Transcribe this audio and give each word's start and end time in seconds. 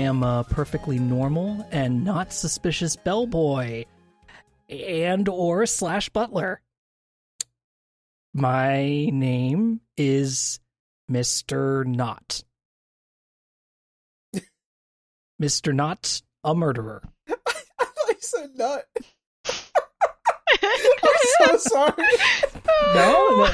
Hello, 0.00 0.08
I 0.08 0.14
am 0.14 0.22
a 0.22 0.44
perfectly 0.44 0.98
normal 0.98 1.68
and 1.70 2.02
not 2.04 2.32
suspicious 2.32 2.96
bellboy 2.96 3.84
and 4.70 5.28
or 5.28 5.66
slash 5.66 6.08
butler. 6.08 6.62
My 8.32 9.10
name 9.12 9.82
is 9.98 10.58
Mr. 11.10 11.84
Not. 11.84 12.42
Mr. 15.42 15.74
Not, 15.74 16.22
a 16.44 16.54
murderer. 16.54 17.02
I 17.28 17.34
thought 17.34 18.08
you 18.08 18.14
said 18.20 18.50
nut. 18.56 18.86
I'm 20.62 21.18
so 21.46 21.56
sorry. 21.58 22.04
No? 22.94 23.44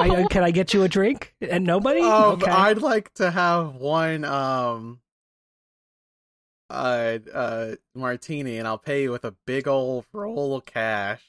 I, 0.00 0.26
can 0.30 0.42
I 0.42 0.50
get 0.50 0.74
you 0.74 0.82
a 0.82 0.88
drink? 0.88 1.32
And 1.40 1.64
nobody? 1.64 2.00
Um, 2.00 2.42
okay. 2.42 2.50
I'd 2.50 2.82
like 2.82 3.14
to 3.14 3.30
have 3.30 3.76
one 3.76 4.24
um 4.24 4.98
uh 6.72 7.18
uh 7.32 7.74
martini 7.94 8.58
and 8.58 8.66
I'll 8.66 8.78
pay 8.78 9.02
you 9.02 9.10
with 9.10 9.24
a 9.24 9.34
big 9.46 9.68
old 9.68 10.06
roll 10.12 10.56
of 10.56 10.64
cash. 10.64 11.22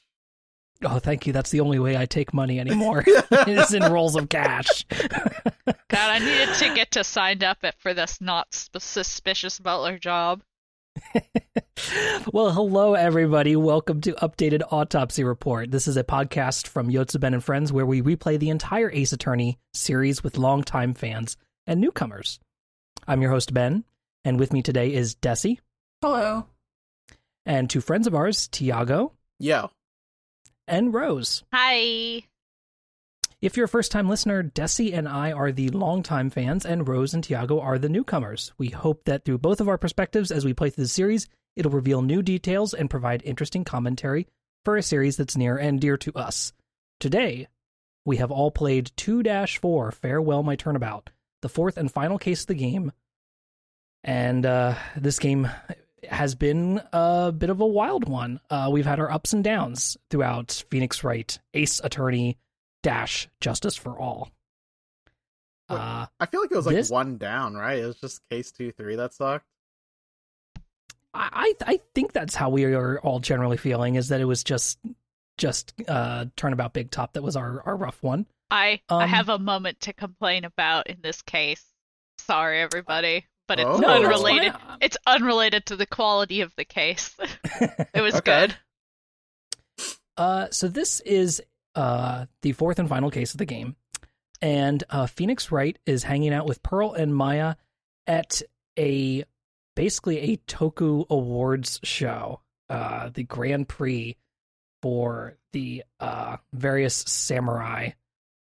Oh, 0.82 0.98
thank 0.98 1.26
you. 1.26 1.32
That's 1.32 1.50
the 1.50 1.60
only 1.60 1.78
way 1.78 1.96
I 1.96 2.06
take 2.06 2.34
money 2.34 2.58
anymore. 2.58 3.04
it's 3.06 3.72
in 3.72 3.82
rolls 3.92 4.16
of 4.16 4.28
cash. 4.28 4.84
God, 5.88 6.10
I 6.10 6.18
needed 6.18 6.54
to 6.54 6.74
get 6.74 6.90
to 6.92 7.04
signed 7.04 7.44
up 7.44 7.64
for 7.78 7.94
this 7.94 8.20
not 8.20 8.48
suspicious 8.50 9.58
butler 9.58 9.98
job. 9.98 10.42
well, 12.32 12.52
hello 12.52 12.94
everybody. 12.94 13.56
Welcome 13.56 14.00
to 14.02 14.12
Updated 14.14 14.62
Autopsy 14.70 15.24
Report. 15.24 15.70
This 15.70 15.88
is 15.88 15.96
a 15.96 16.04
podcast 16.04 16.66
from 16.66 16.88
Yotsuben 16.88 17.34
and 17.34 17.42
Friends 17.42 17.72
where 17.72 17.86
we 17.86 18.02
replay 18.02 18.38
the 18.38 18.50
entire 18.50 18.90
Ace 18.92 19.12
Attorney 19.12 19.58
series 19.72 20.22
with 20.22 20.38
longtime 20.38 20.94
fans 20.94 21.36
and 21.66 21.80
newcomers. 21.80 22.38
I'm 23.06 23.22
your 23.22 23.30
host 23.30 23.52
Ben, 23.52 23.84
and 24.24 24.38
with 24.38 24.52
me 24.52 24.62
today 24.62 24.92
is 24.92 25.14
Dessy 25.14 25.58
Hello. 26.02 26.46
and 27.46 27.68
two 27.68 27.80
friends 27.80 28.06
of 28.06 28.14
ours, 28.14 28.48
Tiago 28.48 29.12
Yo. 29.38 29.70
and 30.66 30.92
Rose. 30.94 31.44
Hi. 31.52 32.22
If 33.42 33.56
you're 33.56 33.66
a 33.66 33.68
first 33.68 33.92
time 33.92 34.08
listener, 34.08 34.42
Dessy 34.42 34.96
and 34.96 35.06
I 35.06 35.32
are 35.32 35.52
the 35.52 35.68
longtime 35.68 36.30
fans, 36.30 36.64
and 36.64 36.88
Rose 36.88 37.12
and 37.12 37.22
Tiago 37.22 37.60
are 37.60 37.78
the 37.78 37.90
newcomers. 37.90 38.52
We 38.56 38.68
hope 38.68 39.04
that 39.04 39.24
through 39.24 39.38
both 39.38 39.60
of 39.60 39.68
our 39.68 39.76
perspectives 39.76 40.30
as 40.30 40.44
we 40.46 40.54
play 40.54 40.70
through 40.70 40.84
the 40.84 40.88
series, 40.88 41.28
it'll 41.54 41.70
reveal 41.70 42.00
new 42.00 42.22
details 42.22 42.72
and 42.72 42.88
provide 42.88 43.22
interesting 43.22 43.64
commentary 43.64 44.26
for 44.64 44.78
a 44.78 44.82
series 44.82 45.18
that's 45.18 45.36
near 45.36 45.58
and 45.58 45.78
dear 45.78 45.98
to 45.98 46.12
us. 46.14 46.54
Today, 47.00 47.48
we 48.06 48.16
have 48.16 48.30
all 48.30 48.50
played 48.50 48.92
2 48.96 49.22
4 49.60 49.92
Farewell 49.92 50.42
My 50.42 50.56
Turnabout, 50.56 51.10
the 51.42 51.50
fourth 51.50 51.76
and 51.76 51.92
final 51.92 52.18
case 52.18 52.42
of 52.42 52.46
the 52.46 52.54
game. 52.54 52.92
And 54.04 54.44
uh, 54.44 54.74
this 54.96 55.18
game 55.18 55.48
has 56.08 56.34
been 56.34 56.80
a 56.92 57.32
bit 57.32 57.48
of 57.50 57.60
a 57.60 57.66
wild 57.66 58.06
one. 58.08 58.38
Uh, 58.50 58.68
we've 58.70 58.84
had 58.84 59.00
our 59.00 59.10
ups 59.10 59.32
and 59.32 59.42
downs 59.42 59.96
throughout 60.10 60.62
Phoenix 60.70 61.02
Wright, 61.02 61.38
Ace 61.54 61.80
Attorney, 61.82 62.36
dash 62.82 63.28
justice 63.40 63.76
for 63.76 63.98
all. 63.98 64.30
Uh, 65.70 66.04
I 66.20 66.26
feel 66.26 66.42
like 66.42 66.52
it 66.52 66.56
was 66.56 66.66
like 66.66 66.76
This- 66.76 66.90
one 66.90 67.16
down, 67.16 67.54
right? 67.54 67.78
It 67.78 67.86
was 67.86 67.96
just 67.96 68.20
case 68.28 68.52
two 68.52 68.70
three 68.72 68.96
that 68.96 69.14
sucked. 69.14 69.46
I 71.14 71.54
I 71.64 71.80
think 71.94 72.12
that's 72.12 72.34
how 72.34 72.50
we 72.50 72.64
are 72.74 72.98
all 73.00 73.20
generally 73.20 73.56
feeling 73.56 73.94
is 73.94 74.08
that 74.08 74.20
it 74.20 74.24
was 74.24 74.42
just 74.44 74.78
just 75.38 75.72
uh 75.88 76.26
turnabout 76.36 76.72
big 76.72 76.90
top 76.90 77.12
that 77.14 77.22
was 77.22 77.36
our 77.36 77.62
our 77.64 77.76
rough 77.76 78.02
one. 78.02 78.26
I 78.50 78.80
I 78.90 79.04
Um, 79.04 79.08
have 79.08 79.28
a 79.30 79.38
moment 79.38 79.80
to 79.82 79.92
complain 79.92 80.44
about 80.44 80.88
in 80.88 81.00
this 81.02 81.22
case. 81.22 81.64
Sorry, 82.18 82.60
everybody, 82.60 83.26
but 83.46 83.58
it's 83.60 83.68
Oh. 83.68 83.82
Unrelated. 83.84 84.52
fine. 84.52 84.78
It's 84.80 84.96
unrelated 85.06 85.66
to 85.66 85.76
the 85.76 85.86
quality 85.86 86.40
of 86.40 86.54
the 86.56 86.64
case. 86.64 87.14
it 87.94 88.00
was 88.02 88.14
Okay. 88.16 88.46
good. 88.48 88.56
Uh, 90.16 90.46
so 90.50 90.68
this 90.68 91.00
is 91.00 91.42
uh 91.74 92.26
the 92.42 92.52
fourth 92.52 92.78
and 92.78 92.88
final 92.88 93.10
case 93.10 93.32
of 93.32 93.38
the 93.38 93.44
game, 93.46 93.74
and 94.40 94.84
uh, 94.90 95.06
Phoenix 95.06 95.50
Wright 95.50 95.76
is 95.86 96.04
hanging 96.04 96.32
out 96.32 96.46
with 96.46 96.62
Pearl 96.62 96.92
and 96.92 97.14
Maya 97.14 97.56
at 98.06 98.42
a 98.78 99.24
basically 99.74 100.18
a 100.32 100.36
Toku 100.46 101.04
Awards 101.10 101.80
show, 101.82 102.40
uh, 102.68 103.08
the 103.12 103.24
Grand 103.24 103.68
Prix 103.68 104.16
for 104.82 105.36
the 105.52 105.82
uh 105.98 106.36
various 106.52 106.94
samurai 106.94 107.90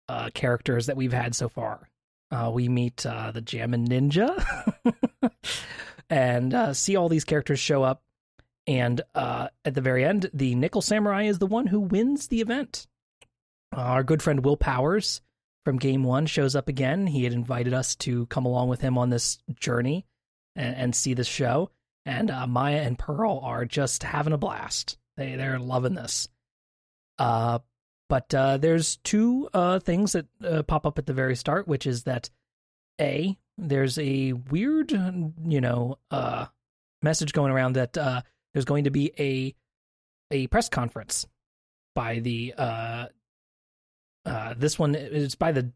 uh 0.08 0.30
characters 0.34 0.86
that 0.86 0.96
we've 0.96 1.12
had 1.12 1.34
so 1.34 1.48
far. 1.48 1.88
Uh, 2.30 2.50
we 2.52 2.68
meet 2.68 3.06
uh, 3.06 3.30
the 3.30 3.40
Jammin 3.40 3.86
Ninja 3.86 4.44
and 6.10 6.52
uh, 6.52 6.74
see 6.74 6.96
all 6.96 7.08
these 7.08 7.24
characters 7.24 7.60
show 7.60 7.82
up 7.82 8.02
and 8.66 9.00
uh, 9.14 9.48
at 9.64 9.74
the 9.74 9.80
very 9.80 10.04
end, 10.04 10.30
the 10.34 10.54
Nickel 10.54 10.82
Samurai 10.82 11.24
is 11.24 11.38
the 11.38 11.46
one 11.46 11.68
who 11.68 11.80
wins 11.80 12.28
the 12.28 12.40
event. 12.40 12.86
Uh, 13.74 13.80
our 13.80 14.02
good 14.02 14.22
friend 14.22 14.44
Will 14.44 14.56
Powers 14.56 15.20
from 15.64 15.78
Game 15.78 16.02
One 16.02 16.26
shows 16.26 16.56
up 16.56 16.68
again. 16.68 17.06
He 17.06 17.24
had 17.24 17.32
invited 17.32 17.74
us 17.74 17.94
to 17.96 18.26
come 18.26 18.44
along 18.44 18.68
with 18.68 18.80
him 18.80 18.98
on 18.98 19.10
this 19.10 19.38
journey 19.54 20.04
and, 20.56 20.74
and 20.74 20.96
see 20.96 21.14
the 21.14 21.24
show. 21.24 21.70
And 22.04 22.30
uh, 22.30 22.46
Maya 22.46 22.82
and 22.82 22.98
Pearl 22.98 23.40
are 23.42 23.64
just 23.64 24.02
having 24.02 24.32
a 24.32 24.38
blast. 24.38 24.98
They 25.16 25.36
they're 25.36 25.58
loving 25.58 25.94
this. 25.94 26.28
Uh, 27.18 27.60
but 28.08 28.32
uh, 28.34 28.56
there's 28.58 28.96
two 28.98 29.48
uh, 29.52 29.78
things 29.80 30.12
that 30.12 30.26
uh, 30.44 30.62
pop 30.62 30.86
up 30.86 30.98
at 30.98 31.06
the 31.06 31.12
very 31.12 31.36
start, 31.36 31.66
which 31.66 31.86
is 31.86 32.04
that 32.04 32.30
a 33.00 33.36
there's 33.58 33.98
a 33.98 34.32
weird, 34.32 34.92
you 34.92 35.60
know, 35.60 35.98
uh, 36.10 36.46
message 37.02 37.32
going 37.32 37.52
around 37.52 37.74
that 37.74 37.96
uh, 37.96 38.22
there's 38.52 38.64
going 38.64 38.84
to 38.84 38.90
be 38.90 39.12
a 39.18 39.54
a 40.30 40.46
press 40.48 40.68
conference 40.68 41.26
by 41.94 42.18
the 42.18 42.54
uh 42.58 43.06
uh 44.24 44.54
this 44.56 44.78
one 44.78 44.94
is 44.94 45.34
by 45.34 45.52
the 45.52 45.72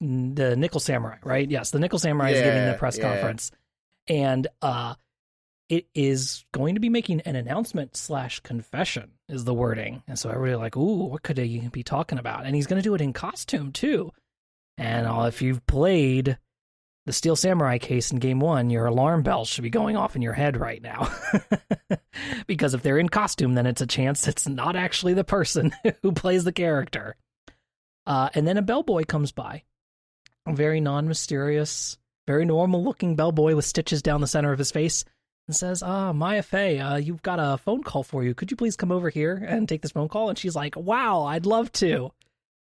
the 0.00 0.56
Nickel 0.56 0.80
Samurai, 0.80 1.18
right? 1.22 1.50
Yes, 1.50 1.72
the 1.72 1.78
Nickel 1.78 1.98
Samurai 1.98 2.30
is 2.30 2.40
giving 2.42 2.66
the 2.66 2.76
press 2.78 2.96
yeah. 2.96 3.10
conference. 3.12 3.50
And 4.08 4.46
uh 4.62 4.94
it 5.70 5.86
is 5.94 6.44
going 6.52 6.74
to 6.74 6.80
be 6.80 6.88
making 6.88 7.20
an 7.20 7.36
announcement 7.36 7.96
slash 7.96 8.40
confession 8.40 9.12
is 9.28 9.44
the 9.44 9.54
wording. 9.54 10.02
And 10.08 10.18
so 10.18 10.28
everybody 10.28 10.56
like, 10.56 10.76
ooh, 10.76 11.04
what 11.04 11.22
could 11.22 11.38
he 11.38 11.68
be 11.68 11.84
talking 11.84 12.18
about? 12.18 12.44
And 12.44 12.56
he's 12.56 12.66
gonna 12.66 12.82
do 12.82 12.94
it 12.96 13.00
in 13.00 13.12
costume 13.12 13.70
too. 13.70 14.10
And 14.76 15.06
if 15.28 15.40
you've 15.40 15.64
played 15.66 16.38
the 17.06 17.12
Steel 17.12 17.36
Samurai 17.36 17.78
case 17.78 18.10
in 18.10 18.18
game 18.18 18.40
one, 18.40 18.68
your 18.68 18.86
alarm 18.86 19.22
bells 19.22 19.48
should 19.48 19.62
be 19.62 19.70
going 19.70 19.96
off 19.96 20.16
in 20.16 20.22
your 20.22 20.32
head 20.32 20.56
right 20.56 20.82
now. 20.82 21.08
because 22.48 22.74
if 22.74 22.82
they're 22.82 22.98
in 22.98 23.08
costume, 23.08 23.54
then 23.54 23.66
it's 23.66 23.80
a 23.80 23.86
chance 23.86 24.26
it's 24.26 24.48
not 24.48 24.74
actually 24.74 25.14
the 25.14 25.24
person 25.24 25.72
who 26.02 26.10
plays 26.10 26.42
the 26.42 26.52
character. 26.52 27.14
Uh, 28.06 28.28
and 28.34 28.46
then 28.46 28.56
a 28.56 28.62
bellboy 28.62 29.04
comes 29.04 29.30
by. 29.30 29.62
A 30.46 30.52
very 30.52 30.80
non 30.80 31.06
mysterious, 31.06 31.96
very 32.26 32.44
normal 32.44 32.82
looking 32.82 33.14
bellboy 33.14 33.54
with 33.54 33.64
stitches 33.64 34.02
down 34.02 34.20
the 34.20 34.26
center 34.26 34.52
of 34.52 34.58
his 34.58 34.72
face 34.72 35.04
and 35.50 35.56
says, 35.56 35.82
Ah, 35.82 36.12
Maya 36.12 36.44
Fey, 36.44 36.78
uh, 36.78 36.94
you've 36.94 37.22
got 37.22 37.40
a 37.40 37.58
phone 37.58 37.82
call 37.82 38.04
for 38.04 38.22
you. 38.22 38.34
Could 38.34 38.52
you 38.52 38.56
please 38.56 38.76
come 38.76 38.92
over 38.92 39.10
here 39.10 39.34
and 39.34 39.68
take 39.68 39.82
this 39.82 39.90
phone 39.90 40.08
call? 40.08 40.28
And 40.28 40.38
she's 40.38 40.54
like, 40.54 40.76
Wow, 40.76 41.24
I'd 41.24 41.44
love 41.44 41.72
to. 41.72 42.12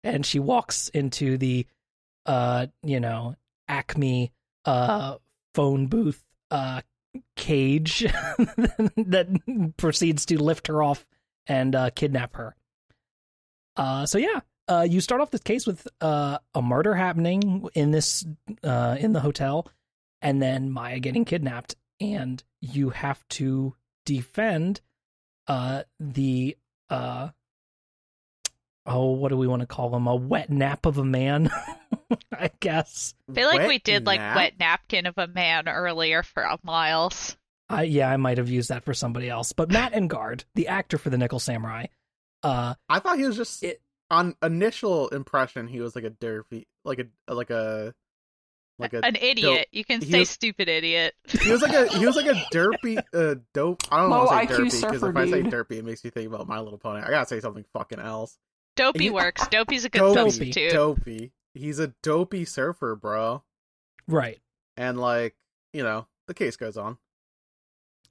And 0.02 0.24
she 0.24 0.38
walks 0.38 0.88
into 0.88 1.36
the, 1.36 1.66
uh, 2.24 2.68
you 2.82 2.98
know, 2.98 3.36
Acme 3.68 4.32
uh, 4.64 5.16
phone 5.54 5.88
booth 5.88 6.24
uh, 6.50 6.80
cage 7.36 8.00
that 8.96 9.72
proceeds 9.76 10.24
to 10.26 10.42
lift 10.42 10.68
her 10.68 10.82
off 10.82 11.06
and 11.46 11.74
uh, 11.74 11.90
kidnap 11.90 12.34
her. 12.36 12.56
Uh, 13.76 14.06
so 14.06 14.16
yeah, 14.16 14.40
uh, 14.68 14.86
you 14.88 15.02
start 15.02 15.20
off 15.20 15.30
this 15.30 15.42
case 15.42 15.66
with 15.66 15.86
uh, 16.00 16.38
a 16.54 16.62
murder 16.62 16.94
happening 16.94 17.68
in 17.74 17.90
this 17.90 18.24
uh, 18.64 18.96
in 18.98 19.12
the 19.12 19.20
hotel, 19.20 19.68
and 20.22 20.40
then 20.40 20.70
Maya 20.70 20.98
getting 20.98 21.26
kidnapped, 21.26 21.76
and 22.00 22.42
you 22.60 22.90
have 22.90 23.26
to 23.28 23.74
defend 24.04 24.80
uh, 25.46 25.82
the 25.98 26.56
uh, 26.88 27.30
oh, 28.86 29.10
what 29.10 29.28
do 29.28 29.36
we 29.36 29.46
want 29.46 29.60
to 29.60 29.66
call 29.66 29.94
him? 29.94 30.06
A 30.06 30.16
wet 30.16 30.50
nap 30.50 30.86
of 30.86 30.98
a 30.98 31.04
man, 31.04 31.50
I 32.32 32.50
guess. 32.60 33.14
I 33.28 33.34
feel 33.34 33.48
like 33.48 33.58
Wet 33.60 33.68
we 33.68 33.78
did 33.78 34.06
like 34.06 34.20
wet 34.20 34.54
napkin 34.58 35.06
of 35.06 35.14
a 35.18 35.26
man 35.28 35.68
earlier 35.68 36.22
for 36.22 36.46
uh, 36.46 36.56
Miles. 36.62 37.36
I 37.68 37.84
yeah, 37.84 38.10
I 38.10 38.16
might 38.16 38.38
have 38.38 38.48
used 38.48 38.70
that 38.70 38.84
for 38.84 38.94
somebody 38.94 39.28
else. 39.28 39.52
But 39.52 39.70
Matt 39.70 39.92
Engarde, 39.92 40.44
the 40.54 40.68
actor 40.68 40.98
for 40.98 41.10
the 41.10 41.18
Nickel 41.18 41.38
Samurai, 41.38 41.86
uh, 42.42 42.74
I 42.88 42.98
thought 42.98 43.18
he 43.18 43.24
was 43.24 43.36
just 43.36 43.62
It- 43.62 43.82
on 44.10 44.34
initial 44.42 45.08
impression 45.10 45.68
he 45.68 45.80
was 45.80 45.94
like 45.94 46.02
a 46.02 46.10
derpy 46.10 46.64
like 46.84 46.98
a 46.98 47.32
like 47.32 47.50
a 47.50 47.94
like 48.80 48.92
a 48.94 49.04
An 49.04 49.16
idiot. 49.16 49.68
You 49.72 49.84
can 49.84 50.00
say 50.00 50.20
was- 50.20 50.30
stupid 50.30 50.68
idiot. 50.68 51.14
he 51.28 51.50
was 51.52 51.62
like 51.62 51.72
a 51.74 51.86
he 51.96 52.06
was 52.06 52.16
like 52.16 52.26
a 52.26 52.34
derpy 52.52 52.98
uh 53.14 53.36
dope 53.54 53.82
I 53.92 53.98
don't 54.00 54.10
Low 54.10 54.24
want 54.26 54.48
to 54.48 54.54
say 54.54 54.62
IQ 54.62 54.66
derpy 54.66 54.80
because 54.80 55.02
if 55.02 55.16
I 55.16 55.30
say 55.30 55.42
dude. 55.42 55.52
derpy 55.52 55.72
it 55.78 55.84
makes 55.84 56.02
me 56.04 56.10
think 56.10 56.28
about 56.32 56.48
My 56.48 56.60
Little 56.60 56.78
Pony. 56.78 57.02
I 57.02 57.10
gotta 57.10 57.26
say 57.26 57.40
something 57.40 57.64
fucking 57.72 58.00
else. 58.00 58.36
Dopey 58.76 59.04
He- 59.04 59.10
works. 59.10 59.46
Dopey's 59.48 59.84
a 59.84 59.88
good 59.90 59.98
Dopey, 60.00 60.14
substitute. 60.30 60.72
dopey. 60.72 61.32
He's 61.54 61.78
a 61.78 61.88
dopey 62.02 62.44
surfer, 62.44 62.96
bro. 62.96 63.42
right. 64.08 64.38
And 64.76 64.98
like 65.00 65.34
you 65.72 65.82
know, 65.82 66.06
the 66.26 66.34
case 66.34 66.56
goes 66.56 66.76
on. 66.76 66.96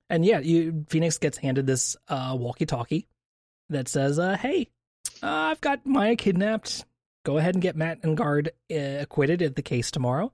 And 0.10 0.26
yeah, 0.26 0.40
you 0.40 0.86
Phoenix 0.90 1.18
gets 1.18 1.38
handed 1.38 1.68
this 1.68 1.96
uh, 2.08 2.36
walkie-talkie 2.40 3.08
that 3.70 3.88
says, 3.88 4.18
uh, 4.18 4.36
"Hey, 4.38 4.70
uh, 5.22 5.28
I've 5.28 5.62
got 5.62 5.86
Maya 5.86 6.16
kidnapped. 6.16 6.86
Go 7.26 7.38
ahead 7.38 7.54
and 7.56 7.62
get 7.62 7.76
Matt 7.76 8.00
Engarde 8.04 8.50
uh, 8.72 8.76
acquitted 9.02 9.42
at 9.42 9.56
the 9.56 9.62
case 9.62 9.92
tomorrow, 9.92 10.34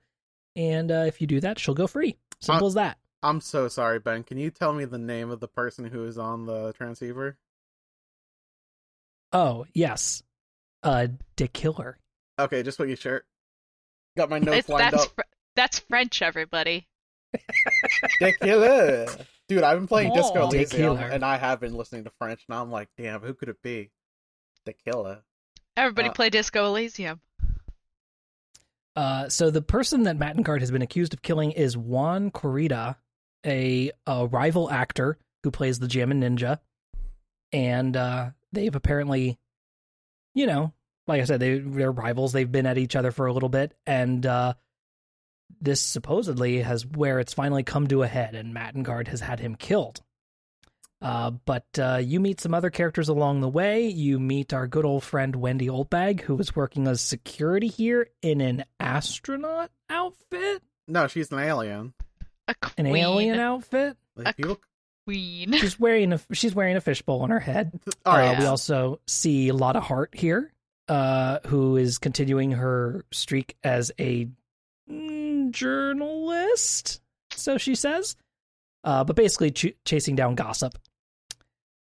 and 0.56 0.92
uh, 0.92 1.04
if 1.08 1.20
you 1.22 1.28
do 1.28 1.40
that, 1.42 1.60
she'll 1.60 1.74
go 1.76 1.88
free. 1.88 2.18
Simple 2.42 2.66
Uh, 2.66 2.70
as 2.70 2.74
that." 2.76 2.98
I'm 3.24 3.42
so 3.42 3.68
sorry, 3.68 4.00
Ben. 4.00 4.24
Can 4.24 4.38
you 4.38 4.52
tell 4.52 4.72
me 4.74 4.86
the 4.86 4.98
name 5.00 5.32
of 5.32 5.40
the 5.40 5.48
person 5.48 5.86
who 5.86 6.06
is 6.06 6.18
on 6.18 6.46
the 6.46 6.74
transceiver? 6.74 7.38
Oh 9.34 9.66
yes, 9.74 10.24
uh, 10.84 11.08
de 11.36 11.48
Killer. 11.48 11.98
Okay, 12.40 12.64
just 12.64 12.80
making 12.80 12.96
sure. 12.98 13.24
Got 14.18 14.30
my 14.30 14.40
notes 14.40 14.60
It's, 14.60 14.70
lined 14.70 14.94
that's 14.94 15.04
up. 15.06 15.12
fr- 15.16 15.22
that's 15.56 15.80
French, 15.80 16.22
everybody. 16.22 16.88
de 18.20 18.32
Killer. 18.42 19.08
Dude, 19.48 19.64
I've 19.64 19.78
been 19.78 19.88
playing 19.88 20.14
Disco 20.14 20.44
Oh. 20.48 20.52
Dick 20.52 20.74
Elysium, 20.74 20.98
and 20.98 21.24
I 21.24 21.38
have 21.38 21.60
been 21.60 21.76
listening 21.76 22.04
to 22.06 22.12
French, 22.18 22.44
and 22.48 22.58
I'm 22.58 22.72
like, 22.72 22.90
damn, 22.98 23.22
who 23.22 23.34
could 23.34 23.50
it 23.50 23.62
be? 23.62 23.92
de 24.66 24.74
Killer. 24.74 25.20
Everybody 25.78 26.10
Uh, 26.10 26.14
play 26.14 26.30
Disco 26.30 26.66
Elysium. 26.68 27.20
Uh, 28.96 29.28
so 29.30 29.50
the 29.52 29.62
person 29.62 30.04
that 30.04 30.18
Matt 30.18 30.38
Engarde 30.38 30.62
has 30.62 30.72
been 30.72 30.82
accused 30.82 31.14
of 31.14 31.22
killing 31.22 31.52
is 31.52 31.76
Juan 31.78 32.32
Corrida, 32.32 32.96
a, 33.46 33.92
a 34.08 34.28
rival 34.28 34.70
actor 34.72 35.18
who 35.44 35.52
plays 35.52 35.80
the 35.80 35.88
Jammin' 35.88 36.22
Ninja, 36.22 36.60
and 37.52 37.96
uh, 37.96 38.30
they've 38.52 38.74
apparently, 38.74 39.38
you 40.34 40.48
know, 40.48 40.74
like 41.08 41.22
I 41.22 41.26
said, 41.26 41.40
they 41.40 41.60
they're 41.60 41.92
rivals. 41.92 42.32
They've 42.34 42.52
been 42.52 42.66
at 42.66 42.78
each 42.78 42.96
other 42.96 43.12
for 43.12 43.28
a 43.28 43.34
little 43.34 43.50
bit, 43.50 43.74
and 43.86 44.26
uh, 44.26 44.54
this 45.62 45.82
supposedly 45.82 46.62
has 46.62 46.86
where 46.86 47.20
it's 47.20 47.34
finally 47.34 47.64
come 47.64 47.88
to 47.88 48.04
a 48.04 48.08
head, 48.08 48.34
and 48.34 48.54
Matt 48.54 48.76
Engarde 48.76 49.10
has 49.10 49.20
had 49.20 49.40
him 49.40 49.56
killed. 49.56 50.02
Uh, 51.02 51.32
but 51.32 51.68
uh, 51.78 52.00
you 52.02 52.20
meet 52.20 52.42
some 52.42 52.54
other 52.54 52.70
characters 52.70 53.10
along 53.10 53.42
the 53.42 53.50
way. 53.50 53.88
You 53.88 54.20
meet 54.20 54.54
our 54.54 54.68
good 54.68 54.86
old 54.86 55.04
friend 55.04 55.36
Wendy 55.36 55.68
Oldbag, 55.68 56.22
who 56.22 56.38
is 56.40 56.56
working 56.56 56.88
as 56.88 57.02
security 57.02 57.68
here 57.68 58.08
in 58.22 58.42
an 58.42 58.66
astronaut 58.80 59.72
outfit, 59.90 60.64
No, 60.88 61.08
she's 61.08 61.32
an 61.32 61.40
alien. 61.40 61.94
A 62.48 62.56
an 62.78 62.88
alien 62.88 63.40
outfit. 63.40 63.98
Like, 64.16 64.30
A 64.30 64.34
people... 64.34 64.60
Queen. 65.06 65.54
She's 65.54 65.80
wearing 65.80 66.14
a 66.14 66.20
she's 66.34 66.56
wearing 66.56 66.76
a 66.78 66.82
fishbowl 66.82 67.22
on 67.22 67.30
her 67.30 67.40
head. 67.40 67.80
All 68.06 68.18
right, 68.18 68.36
Uh, 68.38 68.42
we 68.42 68.46
also 68.48 69.00
see 69.06 69.52
Lotta 69.52 69.80
Hart 69.80 70.16
here, 70.16 70.52
uh, 70.88 71.40
who 71.46 71.78
is 71.78 72.00
continuing 72.00 72.52
her 72.52 73.06
streak 73.12 73.56
as 73.64 73.92
a 74.00 74.28
mm, 74.90 75.52
journalist, 75.52 77.02
so 77.32 77.60
she 77.60 77.76
says, 77.76 78.16
uh, 78.86 79.04
but 79.04 79.16
basically 79.18 79.52
ch- 79.52 79.76
chasing 79.84 80.16
down 80.16 80.36
gossip. 80.36 80.78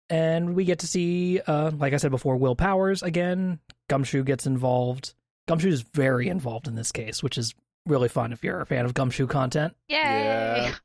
And 0.10 0.56
we 0.56 0.66
get 0.66 0.80
to 0.80 0.88
see, 0.88 1.40
uh, 1.46 1.72
like 1.78 1.94
I 1.94 1.98
said 1.98 2.12
before, 2.12 2.38
Will 2.38 2.56
Powers 2.56 3.04
again. 3.04 3.60
Gumshoe 3.90 4.24
gets 4.24 4.46
involved. 4.46 5.14
Gumshoe 5.48 5.70
is 5.70 5.82
very 5.82 6.28
involved 6.28 6.68
in 6.68 6.76
this 6.76 6.92
case, 6.92 7.22
which 7.22 7.38
is 7.38 7.54
really 7.86 8.10
fun 8.10 8.34
if 8.34 8.44
you're 8.44 8.60
a 8.62 8.66
fan 8.66 8.86
of 8.86 8.94
Gumshoe 8.94 9.28
content. 9.28 9.74
Yay! 9.88 9.96
Yeah. 9.98 10.76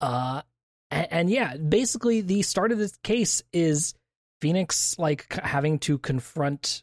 Uh, 0.00 0.42
and, 0.90 1.06
and 1.10 1.30
yeah, 1.30 1.56
basically 1.56 2.20
the 2.20 2.42
start 2.42 2.72
of 2.72 2.78
this 2.78 2.96
case 3.02 3.42
is 3.52 3.94
Phoenix 4.40 4.98
like 4.98 5.32
c- 5.32 5.40
having 5.42 5.78
to 5.80 5.98
confront 5.98 6.82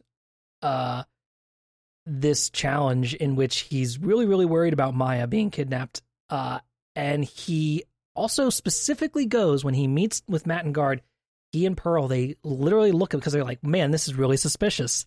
uh 0.61 1.03
this 2.05 2.49
challenge 2.49 3.13
in 3.13 3.35
which 3.35 3.59
he's 3.61 3.99
really 3.99 4.25
really 4.25 4.45
worried 4.45 4.73
about 4.73 4.95
Maya 4.95 5.27
being 5.27 5.51
kidnapped. 5.51 6.01
Uh, 6.29 6.59
and 6.95 7.23
he 7.23 7.83
also 8.15 8.49
specifically 8.49 9.25
goes 9.25 9.63
when 9.63 9.73
he 9.73 9.87
meets 9.87 10.21
with 10.27 10.45
Matt 10.47 10.65
Engarde. 10.65 11.01
He 11.51 11.65
and 11.65 11.77
Pearl 11.77 12.07
they 12.07 12.35
literally 12.43 12.91
look 12.91 13.13
at 13.13 13.19
because 13.19 13.33
they're 13.33 13.43
like, 13.43 13.63
man, 13.63 13.91
this 13.91 14.07
is 14.07 14.15
really 14.15 14.37
suspicious. 14.37 15.05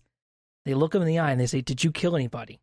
They 0.65 0.73
look 0.73 0.95
him 0.95 1.01
in 1.01 1.07
the 1.07 1.19
eye 1.19 1.31
and 1.31 1.39
they 1.39 1.45
say, 1.47 1.61
"Did 1.61 1.83
you 1.83 1.91
kill 1.91 2.15
anybody?" 2.15 2.59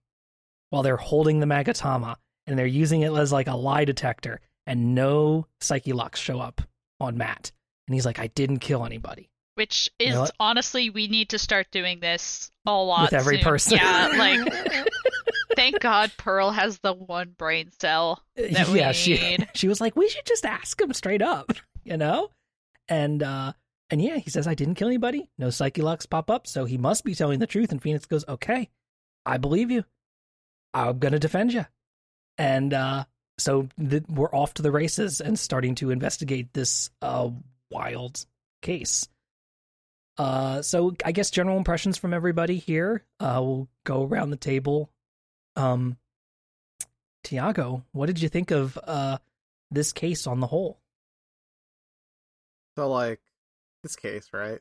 While 0.70 0.82
they're 0.82 0.96
holding 0.96 1.40
the 1.40 1.46
Magatama 1.46 2.16
and 2.46 2.58
they're 2.58 2.66
using 2.66 3.02
it 3.02 3.12
as 3.12 3.32
like 3.32 3.46
a 3.46 3.54
lie 3.56 3.84
detector 3.84 4.40
and 4.66 4.94
no 4.94 5.46
psyche 5.60 5.92
locks 5.92 6.18
show 6.20 6.40
up 6.40 6.62
on 7.00 7.16
Matt. 7.16 7.52
And 7.86 7.94
he's 7.94 8.06
like, 8.06 8.18
I 8.18 8.28
didn't 8.28 8.58
kill 8.58 8.84
anybody. 8.84 9.30
Which 9.56 9.90
You 10.00 10.06
is 10.08 10.14
know 10.14 10.26
honestly, 10.40 10.90
we 10.90 11.06
need 11.06 11.28
to 11.30 11.38
start 11.38 11.66
doing 11.70 12.00
this 12.00 12.50
a 12.66 12.72
lot 12.72 13.12
With 13.12 13.12
every 13.20 13.36
soon. 13.36 13.44
person. 13.44 13.76
Yeah, 13.78 14.12
like 14.18 14.40
thank 15.56 15.80
God 15.80 16.12
Pearl 16.16 16.50
has 16.50 16.78
the 16.78 16.92
one 16.92 17.34
brain 17.36 17.70
cell 17.80 18.22
that 18.36 18.68
we 18.68 18.78
yeah, 18.78 18.92
she 18.92 19.14
need. 19.14 19.48
she 19.54 19.68
was 19.68 19.80
like, 19.80 19.96
we 19.96 20.08
should 20.08 20.26
just 20.26 20.44
ask 20.44 20.80
him 20.80 20.92
straight 20.92 21.22
up, 21.22 21.52
you 21.84 21.96
know? 21.96 22.30
And 22.88 23.22
uh 23.22 23.52
and 23.90 24.00
yeah, 24.02 24.16
he 24.16 24.30
says, 24.30 24.46
I 24.46 24.54
didn't 24.54 24.74
kill 24.74 24.88
anybody. 24.88 25.30
No 25.38 25.50
psyche 25.50 25.82
locks 25.82 26.06
pop 26.06 26.30
up, 26.30 26.46
so 26.46 26.64
he 26.64 26.78
must 26.78 27.04
be 27.04 27.14
telling 27.14 27.38
the 27.38 27.46
truth. 27.46 27.70
And 27.72 27.82
Phoenix 27.82 28.06
goes, 28.06 28.24
Okay, 28.28 28.70
I 29.24 29.38
believe 29.38 29.70
you. 29.70 29.84
I'm 30.72 30.98
gonna 30.98 31.18
defend 31.18 31.52
you. 31.52 31.66
And 32.38 32.74
uh 32.74 33.04
so 33.38 33.68
th- 33.78 34.04
we're 34.08 34.34
off 34.34 34.54
to 34.54 34.62
the 34.62 34.70
races 34.70 35.20
and 35.20 35.38
starting 35.38 35.74
to 35.76 35.90
investigate 35.90 36.52
this 36.52 36.90
uh 37.02 37.30
wild 37.70 38.24
case. 38.62 39.08
Uh, 40.16 40.62
so 40.62 40.94
I 41.04 41.12
guess 41.12 41.30
general 41.30 41.56
impressions 41.58 41.98
from 41.98 42.14
everybody 42.14 42.56
here. 42.58 43.04
Uh, 43.18 43.40
we'll 43.42 43.68
go 43.84 44.04
around 44.04 44.30
the 44.30 44.36
table. 44.36 44.90
Um, 45.56 45.98
Tiago, 47.22 47.84
what 47.92 48.06
did 48.06 48.20
you 48.20 48.28
think 48.28 48.50
of 48.50 48.78
uh 48.84 49.18
this 49.70 49.92
case 49.92 50.26
on 50.26 50.40
the 50.40 50.46
whole? 50.46 50.78
So 52.76 52.88
like 52.88 53.20
this 53.82 53.96
case, 53.96 54.30
right? 54.32 54.60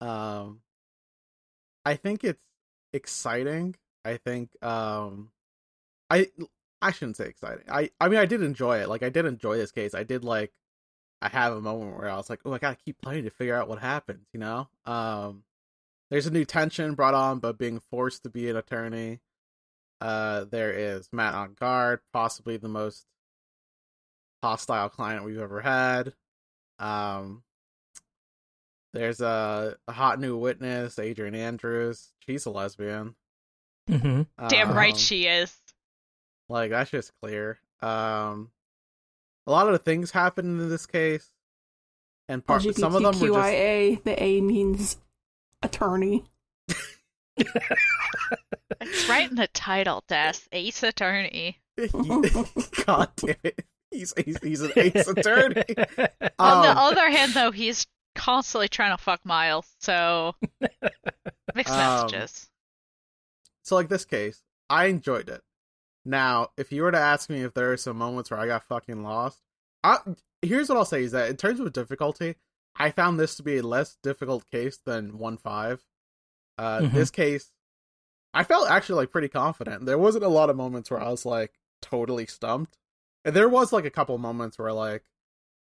Um 0.00 0.60
I 1.84 1.94
think 1.94 2.24
it's 2.24 2.42
exciting. 2.92 3.76
I 4.04 4.16
think 4.16 4.50
um 4.62 5.30
I 6.10 6.28
I 6.82 6.90
shouldn't 6.92 7.16
say 7.16 7.26
exciting. 7.28 7.64
I 7.70 7.90
I 8.00 8.08
mean 8.08 8.18
I 8.18 8.26
did 8.26 8.42
enjoy 8.42 8.78
it. 8.80 8.88
Like 8.88 9.02
I 9.02 9.08
did 9.08 9.24
enjoy 9.24 9.56
this 9.56 9.72
case. 9.72 9.94
I 9.94 10.02
did 10.02 10.24
like 10.24 10.52
I 11.22 11.28
have 11.28 11.54
a 11.54 11.60
moment 11.60 11.96
where 11.96 12.10
I 12.10 12.16
was 12.16 12.28
like, 12.28 12.40
"Oh, 12.44 12.52
I 12.52 12.58
got 12.58 12.78
to 12.78 12.84
keep 12.84 13.00
playing 13.00 13.24
to 13.24 13.30
figure 13.30 13.54
out 13.56 13.68
what 13.68 13.78
happens," 13.78 14.26
you 14.32 14.40
know? 14.40 14.68
Um 14.84 15.44
there's 16.10 16.26
a 16.26 16.30
new 16.30 16.44
tension 16.44 16.94
brought 16.94 17.14
on 17.14 17.38
by 17.40 17.52
being 17.52 17.80
forced 17.80 18.22
to 18.24 18.30
be 18.30 18.48
an 18.50 18.56
attorney. 18.56 19.20
Uh 20.00 20.44
there 20.44 20.72
is 20.72 21.08
Matt 21.12 21.34
Engarde, 21.34 22.00
possibly 22.12 22.56
the 22.56 22.68
most 22.68 23.06
hostile 24.42 24.88
client 24.88 25.24
we've 25.24 25.40
ever 25.40 25.60
had. 25.60 26.12
Um, 26.78 27.42
there's 28.92 29.20
a, 29.20 29.76
a 29.88 29.92
hot 29.92 30.20
new 30.20 30.36
witness, 30.36 30.98
Adrian 30.98 31.34
Andrews. 31.34 32.12
She's 32.20 32.46
a 32.46 32.50
lesbian. 32.50 33.14
Mm-hmm. 33.90 34.48
Damn 34.48 34.72
right 34.72 34.92
Um, 34.92 34.98
she 34.98 35.26
is. 35.26 35.54
Like 36.48 36.70
that's 36.70 36.90
just 36.90 37.12
clear. 37.20 37.58
Um, 37.82 38.50
a 39.46 39.50
lot 39.50 39.66
of 39.66 39.72
the 39.72 39.78
things 39.78 40.10
happen 40.10 40.60
in 40.60 40.68
this 40.68 40.86
case, 40.86 41.28
and 42.28 42.44
part 42.44 42.62
some 42.62 42.94
of 42.94 43.02
them 43.02 43.18
were 43.20 43.28
just 43.28 44.04
the 44.04 44.22
A 44.22 44.40
means 44.40 44.96
attorney. 45.62 46.24
It's 47.38 49.08
right 49.08 49.28
in 49.30 49.36
the 49.36 49.48
title, 49.48 50.04
Des. 50.08 50.34
Ace 50.52 50.82
Attorney. 50.82 51.58
God 52.86 53.10
damn 53.16 53.36
it. 53.42 53.64
He's, 53.90 54.12
he's, 54.24 54.38
he's 54.42 54.60
an 54.60 54.72
ace 54.76 55.08
attorney. 55.08 55.62
On 56.38 56.62
the 56.62 56.70
Um, 56.70 56.76
other 56.78 57.08
hand, 57.10 57.32
though, 57.32 57.50
he's 57.50 57.86
constantly 58.14 58.68
trying 58.68 58.96
to 58.96 59.02
fuck 59.02 59.20
Miles, 59.24 59.66
so 59.80 60.34
mixed 61.54 61.72
Um, 61.72 61.78
messages. 61.78 62.48
So 63.62 63.76
like 63.76 63.88
this 63.88 64.04
case, 64.04 64.42
I 64.68 64.86
enjoyed 64.86 65.28
it. 65.28 65.42
Now, 66.04 66.50
if 66.56 66.70
you 66.72 66.82
were 66.82 66.92
to 66.92 66.98
ask 66.98 67.28
me 67.30 67.42
if 67.42 67.54
there 67.54 67.72
are 67.72 67.76
some 67.76 67.96
moments 67.96 68.30
where 68.30 68.38
I 68.40 68.46
got 68.46 68.64
fucking 68.64 69.02
lost, 69.02 69.40
I, 69.82 69.98
here's 70.42 70.68
what 70.68 70.78
I'll 70.78 70.84
say 70.84 71.02
is 71.02 71.12
that 71.12 71.30
in 71.30 71.36
terms 71.36 71.58
of 71.60 71.72
difficulty, 71.72 72.36
I 72.76 72.90
found 72.90 73.18
this 73.18 73.34
to 73.36 73.42
be 73.42 73.56
a 73.58 73.62
less 73.62 73.96
difficult 74.02 74.48
case 74.50 74.78
than 74.84 75.18
one 75.18 75.36
five. 75.36 75.84
Uh, 76.58 76.80
Mhm. 76.80 76.92
This 76.92 77.10
case, 77.10 77.52
I 78.34 78.44
felt 78.44 78.70
actually 78.70 78.96
like 78.96 79.10
pretty 79.10 79.28
confident. 79.28 79.86
There 79.86 79.98
wasn't 79.98 80.24
a 80.24 80.28
lot 80.28 80.50
of 80.50 80.56
moments 80.56 80.90
where 80.90 81.00
I 81.00 81.10
was 81.10 81.24
like 81.26 81.52
totally 81.82 82.26
stumped, 82.26 82.76
and 83.24 83.34
there 83.34 83.48
was 83.48 83.72
like 83.72 83.84
a 83.84 83.90
couple 83.90 84.16
moments 84.18 84.58
where 84.58 84.72
like 84.72 85.04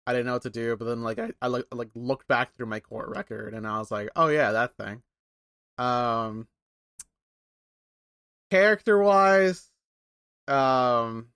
I 0.07 0.13
didn't 0.13 0.27
know 0.27 0.33
what 0.35 0.43
to 0.43 0.51
do, 0.51 0.77
but 0.77 0.85
then 0.87 1.03
like 1.03 1.19
I, 1.19 1.31
I 1.41 1.47
like, 1.47 1.65
like 1.73 1.91
looked 1.95 2.27
back 2.29 2.55
through 2.57 2.67
my 2.67 2.81
court 2.81 3.09
record 3.11 3.55
and 3.55 3.67
I 3.67 3.79
was 3.79 3.91
like, 3.91 4.09
oh 4.17 4.27
yeah, 4.29 4.53
that 4.53 4.77
thing. 4.77 5.03
Um, 5.79 6.49
character 8.51 8.99
wise, 8.99 9.71
um, 10.49 11.29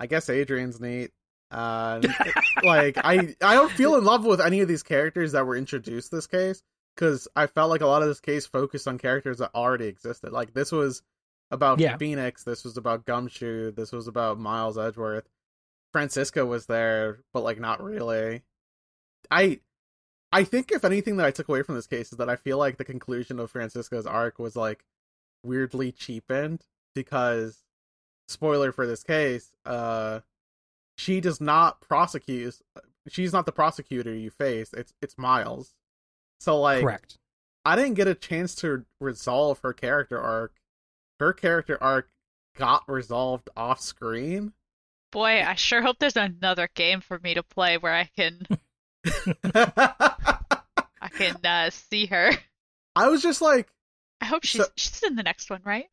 I 0.00 0.06
guess 0.06 0.28
Adrian's 0.30 0.80
neat. 0.80 1.10
Uh, 1.50 2.00
like 2.62 2.98
I, 2.98 3.34
I 3.42 3.54
don't 3.54 3.72
feel 3.72 3.96
in 3.96 4.04
love 4.04 4.24
with 4.24 4.40
any 4.40 4.60
of 4.60 4.68
these 4.68 4.82
characters 4.82 5.32
that 5.32 5.46
were 5.46 5.56
introduced 5.56 6.10
this 6.10 6.26
case 6.26 6.62
because 6.98 7.28
I 7.36 7.46
felt 7.46 7.70
like 7.70 7.80
a 7.80 7.86
lot 7.86 8.02
of 8.02 8.08
this 8.08 8.18
case 8.18 8.44
focused 8.44 8.88
on 8.88 8.98
characters 8.98 9.38
that 9.38 9.54
already 9.54 9.86
existed. 9.86 10.32
Like 10.32 10.52
this 10.52 10.72
was 10.72 11.02
about 11.50 11.78
Yeah. 11.78 11.96
Phoenix. 11.96 12.42
This 12.42 12.64
was 12.64 12.76
about 12.76 13.06
Gumshoe. 13.06 13.70
This 13.70 13.92
was 13.92 14.08
about 14.08 14.38
Miles 14.40 14.76
Edgeworth. 14.76 15.28
Franziska 15.92 16.44
was 16.44 16.66
there, 16.66 17.20
but 17.32 17.44
like 17.44 17.60
not 17.60 17.80
really. 17.82 18.42
I 19.30 19.60
I 20.32 20.42
think 20.42 20.72
if 20.72 20.84
anything 20.84 21.16
that 21.18 21.26
I 21.26 21.30
took 21.30 21.48
away 21.48 21.62
from 21.62 21.76
this 21.76 21.86
case 21.86 22.10
is 22.10 22.18
that 22.18 22.28
I 22.28 22.36
feel 22.36 22.58
like 22.58 22.76
the 22.78 22.84
conclusion 22.84 23.38
of 23.38 23.50
Franziska's 23.52 24.06
arc 24.06 24.38
was 24.40 24.56
like 24.56 24.84
weirdly 25.44 25.92
cheapened 25.92 26.66
because 26.94 27.62
spoiler 28.26 28.72
for 28.72 28.86
this 28.86 29.04
case, 29.04 29.52
uh 29.64 30.20
she 30.96 31.20
does 31.20 31.40
not 31.40 31.80
prosecute 31.80 32.60
she's 33.06 33.32
not 33.32 33.46
the 33.46 33.52
prosecutor 33.52 34.12
you 34.14 34.30
face. 34.30 34.72
It's 34.72 34.92
it's 35.00 35.16
Miles. 35.16 35.74
So 36.40 36.60
like 36.60 36.82
Correct. 36.82 37.18
I 37.64 37.76
didn't 37.76 37.94
get 37.94 38.08
a 38.08 38.14
chance 38.14 38.54
to 38.56 38.84
resolve 39.00 39.60
her 39.60 39.72
character 39.72 40.18
arc. 40.20 40.54
Her 41.20 41.32
character 41.32 41.76
arc 41.82 42.08
got 42.56 42.88
resolved 42.88 43.50
off 43.56 43.80
screen. 43.80 44.52
Boy, 45.10 45.42
I 45.42 45.54
sure 45.54 45.82
hope 45.82 45.98
there's 45.98 46.16
another 46.16 46.68
game 46.74 47.00
for 47.00 47.18
me 47.18 47.34
to 47.34 47.42
play 47.42 47.78
where 47.78 47.94
I 47.94 48.04
can 48.16 48.46
I 49.54 51.08
can 51.12 51.36
uh, 51.44 51.70
see 51.70 52.06
her. 52.06 52.30
I 52.96 53.08
was 53.08 53.22
just 53.22 53.40
like, 53.40 53.68
I 54.20 54.26
hope 54.26 54.44
she's 54.44 54.60
So- 54.62 54.70
she's 54.76 55.02
in 55.02 55.16
the 55.16 55.22
next 55.22 55.50
one, 55.50 55.62
right? 55.64 55.86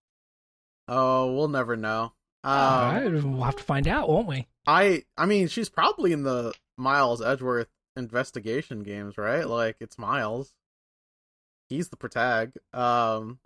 oh, 0.88 1.34
we'll 1.34 1.48
never 1.48 1.76
know. 1.76 2.14
Um, 2.44 2.52
All 2.60 2.92
right, 2.94 3.12
we'll 3.12 3.42
have 3.42 3.56
to 3.56 3.64
find 3.64 3.88
out, 3.88 4.08
won't 4.08 4.28
we? 4.28 4.48
I 4.68 5.04
I 5.18 5.26
mean, 5.26 5.48
she's 5.48 5.70
probably 5.70 6.12
in 6.14 6.22
the 6.24 6.54
Miles 6.78 7.22
Edgeworth 7.22 7.70
investigation 7.98 8.84
games, 8.84 9.18
right? 9.18 9.48
Like 9.48 9.78
it's 9.80 9.98
Miles. 9.98 10.54
He's 11.70 11.90
the 11.90 11.98
protag. 11.98 12.54
Um 12.74 13.40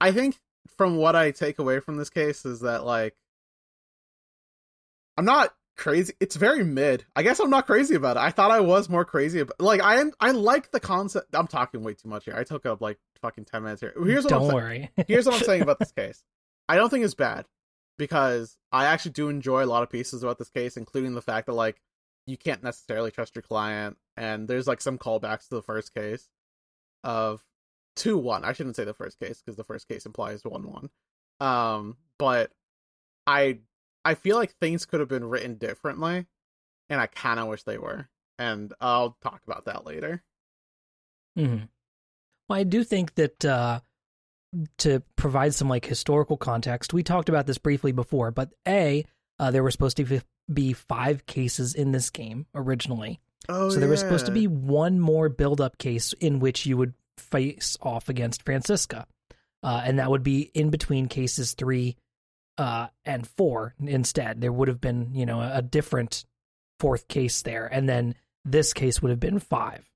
I 0.00 0.12
think 0.12 0.38
from 0.76 0.96
what 0.96 1.16
I 1.16 1.30
take 1.30 1.58
away 1.58 1.80
from 1.80 1.96
this 1.96 2.10
case 2.10 2.44
is 2.44 2.60
that 2.60 2.84
like 2.84 3.14
I'm 5.16 5.24
not 5.24 5.54
crazy. 5.76 6.14
It's 6.20 6.36
very 6.36 6.64
mid. 6.64 7.04
I 7.14 7.22
guess 7.22 7.40
I'm 7.40 7.50
not 7.50 7.66
crazy 7.66 7.94
about 7.94 8.16
it. 8.16 8.20
I 8.20 8.30
thought 8.30 8.50
I 8.50 8.60
was 8.60 8.88
more 8.88 9.04
crazy 9.04 9.40
about 9.40 9.60
like 9.60 9.82
I 9.82 9.96
am 10.00 10.12
I 10.20 10.30
like 10.30 10.70
the 10.70 10.80
concept. 10.80 11.34
I'm 11.34 11.46
talking 11.46 11.82
way 11.82 11.94
too 11.94 12.08
much 12.08 12.24
here. 12.24 12.34
I 12.36 12.44
took 12.44 12.66
up 12.66 12.80
like 12.80 12.98
fucking 13.20 13.44
10 13.44 13.62
minutes 13.62 13.80
here. 13.80 13.94
Here's 14.04 14.24
what 14.24 14.30
Don't 14.30 14.48
I'm 14.48 14.54
worry. 14.54 14.90
Here's 15.08 15.26
what 15.26 15.36
I'm 15.36 15.42
saying 15.42 15.62
about 15.62 15.78
this 15.78 15.92
case. 15.92 16.22
I 16.68 16.76
don't 16.76 16.90
think 16.90 17.04
it's 17.04 17.14
bad 17.14 17.46
because 17.98 18.56
I 18.70 18.86
actually 18.86 19.12
do 19.12 19.28
enjoy 19.28 19.64
a 19.64 19.66
lot 19.66 19.82
of 19.82 19.90
pieces 19.90 20.22
about 20.22 20.38
this 20.38 20.50
case, 20.50 20.76
including 20.76 21.14
the 21.14 21.22
fact 21.22 21.46
that 21.46 21.52
like 21.52 21.80
you 22.26 22.36
can't 22.36 22.62
necessarily 22.62 23.10
trust 23.10 23.34
your 23.34 23.42
client, 23.42 23.96
and 24.16 24.48
there's 24.48 24.66
like 24.66 24.80
some 24.80 24.98
callbacks 24.98 25.48
to 25.48 25.56
the 25.56 25.62
first 25.62 25.94
case 25.94 26.28
of 27.04 27.42
two 27.96 28.16
one. 28.18 28.44
I 28.44 28.52
shouldn't 28.52 28.76
say 28.76 28.84
the 28.84 28.94
first 28.94 29.18
case 29.18 29.42
because 29.42 29.56
the 29.56 29.64
first 29.64 29.88
case 29.88 30.06
implies 30.06 30.44
one 30.44 30.70
one. 30.70 30.90
Um, 31.40 31.96
but 32.18 32.52
I 33.26 33.58
I 34.04 34.14
feel 34.14 34.36
like 34.36 34.54
things 34.54 34.86
could 34.86 35.00
have 35.00 35.08
been 35.08 35.28
written 35.28 35.56
differently, 35.56 36.26
and 36.88 37.00
I 37.00 37.06
kind 37.06 37.40
of 37.40 37.48
wish 37.48 37.62
they 37.64 37.78
were. 37.78 38.08
And 38.38 38.72
I'll 38.80 39.16
talk 39.22 39.42
about 39.46 39.66
that 39.66 39.86
later. 39.86 40.22
mm-hmm. 41.38 41.64
Well, 42.48 42.58
I 42.58 42.64
do 42.64 42.82
think 42.82 43.14
that 43.14 43.44
uh, 43.44 43.80
to 44.78 45.02
provide 45.16 45.54
some 45.54 45.68
like 45.68 45.86
historical 45.86 46.36
context, 46.36 46.92
we 46.92 47.02
talked 47.02 47.28
about 47.28 47.46
this 47.46 47.58
briefly 47.58 47.92
before, 47.92 48.30
but 48.30 48.52
a 48.66 49.04
uh, 49.38 49.50
there 49.50 49.62
were 49.62 49.70
supposed 49.70 49.96
to 49.98 50.04
be- 50.04 50.20
be 50.52 50.72
five 50.72 51.26
cases 51.26 51.74
in 51.74 51.92
this 51.92 52.10
game 52.10 52.46
originally, 52.54 53.20
Oh, 53.48 53.70
so 53.70 53.80
there 53.80 53.88
was 53.88 54.00
supposed 54.00 54.26
to 54.26 54.32
be 54.32 54.46
one 54.46 55.00
more 55.00 55.28
build-up 55.28 55.78
case 55.78 56.12
in 56.14 56.38
which 56.38 56.64
you 56.64 56.76
would 56.76 56.94
face 57.16 57.76
off 57.82 58.08
against 58.08 58.44
Franziska, 58.44 59.06
uh, 59.62 59.82
and 59.84 59.98
that 59.98 60.10
would 60.10 60.22
be 60.22 60.50
in 60.54 60.70
between 60.70 61.08
cases 61.08 61.54
three 61.54 61.96
uh, 62.58 62.88
and 63.04 63.26
four. 63.26 63.74
Instead, 63.80 64.40
there 64.40 64.52
would 64.52 64.68
have 64.68 64.80
been 64.80 65.10
you 65.14 65.26
know 65.26 65.40
a, 65.40 65.58
a 65.58 65.62
different 65.62 66.24
fourth 66.78 67.08
case 67.08 67.42
there, 67.42 67.66
and 67.66 67.88
then 67.88 68.14
this 68.44 68.72
case 68.72 69.02
would 69.02 69.10
have 69.10 69.20
been 69.20 69.38
five. 69.38 69.88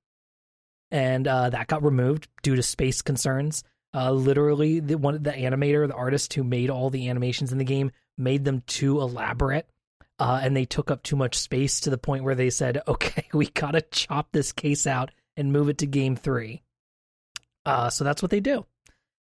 And 0.89 1.27
uh, 1.27 1.49
that 1.49 1.67
got 1.67 1.83
removed 1.83 2.27
due 2.43 2.55
to 2.55 2.63
space 2.63 3.01
concerns. 3.01 3.63
Uh, 3.93 4.11
literally, 4.11 4.79
the 4.79 4.97
one 4.97 5.23
the 5.23 5.31
animator, 5.31 5.87
the 5.87 5.93
artist 5.93 6.33
who 6.33 6.43
made 6.43 6.69
all 6.69 6.89
the 6.89 7.09
animations 7.09 7.51
in 7.53 7.57
the 7.57 7.63
game, 7.63 7.91
made 8.17 8.43
them 8.43 8.61
too 8.67 8.99
elaborate, 8.99 9.69
uh, 10.19 10.39
and 10.41 10.55
they 10.55 10.65
took 10.65 10.89
up 10.89 11.03
too 11.03 11.15
much 11.15 11.35
space 11.37 11.79
to 11.81 11.89
the 11.89 11.97
point 11.97 12.23
where 12.23 12.35
they 12.35 12.49
said, 12.49 12.81
"Okay, 12.87 13.27
we 13.33 13.47
gotta 13.47 13.81
chop 13.81 14.31
this 14.31 14.51
case 14.51 14.87
out 14.87 15.11
and 15.35 15.53
move 15.53 15.69
it 15.69 15.77
to 15.79 15.85
game 15.85 16.15
three. 16.15 16.63
Uh, 17.65 17.89
so 17.89 18.03
that's 18.03 18.21
what 18.21 18.31
they 18.31 18.39
do. 18.39 18.65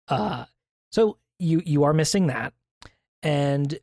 Uh, 0.08 0.46
so 0.92 1.18
you 1.40 1.62
you 1.66 1.84
are 1.84 1.94
missing 1.94 2.28
that, 2.28 2.54
and 3.24 3.80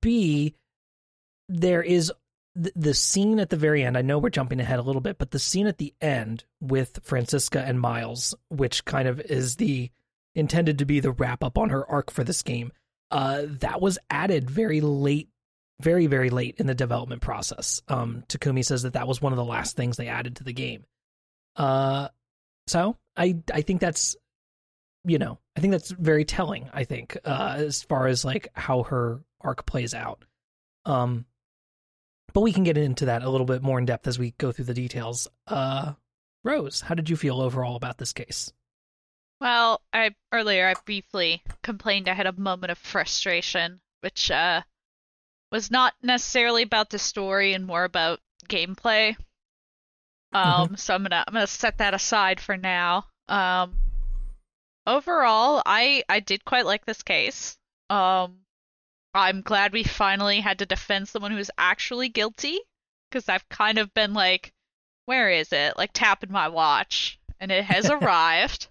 B, 0.00 0.54
there 1.48 1.82
is 1.82 2.12
the, 2.54 2.72
the 2.76 2.94
scene 2.94 3.40
at 3.40 3.50
the 3.50 3.56
very 3.56 3.82
end. 3.82 3.96
I 3.96 4.02
know 4.02 4.18
we're 4.18 4.30
jumping 4.30 4.60
ahead 4.60 4.78
a 4.78 4.82
little 4.82 5.00
bit, 5.00 5.18
but 5.18 5.30
the 5.30 5.38
scene 5.38 5.66
at 5.66 5.78
the 5.78 5.94
end 6.00 6.44
with 6.60 7.00
Franziska 7.02 7.62
and 7.62 7.80
Miles, 7.80 8.34
which 8.48 8.84
kind 8.84 9.08
of 9.08 9.20
is 9.20 9.56
the 9.56 9.90
intended 10.34 10.78
to 10.78 10.84
be 10.84 11.00
the 11.00 11.12
wrap 11.12 11.42
up 11.42 11.58
on 11.58 11.70
her 11.70 11.88
arc 11.90 12.10
for 12.10 12.24
this 12.24 12.42
game, 12.42 12.72
uh, 13.10 13.42
that 13.46 13.80
was 13.80 13.98
added 14.10 14.50
very 14.50 14.80
late, 14.80 15.28
very 15.82 16.06
very 16.06 16.30
late 16.30 16.56
in 16.58 16.66
the 16.66 16.74
development 16.74 17.22
process. 17.22 17.82
Um, 17.88 18.24
Takumi 18.28 18.64
says 18.64 18.82
that 18.82 18.94
that 18.94 19.08
was 19.08 19.20
one 19.20 19.32
of 19.32 19.36
the 19.36 19.44
last 19.44 19.76
things 19.76 19.96
they 19.96 20.08
added 20.08 20.36
to 20.36 20.44
the 20.44 20.52
game. 20.52 20.84
Uh, 21.56 22.08
so 22.66 22.96
I 23.16 23.36
I 23.52 23.62
think 23.62 23.80
that's 23.80 24.16
you 25.04 25.18
know 25.18 25.38
I 25.56 25.60
think 25.60 25.72
that's 25.72 25.90
very 25.90 26.24
telling. 26.24 26.70
I 26.72 26.84
think 26.84 27.18
uh, 27.24 27.54
as 27.56 27.82
far 27.82 28.06
as 28.06 28.24
like 28.24 28.48
how 28.54 28.84
her 28.84 29.20
arc 29.40 29.66
plays 29.66 29.94
out. 29.94 30.24
Um, 30.84 31.26
but 32.32 32.40
we 32.40 32.52
can 32.52 32.64
get 32.64 32.78
into 32.78 33.06
that 33.06 33.22
a 33.22 33.28
little 33.28 33.46
bit 33.46 33.62
more 33.62 33.78
in 33.78 33.84
depth 33.84 34.06
as 34.06 34.18
we 34.18 34.32
go 34.38 34.52
through 34.52 34.64
the 34.64 34.74
details. 34.74 35.28
Uh, 35.46 35.92
Rose, 36.44 36.80
how 36.80 36.94
did 36.94 37.10
you 37.10 37.16
feel 37.16 37.40
overall 37.40 37.76
about 37.76 37.98
this 37.98 38.12
case? 38.12 38.52
Well, 39.40 39.82
I 39.92 40.14
earlier 40.32 40.68
I 40.68 40.74
briefly 40.86 41.42
complained 41.62 42.08
I 42.08 42.14
had 42.14 42.26
a 42.26 42.32
moment 42.32 42.70
of 42.70 42.78
frustration, 42.78 43.80
which 44.00 44.30
uh 44.30 44.62
was 45.52 45.70
not 45.70 45.94
necessarily 46.02 46.62
about 46.62 46.90
the 46.90 46.98
story 46.98 47.52
and 47.52 47.66
more 47.66 47.84
about 47.84 48.20
gameplay. 48.48 49.14
Um, 50.32 50.76
so 50.78 50.94
I'm 50.94 51.02
gonna 51.02 51.22
I'm 51.28 51.34
gonna 51.34 51.46
set 51.46 51.78
that 51.78 51.92
aside 51.92 52.40
for 52.40 52.56
now. 52.56 53.04
Um, 53.28 53.76
overall, 54.86 55.62
I 55.66 56.04
I 56.08 56.20
did 56.20 56.46
quite 56.46 56.64
like 56.64 56.86
this 56.86 57.02
case. 57.02 57.58
Um, 57.90 58.38
I'm 59.12 59.42
glad 59.42 59.74
we 59.74 59.84
finally 59.84 60.40
had 60.40 60.58
to 60.60 60.66
defend 60.66 61.08
someone 61.08 61.32
who's 61.32 61.50
actually 61.58 62.08
guilty, 62.08 62.58
because 63.10 63.28
I've 63.28 63.46
kind 63.50 63.76
of 63.76 63.92
been 63.92 64.14
like, 64.14 64.52
where 65.04 65.30
is 65.30 65.52
it? 65.52 65.76
Like 65.76 65.90
tapping 65.92 66.32
my 66.32 66.48
watch, 66.48 67.18
and 67.38 67.52
it 67.52 67.64
has 67.64 67.90
arrived. 67.90 68.68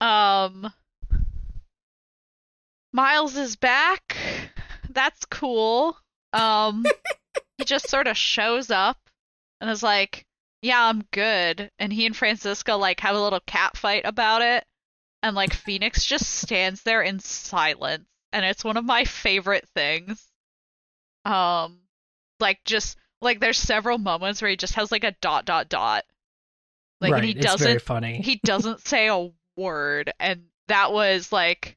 Um, 0.00 0.72
Miles 2.92 3.36
is 3.36 3.54
back. 3.54 4.16
That's 4.98 5.24
cool. 5.26 5.96
Um, 6.32 6.84
he 7.56 7.64
just 7.64 7.88
sort 7.88 8.08
of 8.08 8.16
shows 8.16 8.68
up 8.70 8.98
and 9.60 9.70
is 9.70 9.82
like, 9.82 10.26
"Yeah, 10.60 10.82
I'm 10.82 11.04
good." 11.12 11.70
And 11.78 11.92
he 11.92 12.04
and 12.04 12.16
Franziska 12.16 12.74
like 12.74 12.98
have 13.00 13.14
a 13.14 13.20
little 13.20 13.40
cat 13.46 13.76
fight 13.76 14.02
about 14.04 14.42
it, 14.42 14.64
and 15.22 15.36
like 15.36 15.54
Phoenix 15.64 16.04
just 16.04 16.28
stands 16.28 16.82
there 16.82 17.02
in 17.02 17.20
silence, 17.20 18.06
and 18.32 18.44
it's 18.44 18.64
one 18.64 18.76
of 18.76 18.84
my 18.84 19.04
favorite 19.04 19.68
things. 19.74 20.26
Um, 21.24 21.78
like 22.40 22.58
just 22.64 22.98
like 23.20 23.38
there's 23.38 23.58
several 23.58 23.98
moments 23.98 24.42
where 24.42 24.50
he 24.50 24.56
just 24.56 24.74
has 24.74 24.90
like 24.90 25.04
a 25.04 25.14
dot 25.20 25.44
dot 25.44 25.68
dot, 25.68 26.04
like 27.00 27.12
right, 27.12 27.18
and 27.18 27.24
he 27.26 27.32
it's 27.36 27.46
doesn't 27.46 27.82
funny. 27.82 28.20
he 28.20 28.40
doesn't 28.44 28.86
say 28.86 29.08
a 29.08 29.30
word 29.56 30.12
and 30.20 30.42
that 30.68 30.92
was 30.92 31.32
like 31.32 31.76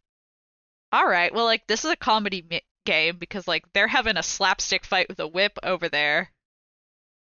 all 0.92 1.08
right 1.08 1.34
well 1.34 1.46
like 1.46 1.66
this 1.68 1.84
is 1.84 1.92
a 1.92 1.96
comedy 1.96 2.46
mi- 2.50 2.62
game 2.86 3.18
because 3.18 3.48
like 3.48 3.66
they're 3.74 3.88
having 3.88 4.18
a 4.18 4.24
slapstick 4.24 4.86
fight 4.86 5.08
with 5.10 5.20
a 5.20 5.28
whip 5.28 5.58
over 5.64 5.90
there. 5.90 6.32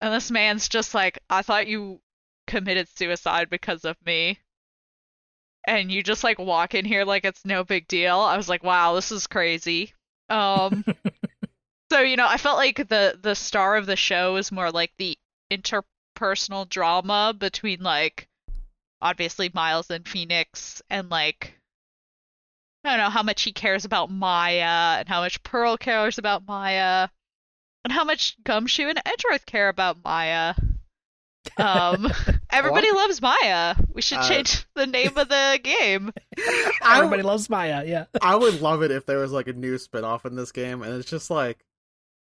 And 0.01 0.13
this 0.13 0.31
man's 0.31 0.69
just 0.69 0.95
like 0.95 1.19
i 1.31 1.43
thought 1.43 1.67
you 1.67 2.01
committed 2.47 2.89
suicide 2.89 3.49
because 3.51 3.85
of 3.85 3.97
me. 4.05 4.39
And 5.65 5.93
you 5.93 6.03
just 6.03 6.25
like 6.25 6.39
walk 6.39 6.75
in 6.75 6.85
here 6.85 7.05
like 7.05 7.25
it's 7.25 7.45
no 7.45 7.65
big 7.65 7.87
deal. 7.89 8.19
I 8.19 8.37
was 8.37 8.49
like 8.49 8.63
wow 8.63 8.95
this 8.95 9.13
is 9.13 9.27
crazy. 9.27 9.93
Um 10.29 10.85
so 11.91 12.01
you 12.01 12.17
know 12.17 12.27
i 12.27 12.39
felt 12.39 12.57
like 12.57 12.89
the 12.89 13.19
the 13.21 13.35
star 13.35 13.77
of 13.77 13.85
the 13.87 13.97
show 13.97 14.37
is 14.37 14.51
more 14.51 14.71
like 14.71 14.93
the 14.97 15.17
interpersonal 15.51 16.67
drama 16.69 17.35
between 17.39 17.83
like 17.83 18.29
obviously 19.03 19.51
Miles 19.53 19.91
and 19.91 20.09
Phoenix 20.09 20.81
and 20.89 21.11
like 21.11 21.59
I 22.85 22.91
don't 22.91 22.99
know 22.99 23.11
how 23.11 23.23
much 23.23 23.43
he 23.43 23.53
cares 23.53 23.85
about 23.85 24.11
Maya 24.11 24.99
and 24.99 25.09
how 25.09 25.21
much 25.21 25.43
Pearl 25.43 25.77
cares 25.77 26.19
about 26.19 26.47
Maya 26.47 27.09
and 27.85 27.93
how 27.93 28.05
much 28.05 28.37
Gumshoe 28.45 28.89
and 28.89 29.01
Edgeworth 29.07 29.47
care 29.47 29.69
about 29.69 29.99
Maya. 30.05 30.55
Um, 31.57 32.09
everybody 32.51 32.91
loves 32.93 33.21
Maya. 33.23 33.77
We 33.93 34.03
should 34.03 34.19
Uh, 34.19 34.29
change 34.29 34.65
the 34.75 34.87
name 34.87 35.17
of 35.17 35.29
the 35.29 35.61
game. 35.63 36.13
Everybody 36.85 37.23
loves 37.23 37.49
Maya. 37.49 37.85
Yeah. 37.87 38.07
I 38.21 38.37
would 38.37 38.61
love 38.61 38.83
it 38.83 38.91
if 38.91 39.07
there 39.07 39.19
was 39.19 39.33
like 39.33 39.49
a 39.49 39.53
new 39.53 39.79
spin-off 39.79 40.25
in 40.27 40.35
this 40.37 40.53
game 40.53 40.83
and 40.83 40.95
it's 40.95 41.09
just 41.11 41.31
like 41.31 41.65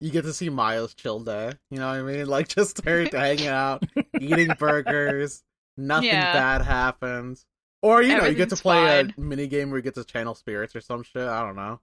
you 0.00 0.10
get 0.10 0.22
to 0.22 0.32
see 0.34 0.48
Maya's 0.50 0.94
chill 0.94 1.20
day. 1.20 1.52
You 1.70 1.78
know 1.78 1.86
what 1.88 1.96
I 1.96 2.02
mean? 2.02 2.26
Like 2.26 2.48
just 2.48 2.82
her 2.84 3.06
hanging 3.10 3.46
out, 3.48 3.82
eating 4.18 4.54
burgers, 4.58 5.42
nothing 5.76 6.08
Yeah. 6.08 6.32
bad 6.32 6.62
happens. 6.62 7.44
Or 7.86 8.02
you 8.02 8.16
know, 8.16 8.24
you 8.26 8.34
get 8.34 8.48
to 8.50 8.56
play 8.56 8.76
fine. 9.02 9.14
a 9.16 9.20
mini 9.20 9.46
game 9.46 9.70
where 9.70 9.78
you 9.78 9.82
get 9.82 9.94
to 9.94 10.04
channel 10.04 10.34
spirits 10.34 10.74
or 10.74 10.80
some 10.80 11.02
shit. 11.02 11.22
I 11.22 11.42
don't 11.42 11.56
know. 11.56 11.80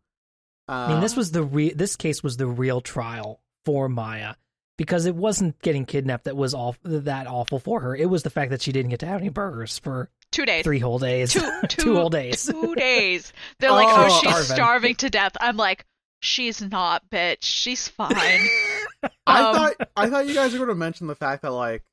Uh, 0.67 0.71
I 0.71 0.87
mean, 0.93 1.01
this 1.01 1.15
was 1.15 1.31
the 1.31 1.43
re- 1.43 1.73
this 1.73 1.95
case 1.95 2.21
was 2.23 2.37
the 2.37 2.47
real 2.47 2.81
trial 2.81 3.41
for 3.65 3.87
Maya 3.89 4.35
because 4.77 5.05
it 5.05 5.15
wasn't 5.15 5.61
getting 5.61 5.85
kidnapped 5.85 6.23
that 6.25 6.35
was 6.35 6.53
all 6.53 6.75
that 6.83 7.27
awful 7.27 7.59
for 7.59 7.79
her. 7.81 7.95
It 7.95 8.09
was 8.09 8.23
the 8.23 8.29
fact 8.29 8.51
that 8.51 8.61
she 8.61 8.71
didn't 8.71 8.89
get 8.89 8.99
to 9.01 9.05
have 9.05 9.19
any 9.21 9.29
burgers 9.29 9.77
for 9.79 10.09
Two 10.31 10.45
days. 10.45 10.63
three 10.63 10.79
whole 10.79 10.99
days, 10.99 11.33
Two, 11.33 11.39
two 11.67 11.83
two, 11.83 11.95
whole 11.95 12.09
days. 12.09 12.45
Two 12.45 12.73
days. 12.75 13.31
They're 13.59 13.71
like, 13.71 13.87
Oh, 13.89 14.05
oh, 14.09 14.09
she's 14.09 14.19
starving. 14.29 14.55
starving 14.55 14.95
to 14.95 15.09
death. 15.09 15.33
I'm 15.39 15.57
like, 15.57 15.85
she's 16.21 16.61
not, 16.61 17.03
bitch. 17.09 17.37
She's 17.41 17.87
fine. 17.87 18.09
I 19.27 19.41
Um, 19.41 19.55
thought 19.55 19.73
I 19.95 20.09
thought 20.09 20.27
you 20.27 20.33
guys 20.33 20.53
were 20.53 20.59
going 20.59 20.69
to 20.69 20.75
mention 20.75 21.07
the 21.07 21.15
fact 21.15 21.41
that 21.43 21.51
like 21.51 21.83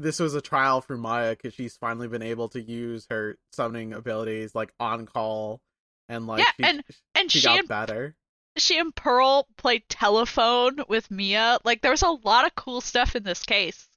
this 0.00 0.18
was 0.18 0.34
a 0.34 0.40
trial 0.40 0.80
for 0.80 0.96
Maya 0.96 1.30
because 1.36 1.54
she's 1.54 1.76
finally 1.76 2.08
been 2.08 2.22
able 2.22 2.48
to 2.50 2.60
use 2.60 3.06
her 3.10 3.36
summoning 3.52 3.92
abilities 3.92 4.54
like 4.54 4.72
on 4.80 5.06
call 5.06 5.60
and 6.08 6.26
like 6.26 6.40
Yeah, 6.40 6.50
she, 6.56 6.64
and- 6.64 6.84
and 7.14 7.30
she, 7.32 7.38
she 7.40 7.46
got 7.46 7.58
and 7.60 7.68
better. 7.68 8.16
she 8.56 8.78
and 8.78 8.94
Pearl 8.94 9.46
played 9.56 9.88
telephone 9.88 10.80
with 10.88 11.10
Mia. 11.10 11.58
Like 11.64 11.82
there 11.82 11.90
was 11.90 12.02
a 12.02 12.10
lot 12.10 12.46
of 12.46 12.54
cool 12.54 12.80
stuff 12.80 13.14
in 13.14 13.22
this 13.22 13.42
case. 13.44 13.88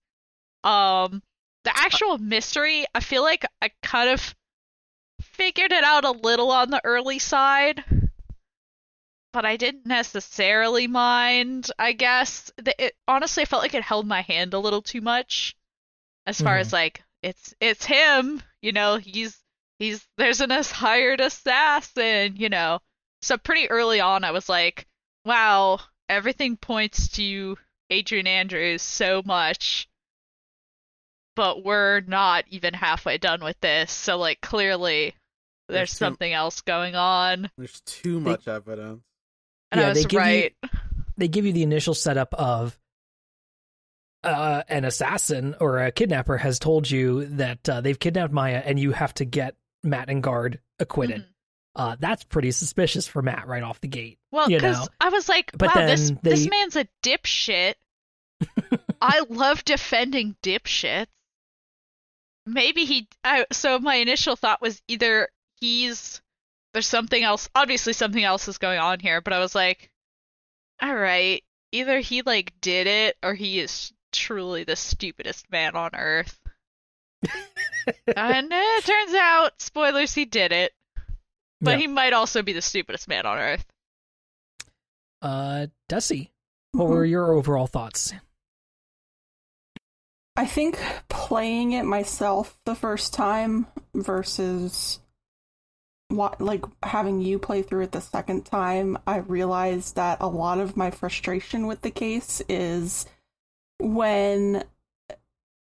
Um 0.63 1.21
the 1.63 1.71
actual 1.75 2.17
mystery, 2.17 2.85
I 2.93 2.99
feel 2.99 3.23
like 3.23 3.45
I 3.61 3.71
kind 3.81 4.09
of 4.09 4.35
figured 5.21 5.71
it 5.71 5.83
out 5.85 6.03
a 6.03 6.11
little 6.11 6.51
on 6.51 6.69
the 6.69 6.81
early 6.83 7.19
side. 7.19 7.83
But 9.31 9.45
I 9.45 9.55
didn't 9.57 9.85
necessarily 9.87 10.85
mind, 10.87 11.71
I 11.79 11.93
guess. 11.93 12.51
It 12.77 12.95
honestly 13.07 13.43
I 13.43 13.45
felt 13.45 13.63
like 13.63 13.73
it 13.73 13.81
held 13.83 14.05
my 14.05 14.21
hand 14.21 14.53
a 14.53 14.59
little 14.59 14.81
too 14.81 15.01
much. 15.01 15.55
As 16.25 16.39
far 16.39 16.55
Mhm. 16.57 16.61
as 16.61 16.73
like 16.73 17.03
it's 17.21 17.53
it's 17.59 17.85
him, 17.85 18.41
you 18.61 18.71
know, 18.71 18.97
he's 18.97 19.37
he's 19.79 20.05
there's 20.17 20.41
an 20.41 20.51
as 20.51 20.71
hired 20.71 21.19
assassin, 21.21 22.35
you 22.37 22.49
know. 22.49 22.79
So 23.21 23.37
pretty 23.37 23.69
early 23.69 23.99
on, 23.99 24.23
I 24.23 24.31
was 24.31 24.47
like, 24.49 24.85
wow, 25.25 25.79
everything 26.09 26.57
points 26.57 27.07
to 27.13 27.57
Adrian 27.89 28.27
Andrews 28.27 28.81
so 28.81 29.21
much, 29.25 29.87
but 31.35 31.63
we're 31.63 32.01
not 32.01 32.45
even 32.49 32.73
halfway 32.73 33.17
done 33.17 33.43
with 33.43 33.59
this. 33.61 33.91
So, 33.91 34.17
like, 34.17 34.41
clearly 34.41 35.15
there's 35.67 35.77
There's 35.77 35.91
too- 35.91 35.97
something 35.97 36.31
else 36.33 36.61
going 36.61 36.95
on. 36.95 37.49
There's 37.57 37.81
too 37.81 38.19
They- 38.19 38.31
much 38.31 38.47
evidence. 38.47 39.03
And 39.71 39.81
Yeah, 39.81 39.89
I 39.89 39.93
they 39.93 39.99
was 40.01 40.05
give 40.07 40.13
you- 40.13 40.19
right. 40.19 40.55
they 41.17 41.27
give 41.27 41.45
you 41.45 41.53
the 41.53 41.63
initial 41.63 41.93
setup 41.93 42.33
of 42.35 42.77
uh, 44.23 44.63
an 44.67 44.85
assassin 44.85 45.55
or 45.59 45.79
a 45.79 45.91
kidnapper 45.91 46.37
has 46.37 46.59
told 46.59 46.89
you 46.89 47.25
that 47.25 47.67
uh, 47.67 47.81
they've 47.81 47.99
kidnapped 47.99 48.33
Maya 48.33 48.61
and 48.63 48.79
you 48.79 48.91
have 48.91 49.13
to 49.15 49.25
get 49.25 49.55
Matt 49.83 50.09
Engarde 50.09 50.59
acquitted. 50.79 51.21
Mhm. 51.21 51.27
Uh, 51.75 51.95
that's 51.99 52.23
pretty 52.23 52.51
suspicious 52.51 53.07
for 53.07 53.21
Matt 53.21 53.47
right 53.47 53.63
off 53.63 53.81
the 53.81 53.87
gate. 53.87 54.19
Well, 54.31 54.49
you 54.49 54.57
because 54.57 54.79
know. 54.79 54.87
I 55.01 55.09
was 55.09 55.27
like, 55.27 55.51
But 55.57 55.75
wow, 55.75 55.87
this 55.87 56.09
then 56.09 56.19
this 56.21 56.49
man's 56.49 56.75
a 56.75 56.87
dipshit. 57.01 57.73
I 59.01 59.23
love 59.27 59.65
defending 59.65 60.35
dipshits. 60.43 61.07
Maybe 62.45 62.85
he. 62.85 63.07
I, 63.23 63.45
so 63.51 63.79
my 63.79 63.95
initial 63.95 64.35
thought 64.35 64.61
was 64.61 64.81
either 64.87 65.29
he's 65.59 66.21
there's 66.73 66.87
something 66.87 67.23
else. 67.23 67.49
Obviously, 67.55 67.93
something 67.93 68.23
else 68.23 68.47
is 68.47 68.57
going 68.57 68.79
on 68.79 68.99
here. 68.99 69.21
But 69.21 69.33
I 69.33 69.39
was 69.39 69.55
like, 69.55 69.89
all 70.81 70.93
right, 70.93 71.43
either 71.71 71.99
he 71.99 72.21
like 72.21 72.53
did 72.61 72.85
it 72.85 73.17
or 73.23 73.33
he 73.33 73.59
is 73.59 73.91
truly 74.13 74.63
the 74.63 74.75
stupidest 74.75 75.51
man 75.51 75.75
on 75.75 75.91
earth. 75.93 76.39
and 78.15 78.53
eh, 78.53 78.77
it 78.77 78.85
turns 78.85 79.13
out, 79.13 79.61
spoilers, 79.61 80.13
he 80.13 80.25
did 80.25 80.51
it. 80.51 80.73
But 81.61 81.71
Yeah. 81.71 81.77
he 81.77 81.87
might 81.87 82.13
also 82.13 82.41
be 82.41 82.53
the 82.53 82.61
stupidest 82.61 83.07
man 83.07 83.25
on 83.25 83.37
earth. 83.37 83.65
Uh, 85.21 85.67
Dessy, 85.89 86.29
what 86.73 86.85
Mhm. 86.85 86.89
were 86.89 87.05
your 87.05 87.31
overall 87.33 87.67
thoughts? 87.67 88.13
I 90.35 90.45
think 90.45 90.79
playing 91.09 91.73
it 91.73 91.83
myself 91.83 92.57
the 92.65 92.75
first 92.75 93.13
time 93.13 93.67
versus 93.93 94.99
what 96.09 96.41
like 96.41 96.63
having 96.83 97.21
you 97.21 97.39
play 97.39 97.61
through 97.61 97.83
it 97.83 97.91
the 97.91 98.01
second 98.01 98.45
time, 98.45 98.97
I 99.07 99.17
realized 99.17 99.95
that 99.95 100.17
a 100.21 100.27
lot 100.27 100.59
of 100.59 100.75
my 100.75 100.91
frustration 100.91 101.65
with 101.67 101.81
the 101.81 101.91
case 101.91 102.41
is 102.49 103.05
when 103.79 104.63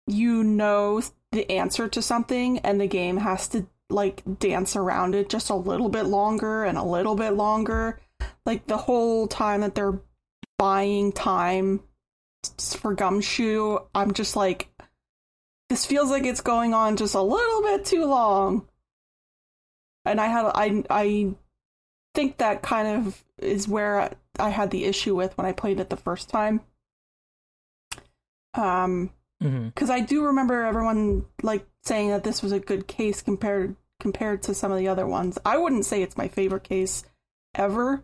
you 0.06 0.44
know 0.44 1.02
the 1.32 1.50
answer 1.50 1.88
to 1.88 2.00
something 2.00 2.58
and 2.60 2.80
the 2.80 2.86
game 2.86 3.16
has 3.18 3.48
to 3.48 3.66
like 3.90 4.22
dance 4.38 4.76
around 4.76 5.14
it 5.14 5.28
just 5.28 5.50
a 5.50 5.54
little 5.54 5.88
bit 5.88 6.04
longer 6.04 6.64
and 6.64 6.78
a 6.78 6.82
little 6.82 7.14
bit 7.14 7.30
longer. 7.30 8.00
Like 8.44 8.66
the 8.66 8.76
whole 8.76 9.26
time 9.26 9.60
that 9.60 9.74
they're 9.74 10.00
buying 10.58 11.12
time 11.12 11.80
for 12.58 12.94
Gumshoe, 12.94 13.78
I'm 13.94 14.12
just 14.12 14.36
like, 14.36 14.68
this 15.68 15.84
feels 15.84 16.10
like 16.10 16.24
it's 16.24 16.40
going 16.40 16.74
on 16.74 16.96
just 16.96 17.14
a 17.14 17.22
little 17.22 17.62
bit 17.62 17.84
too 17.84 18.04
long. 18.04 18.68
And 20.04 20.20
I 20.20 20.26
had, 20.26 20.46
I, 20.54 20.84
I 20.88 21.34
think 22.14 22.38
that 22.38 22.62
kind 22.62 23.06
of 23.06 23.24
is 23.38 23.68
where 23.68 24.12
I 24.38 24.50
had 24.50 24.70
the 24.70 24.84
issue 24.84 25.14
with 25.14 25.36
when 25.36 25.46
I 25.46 25.52
played 25.52 25.80
it 25.80 25.90
the 25.90 25.96
first 25.96 26.28
time. 26.28 26.60
Um, 28.56 29.10
because 29.40 29.90
I 29.90 30.00
do 30.00 30.24
remember 30.24 30.64
everyone 30.64 31.26
like 31.42 31.66
saying 31.84 32.08
that 32.10 32.24
this 32.24 32.42
was 32.42 32.52
a 32.52 32.58
good 32.58 32.88
case 32.88 33.20
compared 33.20 33.76
compared 34.00 34.42
to 34.44 34.54
some 34.54 34.72
of 34.72 34.78
the 34.78 34.88
other 34.88 35.06
ones. 35.06 35.38
I 35.44 35.58
wouldn't 35.58 35.84
say 35.84 36.02
it's 36.02 36.16
my 36.16 36.28
favorite 36.28 36.64
case 36.64 37.04
ever, 37.54 38.02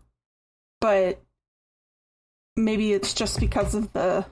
but 0.81 1.23
maybe 2.57 2.93
it's 2.93 3.15
just 3.15 3.41
because 3.41 3.75
of 3.75 3.93
the 3.93 4.27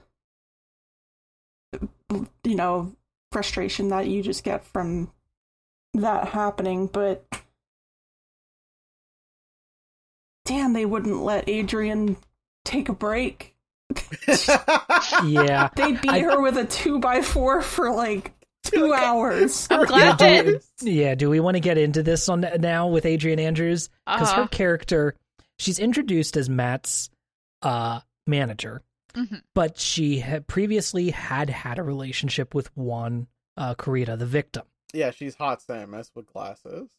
you 2.43 2.55
know 2.55 2.95
frustration 3.31 3.89
that 3.89 4.07
you 4.07 4.21
just 4.21 4.43
get 4.43 4.63
from 4.65 5.11
that 5.93 6.29
happening, 6.29 6.87
but 6.87 7.25
damn, 10.45 10.73
they 10.73 10.85
wouldn't 10.85 11.23
let 11.23 11.49
Adrian 11.49 12.17
take 12.65 12.89
a 12.89 12.93
break. 12.93 13.55
Yeah. 15.25 15.69
They 15.75 15.93
beat 15.93 16.09
I- 16.11 16.19
her 16.21 16.41
with 16.41 16.57
a 16.57 16.65
two 16.65 16.99
by 16.99 17.21
four 17.21 17.61
for 17.61 17.91
like 17.91 18.31
two 18.63 18.93
hours. 18.93 19.67
I'm 19.71 19.85
glad 19.85 20.19
Yeah, 20.21 20.41
that 20.43 20.61
do, 20.79 20.91
yeah, 20.91 21.15
do 21.15 21.29
we 21.29 21.39
want 21.39 21.55
to 21.55 21.61
get 21.61 21.77
into 21.77 22.03
this 22.03 22.27
on 22.29 22.45
now 22.59 22.87
with 22.87 23.05
Adrian 23.05 23.39
Andrews? 23.39 23.89
Because 24.05 24.29
Uh-huh. 24.29 24.43
her 24.43 24.47
character, 24.47 25.15
she's 25.59 25.79
introduced 25.79 26.37
as 26.37 26.49
Matt's 26.49 27.09
uh, 27.63 27.99
manager, 28.27 28.81
Mhm. 29.15 29.41
but 29.53 29.77
she 29.79 30.19
had 30.19 30.47
previously 30.47 31.09
had 31.11 31.49
had 31.49 31.77
a 31.79 31.83
relationship 31.83 32.53
with 32.55 32.75
Juan 32.77 33.27
uh, 33.57 33.75
Corrida, 33.75 34.17
the 34.17 34.25
victim. 34.25 34.63
yeah, 34.93 35.11
she's 35.11 35.35
hot 35.35 35.61
Samus 35.61 36.09
with 36.15 36.25
glasses. 36.27 36.89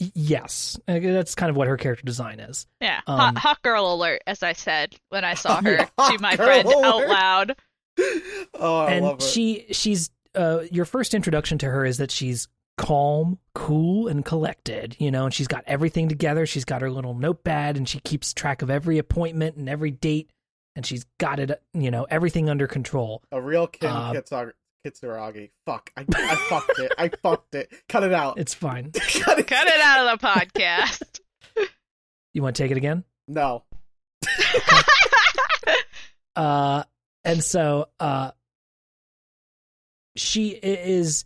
Y- 0.00 0.12
Yes, 0.14 0.78
Uh, 0.86 0.98
that's 1.00 1.34
kind 1.34 1.50
of 1.50 1.56
what 1.56 1.66
her 1.68 1.76
character 1.76 2.04
design 2.04 2.40
is. 2.40 2.66
Yeah, 2.80 3.00
Um, 3.06 3.18
hot, 3.18 3.38
hot 3.38 3.62
girl 3.62 3.92
alert, 3.94 4.22
as 4.26 4.42
I 4.42 4.52
said 4.52 4.94
when 5.08 5.24
I 5.24 5.34
saw 5.34 5.60
her 5.62 5.76
to 5.78 6.18
my 6.20 6.36
girl 6.36 6.46
friend 6.46 6.68
out 6.68 7.08
loud. 7.08 7.56
Oh, 8.54 8.76
I 8.78 8.98
love 9.00 9.12
and 9.14 9.22
she 9.22 9.66
she's 9.72 10.10
uh, 10.36 10.60
your 10.70 10.84
first 10.84 11.14
introduction 11.14 11.58
to 11.58 11.66
her 11.66 11.84
is 11.84 11.98
that 11.98 12.12
she's 12.12 12.46
calm, 12.76 13.38
cool, 13.56 14.06
and 14.06 14.24
collected. 14.24 14.94
You 15.00 15.10
know, 15.10 15.24
and 15.24 15.34
she's 15.34 15.48
got 15.48 15.64
everything 15.66 16.08
together. 16.08 16.46
She's 16.46 16.64
got 16.64 16.80
her 16.82 16.90
little 16.92 17.14
notepad, 17.14 17.76
and 17.76 17.88
she 17.88 17.98
keeps 18.00 18.32
track 18.32 18.62
of 18.62 18.70
every 18.70 18.98
appointment 18.98 19.56
and 19.56 19.68
every 19.68 19.90
date, 19.90 20.30
and 20.76 20.86
she's 20.86 21.04
got 21.18 21.40
it. 21.40 21.60
You 21.74 21.90
know, 21.90 22.06
everything 22.08 22.48
under 22.48 22.68
control. 22.68 23.20
A 23.32 23.40
real 23.42 23.66
Kim 23.66 23.90
Uh, 23.90 24.12
Kitsar- 24.12 24.52
Kitsuragi. 24.90 25.50
Fuck. 25.66 25.90
I, 25.96 26.04
I 26.14 26.34
fucked 26.36 26.78
it. 26.78 26.92
I 26.98 27.08
fucked 27.08 27.54
it. 27.54 27.72
Cut 27.88 28.02
it 28.02 28.12
out. 28.12 28.38
It's 28.38 28.54
fine. 28.54 28.90
Cut 28.94 29.38
it. 29.38 29.46
Cut 29.46 29.66
it 29.66 29.80
out 29.80 30.06
of 30.06 30.20
the 30.20 30.26
podcast. 30.28 31.20
You 32.34 32.42
want 32.42 32.56
to 32.56 32.62
take 32.62 32.70
it 32.70 32.76
again? 32.76 33.04
No. 33.26 33.64
Uh, 36.36 36.84
and 37.24 37.42
so 37.42 37.88
uh, 37.98 38.30
she 40.14 40.50
is 40.50 41.24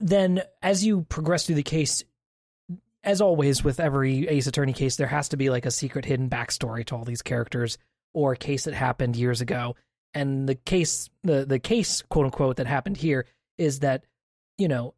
then 0.00 0.42
as 0.60 0.84
you 0.84 1.02
progress 1.02 1.46
through 1.46 1.54
the 1.54 1.62
case. 1.62 2.02
As 3.04 3.20
always, 3.20 3.62
with 3.62 3.78
every 3.78 4.26
Ace 4.26 4.48
Attorney 4.48 4.72
case, 4.72 4.96
there 4.96 5.06
has 5.06 5.28
to 5.28 5.36
be 5.36 5.48
like 5.48 5.64
a 5.64 5.70
secret 5.70 6.04
hidden 6.04 6.28
backstory 6.28 6.84
to 6.86 6.96
all 6.96 7.04
these 7.04 7.22
characters 7.22 7.78
or 8.12 8.32
a 8.32 8.36
case 8.36 8.64
that 8.64 8.74
happened 8.74 9.14
years 9.14 9.40
ago. 9.40 9.76
And 10.14 10.48
the 10.48 10.54
case, 10.54 11.10
the 11.22 11.44
the 11.44 11.58
case, 11.58 12.02
quote 12.02 12.26
unquote, 12.26 12.56
that 12.56 12.66
happened 12.66 12.96
here 12.96 13.26
is 13.56 13.80
that 13.80 14.04
you 14.56 14.68
know 14.68 14.94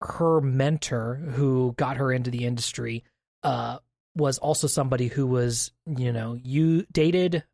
her 0.00 0.40
mentor 0.40 1.16
who 1.16 1.74
got 1.76 1.96
her 1.96 2.12
into 2.12 2.30
the 2.30 2.44
industry 2.44 3.04
uh, 3.42 3.78
was 4.14 4.38
also 4.38 4.66
somebody 4.66 5.08
who 5.08 5.26
was 5.26 5.72
you 5.96 6.12
know 6.12 6.38
you 6.42 6.84
dated 6.92 7.44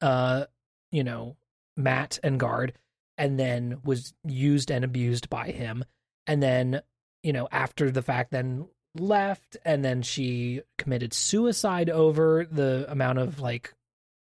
uh 0.00 0.44
you 0.92 1.04
know 1.04 1.36
Matt 1.76 2.18
Engarde 2.24 2.72
and 3.18 3.38
then 3.38 3.78
was 3.84 4.14
used 4.24 4.70
and 4.70 4.84
abused 4.84 5.30
by 5.30 5.50
him. 5.50 5.84
And 6.26 6.42
then 6.42 6.80
you 7.22 7.32
know 7.32 7.48
after 7.50 7.90
the 7.90 8.02
fact 8.02 8.30
then 8.30 8.66
left 8.98 9.56
and 9.64 9.84
then 9.84 10.02
she 10.02 10.62
committed 10.78 11.12
suicide 11.12 11.90
over 11.90 12.46
the 12.50 12.86
amount 12.88 13.18
of 13.18 13.40
like 13.40 13.74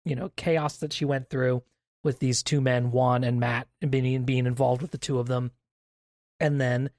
you 0.04 0.14
know 0.14 0.30
chaos 0.36 0.78
that 0.78 0.92
she 0.92 1.04
went 1.04 1.30
through 1.30 1.62
with 2.04 2.18
these 2.18 2.42
two 2.42 2.60
men 2.60 2.90
Juan 2.90 3.24
and 3.24 3.40
Matt 3.40 3.68
and 3.82 3.90
being 3.90 4.24
being 4.24 4.46
involved 4.46 4.82
with 4.82 4.90
the 4.90 4.98
two 4.98 5.18
of 5.18 5.26
them. 5.26 5.50
And 6.40 6.60
then 6.60 6.90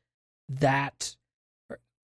that 0.50 1.16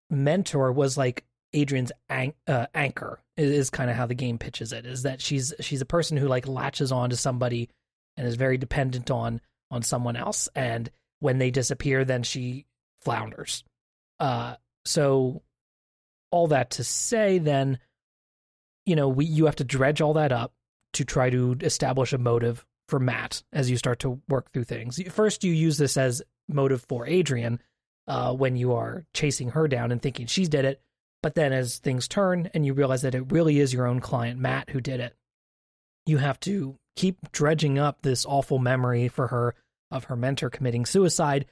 mentor 0.09 0.71
was 0.71 0.97
like 0.97 1.25
Adrian's 1.53 1.91
an- 2.09 2.33
uh, 2.47 2.67
anchor 2.73 3.19
is, 3.37 3.51
is 3.51 3.69
kind 3.69 3.89
of 3.89 3.95
how 3.95 4.05
the 4.05 4.15
game 4.15 4.37
pitches 4.37 4.71
it 4.71 4.85
is 4.85 5.03
that 5.03 5.21
she's 5.21 5.53
she's 5.59 5.81
a 5.81 5.85
person 5.85 6.17
who 6.17 6.27
like 6.27 6.47
latches 6.47 6.91
on 6.91 7.09
to 7.09 7.15
somebody 7.15 7.69
and 8.17 8.27
is 8.27 8.35
very 8.35 8.57
dependent 8.57 9.09
on 9.09 9.41
on 9.71 9.81
someone 9.81 10.15
else 10.15 10.47
and 10.55 10.91
when 11.19 11.37
they 11.37 11.51
disappear 11.51 12.05
then 12.05 12.23
she 12.23 12.65
flounders. 13.01 13.63
Uh 14.19 14.55
so 14.85 15.41
all 16.31 16.47
that 16.47 16.71
to 16.71 16.83
say 16.83 17.39
then 17.39 17.79
you 18.85 18.95
know 18.95 19.07
we 19.09 19.25
you 19.25 19.45
have 19.45 19.55
to 19.55 19.63
dredge 19.63 20.01
all 20.01 20.13
that 20.13 20.31
up 20.31 20.53
to 20.93 21.03
try 21.03 21.29
to 21.29 21.57
establish 21.61 22.13
a 22.13 22.17
motive 22.17 22.65
for 22.87 22.99
Matt 22.99 23.43
as 23.51 23.69
you 23.69 23.77
start 23.77 23.99
to 23.99 24.21
work 24.29 24.51
through 24.51 24.63
things 24.63 24.99
first 25.09 25.43
you 25.43 25.51
use 25.51 25.77
this 25.77 25.97
as 25.97 26.21
motive 26.47 26.85
for 26.87 27.07
Adrian 27.07 27.59
uh, 28.07 28.33
when 28.33 28.55
you 28.55 28.73
are 28.73 29.05
chasing 29.13 29.49
her 29.51 29.67
down 29.67 29.91
and 29.91 30.01
thinking 30.01 30.27
she's 30.27 30.49
did 30.49 30.65
it. 30.65 30.81
But 31.23 31.35
then 31.35 31.53
as 31.53 31.77
things 31.77 32.07
turn 32.07 32.51
and 32.53 32.65
you 32.65 32.73
realize 32.73 33.01
that 33.01 33.15
it 33.15 33.31
really 33.31 33.59
is 33.59 33.73
your 33.73 33.87
own 33.87 33.99
client, 33.99 34.39
Matt, 34.39 34.69
who 34.69 34.79
did 34.79 34.99
it, 34.99 35.15
you 36.05 36.17
have 36.17 36.39
to 36.41 36.77
keep 36.95 37.31
dredging 37.31 37.79
up 37.79 38.01
this 38.01 38.25
awful 38.25 38.59
memory 38.59 39.07
for 39.07 39.27
her 39.27 39.55
of 39.91 40.05
her 40.05 40.15
mentor 40.15 40.49
committing 40.49 40.85
suicide 40.85 41.45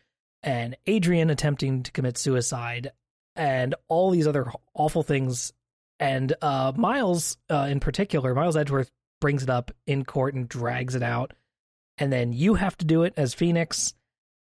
and 0.43 0.77
Adrian 0.85 1.29
attempting 1.29 1.83
to 1.83 1.91
commit 1.91 2.17
suicide 2.17 2.91
and 3.35 3.73
all 3.87 4.11
these 4.11 4.27
other 4.27 4.51
awful 4.75 5.01
things. 5.01 5.53
And 5.99 6.33
uh, 6.41 6.73
Miles, 6.75 7.37
uh, 7.49 7.67
in 7.69 7.79
particular, 7.79 8.35
Miles 8.35 8.57
Edgeworth 8.57 8.91
brings 9.23 9.41
it 9.41 9.49
up 9.49 9.71
in 9.87 10.03
court 10.03 10.33
and 10.33 10.49
drags 10.49 10.95
it 10.95 11.01
out. 11.01 11.31
And 11.97 12.11
then 12.11 12.33
you 12.33 12.55
have 12.55 12.75
to 12.79 12.85
do 12.85 13.03
it 13.03 13.13
as 13.15 13.33
Phoenix. 13.33 13.93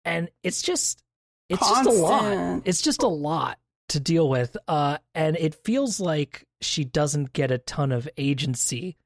And 0.05 0.29
it's 0.43 0.61
just 0.61 1.03
it's 1.49 1.67
just 1.67 1.89
a 1.89 1.91
lot. 1.91 2.63
It's 2.67 2.83
just 2.83 3.03
a 3.03 3.09
lot 3.09 3.59
to 3.89 3.99
deal 3.99 4.29
with. 4.29 4.59
Uh, 4.69 4.99
and 5.15 5.39
it 5.39 5.65
feels 5.65 6.01
like 6.01 6.45
she 6.61 6.85
doesn't 6.85 7.33
get 7.33 7.51
a 7.51 7.57
ton 7.57 7.93
of 7.93 8.11
agency 8.19 8.99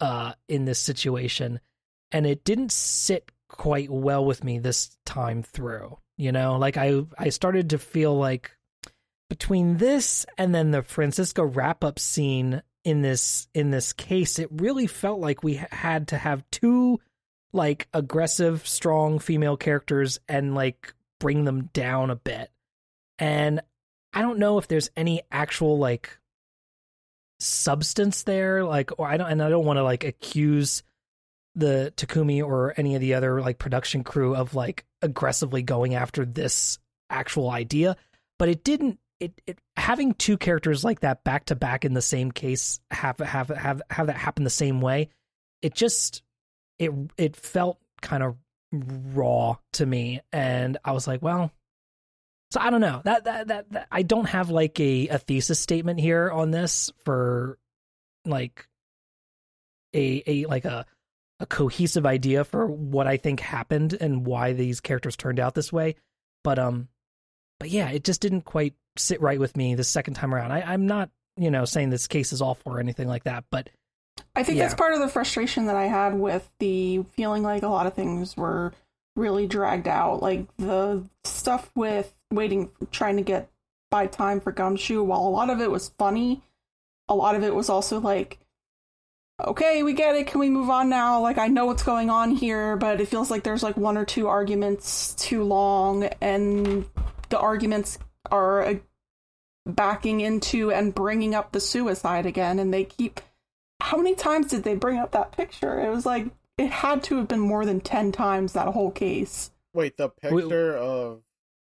uh, 0.00 0.32
in 0.48 0.64
this 0.64 0.78
situation. 0.78 1.60
And 2.10 2.26
it 2.26 2.42
didn't 2.42 2.72
sit 2.72 3.30
quite 3.50 3.90
well 3.90 4.24
with 4.24 4.42
me 4.42 4.58
this 4.58 4.96
time 5.04 5.42
through. 5.42 5.98
You 6.16 6.32
know, 6.32 6.56
like 6.56 6.78
I, 6.78 7.04
I 7.18 7.28
started 7.28 7.68
to 7.70 7.78
feel 7.78 8.16
like 8.16 8.52
between 9.28 9.76
this 9.76 10.24
and 10.38 10.54
then 10.54 10.70
the 10.70 10.80
Franziska 10.80 11.44
wrap 11.44 11.84
up 11.84 11.98
scene 11.98 12.62
in 12.84 13.02
this 13.02 13.48
in 13.54 13.70
this 13.70 13.92
case, 13.92 14.38
it 14.38 14.48
really 14.50 14.86
felt 14.86 15.20
like 15.20 15.42
we 15.42 15.54
had 15.70 16.08
to 16.08 16.18
have 16.18 16.48
two 16.50 17.00
like 17.52 17.88
aggressive, 17.92 18.66
strong 18.66 19.18
female 19.18 19.56
characters 19.56 20.20
and 20.28 20.54
like 20.54 20.94
bring 21.18 21.44
them 21.44 21.64
down 21.72 22.10
a 22.10 22.16
bit. 22.16 22.50
And 23.18 23.60
I 24.12 24.22
don't 24.22 24.38
know 24.38 24.58
if 24.58 24.68
there's 24.68 24.90
any 24.96 25.22
actual 25.30 25.78
like 25.78 26.18
substance 27.38 28.22
there, 28.22 28.64
like 28.64 28.98
or 28.98 29.08
I 29.08 29.16
don't 29.16 29.30
and 29.30 29.42
I 29.42 29.48
don't 29.48 29.64
want 29.64 29.78
to 29.78 29.84
like 29.84 30.04
accuse 30.04 30.82
the 31.54 31.92
Takumi 31.96 32.42
or 32.44 32.74
any 32.76 32.94
of 32.94 33.00
the 33.00 33.14
other 33.14 33.40
like 33.40 33.58
production 33.58 34.04
crew 34.04 34.34
of 34.34 34.54
like 34.54 34.84
aggressively 35.02 35.62
going 35.62 35.94
after 35.94 36.24
this 36.24 36.78
actual 37.10 37.50
idea, 37.50 37.96
but 38.38 38.48
it 38.48 38.64
didn't 38.64 38.98
it, 39.20 39.40
it 39.46 39.58
having 39.76 40.14
two 40.14 40.36
characters 40.36 40.82
like 40.82 41.00
that 41.00 41.22
back 41.22 41.46
to 41.46 41.54
back 41.54 41.84
in 41.84 41.94
the 41.94 42.02
same 42.02 42.32
case 42.32 42.80
have 42.90 43.18
have 43.18 43.48
have 43.48 43.82
have 43.90 44.06
that 44.08 44.16
happen 44.16 44.44
the 44.44 44.50
same 44.50 44.80
way. 44.80 45.10
It 45.62 45.74
just 45.74 46.22
it 46.78 46.90
it 47.16 47.36
felt 47.36 47.78
kind 48.00 48.22
of 48.22 48.36
raw 48.72 49.56
to 49.74 49.86
me 49.86 50.20
and 50.32 50.78
I 50.84 50.92
was 50.92 51.06
like, 51.06 51.22
well, 51.22 51.52
so 52.50 52.60
I 52.60 52.70
don't 52.70 52.80
know. 52.80 53.02
That, 53.04 53.24
that 53.24 53.48
that 53.48 53.70
that 53.70 53.86
I 53.90 54.02
don't 54.02 54.26
have 54.26 54.50
like 54.50 54.80
a 54.80 55.08
a 55.08 55.18
thesis 55.18 55.60
statement 55.60 56.00
here 56.00 56.30
on 56.30 56.50
this 56.50 56.90
for 57.04 57.58
like 58.24 58.66
a 59.94 60.22
a 60.26 60.46
like 60.46 60.64
a 60.64 60.86
a 61.40 61.46
cohesive 61.46 62.06
idea 62.06 62.44
for 62.44 62.66
what 62.66 63.06
I 63.06 63.16
think 63.16 63.40
happened 63.40 63.96
and 63.98 64.26
why 64.26 64.52
these 64.52 64.80
characters 64.80 65.16
turned 65.16 65.40
out 65.40 65.54
this 65.54 65.72
way. 65.72 65.96
But 66.42 66.58
um 66.58 66.88
but 67.58 67.70
yeah, 67.70 67.90
it 67.90 68.04
just 68.04 68.22
didn't 68.22 68.42
quite 68.42 68.74
sit 68.96 69.20
right 69.20 69.38
with 69.38 69.56
me 69.56 69.74
the 69.74 69.84
second 69.84 70.14
time 70.14 70.34
around. 70.34 70.52
I, 70.52 70.62
I'm 70.62 70.86
not, 70.86 71.10
you 71.36 71.50
know, 71.50 71.64
saying 71.64 71.90
this 71.90 72.06
case 72.06 72.32
is 72.32 72.42
awful 72.42 72.72
or 72.72 72.80
anything 72.80 73.08
like 73.08 73.24
that, 73.24 73.44
but 73.50 73.68
I 74.36 74.42
think 74.42 74.58
Yeah. 74.58 74.64
that's 74.64 74.74
part 74.74 74.92
of 74.92 75.00
the 75.00 75.08
frustration 75.08 75.66
that 75.66 75.76
I 75.76 75.86
had 75.86 76.14
with 76.14 76.48
the 76.58 77.04
feeling 77.12 77.42
like 77.42 77.62
a 77.62 77.68
lot 77.68 77.86
of 77.86 77.94
things 77.94 78.36
were 78.36 78.72
really 79.16 79.46
dragged 79.46 79.88
out. 79.88 80.22
Like 80.22 80.46
the 80.56 81.04
stuff 81.24 81.70
with 81.74 82.14
waiting, 82.30 82.70
trying 82.90 83.16
to 83.16 83.22
get 83.22 83.48
by 83.90 84.06
time 84.06 84.40
for 84.40 84.52
Gumshoe, 84.52 85.02
while 85.02 85.20
a 85.22 85.30
lot 85.30 85.50
of 85.50 85.60
it 85.60 85.70
was 85.70 85.90
funny, 85.98 86.42
a 87.08 87.14
lot 87.14 87.34
of 87.34 87.42
it 87.42 87.54
was 87.54 87.68
also 87.68 87.98
like, 87.98 88.38
okay, 89.44 89.82
we 89.82 89.92
get 89.94 90.14
it. 90.14 90.26
Can 90.26 90.38
we 90.38 90.50
move 90.50 90.68
on 90.70 90.88
now? 90.88 91.20
Like, 91.20 91.38
I 91.38 91.48
know 91.48 91.66
what's 91.66 91.82
going 91.82 92.10
on 92.10 92.30
here, 92.30 92.76
but 92.76 93.00
it 93.00 93.08
feels 93.08 93.30
like 93.30 93.42
there's 93.42 93.62
like 93.62 93.76
one 93.76 93.96
or 93.96 94.04
two 94.04 94.28
arguments 94.28 95.14
too 95.14 95.42
long, 95.42 96.04
and 96.20 96.84
the 97.30 97.38
arguments 97.38 97.98
are 98.30 98.62
uh, 98.62 98.74
backing 99.66 100.20
into 100.20 100.70
and 100.72 100.94
bringing 100.94 101.34
up 101.34 101.52
the 101.52 101.60
suicide 101.60 102.26
again, 102.26 102.58
and 102.58 102.72
they 102.72 102.84
keep 102.84 103.20
how 103.80 103.96
many 103.96 104.14
times 104.14 104.48
did 104.48 104.62
they 104.62 104.74
bring 104.74 104.98
up 104.98 105.12
that 105.12 105.32
picture? 105.32 105.80
It 105.80 105.90
was 105.90 106.06
like 106.06 106.26
it 106.58 106.70
had 106.70 107.02
to 107.04 107.16
have 107.16 107.28
been 107.28 107.40
more 107.40 107.64
than 107.64 107.80
10 107.80 108.12
times 108.12 108.52
that 108.52 108.68
whole 108.68 108.90
case. 108.90 109.50
Wait, 109.72 109.96
the 109.96 110.08
picture 110.08 110.76
of 110.76 111.22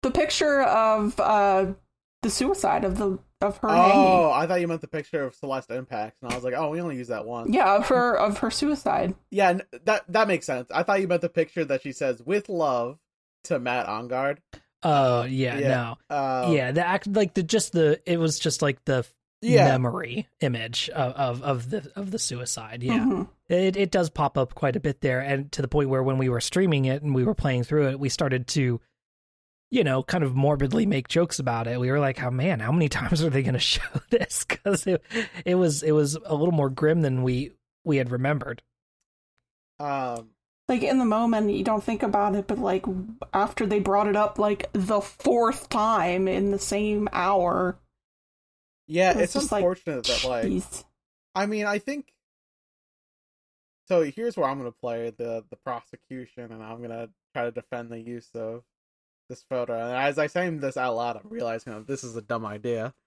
The 0.03 0.12
picture 0.12 0.62
of 0.63 1.19
uh 1.19 1.73
the 2.21 2.29
suicide 2.29 2.84
of 2.84 2.97
the 2.97 3.19
of 3.41 3.58
her 3.58 3.69
oh, 3.69 3.73
hanging. 3.73 4.31
I 4.34 4.47
thought 4.47 4.62
you 4.62 4.67
meant 4.67 4.81
the 4.81 4.88
picture 4.88 5.23
of 5.23 5.36
Celeste 5.36 5.69
Inpax, 5.69 6.13
and 6.21 6.31
I 6.31 6.36
was 6.36 6.43
like, 6.43 6.53
oh, 6.55 6.69
we 6.69 6.81
only 6.81 6.95
use 6.95 7.10
that 7.10 7.25
one. 7.25 7.51
Yeah, 7.51 7.75
of 7.75 7.88
her 7.88 8.17
of 8.17 8.39
her 8.39 8.49
suicide. 8.49 9.13
yeah, 9.29 9.49
n- 9.49 9.62
that 9.84 10.03
that 10.10 10.27
makes 10.27 10.45
sense. 10.45 10.69
I 10.71 10.84
thought 10.84 11.01
you 11.01 11.08
meant 11.08 11.21
the 11.21 11.29
picture 11.29 11.65
that 11.65 11.84
she 11.84 11.91
says 11.91 12.21
with 12.23 12.49
love 12.49 12.99
to 13.45 13.60
Matt 13.60 13.88
Engarde. 13.88 14.41
Oh 14.86 15.24
yeah, 15.24 15.58
Yeah. 15.60 15.95
no. 16.10 16.15
Um, 16.15 16.54
yeah, 16.54 16.71
the 16.71 16.88
act 16.88 17.08
like 17.08 17.34
the 17.34 17.43
just 17.43 17.74
the 17.74 18.00
it 18.06 18.17
was 18.17 18.39
just 18.39 18.62
like 18.62 18.84
the 18.86 19.06
yeah, 19.41 19.65
memory 19.65 20.28
image 20.39 20.89
of, 20.89 21.13
of 21.13 21.43
of 21.43 21.69
the 21.69 21.91
of 21.95 22.10
the 22.12 22.17
suicide. 22.19 22.82
Yeah. 22.82 23.00
Mhm. 23.00 23.28
It 23.50 23.76
it 23.78 23.91
does 23.91 24.10
pop 24.10 24.38
up 24.38 24.56
quite 24.56 24.76
a 24.76 24.80
bit 24.80 25.02
there, 25.02 25.19
and 25.19 25.52
to 25.52 25.62
the 25.62 25.67
point 25.67 25.89
where 25.89 26.02
when 26.02 26.17
we 26.17 26.30
were 26.30 26.41
streaming 26.41 26.86
it 26.86 27.04
and 27.04 27.13
we 27.13 27.24
were 27.26 27.36
playing 27.36 27.63
through 27.63 27.89
it, 27.89 28.00
we 28.00 28.10
started 28.10 28.48
to, 28.48 28.80
you 29.69 29.84
know, 29.84 30.02
kind 30.02 30.24
of 30.24 30.34
morbidly 30.36 30.86
make 30.88 31.08
jokes 31.10 31.38
about 31.38 31.67
it. 31.67 31.80
We 31.80 31.91
were 31.91 32.00
like, 32.00 32.24
"Oh 32.24 32.32
man, 32.32 32.60
how 32.60 32.71
many 32.71 32.89
times 33.00 33.21
are 33.24 33.30
they 33.30 33.43
going 33.43 33.54
to 33.54 33.60
show 33.60 33.84
this?" 34.10 34.45
Because 34.45 34.88
it 34.88 35.04
it 35.45 35.56
was 35.56 35.84
it 35.84 35.91
was 35.91 36.15
a 36.26 36.34
little 36.34 36.54
more 36.54 36.69
grim 36.69 37.02
than 37.02 37.21
we 37.21 37.52
we 37.84 37.98
had 37.98 38.10
remembered. 38.12 38.63
Um, 39.80 40.30
Like 40.67 40.82
in 40.82 40.97
the 40.97 41.06
moment 41.06 41.51
you 41.51 41.63
don't 41.63 41.84
think 41.84 42.01
about 42.01 42.36
it, 42.36 42.47
but 42.47 42.58
like 42.58 42.86
after 43.34 43.65
they 43.65 43.80
brought 43.80 44.08
it 44.08 44.15
up 44.15 44.39
like 44.39 44.69
the 44.73 44.99
fourth 45.01 45.69
time 45.69 46.28
in 46.28 46.51
the 46.51 46.60
same 46.60 47.08
hour. 47.12 47.78
yeah, 48.88 49.12
It's 49.12 49.21
it's, 49.21 49.34
just 49.34 49.51
like, 49.51 49.60
unfortunate 49.60 50.06
that 50.06 50.23
like 50.23 50.45
Jeez. 50.45 50.84
I 51.36 51.45
mean, 51.45 51.65
I 51.65 51.80
think. 51.80 52.12
So 53.88 54.01
here's 54.04 54.36
where 54.36 54.49
I'm 54.49 54.58
gonna 54.58 54.71
play 54.71 55.12
the 55.15 55.43
the 55.51 55.58
prosecution, 55.58 56.51
and 56.51 56.63
I'm 56.63 56.82
gonna 56.82 57.10
try 57.36 57.43
to 57.43 57.51
defend 57.51 57.91
the 57.91 57.99
use 57.99 58.30
of 58.34 58.63
this 59.30 59.43
photo. 59.47 59.73
And 59.73 59.95
as 59.95 60.17
I 60.17 60.28
say 60.28 60.49
this 60.49 60.78
out 60.78 60.95
loud, 60.95 61.17
I'm 61.17 61.30
realizing 61.30 61.73
that 61.73 61.86
this 61.88 62.04
is 62.04 62.15
a 62.15 62.21
dumb 62.21 62.45
idea. 62.45 62.93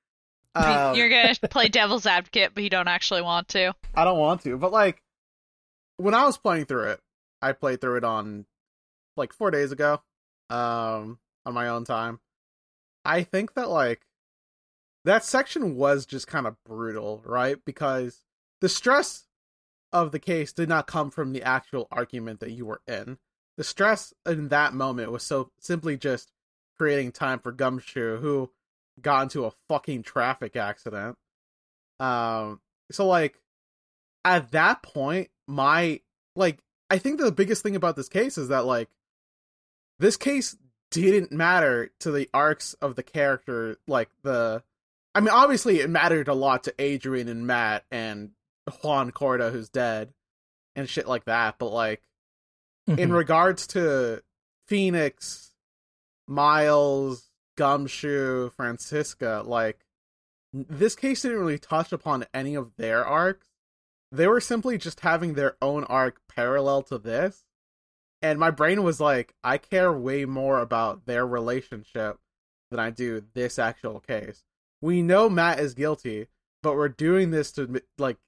Um, 0.54 0.96
You're 0.96 1.10
gonna 1.10 1.34
play 1.50 1.68
devil's 1.68 2.06
advocate, 2.06 2.52
but 2.54 2.64
you 2.64 2.70
don't 2.70 2.88
actually 2.88 3.22
want 3.22 3.48
to. 3.48 3.74
I 3.94 4.04
don't 4.04 4.18
want 4.18 4.40
to, 4.42 4.56
but 4.56 4.72
like 4.72 5.00
when 5.98 6.14
I 6.14 6.24
was 6.24 6.38
playing 6.38 6.64
through 6.64 6.84
it, 6.92 7.00
I 7.40 7.52
played 7.52 7.80
through 7.80 7.98
it 7.98 8.04
on 8.04 8.46
like 9.16 9.32
four 9.32 9.50
days 9.50 9.72
ago, 9.72 10.00
um, 10.50 11.18
on 11.44 11.54
my 11.54 11.68
own 11.68 11.84
time. 11.84 12.20
I 13.04 13.22
think 13.22 13.54
that 13.54 13.68
like 13.68 14.02
that 15.04 15.24
section 15.24 15.76
was 15.76 16.06
just 16.06 16.26
kind 16.26 16.46
of 16.46 16.62
brutal, 16.64 17.22
right? 17.24 17.56
Because 17.64 18.24
the 18.60 18.68
stress 18.68 19.24
of 19.92 20.12
the 20.12 20.18
case 20.18 20.52
did 20.52 20.68
not 20.68 20.86
come 20.86 21.10
from 21.10 21.32
the 21.32 21.42
actual 21.42 21.88
argument 21.90 22.40
that 22.40 22.50
you 22.50 22.66
were 22.66 22.82
in. 22.86 23.18
The 23.56 23.64
stress 23.64 24.12
in 24.26 24.48
that 24.48 24.74
moment 24.74 25.10
was 25.10 25.22
so 25.22 25.50
simply 25.58 25.96
just 25.96 26.30
creating 26.78 27.12
time 27.12 27.40
for 27.40 27.52
Gumshoe, 27.52 28.18
who 28.18 28.50
got 29.00 29.22
into 29.24 29.44
a 29.44 29.52
fucking 29.68 30.02
traffic 30.02 30.56
accident. 30.56 31.16
Um, 31.98 32.60
so 32.90 33.06
like 33.06 33.40
at 34.24 34.50
that 34.52 34.82
point, 34.82 35.30
my 35.46 36.00
like 36.36 36.58
I 36.90 36.98
think 36.98 37.18
the 37.20 37.32
biggest 37.32 37.62
thing 37.62 37.76
about 37.76 37.96
this 37.96 38.08
case 38.08 38.38
is 38.38 38.48
that 38.48 38.64
like 38.64 38.88
this 39.98 40.16
case 40.16 40.56
didn't 40.90 41.32
matter 41.32 41.90
to 42.00 42.10
the 42.10 42.28
arcs 42.32 42.74
of 42.80 42.96
the 42.96 43.02
character 43.02 43.76
like 43.86 44.08
the 44.22 44.62
I 45.14 45.20
mean 45.20 45.30
obviously 45.30 45.80
it 45.80 45.90
mattered 45.90 46.28
a 46.28 46.34
lot 46.34 46.64
to 46.64 46.74
Adrian 46.78 47.28
and 47.28 47.46
Matt 47.46 47.84
and 47.90 48.30
Juan 48.82 49.10
Corda 49.10 49.50
who's 49.50 49.68
dead 49.68 50.14
and 50.76 50.88
shit 50.88 51.06
like 51.06 51.24
that 51.26 51.56
but 51.58 51.68
like 51.72 52.02
in 52.86 53.10
Mhm. 53.10 53.16
regards 53.16 53.66
to 53.68 54.22
Phoenix 54.66 55.52
Miles 56.26 57.28
Gumshoe 57.56 58.50
Franziska 58.50 59.42
like 59.44 59.84
this 60.54 60.94
case 60.94 61.22
didn't 61.22 61.38
really 61.38 61.58
touch 61.58 61.92
upon 61.92 62.24
any 62.32 62.54
of 62.54 62.70
their 62.76 63.04
arcs 63.04 63.44
they 64.10 64.26
were 64.26 64.40
simply 64.40 64.78
just 64.78 65.00
having 65.00 65.34
their 65.34 65.56
own 65.60 65.84
arc 65.84 66.20
parallel 66.38 66.82
to 66.84 66.98
this. 66.98 67.44
And 68.22 68.38
my 68.38 68.50
brain 68.50 68.84
was 68.84 69.00
like 69.00 69.34
i 69.42 69.58
care 69.58 69.92
way 69.92 70.24
more 70.24 70.60
about 70.60 71.06
their 71.06 71.26
relationship 71.26 72.18
than 72.70 72.78
i 72.78 72.90
do 72.90 73.24
this 73.34 73.58
actual 73.58 74.00
case. 74.00 74.44
We 74.80 75.02
know 75.02 75.28
matt 75.28 75.58
is 75.58 75.74
guilty 75.74 76.28
but 76.62 76.74
we're 76.74 76.88
doing 76.88 77.30
this 77.30 77.52
to 77.52 77.82
like 77.98 78.18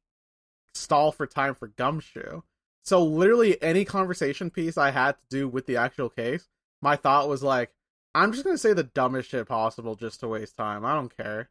stall 0.75 1.12
for 1.12 1.27
time 1.27 1.55
for 1.55 1.68
gumshoe. 1.68 2.42
So 2.85 3.05
literally 3.05 3.62
any 3.62 3.85
conversation 3.85 4.51
piece 4.51 4.77
i 4.77 4.90
had 4.90 5.12
to 5.12 5.23
do 5.31 5.49
with 5.49 5.66
the 5.66 5.77
actual 5.77 6.09
case 6.09 6.49
my 6.83 6.96
thought 6.96 7.29
was 7.29 7.42
like 7.42 7.70
i'm 8.14 8.33
just 8.33 8.44
gonna 8.44 8.59
say 8.59 8.73
the 8.73 8.83
dumbest 8.83 9.31
shit 9.31 9.46
possible 9.46 9.94
just 9.94 10.18
to 10.20 10.29
waste 10.29 10.57
time. 10.57 10.85
I 10.85 10.94
don't 10.94 11.16
care. 11.16 11.49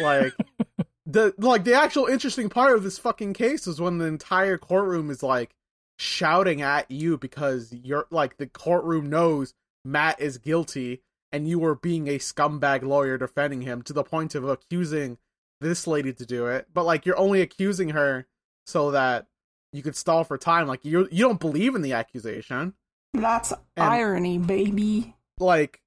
Like 0.00 0.34
the 1.06 1.34
like 1.38 1.64
the 1.64 1.74
actual 1.74 2.06
interesting 2.06 2.48
part 2.48 2.76
of 2.76 2.82
this 2.82 2.98
fucking 2.98 3.32
case 3.32 3.66
is 3.66 3.80
when 3.80 3.98
the 3.98 4.06
entire 4.06 4.58
courtroom 4.58 5.10
is 5.10 5.22
like 5.22 5.54
shouting 5.98 6.62
at 6.62 6.90
you 6.90 7.16
because 7.16 7.72
you're 7.72 8.06
like 8.10 8.36
the 8.36 8.46
courtroom 8.46 9.08
knows 9.08 9.54
Matt 9.84 10.20
is 10.20 10.38
guilty 10.38 11.02
and 11.32 11.48
you 11.48 11.58
were 11.58 11.74
being 11.74 12.08
a 12.08 12.18
scumbag 12.18 12.82
lawyer 12.82 13.18
defending 13.18 13.62
him 13.62 13.82
to 13.82 13.92
the 13.92 14.04
point 14.04 14.34
of 14.34 14.48
accusing 14.48 15.18
this 15.60 15.86
lady 15.86 16.12
to 16.12 16.26
do 16.26 16.46
it. 16.46 16.68
But 16.72 16.84
like 16.84 17.06
you're 17.06 17.18
only 17.18 17.40
accusing 17.40 17.90
her 17.90 18.26
so 18.66 18.90
that 18.92 19.26
you 19.72 19.82
could 19.82 19.96
stall 19.96 20.24
for 20.24 20.38
time. 20.38 20.66
Like 20.66 20.84
you 20.84 21.08
you 21.10 21.24
don't 21.24 21.40
believe 21.40 21.74
in 21.74 21.82
the 21.82 21.92
accusation. 21.94 22.74
That's 23.12 23.52
irony, 23.76 24.38
baby. 24.38 25.14
like 25.38 25.80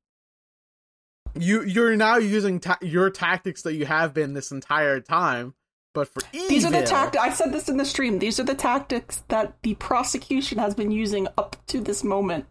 you 1.36 1.62
you're 1.64 1.96
now 1.96 2.18
using 2.18 2.60
ta- 2.60 2.80
your 2.82 3.10
tactics 3.10 3.62
that 3.62 3.76
you 3.76 3.86
have 3.86 4.14
been 4.14 4.34
this 4.34 4.52
entire 4.52 5.00
time 5.00 5.54
but 5.94 6.08
for 6.08 6.22
These 6.32 6.66
are 6.66 6.72
the 6.72 6.84
tactics. 6.84 7.24
I 7.24 7.30
said 7.32 7.52
this 7.52 7.70
in 7.70 7.78
the 7.78 7.86
stream. 7.86 8.20
These 8.20 8.40
are 8.40 8.44
the 8.44 8.56
tactics 8.56 9.24
that 9.30 9.62
the 9.64 9.76
prosecution 9.76 10.58
has 10.58 10.76
been 10.76 10.92
using 10.92 11.28
up 11.38 11.56
to 11.68 11.80
this 11.82 12.04
moment. 12.04 12.46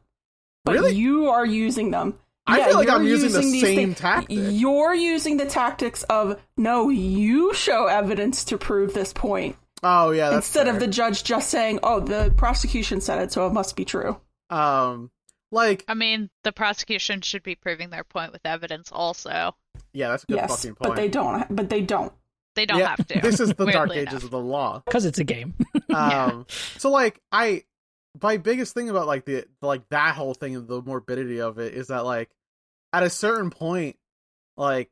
But 0.64 0.74
Really? 0.74 0.94
you 0.96 1.29
are 1.31 1.46
using 1.46 1.90
them. 1.90 2.18
I 2.46 2.64
feel 2.64 2.77
like 2.77 2.88
I'm 2.88 3.05
using 3.07 3.33
the 3.33 3.40
these 3.40 3.62
same 3.62 3.94
thi- 3.94 4.01
tactic. 4.01 4.37
You're 4.38 4.94
using 4.94 5.37
the 5.37 5.44
tactics 5.46 6.03
of 6.05 6.40
no, 6.57 6.88
you 6.88 7.53
show 7.55 7.87
evidence 7.87 8.44
to 8.44 8.59
prove 8.59 8.94
this 8.94 9.12
point 9.12 9.57
oh 9.85 10.11
yeah 10.11 10.31
that's 10.31 10.46
instead 10.48 10.66
of 10.66 10.81
the 10.81 10.87
judge 10.88 11.22
just 11.24 11.51
saying, 11.51 11.79
"Oh, 11.83 12.01
the 12.01 12.33
prosecution 12.37 13.01
said 13.01 13.20
it, 13.22 13.31
so 13.33 13.46
it 13.46 13.53
must 13.53 13.77
be 13.77 13.85
true." 13.85 14.18
um 14.51 15.11
like 15.53 15.85
I 15.88 15.94
mean, 15.94 16.31
the 16.42 16.53
prosecution 16.53 17.20
should 17.20 17.42
be 17.42 17.55
proving 17.55 17.90
their 17.90 18.05
point 18.05 18.33
with 18.33 18.40
evidence 18.44 18.90
also. 18.92 19.55
yeah 19.92 20.09
that's 20.09 20.24
a 20.24 20.27
good 20.27 20.37
yes, 20.37 20.51
fucking 20.51 20.74
point 20.74 20.88
but 20.90 20.96
they 20.96 21.09
don't. 21.09 21.55
But 21.55 21.70
they 21.70 21.81
don't. 21.83 22.12
They 22.59 22.66
don't 22.66 22.79
Yeah, 22.79 22.88
have 22.88 23.07
to. 23.07 23.21
this 23.23 23.40
is 23.40 23.55
the 23.55 23.64
dark 23.66 23.88
weirdly 23.88 23.99
ages 23.99 24.12
enough. 24.14 24.25
of 24.25 24.31
the 24.33 24.38
law 24.40 24.83
because 24.85 25.05
it's 25.05 25.18
a 25.18 25.25
game. 25.25 25.55
um 25.94 26.44
so 26.77 26.90
like 26.90 27.21
i 27.33 27.62
my 28.21 28.37
biggest 28.37 28.75
thing 28.75 28.90
about 28.90 29.07
like 29.07 29.25
the 29.25 29.44
like 29.62 29.88
that 29.90 30.14
whole 30.16 30.35
thing 30.35 30.57
and 30.57 30.66
the 30.68 30.83
morbidity 30.83 31.40
of 31.40 31.59
it 31.59 31.73
is 31.75 31.87
that 31.87 32.05
like 32.05 32.31
at 32.92 33.03
a 33.03 33.11
certain 33.11 33.51
point 33.51 33.97
like 34.57 34.90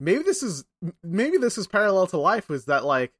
maybe 0.00 0.22
this 0.22 0.42
is 0.42 0.64
maybe 1.04 1.36
this 1.38 1.58
is 1.58 1.66
parallel 1.66 2.06
to 2.06 2.16
life 2.16 2.48
was 2.48 2.64
that 2.64 2.84
like 2.84 3.12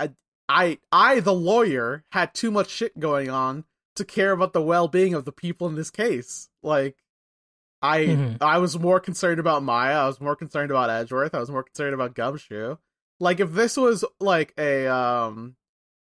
I, 0.00 0.10
I 0.48 0.78
i 0.92 1.20
the 1.20 1.34
lawyer 1.34 2.04
had 2.12 2.34
too 2.34 2.50
much 2.50 2.70
shit 2.70 2.98
going 2.98 3.28
on 3.30 3.64
to 3.96 4.04
care 4.04 4.32
about 4.32 4.52
the 4.52 4.62
well-being 4.62 5.12
of 5.14 5.24
the 5.24 5.32
people 5.32 5.66
in 5.66 5.74
this 5.74 5.90
case 5.90 6.48
like 6.62 6.96
i 7.82 8.00
Mhm. 8.04 8.38
i 8.40 8.58
was 8.58 8.78
more 8.78 9.00
concerned 9.00 9.40
about 9.40 9.62
maya 9.62 10.04
i 10.04 10.06
was 10.06 10.20
more 10.20 10.36
concerned 10.36 10.70
about 10.70 10.88
edgeworth 10.88 11.34
i 11.34 11.40
was 11.40 11.50
more 11.50 11.62
concerned 11.64 11.94
about 11.94 12.14
gumshoe 12.14 12.78
like 13.22 13.40
if 13.40 13.52
this 13.52 13.76
was 13.76 14.04
like 14.20 14.52
a 14.58 14.86
um 14.86 15.56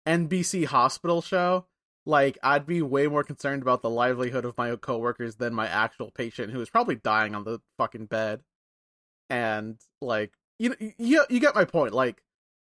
nbc 0.06 0.66
hospital 0.66 1.22
show 1.22 1.64
like 2.04 2.36
i'd 2.42 2.66
be 2.66 2.82
way 2.82 3.06
more 3.06 3.24
concerned 3.24 3.62
about 3.62 3.80
the 3.82 3.88
livelihood 3.88 4.44
of 4.44 4.56
my 4.58 4.74
coworkers 4.76 5.36
than 5.36 5.54
my 5.54 5.66
actual 5.66 6.10
patient 6.10 6.52
who 6.52 6.60
is 6.60 6.68
probably 6.68 6.96
dying 6.96 7.34
on 7.34 7.44
the 7.44 7.60
fucking 7.78 8.06
bed 8.06 8.42
and 9.30 9.76
like 10.02 10.32
you 10.58 10.74
you 10.98 11.24
you 11.30 11.40
get 11.40 11.54
my 11.54 11.64
point 11.64 11.94
like 11.94 12.20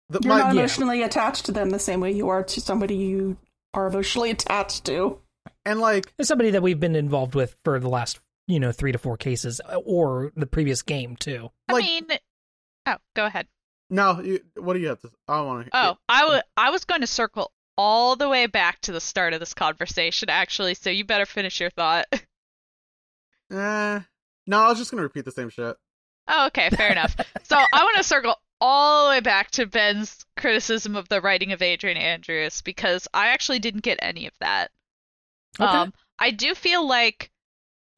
the, 0.08 0.20
You're 0.22 0.34
my, 0.34 0.38
not 0.40 0.54
yeah. 0.54 0.60
emotionally 0.60 1.02
attached 1.02 1.46
to 1.46 1.52
them 1.52 1.70
the 1.70 1.78
same 1.78 2.00
way 2.00 2.12
you 2.12 2.28
are 2.28 2.42
to 2.42 2.60
somebody 2.60 2.96
you 2.96 3.38
are 3.72 3.86
emotionally 3.86 4.30
attached 4.30 4.84
to. 4.84 5.18
and 5.64 5.80
like 5.80 6.12
As 6.18 6.28
somebody 6.28 6.50
that 6.50 6.62
we've 6.62 6.78
been 6.78 6.96
involved 6.96 7.34
with 7.34 7.56
for 7.64 7.80
the 7.80 7.88
last, 7.88 8.20
you 8.46 8.60
know, 8.60 8.72
three 8.72 8.92
to 8.92 8.98
four 8.98 9.16
cases, 9.16 9.60
uh, 9.66 9.76
or 9.76 10.30
the 10.36 10.46
previous 10.46 10.82
game 10.82 11.16
too. 11.16 11.50
I 11.68 11.72
like- 11.72 11.84
mean, 11.84 12.06
oh, 12.86 12.96
go 13.16 13.24
ahead. 13.24 13.46
No 13.90 14.20
you, 14.20 14.40
what 14.56 14.74
do 14.74 14.80
you 14.80 14.88
have 14.88 15.00
to 15.00 15.10
i 15.28 15.40
want 15.42 15.66
to 15.66 15.70
Oh, 15.74 15.96
I 16.08 16.24
wa- 16.26 16.42
I 16.56 16.70
was 16.70 16.84
going 16.84 17.02
to 17.02 17.06
circle 17.06 17.52
all 17.76 18.16
the 18.16 18.28
way 18.28 18.46
back 18.46 18.80
to 18.82 18.92
the 18.92 19.00
start 19.00 19.32
of 19.34 19.40
this 19.40 19.54
conversation, 19.54 20.28
actually. 20.30 20.74
So 20.74 20.90
you 20.90 21.04
better 21.04 21.26
finish 21.26 21.60
your 21.60 21.70
thought. 21.70 22.06
eh, 23.50 24.00
no 24.46 24.58
i 24.58 24.68
was 24.68 24.78
just 24.78 24.90
gonna 24.90 25.02
repeat 25.02 25.24
the 25.24 25.30
same 25.32 25.50
shit 25.50 25.76
Oh, 26.28 26.46
okay, 26.46 26.70
fair 26.70 26.92
enough. 26.92 27.16
So 27.42 27.56
I 27.56 27.82
want 27.82 27.96
to 27.96 28.04
circle 28.04 28.36
all 28.60 29.04
the 29.06 29.10
way 29.10 29.20
back 29.20 29.50
to 29.50 29.66
Ben's 29.66 30.24
criticism 30.38 30.94
of 30.96 31.08
the 31.08 31.20
writing 31.20 31.52
of 31.52 31.60
Adrian 31.60 31.98
Andrews 31.98 32.62
because 32.62 33.06
I 33.12 33.26
actually 33.26 33.58
didn't 33.58 33.82
get 33.82 33.98
any 34.00 34.26
of 34.26 34.32
that. 34.40 34.70
Okay. 35.60 35.68
Um, 35.70 35.92
I 36.18 36.30
do 36.30 36.54
feel 36.54 36.86
like 36.86 37.30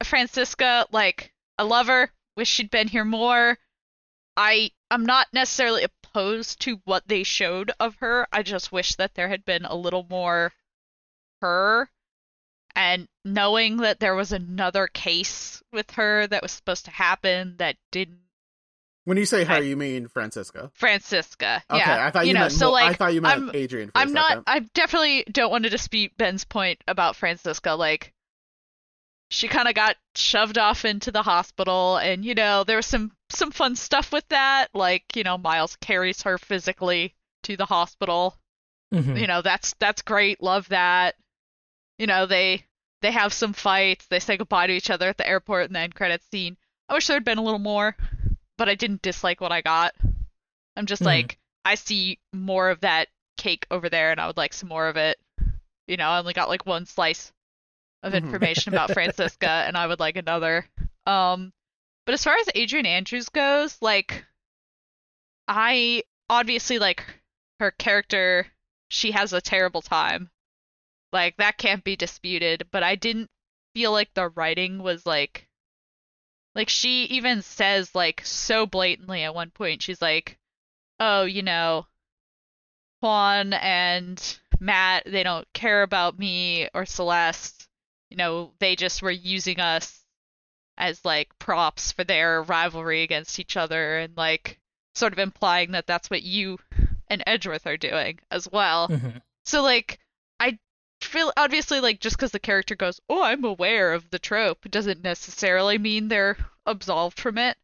Franziska, 0.03 0.87
like, 0.91 1.31
I 1.57 1.63
love 1.63 1.87
her. 1.87 2.11
Wish 2.35 2.49
she'd 2.49 2.71
been 2.71 2.87
here 2.89 3.05
more. 3.05 3.57
I 4.35 4.71
I'm 4.91 5.05
not 5.05 5.27
necessarily 5.33 5.83
opposed 5.83 6.61
to 6.61 6.81
what 6.85 7.07
they 7.07 7.23
showed 7.23 7.71
of 7.79 7.95
her. 7.97 8.27
I 8.31 8.43
just 8.43 8.71
wish 8.71 8.95
that 8.95 9.15
there 9.15 9.29
had 9.29 9.43
been 9.45 9.65
a 9.65 9.75
little 9.75 10.05
more 10.09 10.53
her. 11.41 11.89
And 12.75 13.07
knowing 13.23 13.77
that 13.77 13.99
there 13.99 14.15
was 14.15 14.31
another 14.31 14.87
case 14.87 15.63
with 15.71 15.91
her 15.91 16.27
that 16.27 16.41
was 16.41 16.51
supposed 16.51 16.85
to 16.85 16.91
happen 16.91 17.55
that 17.57 17.77
didn't 17.91 18.19
when 19.05 19.17
you 19.17 19.25
say 19.25 19.43
her 19.43 19.55
I- 19.55 19.59
you 19.59 19.77
mean 19.77 20.07
franziska 20.07 20.71
Franziska. 20.73 21.63
okay 21.69 21.79
yeah. 21.79 22.05
i 22.07 22.11
thought 22.11 22.25
you, 22.25 22.33
know, 22.33 22.41
meant 22.41 22.53
so 22.53 22.71
like 22.71 22.89
i 22.89 22.93
thought 22.93 23.13
you 23.13 23.21
meant 23.21 23.43
I'm- 23.43 23.51
adrian 23.53 23.91
a 23.93 23.99
I'm 23.99 24.13
not. 24.13 24.43
I 24.47 24.59
definitely 24.73 25.23
don't 25.31 25.51
want 25.51 25.63
to 25.63 25.69
dispute 25.69 26.11
Ben's 26.17 26.43
point 26.43 26.83
about 26.87 27.15
Franziska. 27.15 27.75
Like, 27.75 28.13
she 29.29 29.47
kind 29.47 29.67
of 29.67 29.75
got 29.75 29.95
shoved 30.15 30.57
off 30.57 30.85
into 30.85 31.11
the 31.11 31.21
hospital, 31.23 31.97
and 31.97 32.25
you 32.25 32.33
know 32.35 32.63
there 32.63 32.77
was 32.77 32.85
some 32.87 33.11
some 33.35 33.51
fun 33.51 33.75
stuff 33.75 34.11
with 34.11 34.27
that. 34.29 34.67
Like, 34.73 35.15
you 35.15 35.23
know, 35.23 35.37
Miles 35.37 35.75
carries 35.77 36.21
her 36.23 36.37
physically 36.37 37.13
to 37.43 37.57
the 37.57 37.65
hospital. 37.65 38.37
Mhm. 38.93 39.19
You 39.19 39.27
know, 39.27 39.41
that's 39.41 39.73
that's 39.79 40.01
great. 40.01 40.41
Love 40.41 40.69
that. 40.69 41.15
You 41.97 42.07
know, 42.07 42.25
they 42.25 42.65
they 43.01 43.11
have 43.11 43.33
some 43.33 43.53
fights. 43.53 44.07
They 44.07 44.19
say 44.19 44.37
goodbye 44.37 44.67
to 44.67 44.73
each 44.73 44.89
other 44.89 45.09
at 45.09 45.17
the 45.17 45.27
airport, 45.27 45.65
and 45.65 45.75
then 45.75 45.91
credits 45.91 46.25
scene. 46.31 46.57
I 46.89 46.93
wish 46.93 47.07
there 47.07 47.15
had 47.15 47.25
been 47.25 47.37
a 47.37 47.43
little 47.43 47.59
more, 47.59 47.95
but 48.57 48.69
I 48.69 48.75
didn't 48.75 49.01
dislike 49.01 49.41
what 49.41 49.51
I 49.51 49.61
got. 49.61 49.93
I'm 50.75 50.85
just 50.85 51.01
Mhm. 51.01 51.05
like, 51.05 51.39
I 51.63 51.75
see 51.75 52.19
more 52.33 52.69
of 52.69 52.81
that 52.81 53.07
cake 53.37 53.65
over 53.71 53.89
there, 53.89 54.11
and 54.11 54.19
I 54.19 54.27
would 54.27 54.37
like 54.37 54.53
some 54.53 54.69
more 54.69 54.87
of 54.87 54.97
it. 54.97 55.17
You 55.87 55.97
know, 55.97 56.09
I 56.09 56.19
only 56.19 56.33
got 56.33 56.49
like 56.49 56.65
one 56.65 56.85
slice 56.85 57.31
of 58.03 58.13
Mhm. 58.13 58.17
information 58.17 58.73
about 58.73 58.91
Franziska, 58.91 59.47
and 59.67 59.77
I 59.77 59.87
would 59.87 59.99
like 59.99 60.15
another. 60.15 60.67
Um, 61.05 61.53
but 62.05 62.13
as 62.13 62.23
far 62.23 62.35
as 62.35 62.49
Adrian 62.55 62.85
Andrews 62.85 63.29
goes, 63.29 63.77
like, 63.81 64.25
I 65.47 66.03
obviously 66.29 66.79
like 66.79 67.03
her 67.59 67.71
character. 67.71 68.47
She 68.89 69.11
has 69.11 69.33
a 69.33 69.41
terrible 69.41 69.81
time. 69.81 70.29
Like 71.11 71.37
that 71.37 71.57
can't 71.57 71.83
be 71.83 71.95
disputed, 71.95 72.67
but 72.71 72.83
I 72.83 72.95
didn't 72.95 73.29
feel 73.73 73.91
like 73.91 74.13
the 74.13 74.29
writing 74.29 74.81
was 74.81 75.05
like 75.05 75.47
like 76.55 76.69
she 76.69 77.03
even 77.05 77.41
says 77.41 77.93
like 77.93 78.21
so 78.25 78.65
blatantly 78.65 79.23
at 79.23 79.35
one 79.35 79.51
point 79.51 79.81
she's 79.81 80.01
like, 80.01 80.37
"Oh, 80.99 81.23
you 81.23 81.43
know, 81.43 81.87
Juan 83.01 83.53
and 83.53 84.39
Matt. 84.59 85.03
They 85.05 85.23
don't 85.23 85.47
care 85.53 85.83
about 85.83 86.19
me 86.19 86.69
or 86.73 86.85
Celeste. 86.85 87.67
You 88.09 88.17
know, 88.17 88.53
they 88.59 88.75
just 88.75 89.01
were 89.01 89.11
using 89.11 89.59
us 89.59 90.04
as 90.77 91.03
like 91.05 91.37
props 91.39 91.91
for 91.91 92.03
their 92.03 92.41
rivalry 92.43 93.01
against 93.03 93.39
each 93.39 93.55
other 93.55 93.97
and 93.97 94.15
like 94.17 94.59
sort 94.93 95.13
of 95.13 95.19
implying 95.19 95.71
that 95.71 95.87
that's 95.87 96.09
what 96.09 96.23
you 96.23 96.57
and 97.07 97.23
Edgeworth 97.25 97.67
are 97.67 97.77
doing 97.77 98.19
as 98.31 98.49
well. 98.51 98.87
Mhm. 98.87 99.21
So 99.43 99.61
like 99.61 99.99
I 100.39 100.59
feel 101.01 101.31
obviously 101.37 101.79
like 101.79 101.99
just 101.99 102.17
because 102.17 102.31
the 102.31 102.39
character 102.39 102.75
goes, 102.75 102.99
"Oh, 103.09 103.23
I'm 103.23 103.43
aware 103.43 103.93
of 103.93 104.09
the 104.09 104.19
trope," 104.19 104.69
doesn't 104.69 105.03
necessarily 105.03 105.77
mean 105.77 106.07
they're 106.07 106.37
absolved 106.65 107.19
from 107.19 107.37
it. 107.37 107.57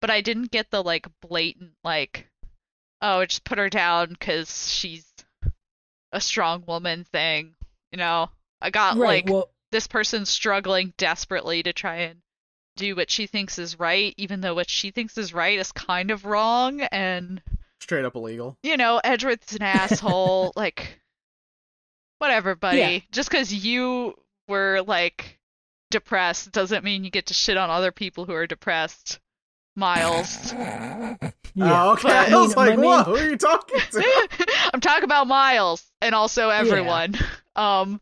But 0.00 0.10
I 0.10 0.20
didn't 0.20 0.50
get 0.50 0.70
the 0.70 0.82
like 0.82 1.06
blatant 1.20 1.72
like, 1.82 2.28
"Oh, 3.00 3.24
just 3.24 3.44
put 3.44 3.58
her 3.58 3.70
down 3.70 4.10
because 4.10 4.72
she's 4.72 5.12
a 6.12 6.20
strong 6.20 6.64
woman" 6.66 7.04
thing. 7.04 7.56
You 7.90 7.98
know, 7.98 8.30
I 8.60 8.70
got 8.70 8.96
right. 8.96 9.24
like 9.24 9.32
well, 9.32 9.50
this 9.70 9.86
person's 9.86 10.30
struggling 10.30 10.94
desperately 10.96 11.62
to 11.62 11.72
try 11.72 11.96
and 11.96 12.20
do 12.76 12.96
what 12.96 13.10
she 13.10 13.26
thinks 13.26 13.58
is 13.58 13.78
right, 13.78 14.14
even 14.16 14.40
though 14.40 14.54
what 14.54 14.68
she 14.70 14.90
thinks 14.90 15.16
is 15.18 15.32
right 15.34 15.58
is 15.58 15.72
kind 15.72 16.10
of 16.10 16.24
wrong. 16.24 16.80
And 16.80 17.40
Straight 17.80 18.04
up 18.04 18.14
illegal. 18.16 18.56
you 18.62 18.76
know, 18.76 19.00
Edgeworth's 19.02 19.54
an 19.54 19.62
asshole. 19.62 20.52
like, 20.56 21.00
whatever, 22.18 22.54
buddy. 22.54 22.78
Yeah. 22.78 22.98
Just 23.12 23.30
because 23.30 23.52
you 23.52 24.14
were 24.48 24.82
like 24.86 25.38
depressed 25.90 26.50
doesn't 26.52 26.84
mean 26.84 27.04
you 27.04 27.10
get 27.10 27.26
to 27.26 27.34
shit 27.34 27.56
on 27.56 27.70
other 27.70 27.92
people 27.92 28.24
who 28.24 28.32
are 28.34 28.46
depressed. 28.46 29.20
Miles. 29.76 30.52
yeah. 30.52 31.16
Oh, 31.60 31.92
okay. 31.94 32.02
But- 32.04 32.32
I 32.32 32.36
was 32.40 32.54
I 32.56 32.66
like, 32.68 32.78
mean- 32.78 32.86
whoa, 32.86 33.02
who 33.02 33.16
are 33.16 33.28
you 33.28 33.36
talking 33.36 33.80
to? 33.90 34.28
I'm 34.72 34.80
talking 34.80 35.02
about 35.04 35.26
Miles 35.26 35.84
and 36.00 36.14
also 36.14 36.48
everyone. 36.50 37.16
Um, 37.56 38.00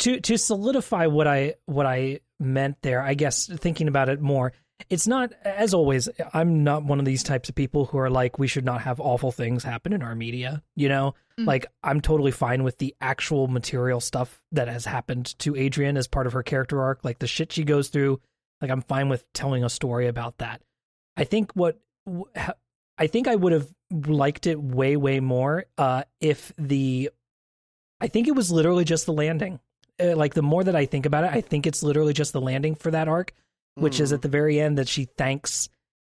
to 0.00 0.20
to 0.20 0.38
solidify 0.38 1.06
what 1.06 1.26
I 1.26 1.54
what 1.66 1.86
I 1.86 2.20
meant 2.40 2.76
there, 2.82 3.02
I 3.02 3.14
guess 3.14 3.46
thinking 3.46 3.88
about 3.88 4.08
it 4.08 4.20
more, 4.20 4.52
it's 4.90 5.06
not 5.08 5.32
as 5.44 5.74
always. 5.74 6.08
I'm 6.32 6.62
not 6.62 6.84
one 6.84 7.00
of 7.00 7.04
these 7.04 7.22
types 7.24 7.48
of 7.48 7.54
people 7.56 7.86
who 7.86 7.98
are 7.98 8.10
like 8.10 8.38
we 8.38 8.46
should 8.46 8.64
not 8.64 8.80
have 8.82 9.00
awful 9.00 9.32
things 9.32 9.64
happen 9.64 9.92
in 9.92 10.02
our 10.02 10.14
media. 10.14 10.62
You 10.76 10.88
know, 10.88 11.14
Mhm. 11.38 11.46
like 11.46 11.66
I'm 11.82 12.00
totally 12.00 12.30
fine 12.30 12.62
with 12.62 12.78
the 12.78 12.94
actual 13.00 13.48
material 13.48 14.00
stuff 14.00 14.40
that 14.52 14.68
has 14.68 14.84
happened 14.84 15.36
to 15.40 15.56
Adrian 15.56 15.96
as 15.96 16.06
part 16.06 16.26
of 16.28 16.32
her 16.32 16.42
character 16.44 16.80
arc, 16.80 17.04
like 17.04 17.18
the 17.18 17.26
shit 17.26 17.50
she 17.52 17.64
goes 17.64 17.88
through. 17.88 18.20
Like 18.60 18.70
I'm 18.70 18.82
fine 18.82 19.08
with 19.08 19.24
telling 19.32 19.64
a 19.64 19.68
story 19.68 20.06
about 20.06 20.38
that. 20.38 20.62
I 21.16 21.24
think 21.24 21.50
what 21.54 21.78
I 22.96 23.06
think 23.08 23.26
I 23.28 23.34
would 23.34 23.52
have 23.52 23.68
liked 23.90 24.46
it 24.46 24.60
way 24.62 24.96
way 24.96 25.18
more 25.20 25.64
uh, 25.76 26.04
if 26.20 26.52
the 26.56 27.10
I 28.00 28.06
think 28.06 28.28
it 28.28 28.36
was 28.36 28.52
literally 28.52 28.84
just 28.84 29.06
the 29.06 29.12
landing. 29.12 29.58
Uh, 30.00 30.16
like 30.16 30.34
the 30.34 30.42
more 30.42 30.62
that 30.64 30.76
I 30.76 30.86
think 30.86 31.06
about 31.06 31.24
it, 31.24 31.30
I 31.32 31.40
think 31.40 31.66
it's 31.66 31.82
literally 31.82 32.12
just 32.12 32.32
the 32.32 32.40
landing 32.40 32.74
for 32.74 32.90
that 32.90 33.08
arc, 33.08 33.32
which 33.74 34.00
is 34.00 34.10
Mm. 34.10 34.14
at 34.14 34.22
the 34.22 34.28
very 34.28 34.60
end 34.60 34.78
that 34.78 34.88
she 34.88 35.04
thanks 35.04 35.68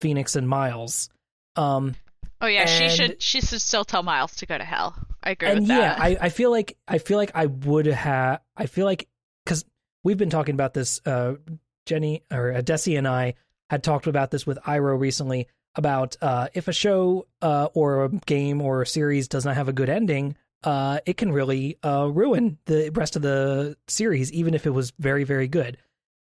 Phoenix 0.01 0.35
and 0.35 0.47
Miles. 0.47 1.09
Um, 1.55 1.95
oh 2.41 2.47
yeah, 2.47 2.65
she 2.65 2.89
should 2.89 3.21
she 3.21 3.41
should 3.41 3.61
still 3.61 3.83
tell 3.85 4.03
Miles 4.03 4.35
to 4.37 4.45
go 4.45 4.57
to 4.57 4.63
hell. 4.63 4.95
I 5.23 5.31
agree 5.31 5.49
and 5.49 5.61
with 5.61 5.69
yeah, 5.69 5.79
that. 5.79 6.01
I, 6.01 6.17
I 6.21 6.29
feel 6.29 6.51
like 6.51 6.77
I 6.87 6.97
feel 6.97 7.17
like 7.17 7.31
I 7.35 7.45
would 7.47 7.85
have. 7.87 8.41
I 8.55 8.65
feel 8.65 8.85
like 8.85 9.07
because 9.45 9.65
we've 10.03 10.17
been 10.17 10.29
talking 10.29 10.55
about 10.55 10.73
this. 10.73 11.01
Uh, 11.05 11.35
Jenny 11.87 12.23
or 12.31 12.53
uh, 12.53 12.61
Dessy 12.61 12.97
and 12.97 13.07
I 13.07 13.33
had 13.69 13.83
talked 13.83 14.05
about 14.05 14.29
this 14.29 14.45
with 14.45 14.59
Iro 14.67 14.95
recently 14.95 15.47
about 15.75 16.15
uh, 16.21 16.47
if 16.53 16.67
a 16.67 16.73
show 16.73 17.25
uh, 17.41 17.69
or 17.73 18.05
a 18.05 18.09
game 18.09 18.61
or 18.61 18.83
a 18.83 18.87
series 18.87 19.27
does 19.27 19.45
not 19.45 19.55
have 19.55 19.67
a 19.67 19.73
good 19.73 19.89
ending, 19.89 20.35
uh, 20.63 20.99
it 21.05 21.17
can 21.17 21.31
really 21.31 21.77
uh, 21.83 22.07
ruin 22.11 22.57
the 22.65 22.89
rest 22.93 23.15
of 23.15 23.21
the 23.21 23.75
series, 23.87 24.31
even 24.33 24.53
if 24.53 24.65
it 24.65 24.71
was 24.71 24.91
very 24.99 25.23
very 25.23 25.47
good. 25.47 25.77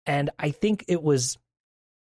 And 0.05 0.29
I 0.39 0.51
think 0.51 0.85
it 0.87 1.01
was 1.03 1.37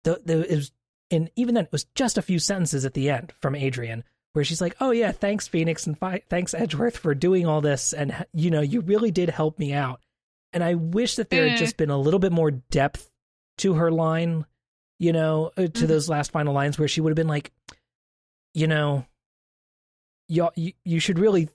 the, 0.04 0.20
the 0.24 0.52
it 0.52 0.56
was 0.56 0.72
and 1.10 1.30
even 1.36 1.54
then 1.54 1.64
it 1.64 1.72
was 1.72 1.84
just 1.94 2.18
a 2.18 2.22
few 2.22 2.38
sentences 2.38 2.84
at 2.84 2.94
the 2.94 3.10
end 3.10 3.32
from 3.40 3.54
Adrian 3.54 4.04
where 4.32 4.44
she's 4.44 4.60
like, 4.60 4.76
"Oh 4.80 4.92
yeah, 4.92 5.10
thanks 5.12 5.48
Phoenix 5.48 5.86
and 5.86 5.98
fi- 5.98 6.22
thanks 6.30 6.54
Edgeworth 6.54 6.96
for 6.96 7.14
doing 7.14 7.46
all 7.46 7.60
this, 7.60 7.92
and 7.92 8.24
you 8.32 8.50
know 8.50 8.60
you 8.60 8.80
really 8.80 9.10
did 9.10 9.28
help 9.28 9.58
me 9.58 9.72
out." 9.72 10.00
And 10.52 10.62
I 10.64 10.74
wish 10.74 11.16
that 11.16 11.30
there 11.30 11.44
had 11.44 11.54
Mm. 11.54 11.58
just 11.58 11.76
been 11.76 11.90
a 11.90 11.98
little 11.98 12.20
bit 12.20 12.32
more 12.32 12.50
depth 12.50 13.10
to 13.58 13.74
her 13.74 13.90
line, 13.90 14.46
you 14.98 15.12
know, 15.12 15.50
uh, 15.56 15.62
to 15.62 15.68
Mhm. 15.84 15.88
those 15.88 16.08
last 16.08 16.30
final 16.32 16.54
lines 16.54 16.78
where 16.78 16.88
she 16.88 17.00
would 17.00 17.10
have 17.10 17.16
been 17.16 17.28
like, 17.28 17.52
you 18.54 18.66
know, 18.66 19.04
y'all, 20.28 20.52
you 20.56 20.72
you 20.84 21.00
should 21.00 21.18
really, 21.18 21.48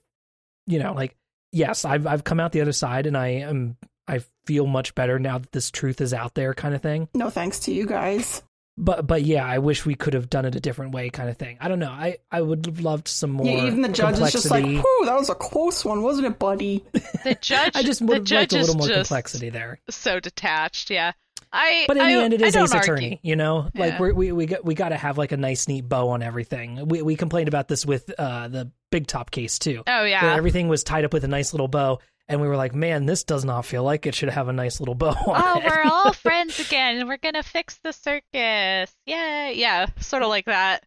you 0.67 0.79
know, 0.79 0.93
like 0.93 1.15
yes, 1.51 1.85
I've 1.85 2.05
I've 2.07 2.23
come 2.23 2.39
out 2.39 2.51
the 2.51 2.61
other 2.61 2.71
side, 2.73 3.05
and 3.07 3.17
I 3.17 3.27
am 3.27 3.77
I 4.07 4.21
feel 4.45 4.67
much 4.67 4.93
better 4.95 5.17
now 5.19 5.39
that 5.39 5.51
this 5.51 5.71
truth 5.71 6.01
is 6.01 6.13
out 6.13 6.35
there, 6.35 6.53
kind 6.53 6.75
of 6.75 6.81
thing 6.81 7.07
No 7.15 7.29
thanks 7.29 7.59
to 7.61 7.73
you 7.73 7.85
guys. 7.87 8.43
but 8.77 9.07
but 9.07 9.23
yeah, 9.23 9.45
I 9.45 9.57
wish 9.59 9.85
we 9.85 9.95
could 9.95 10.13
have 10.13 10.29
done 10.29 10.45
it 10.45 10.55
a 10.55 10.59
different 10.59 10.93
way, 10.93 11.09
kind 11.09 11.29
of 11.29 11.37
thing. 11.37 11.57
I 11.61 11.67
don't 11.67 11.79
know. 11.79 11.89
I 11.89 12.17
I 12.31 12.41
would 12.41 12.65
have 12.65 12.79
loved 12.81 13.07
some 13.07 13.31
more. 13.31 13.45
Yeah, 13.47 13.65
even 13.65 13.81
the 13.81 13.89
judge 13.89 14.19
is 14.19 14.31
just 14.31 14.51
like, 14.51 14.63
complexity. 14.63 14.75
whew, 14.99 15.05
that 15.05 15.15
was 15.17 15.29
a 15.29 15.35
close 15.35 15.83
one, 15.85 16.01
wasn't 16.03 16.27
it, 16.27 16.37
buddy? 16.39 16.83
the 17.23 17.35
judge 17.41 17.71
I 17.75 17.83
just 17.83 17.99
the 18.01 18.05
would 18.07 18.17
have 18.17 18.31
liked 18.31 18.51
judge 18.51 18.53
a 18.53 18.59
is 18.59 18.67
little 18.67 18.79
more 18.79 18.87
just 18.87 19.09
complexity 19.09 19.49
there. 19.49 19.79
so 19.89 20.19
detached, 20.19 20.89
yeah. 20.91 21.13
I 21.51 21.85
But 21.87 21.97
in 21.97 22.03
I, 22.03 22.13
the 22.15 22.21
end, 22.23 22.33
it 22.33 22.41
is 22.41 22.55
Ace 22.55 22.71
argue. 22.73 22.79
Attorney. 22.93 23.19
You 23.23 23.35
know, 23.35 23.69
like 23.75 23.93
Yeah. 23.93 23.99
we're, 23.99 24.13
we 24.13 24.31
we 24.31 24.45
got 24.45 24.63
we 24.65 24.73
got 24.75 24.89
to 24.89 24.97
have 24.97 25.17
like 25.17 25.31
a 25.31 25.37
nice, 25.37 25.67
neat 25.67 25.87
bow 25.87 26.09
on 26.09 26.21
everything. 26.23 26.87
We 26.87 27.01
we 27.01 27.15
complained 27.15 27.47
about 27.47 27.67
this 27.67 27.85
with 27.85 28.11
uh 28.17 28.47
the 28.47 28.71
Big 28.91 29.07
Top 29.07 29.31
case 29.31 29.59
too, 29.59 29.83
Oh 29.87 30.03
yeah. 30.03 30.33
everything 30.35 30.67
was 30.67 30.83
tied 30.83 31.05
up 31.05 31.13
with 31.13 31.23
a 31.23 31.27
nice 31.27 31.53
little 31.53 31.67
bow, 31.67 31.99
and 32.27 32.39
we 32.41 32.47
were 32.47 32.55
like, 32.55 32.73
man, 32.73 33.05
this 33.05 33.23
does 33.23 33.43
not 33.43 33.65
feel 33.65 33.83
like 33.83 34.05
it 34.05 34.15
should 34.15 34.29
have 34.29 34.47
a 34.47 34.53
nice 34.53 34.79
little 34.79 34.95
bow 34.95 35.09
on 35.09 35.15
Oh, 35.27 35.59
it. 35.59 35.63
Oh, 35.65 35.69
we're 35.69 35.83
all 35.91 36.13
friends 36.25 36.59
again, 36.59 36.97
and 36.97 37.07
we're 37.09 37.17
gonna 37.17 37.43
fix 37.43 37.79
the 37.83 37.91
circus. 37.93 38.95
Yeah, 39.05 39.49
yeah, 39.49 39.87
sort 39.99 40.23
of 40.23 40.29
like 40.29 40.45
that. 40.45 40.83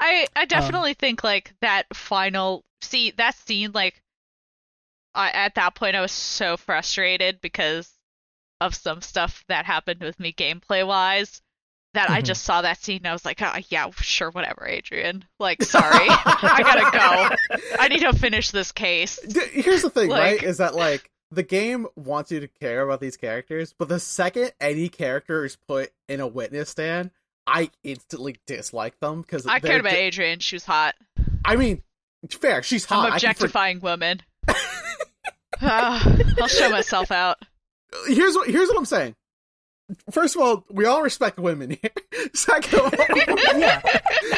I 0.00 0.22
Um, 0.22 0.26
I 0.36 0.44
definitely 0.46 0.94
think 0.94 1.22
like 1.22 1.52
that 1.60 1.84
final 1.94 2.64
see 2.82 3.10
that 3.18 3.34
scene 3.34 3.72
like 3.74 4.00
I, 5.14 5.30
at 5.30 5.56
that 5.56 5.74
point 5.74 5.96
I 5.96 6.00
was 6.00 6.12
so 6.12 6.56
frustrated 6.56 7.40
because 7.42 7.90
of 8.60 8.74
some 8.74 9.00
stuff 9.00 9.44
that 9.48 9.64
happened 9.66 10.00
with 10.00 10.18
me 10.20 10.32
gameplay 10.32 10.86
wise 10.86 11.40
that 11.94 12.08
I 12.10 12.20
Mhm. 12.20 12.24
just 12.26 12.44
saw 12.44 12.62
that 12.62 12.80
scene 12.82 12.98
and 12.98 13.08
I 13.08 13.12
was 13.12 13.24
like, 13.24 13.42
oh, 13.42 13.56
yeah, 13.68 13.90
sure, 13.96 14.30
whatever, 14.30 14.66
Adrian. 14.68 15.24
Like, 15.40 15.62
sorry, 15.62 16.06
I 16.08 16.60
gotta 16.62 16.90
go. 16.96 17.56
I 17.80 17.88
need 17.88 18.00
to 18.00 18.12
finish 18.12 18.50
this 18.50 18.70
case. 18.72 19.18
Here's 19.52 19.82
the 19.82 19.90
thing, 19.90 20.08
Like- 20.10 20.20
right? 20.22 20.42
Is 20.42 20.58
that 20.58 20.74
like 20.74 21.10
the 21.32 21.42
game 21.42 21.86
wants 21.96 22.30
you 22.32 22.40
to 22.40 22.48
care 22.48 22.82
about 22.82 23.00
these 23.00 23.16
characters, 23.16 23.74
but 23.78 23.88
the 23.88 23.98
second 24.00 24.52
any 24.60 24.88
character 24.88 25.44
is 25.44 25.56
put 25.56 25.90
in 26.08 26.20
a 26.20 26.26
witness 26.28 26.70
stand, 26.70 27.10
I 27.46 27.70
instantly 27.82 28.36
dislike 28.46 29.00
them 29.00 29.22
because 29.22 29.46
I 29.46 29.58
cared 29.58 29.80
about 29.80 29.94
Adrian. 29.94 30.38
She 30.40 30.54
was 30.56 30.64
hot. 30.64 30.94
I 31.44 31.56
mean, 31.56 31.82
fair. 32.30 32.62
She's 32.62 32.84
hot. 32.84 33.06
I'm 33.06 33.12
I 33.14 33.18
can 33.18 33.20
for- 33.20 33.26
objectifying 33.26 33.80
women. 33.80 34.20
Ah, 35.62 36.16
I'll 36.40 36.48
show 36.48 36.70
myself 36.70 37.10
out. 37.10 37.38
Here's 38.06 38.34
what 38.34 38.48
here's 38.48 38.68
what 38.68 38.78
I'm 38.78 38.84
saying. 38.84 39.14
First 40.10 40.36
of 40.36 40.42
all, 40.42 40.64
we 40.70 40.84
all 40.84 41.02
respect 41.02 41.38
women 41.38 41.70
here. 41.70 41.90
Second 42.34 42.78
of 42.78 42.94
all, 42.94 43.06
yeah, 43.58 43.82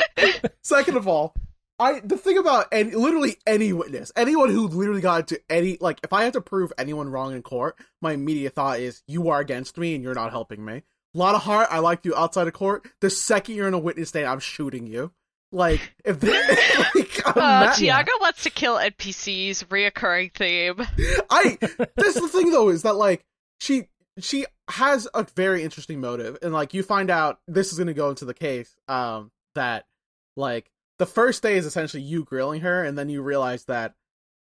second 0.63 0.97
of 0.97 1.07
all, 1.07 1.35
I 1.79 2.01
the 2.01 2.17
thing 2.17 2.39
about 2.39 2.69
any 2.73 2.93
literally 2.93 3.37
any 3.47 3.73
witness, 3.73 4.13
anyone 4.17 4.49
who 4.51 4.69
literally 4.69 5.01
got 5.03 5.21
into 5.21 5.41
any 5.51 5.77
like 5.81 6.01
if 6.05 6.13
I 6.13 6.25
have 6.25 6.33
to 6.35 6.41
prove 6.41 6.73
anyone 6.79 7.09
wrong 7.11 7.35
in 7.35 7.43
court, 7.43 7.77
my 8.01 8.13
immediate 8.13 8.55
thought 8.55 8.81
is 8.81 9.03
you 9.07 9.29
are 9.29 9.41
against 9.41 9.77
me 9.77 9.95
and 9.95 10.03
you're 10.03 10.15
not 10.15 10.31
helping 10.31 10.65
me. 10.65 10.83
A 11.15 11.19
lot 11.19 11.35
of 11.35 11.43
heart, 11.43 11.69
I 11.71 11.81
like 11.81 12.07
you 12.07 12.15
outside 12.17 12.47
of 12.47 12.55
court. 12.55 12.87
The 13.03 13.11
second 13.11 13.55
you're 13.57 13.69
in 13.69 13.75
a 13.75 13.79
witness 13.79 14.09
stand, 14.11 14.27
I'm 14.27 14.41
shooting 14.41 14.87
you. 14.87 15.13
Like 15.51 15.81
if 16.07 16.19
they, 16.21 16.31
like, 16.95 17.27
Uh, 17.27 17.33
not- 17.67 17.77
Tiago 17.77 18.13
wants 18.23 18.45
to 18.45 18.51
kill 18.51 18.77
NPCs. 18.77 19.67
Reoccurring 19.67 20.33
theme. 20.33 20.77
I 21.29 21.59
that's 21.97 22.15
the 22.15 22.29
thing 22.29 22.51
though 22.51 22.71
is 22.71 22.83
that 22.85 22.95
like 22.95 23.23
she 23.63 23.89
she 24.19 24.45
has 24.69 25.07
a 25.15 25.25
very 25.37 25.63
interesting 25.63 26.01
motive 26.01 26.37
and 26.43 26.53
like 26.53 26.75
you 26.75 26.83
find 26.83 27.11
out 27.11 27.39
this 27.47 27.71
is 27.71 27.79
going 27.79 27.87
to 27.87 27.95
go 27.95 28.11
into 28.11 28.25
the 28.25 28.35
case 28.35 28.75
um 28.89 29.31
that 29.55 29.87
like 30.37 30.71
the 30.99 31.07
first 31.07 31.43
day 31.43 31.57
is 31.57 31.67
essentially 31.67 32.03
you 32.03 32.25
grilling 32.25 32.63
her 32.63 32.83
and 32.83 32.99
then 32.99 33.09
you 33.09 33.23
realize 33.23 33.65
that 33.65 33.95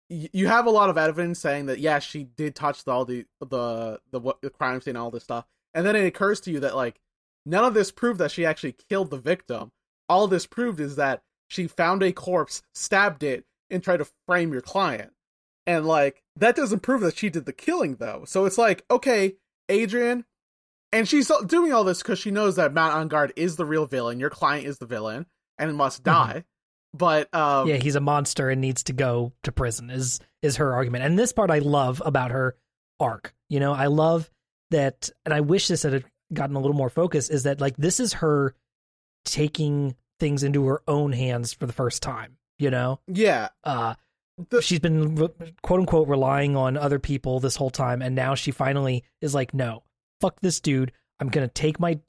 y- 0.10 0.30
you 0.32 0.48
have 0.48 0.66
a 0.68 0.72
lot 0.72 0.90
of 0.90 0.98
evidence 0.98 1.40
saying 1.40 1.66
that 1.66 1.80
yeah 1.80 2.00
she 2.00 2.24
did 2.24 2.54
touch 2.56 2.84
the, 2.84 2.92
all 2.92 3.06
the 3.06 3.26
the 3.40 4.00
the, 4.12 4.36
the 4.42 4.50
crime 4.50 4.80
scene 4.80 4.92
and 4.92 4.98
all 4.98 5.12
this 5.12 5.24
stuff 5.24 5.46
and 5.74 5.86
then 5.86 5.96
it 5.96 6.06
occurs 6.06 6.40
to 6.42 6.52
you 6.52 6.60
that 6.60 6.76
like 6.76 7.00
none 7.46 7.64
of 7.64 7.74
this 7.74 7.92
proved 7.92 8.20
that 8.20 8.32
she 8.32 8.46
actually 8.46 8.76
killed 8.90 9.10
the 9.10 9.18
victim. 9.18 9.72
All 10.08 10.28
this 10.28 10.46
proved 10.46 10.80
is 10.80 10.96
that 10.96 11.22
she 11.48 11.68
found 11.68 12.04
a 12.04 12.12
corpse 12.12 12.62
stabbed 12.74 13.24
it 13.24 13.46
and 13.70 13.84
tried 13.84 13.98
to 13.98 14.08
frame 14.28 14.52
your 14.52 14.62
client 14.62 15.12
and 15.70 15.86
like 15.86 16.24
that 16.36 16.56
doesn't 16.56 16.80
prove 16.80 17.02
that 17.02 17.16
she 17.18 17.30
did 17.30 17.46
the 17.46 17.54
killing 17.54 17.96
though. 17.98 18.24
So 18.26 18.46
it's 18.46 18.58
like, 18.58 18.84
okay, 18.90 19.36
Adrian, 19.70 20.26
and 20.92 21.08
she's 21.08 21.32
doing 21.46 21.72
all 21.72 21.84
this 21.84 22.02
because 22.02 22.18
she 22.18 22.32
knows 22.32 22.56
that 22.56 22.74
Matt 22.74 23.00
Engarde 23.00 23.34
is 23.36 23.56
the 23.56 23.66
real 23.66 23.86
villain. 23.86 24.20
Your 24.20 24.32
client 24.32 24.66
is 24.66 24.80
the 24.80 24.88
villain 24.88 25.28
and 25.60 25.76
must 25.76 26.04
die. 26.04 26.44
but 26.94 27.32
um, 27.36 27.68
yeah, 27.68 27.76
he's 27.76 27.96
a 27.96 28.00
monster 28.00 28.50
and 28.50 28.60
needs 28.60 28.84
to 28.86 28.94
go 28.94 29.32
to 29.44 29.52
prison. 29.52 29.92
Is 29.92 30.20
is 30.42 30.56
her 30.56 30.74
argument? 30.74 31.04
And 31.04 31.20
this 31.20 31.32
part 31.34 31.52
I 31.52 31.60
love 31.60 32.02
about 32.04 32.32
her 32.32 32.56
arc. 33.00 33.36
You 33.48 33.60
know, 33.60 33.74
I 33.74 33.86
love 33.88 34.30
that, 34.72 35.10
and 35.26 35.34
I 35.34 35.42
wish 35.42 35.68
this 35.68 35.84
had 35.84 36.04
gotten 36.34 36.56
a 36.56 36.60
little 36.60 36.76
more 36.76 36.90
focus. 36.90 37.30
Is 37.30 37.44
that 37.44 37.62
like 37.62 37.78
this 37.78 38.00
is 38.00 38.14
her 38.14 38.56
taking 39.26 39.96
things 40.20 40.44
into 40.44 40.66
her 40.66 40.82
own 40.88 41.12
hands 41.12 41.54
for 41.54 41.68
the 41.68 41.74
first 41.74 42.02
time? 42.02 42.38
You 42.58 42.72
know, 42.72 43.00
yeah, 43.08 43.50
uh, 43.64 43.94
The- 44.50 44.62
she's 44.62 44.80
been 44.80 45.16
quote 45.62 45.80
unquote 45.82 46.08
relying 46.08 46.56
on 46.56 46.78
other 46.78 47.00
people 47.00 47.40
this 47.40 47.56
whole 47.56 47.70
time, 47.70 48.02
and 48.02 48.16
now 48.16 48.36
she 48.36 48.52
finally 48.52 49.04
is 49.22 49.34
like, 49.36 49.54
no, 49.54 49.84
fuck 50.22 50.40
this 50.42 50.60
dude. 50.60 50.92
I'm 51.20 51.28
gonna 51.30 51.48
take 51.50 51.80
my, 51.80 52.00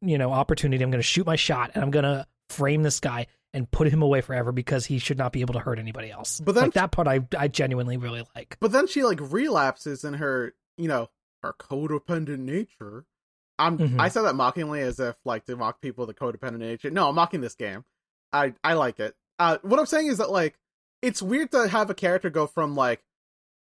you 0.00 0.16
know, 0.18 0.32
opportunity. 0.32 0.82
I'm 0.82 0.90
gonna 0.90 1.02
shoot 1.02 1.26
my 1.26 1.36
shot, 1.36 1.72
and 1.74 1.82
I'm 1.84 1.90
gonna 1.90 2.26
frame 2.48 2.82
this 2.82 3.00
guy 3.00 3.26
and 3.52 3.70
put 3.70 3.88
him 3.88 4.02
away 4.02 4.20
forever 4.20 4.52
because 4.52 4.86
he 4.86 4.98
should 4.98 5.18
not 5.18 5.32
be 5.32 5.40
able 5.42 5.54
to 5.54 5.60
hurt 5.60 5.78
anybody 5.78 6.10
else. 6.10 6.40
But 6.40 6.54
then- 6.54 6.64
like 6.64 6.74
that 6.74 6.92
part, 6.92 7.06
I 7.08 7.20
I 7.36 7.48
genuinely 7.48 7.96
really 7.96 8.24
like. 8.34 8.56
but 8.60 8.72
then 8.72 8.86
she 8.86 9.04
like 9.04 9.20
relapses 9.20 10.04
in 10.04 10.14
her, 10.14 10.54
you 10.76 10.88
know, 10.88 11.08
her 11.42 11.52
codependent 11.52 12.38
nature. 12.40 13.04
I'm 13.58 13.76
Mhm. 13.78 14.00
I 14.00 14.08
said 14.08 14.22
that 14.22 14.34
mockingly 14.36 14.80
as 14.80 15.00
if 15.00 15.16
like 15.24 15.44
to 15.46 15.56
mock 15.56 15.80
people 15.80 16.06
with 16.06 16.16
the 16.16 16.24
codependent 16.24 16.58
nature. 16.58 16.90
No, 16.90 17.08
I'm 17.08 17.14
mocking 17.16 17.40
this 17.40 17.54
game. 17.56 17.84
I 18.32 18.54
I 18.64 18.74
like 18.74 19.00
it. 19.00 19.16
Uh, 19.38 19.58
what 19.62 19.78
I'm 19.80 19.86
saying 19.86 20.06
is 20.08 20.18
that 20.18 20.30
like 20.30 20.58
it's 21.02 21.22
weird 21.22 21.50
to 21.52 21.68
have 21.68 21.90
a 21.90 21.94
character 21.94 22.30
go 22.30 22.46
from 22.46 22.74
like. 22.74 23.02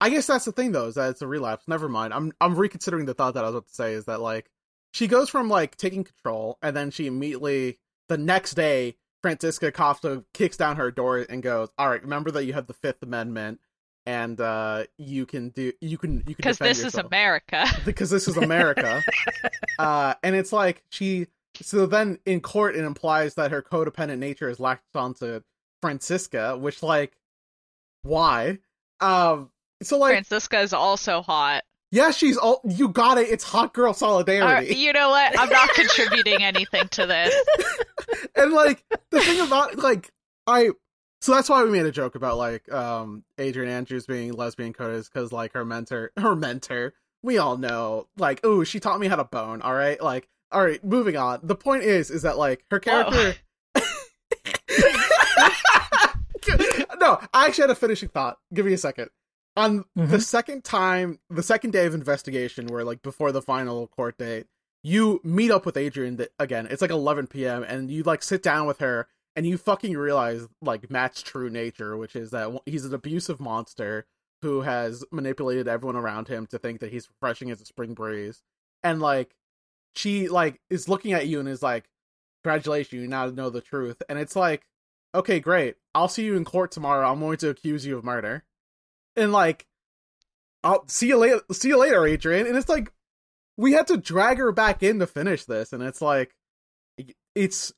I 0.01 0.11
guess 0.11 0.27
that's 0.27 0.45
the 0.47 0.53
thing 0.53 0.73
though, 0.73 0.87
is 0.89 0.97
that 0.97 1.11
it's 1.11 1.23
a 1.23 1.29
relapse. 1.29 1.69
Never 1.69 1.89
mind. 1.89 2.13
I'm 2.13 2.33
I'm 2.41 2.57
reconsidering 2.57 3.07
the 3.07 3.15
thought 3.15 3.35
that 3.35 3.45
I 3.45 3.49
was 3.49 3.55
about 3.55 3.69
to 3.69 3.75
say 3.75 3.93
is 3.93 4.07
that 4.07 4.21
like 4.21 4.51
she 4.93 5.07
goes 5.07 5.29
from 5.29 5.49
like 5.49 5.77
taking 5.77 6.03
control 6.05 6.59
and 6.61 6.77
then 6.77 6.91
she 6.91 7.07
immediately 7.07 7.79
the 8.09 8.19
next 8.19 8.55
day 8.55 8.97
Franziska 9.23 9.71
Costa 9.71 10.25
kicks 10.35 10.57
down 10.57 10.77
her 10.77 10.91
door 10.91 11.19
and 11.19 11.43
goes, 11.43 11.69
"All 11.79 11.89
right, 11.89 12.03
remember 12.03 12.33
that 12.33 12.45
you 12.45 12.53
have 12.53 12.67
the 12.67 12.75
Fifth 12.75 13.03
Amendment, 13.03 13.61
and 14.05 14.41
uh, 14.41 14.85
you 14.99 15.25
can 15.25 15.51
do 15.51 15.73
you 15.81 15.97
can 15.97 16.15
you 16.27 16.35
can 16.35 16.35
Because 16.35 16.59
defend 16.59 16.77
this 16.77 16.85
is. 16.85 16.95
America. 16.97 17.65
because 17.85 18.11
this 18.11 18.27
is 18.27 18.37
America." 18.37 19.03
uh, 19.79 20.15
and 20.25 20.35
it's 20.35 20.53
like 20.53 20.83
she 20.91 21.29
so 21.61 21.87
then 21.87 22.19
in 22.27 22.41
court 22.41 22.75
it 22.75 22.85
implies 22.85 23.35
that 23.35 23.53
her 23.53 23.63
codependent 23.63 24.19
nature 24.19 24.49
is 24.49 24.59
latched 24.59 24.83
onto 24.97 25.41
Franziska, 25.83 26.57
which 26.57 26.83
like 26.83 27.13
why? 28.03 28.59
Um, 29.01 29.51
so 29.83 29.99
like 29.99 30.13
Franziska 30.13 30.61
is 30.61 30.73
also 30.73 31.21
hot. 31.23 31.65
yeah, 31.91 32.11
she's 32.13 32.37
all 32.39 32.61
you 32.65 32.89
got 32.89 33.19
it. 33.19 33.29
It's 33.29 33.45
hot 33.45 33.75
girl 33.75 33.93
solidarity. 33.93 34.75
you 34.77 34.93
know 34.93 35.11
what? 35.11 35.39
I'm 35.39 35.51
not 35.51 35.69
contributing 35.75 36.43
anything 36.43 36.89
to 36.89 37.07
this. 37.07 37.35
and 38.37 38.53
like 38.53 38.85
the 39.11 39.21
thing 39.21 39.41
about 39.41 39.77
like 39.77 40.11
I 40.47 40.71
so 41.21 41.35
that's 41.35 41.49
why 41.49 41.63
we 41.63 41.71
made 41.71 41.87
a 41.87 41.93
joke 41.93 42.15
about 42.15 42.39
like 42.39 42.71
um 42.73 43.25
Adrian 43.39 43.71
Andrews 43.71 44.07
being 44.07 44.33
lesbian 44.33 44.73
coded 44.73 44.97
is 44.97 45.09
because 45.09 45.33
like 45.33 45.53
her 45.53 45.65
mentor 45.65 46.13
her 46.17 46.35
mentor 46.37 46.95
we 47.23 47.39
all 47.39 47.57
know 47.57 48.07
like 48.17 48.41
oh 48.45 48.65
she 48.65 48.81
taught 48.81 49.01
me 49.01 49.07
how 49.09 49.17
to 49.17 49.25
bone 49.25 49.63
all 49.63 49.75
right 49.75 50.01
like 50.03 50.29
all 50.51 50.65
right 50.65 50.83
moving 50.85 51.17
on 51.17 51.41
the 51.43 51.55
point 51.55 51.83
is 51.83 52.11
is 52.11 52.23
that 52.23 52.39
like 52.39 52.65
her 52.71 52.81
character 52.81 53.35
no 57.03 57.21
I 57.35 57.47
actually 57.47 57.63
had 57.65 57.71
a 57.71 57.75
finishing 57.75 58.09
thought 58.09 58.39
give 58.55 58.65
me 58.67 58.73
a 58.73 58.79
second 58.79 59.11
on 59.57 59.85
the 59.95 60.17
Mhm. 60.17 60.23
second 60.23 60.65
time 60.65 61.19
the 61.29 61.43
second 61.43 61.73
day 61.73 61.85
of 61.85 61.93
investigation 61.95 62.67
where 62.69 62.85
like 62.85 63.03
before 63.03 63.33
the 63.33 63.43
final 63.43 63.87
court 63.89 64.17
date 64.19 64.47
you 64.83 65.21
meet 65.23 65.51
up 65.51 65.65
with 65.65 65.77
Adrian 65.77 66.17
th- 66.17 66.31
again. 66.41 66.67
It's 66.69 66.83
like 66.83 66.91
11 66.91 67.29
p.m. 67.29 67.63
and 67.63 67.89
you 67.89 68.03
like 68.03 68.21
sit 68.23 68.43
down 68.43 68.67
with 68.67 68.81
her 68.81 69.07
and 69.37 69.47
you 69.47 69.57
fucking 69.57 69.97
realize 69.97 70.49
like 70.61 70.91
Matt's 70.91 71.23
true 71.23 71.49
nature, 71.49 71.97
which 71.97 72.17
is 72.17 72.31
that 72.33 72.51
he's 72.67 72.85
an 72.85 72.93
abusive 72.93 73.39
monster 73.39 74.07
who 74.43 74.63
has 74.63 75.05
manipulated 75.13 75.69
everyone 75.69 75.95
around 75.95 76.27
him 76.27 76.47
to 76.49 76.59
think 76.59 76.81
that 76.81 76.91
he's 76.91 77.09
refreshing 77.09 77.49
as 77.53 77.61
a 77.61 77.65
spring 77.65 77.95
breeze. 77.95 78.43
And 78.83 79.01
like 79.01 79.37
she 79.95 80.29
like 80.29 80.61
is 80.69 80.89
looking 80.89 81.13
at 81.13 81.29
you 81.29 81.39
and 81.39 81.49
is 81.49 81.63
like, 81.63 81.85
"Congratulations, 82.43 83.01
you 83.03 83.07
now 83.07 83.27
know 83.27 83.51
the 83.51 83.61
truth." 83.61 84.03
And 84.09 84.19
it's 84.19 84.35
like, 84.35 84.65
"Okay, 85.15 85.41
great. 85.41 85.77
I'll 85.95 86.09
see 86.09 86.25
you 86.25 86.37
in 86.37 86.45
court 86.45 86.71
tomorrow. 86.73 87.11
I'm 87.11 87.21
going 87.21 87.37
to 87.39 87.49
accuse 87.51 87.85
you 87.87 87.97
of 87.99 88.05
murder." 88.05 88.45
And 89.17 89.33
like, 89.33 89.67
I'll 90.65 90.87
see 90.89 91.09
you 91.09 91.19
later. 91.19 91.41
See 91.53 91.69
you 91.69 91.77
later, 91.79 92.07
Adrian. 92.07 92.47
And 92.47 92.57
it's 92.57 92.69
like, 92.69 92.93
we 93.57 93.73
had 93.73 93.87
to 93.89 93.97
drag 93.97 94.39
her 94.39 94.53
back 94.53 94.83
in 94.83 94.99
to 95.01 95.07
finish 95.07 95.45
this, 95.45 95.73
and 95.73 95.83
it's 95.83 96.01
like, 96.01 96.35
it's 97.35 97.73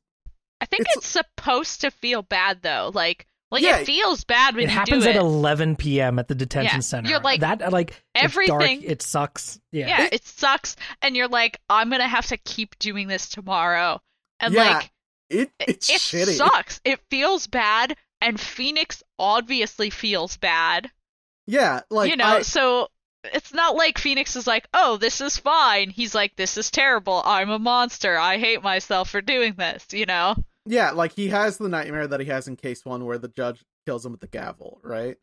I 0.61 0.67
think 0.67 0.83
It's- 0.83 0.97
it's, 0.99 1.07
supposed 1.07 1.81
to 1.83 1.91
feel 1.91 2.23
bad 2.23 2.63
though. 2.63 2.91
Like, 2.95 3.27
like 3.51 3.63
Yeah. 3.63 3.79
it 3.79 3.87
feels 3.87 4.25
bad 4.25 4.55
when 4.55 4.65
it 4.65 4.69
you 4.71 4.75
happens 4.79 5.05
do 5.05 5.11
at 5.11 5.17
it. 5.17 5.21
11 5.21 5.77
p.m. 5.77 6.19
at 6.19 6.27
the 6.29 6.35
detention 6.35 6.77
Yeah, 6.79 6.81
center. 6.81 7.11
you're 7.11 7.21
like, 7.21 7.41
that 7.41 7.71
like 7.73 7.91
it's 8.15 8.35
dark, 8.35 8.63
everything- 8.63 8.83
it 8.83 9.03
sucks. 9.03 9.61
Yeah. 9.73 9.89
yeah, 9.89 10.09
it 10.11 10.25
sucks, 10.25 10.77
and 11.03 11.17
you're 11.17 11.29
like, 11.29 11.61
I'm 11.69 11.91
gonna 11.91 12.09
have 12.09 12.27
to 12.29 12.37
keep 12.39 12.79
doing 12.79 13.09
this 13.09 13.29
tomorrow, 13.29 14.01
and 14.41 14.55
Yeah, 14.55 14.75
like, 14.77 14.93
it 15.31 15.51
it, 15.59 15.69
it's 15.69 15.91
it 15.91 16.01
shitty. 16.01 16.37
sucks. 16.37 16.81
It 16.85 17.01
feels 17.11 17.47
bad, 17.47 17.97
and 18.21 18.39
Phoenix 18.41 19.03
obviously 19.19 19.91
feels 19.91 20.37
bad. 20.37 20.91
Yeah, 21.47 21.81
like 21.91 22.11
you 22.11 22.17
know, 22.17 22.25
I- 22.25 22.43
so 22.43 22.89
it's 23.33 23.55
not 23.55 23.75
like 23.77 23.99
Phoenix 23.99 24.37
is 24.37 24.47
like, 24.47 24.67
oh, 24.75 24.97
this 24.99 25.21
is 25.21 25.39
fine. 25.39 25.91
He's 25.91 26.15
like, 26.15 26.37
this 26.37 26.57
is 26.59 26.71
terrible. 26.71 27.23
I'm 27.25 27.49
a 27.51 27.59
monster. 27.59 28.17
I 28.19 28.37
hate 28.39 28.63
myself 28.63 29.11
for 29.11 29.21
doing 29.23 29.55
this. 29.57 29.87
You 29.93 30.07
know. 30.07 30.35
yeah, 30.67 30.91
like 30.93 31.13
he 31.13 31.29
has 31.29 31.57
the 31.59 31.69
nightmare 31.69 32.07
that 32.07 32.21
he 32.21 32.27
has 32.27 32.49
in 32.49 32.57
case 32.57 32.85
one 32.85 33.05
where 33.05 33.19
the 33.19 33.29
judge 33.29 33.63
kills 33.87 34.05
him 34.05 34.13
with 34.13 34.21
the 34.21 34.27
gavel, 34.29 34.79
right? 34.83 35.17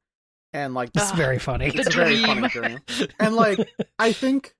And 0.53 0.73
like 0.73 0.89
It's 0.95 1.11
Ugh. 1.11 1.15
very 1.17 1.39
funny. 1.39 1.67
It's 1.67 1.87
a 1.87 1.91
very 1.91 2.15
dream. 2.21 2.25
funny 2.25 2.47
dream. 2.49 2.79
And 3.19 3.35
like 3.35 3.69
I 3.97 4.11
think 4.13 4.53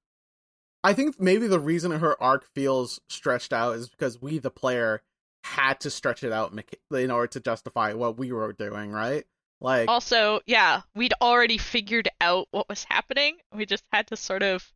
I 0.83 0.93
think 0.93 1.19
maybe 1.19 1.47
the 1.47 1.59
reason 1.59 1.91
her 1.91 2.21
arc 2.21 2.45
feels 2.55 2.99
stretched 3.09 3.53
out 3.53 3.75
is 3.75 3.89
because 3.89 4.21
we 4.21 4.39
the 4.39 4.49
player 4.49 5.01
had 5.43 5.79
to 5.81 5.89
stretch 5.89 6.23
it 6.23 6.31
out 6.31 6.53
in 6.91 7.11
order 7.11 7.27
to 7.27 7.39
justify 7.39 7.93
what 7.93 8.17
we 8.17 8.31
were 8.31 8.53
doing, 8.53 8.91
right? 8.91 9.25
Like 9.59 9.89
Also, 9.89 10.41
yeah, 10.45 10.81
we'd 10.95 11.13
already 11.21 11.57
figured 11.57 12.09
out 12.19 12.47
what 12.51 12.67
was 12.69 12.85
happening. 12.89 13.37
We 13.53 13.65
just 13.65 13.83
had 13.91 14.07
to 14.07 14.17
sort 14.17 14.43
of 14.43 14.71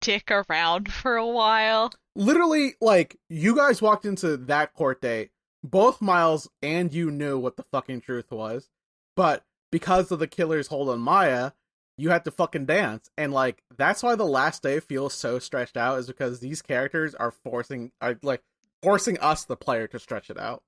dick 0.00 0.30
around 0.30 0.92
for 0.92 1.16
a 1.16 1.26
while. 1.26 1.90
literally 2.14 2.74
like 2.80 3.18
you 3.28 3.54
guys 3.56 3.80
walked 3.82 4.04
into 4.04 4.36
that 4.36 4.72
court 4.74 5.00
date 5.00 5.30
both 5.64 6.00
miles 6.00 6.48
and 6.62 6.92
you 6.92 7.10
knew 7.10 7.38
what 7.38 7.56
the 7.56 7.64
fucking 7.72 8.00
truth 8.00 8.30
was 8.30 8.68
but 9.16 9.44
because 9.72 10.12
of 10.12 10.18
the 10.18 10.26
killer's 10.26 10.68
hold 10.68 10.88
on 10.90 11.00
maya 11.00 11.50
you 11.98 12.10
had 12.10 12.24
to 12.24 12.30
fucking 12.30 12.66
dance 12.66 13.10
and 13.16 13.32
like 13.32 13.62
that's 13.76 14.02
why 14.02 14.14
the 14.14 14.24
last 14.26 14.62
day 14.62 14.78
feels 14.80 15.12
so 15.14 15.38
stretched 15.38 15.76
out 15.76 15.98
is 15.98 16.06
because 16.06 16.40
these 16.40 16.62
characters 16.62 17.14
are 17.14 17.32
forcing 17.32 17.90
are 18.00 18.16
like 18.22 18.42
forcing 18.82 19.18
us 19.18 19.44
the 19.44 19.56
player 19.56 19.86
to 19.88 19.98
stretch 19.98 20.30
it 20.30 20.38
out 20.38 20.62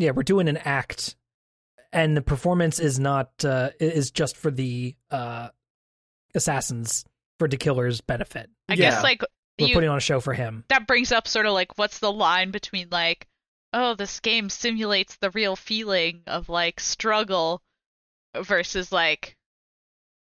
yeah, 0.00 0.12
we're 0.12 0.22
doing 0.22 0.46
an 0.48 0.58
act, 0.58 1.16
and 1.92 2.16
the 2.16 2.22
performance 2.22 2.78
is 2.78 3.00
not 3.00 3.30
uh, 3.44 3.70
is 3.80 4.12
just 4.12 4.36
for 4.36 4.48
the 4.52 4.94
uh, 5.10 5.48
assassins 6.36 7.04
for 7.40 7.48
the 7.48 7.56
killer's 7.56 8.00
benefit. 8.00 8.48
I 8.68 8.74
Yeah. 8.74 8.90
guess 8.90 9.02
like 9.02 9.22
We're 9.58 9.66
you 9.68 9.74
putting 9.74 9.90
on 9.90 9.96
a 9.96 10.00
show 10.00 10.20
for 10.20 10.34
him. 10.34 10.64
that 10.68 10.86
brings 10.86 11.10
up 11.10 11.26
sort 11.26 11.46
of 11.46 11.52
like 11.52 11.76
what's 11.78 11.98
the 11.98 12.12
line 12.12 12.52
between 12.52 12.88
like 12.90 13.26
oh 13.72 13.94
this 13.94 14.20
game 14.20 14.48
simulates 14.50 15.16
the 15.16 15.30
real 15.30 15.56
feeling 15.56 16.22
of 16.28 16.48
like 16.48 16.78
struggle 16.78 17.60
versus 18.36 18.92
like 18.92 19.36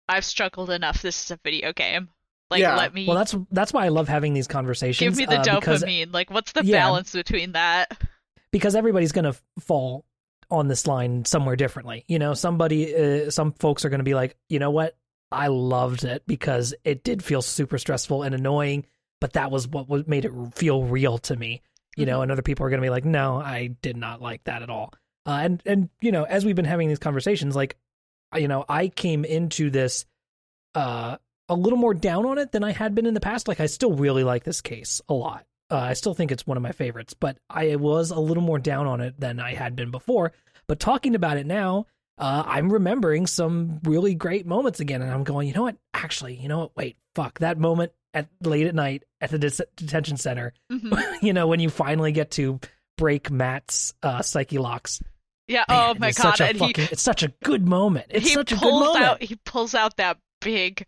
I've 0.08 0.24
struggled 0.26 0.70
enough 0.70 1.02
this 1.02 1.26
is 1.26 1.32
a 1.32 1.40
video 1.44 1.74
game 1.74 2.08
like 2.50 2.62
Yeah. 2.62 2.76
let 2.78 2.94
me 2.94 3.08
Well, 3.08 3.18
that's 3.18 3.36
that's 3.52 3.74
why 3.74 3.86
I 3.86 3.90
love 3.90 4.08
having 4.08 4.34
these 4.34 4.48
conversations. 4.48 5.00
give 5.00 5.18
me 5.18 5.26
the 5.26 5.40
uh, 5.40 5.56
because 5.60 5.84
dopamine 5.84 6.14
like 6.14 6.30
what's 6.32 6.52
the 6.54 6.64
Yeah. 6.66 6.78
balance 6.80 7.12
between 7.14 7.54
that 7.54 8.02
because 8.52 8.76
everybody's 8.76 9.12
going 9.12 9.26
to 9.32 9.36
fall 9.60 10.06
on 10.50 10.68
this 10.70 10.88
line 10.88 11.26
somewhere 11.26 11.58
differently. 11.58 12.06
You 12.08 12.20
know, 12.20 12.34
somebody, 12.34 12.96
uh, 12.96 13.30
some 13.32 13.52
folks 13.52 13.84
are 13.84 13.90
going 13.90 14.00
to 14.00 14.06
be 14.06 14.14
like, 14.14 14.38
you 14.48 14.60
know 14.60 14.72
what, 14.72 14.96
I 15.30 15.48
loved 15.48 16.06
it 16.06 16.24
because 16.26 16.74
it 16.86 17.04
did 17.04 17.22
feel 17.22 17.42
super 17.42 17.78
stressful 17.78 18.24
and 18.24 18.34
annoying, 18.34 18.86
but 19.20 19.34
that 19.34 19.52
was 19.52 19.68
what 19.68 19.90
was 19.90 20.08
made 20.08 20.24
it 20.24 20.32
feel 20.56 20.84
real 20.84 21.18
to 21.20 21.36
me. 21.36 21.62
You 21.98 22.06
know, 22.06 22.22
and 22.22 22.32
other 22.32 22.42
people 22.44 22.66
are 22.66 22.70
going 22.70 22.80
to 22.80 22.86
be 22.86 22.90
like, 22.92 23.04
no, 23.06 23.36
I 23.38 23.76
did 23.82 23.98
not 23.98 24.22
like 24.22 24.44
that 24.46 24.62
at 24.62 24.70
all. 24.70 24.94
Uh, 25.26 25.40
and 25.42 25.62
and 25.66 25.90
you 26.00 26.14
know, 26.14 26.24
as 26.24 26.46
we've 26.46 26.56
been 26.56 26.64
having 26.64 26.88
these 26.88 27.00
conversations, 27.00 27.56
like, 27.56 27.76
you 28.38 28.48
know, 28.48 28.64
I 28.70 28.88
came 28.88 29.26
into 29.26 29.70
this 29.70 30.06
uh, 30.76 31.18
a 31.50 31.56
little 31.56 31.80
more 31.80 31.94
down 31.94 32.26
on 32.26 32.38
it 32.38 32.52
than 32.52 32.64
I 32.64 32.72
had 32.72 32.94
been 32.96 33.06
in 33.06 33.14
the 33.14 33.20
past. 33.20 33.48
Like, 33.48 33.60
I 33.60 33.66
still 33.68 33.94
really 33.94 34.24
like 34.24 34.44
this 34.44 34.62
case 34.62 35.02
a 35.10 35.14
lot. 35.14 35.46
Uh, 35.70 35.78
I 35.78 35.94
still 35.94 36.14
think 36.14 36.32
it's 36.32 36.48
one 36.48 36.58
of 36.58 36.64
my 36.64 36.72
favorites, 36.72 37.14
but 37.14 37.38
I 37.50 37.76
was 37.76 38.12
a 38.12 38.20
little 38.20 38.44
more 38.44 38.60
down 38.60 38.88
on 38.88 39.02
it 39.02 39.20
than 39.20 39.40
I 39.40 39.54
had 39.54 39.76
been 39.76 39.92
before. 39.92 40.32
But 40.68 40.80
talking 40.80 41.14
about 41.16 41.38
it 41.38 41.46
now, 41.46 41.88
uh, 42.18 42.44
I'm 42.46 42.72
remembering 42.72 43.28
some 43.28 43.80
really 43.84 44.16
great 44.16 44.46
moments 44.48 44.80
again, 44.80 45.02
and 45.02 45.12
I'm 45.12 45.24
going, 45.24 45.48
you 45.48 45.54
know 45.54 45.64
what? 45.64 45.76
Actually, 45.94 46.36
you 46.36 46.48
know 46.48 46.60
what? 46.60 46.78
Wait, 46.78 46.98
fuck 47.16 47.40
that 47.40 47.58
moment 47.60 47.92
at 48.14 48.28
late 48.42 48.66
at 48.68 48.76
night 48.76 49.04
at 49.22 49.30
the 49.30 49.38
dis- 49.38 49.62
detention 49.76 50.18
center. 50.18 50.54
Mhm. 50.72 51.18
you 51.22 51.34
know, 51.34 51.48
when 51.48 51.60
you 51.60 51.70
finally 51.70 52.12
get 52.14 52.32
to 52.32 52.60
break 52.98 53.30
Matt's 53.30 53.94
uh, 54.02 54.22
psyche 54.22 54.58
locks. 54.58 55.02
Yeah. 55.48 55.66
Man, 55.70 55.96
oh 55.96 55.96
my 56.00 56.12
god. 56.12 56.42
And 56.42 56.58
fucking, 56.58 56.86
he 56.86 56.92
it's 56.92 57.02
such 57.02 57.24
a 57.24 57.30
good 57.44 57.68
moment. 57.68 58.08
It's 58.10 58.34
such 58.34 58.52
a 58.52 58.56
good 58.56 58.62
pulls 58.62 58.86
moment. 58.86 59.06
out 59.06 59.22
he 59.22 59.36
pulls 59.46 59.76
out 59.76 59.98
that 59.98 60.18
big, 60.42 60.86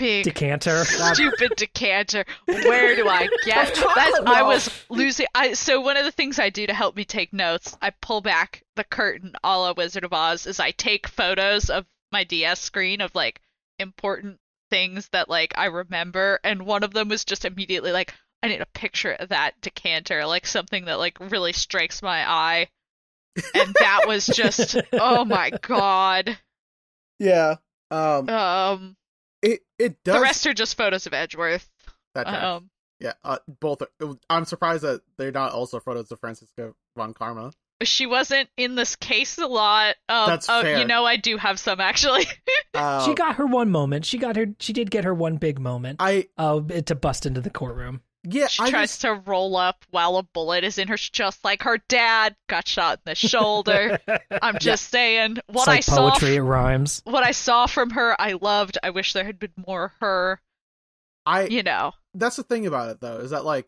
big 0.00 0.24
Decanter. 0.24 0.84
stupid 0.84 1.52
decanter. 1.56 2.24
Where 2.46 2.96
do 2.96 3.08
I 3.08 3.28
get 3.44 3.70
Of 3.70 3.84
that? 3.94 4.22
I 4.26 4.42
was 4.42 4.68
losing. 4.88 5.26
I 5.34 5.52
so 5.52 5.80
one 5.80 5.96
of 5.96 6.04
the 6.04 6.10
things 6.12 6.38
I 6.38 6.50
do 6.50 6.66
to 6.66 6.74
help 6.74 6.96
me 6.96 7.04
take 7.04 7.32
notes, 7.32 7.76
I 7.80 7.90
pull 7.90 8.20
back 8.20 8.64
the 8.76 8.84
curtain, 8.84 9.34
a 9.44 9.58
la 9.58 9.74
Wizard 9.76 10.04
of 10.04 10.12
Oz, 10.12 10.46
is 10.46 10.58
I 10.58 10.72
take 10.72 11.06
photos 11.06 11.70
of 11.70 11.86
my 12.10 12.24
DS 12.24 12.60
screen 12.60 13.00
of 13.00 13.14
like 13.14 13.40
important 13.78 14.38
things 14.70 15.08
that 15.12 15.28
like 15.28 15.52
I 15.56 15.66
remember, 15.66 16.40
and 16.42 16.66
one 16.66 16.82
of 16.82 16.92
them 16.92 17.08
was 17.08 17.24
just 17.24 17.44
immediately 17.44 17.92
like, 17.92 18.14
I 18.42 18.48
need 18.48 18.60
a 18.62 18.66
picture 18.66 19.12
of 19.12 19.28
that 19.28 19.60
decanter, 19.60 20.24
like 20.26 20.46
something 20.46 20.86
that 20.86 20.98
like 20.98 21.18
really 21.20 21.52
strikes 21.52 22.02
my 22.02 22.28
eye, 22.28 22.68
and 23.54 23.74
that 23.78 24.04
was 24.06 24.26
just, 24.26 24.76
oh 24.92 25.24
my 25.24 25.50
god. 25.62 26.38
Yeah. 27.18 27.56
Um. 27.90 28.28
Um, 28.28 28.96
It 29.42 29.60
it 29.78 30.02
does. 30.04 30.16
the 30.16 30.20
rest 30.20 30.46
are 30.46 30.54
just 30.54 30.76
photos 30.76 31.06
of 31.06 31.14
Edgeworth. 31.14 31.68
that. 32.14 32.26
Um, 32.26 32.70
yeah. 32.98 33.12
Uh, 33.24 33.38
both. 33.60 33.82
Are, 33.82 34.16
I'm 34.28 34.44
surprised 34.44 34.82
that 34.82 35.00
they're 35.16 35.32
not 35.32 35.52
also 35.52 35.80
photos 35.80 36.10
of 36.12 36.20
Franziska 36.20 36.74
von 36.96 37.14
Karma. 37.14 37.52
she 37.82 38.06
wasn't 38.06 38.48
in 38.56 38.74
this 38.74 38.96
case 38.96 39.38
a 39.38 39.46
lot. 39.46 39.96
Um, 40.08 40.28
That's 40.28 40.48
oh, 40.48 40.62
fair. 40.62 40.78
you 40.78 40.84
know, 40.84 41.06
I 41.06 41.16
do 41.16 41.36
have 41.36 41.58
some 41.58 41.80
actually. 41.80 42.26
Um, 42.72 43.04
she 43.04 43.14
got 43.14 43.34
her 43.34 43.46
one 43.46 43.68
moment. 43.72 44.06
She 44.06 44.16
got 44.16 44.36
her. 44.36 44.46
She 44.60 44.72
did 44.72 44.92
get 44.92 45.02
her 45.02 45.12
one 45.12 45.38
big 45.38 45.58
moment. 45.58 45.96
I 45.98 46.28
Uh, 46.38 46.60
to 46.86 46.94
bust 46.94 47.26
into 47.26 47.40
the 47.40 47.50
courtroom. 47.50 48.00
Yeah. 48.24 48.48
she 48.48 48.62
I 48.62 48.70
tries 48.70 48.90
just, 48.90 49.00
to 49.02 49.14
roll 49.14 49.56
up 49.56 49.84
while 49.90 50.16
a 50.16 50.22
bullet 50.22 50.64
is 50.64 50.78
in 50.78 50.88
her, 50.88 50.96
just 50.96 51.44
like 51.44 51.62
her 51.62 51.78
dad 51.88 52.36
got 52.48 52.66
shot 52.66 52.98
in 52.98 53.10
the 53.10 53.14
shoulder. 53.14 53.98
I'm 54.42 54.58
just 54.58 54.90
saying, 54.90 55.38
what 55.46 55.66
like 55.66 55.78
I 55.78 55.80
saw, 55.80 56.10
poetry. 56.10 56.38
Rhymes. 56.40 57.02
what 57.04 57.24
I 57.24 57.32
saw 57.32 57.66
from 57.66 57.90
her, 57.90 58.20
I 58.20 58.32
loved. 58.32 58.78
I 58.82 58.90
wish 58.90 59.12
there 59.12 59.24
had 59.24 59.38
been 59.38 59.52
more 59.66 59.94
her. 60.00 60.40
I 61.26 61.46
You 61.46 61.62
know, 61.62 61.92
that's 62.14 62.36
the 62.36 62.42
thing 62.42 62.66
about 62.66 62.90
it 62.90 63.00
though 63.00 63.18
is 63.18 63.30
that 63.30 63.44
like 63.44 63.66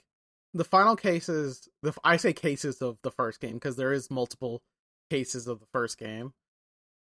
the 0.55 0.64
final 0.64 0.96
cases 0.96 1.68
the 1.82 1.92
i 2.05 2.16
say 2.16 2.32
cases 2.32 2.82
of 2.82 2.98
the 3.03 3.11
first 3.11 3.40
game 3.40 3.55
because 3.55 3.76
there 3.76 3.92
is 3.92 4.11
multiple 4.11 4.62
cases 5.11 5.46
of 5.46 5.61
the 5.61 5.66
first 5.72 5.98
game 5.98 6.32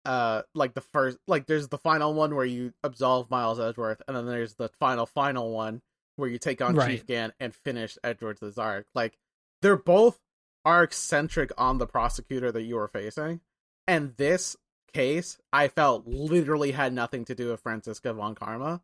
uh 0.05 0.43
like 0.55 0.75
the 0.75 0.81
first 0.81 1.19
like 1.27 1.47
there's 1.47 1.69
the 1.69 1.79
final 1.79 2.15
one 2.15 2.35
where 2.35 2.45
you 2.45 2.73
absolve 2.83 3.31
miles 3.31 3.59
edgeworth 3.59 4.03
and 4.07 4.17
then 4.17 4.27
there's 4.27 4.55
the 4.55 4.69
final 4.81 5.07
final 5.07 5.51
one 5.51 5.81
where 6.17 6.29
you 6.29 6.39
take 6.39 6.61
on 6.63 6.75
Right. 6.75 6.91
chief 6.91 7.07
gant 7.07 7.35
and 7.41 7.55
finish 7.55 7.97
the 8.03 8.51
zark 8.55 8.87
like 8.95 9.19
they're 9.63 9.77
both 9.77 10.21
are 10.65 10.83
eccentric 10.83 11.51
on 11.59 11.79
the 11.79 11.87
prosecutor 11.87 12.51
that 12.53 12.63
you 12.63 12.79
are 12.79 12.89
facing 12.89 13.41
and 13.87 14.17
this 14.17 14.57
case 14.93 15.39
i 15.53 15.69
felt 15.69 16.07
literally 16.07 16.71
had 16.73 16.93
nothing 16.93 17.25
to 17.25 17.35
do 17.35 17.51
with 17.51 17.61
franziska 17.61 18.13
von 18.13 18.35
karma 18.35 18.83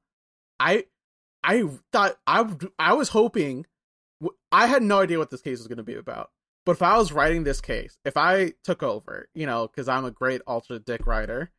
i 0.59 0.85
I 1.43 1.64
thought 1.91 2.18
I 2.26 2.45
I 2.78 2.93
was 2.93 3.09
hoping 3.09 3.64
I 4.53 4.66
had 4.66 4.83
no 4.83 5.01
idea 5.01 5.18
what 5.18 5.31
this 5.31 5.41
case 5.41 5.57
was 5.59 5.68
going 5.68 5.78
to 5.78 5.83
be 5.83 5.95
about. 5.95 6.31
But 6.66 6.72
if 6.72 6.83
I 6.83 6.99
was 6.99 7.12
writing 7.12 7.45
this 7.45 7.62
case, 7.62 7.97
if 8.05 8.18
I 8.18 8.53
took 8.62 8.83
over, 8.83 9.26
you 9.35 9.47
know, 9.47 9.66
because 9.66 9.89
I'm 9.89 10.05
a 10.05 10.11
great 10.11 10.43
ultra 10.47 10.78
dick 10.78 11.07
writer, 11.07 11.51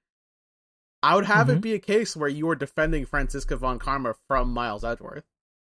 I 1.01 1.15
would 1.15 1.25
have 1.25 1.47
Mhm. 1.47 1.55
it 1.55 1.61
be 1.61 1.73
a 1.73 1.79
case 1.79 2.15
where 2.15 2.29
you 2.29 2.45
were 2.45 2.55
defending 2.55 3.07
Franziska 3.07 3.57
von 3.57 3.79
Karma 3.79 4.13
from 4.27 4.53
Miles 4.53 4.83
Edgeworth. 4.83 5.25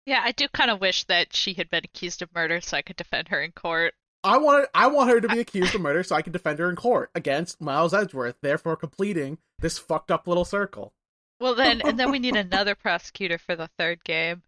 Yeah, 0.06 0.20
I 0.24 0.32
do 0.32 0.48
kind 0.48 0.70
of 0.70 0.80
wish 0.80 1.04
that 1.04 1.34
she 1.34 1.54
had 1.54 1.70
been 1.70 1.82
accused 1.84 2.22
of 2.22 2.34
murder 2.34 2.60
so 2.60 2.76
I 2.76 2.82
could 2.82 2.96
defend 2.96 3.28
her 3.28 3.40
in 3.40 3.52
court. 3.52 3.94
I 4.22 4.36
wanted 4.38 4.68
I 4.74 4.86
want 4.88 5.08
her 5.10 5.20
to 5.20 5.28
be 5.28 5.40
accused 5.40 5.74
of 5.74 5.80
murder 5.80 6.02
so 6.02 6.14
I 6.14 6.22
can 6.22 6.32
defend 6.32 6.58
her 6.58 6.68
in 6.68 6.76
court 6.76 7.10
against 7.14 7.60
Miles 7.60 7.94
Edgeworth, 7.94 8.36
therefore 8.42 8.76
completing 8.76 9.38
this 9.60 9.78
fucked 9.78 10.10
up 10.10 10.26
little 10.28 10.44
circle. 10.44 10.92
Well, 11.40 11.54
then, 11.54 11.80
and 11.82 11.98
then 11.98 12.10
we 12.10 12.18
need 12.18 12.36
another 12.36 12.74
prosecutor 12.74 13.38
for 13.38 13.56
the 13.56 13.70
third 13.78 14.04
game. 14.04 14.42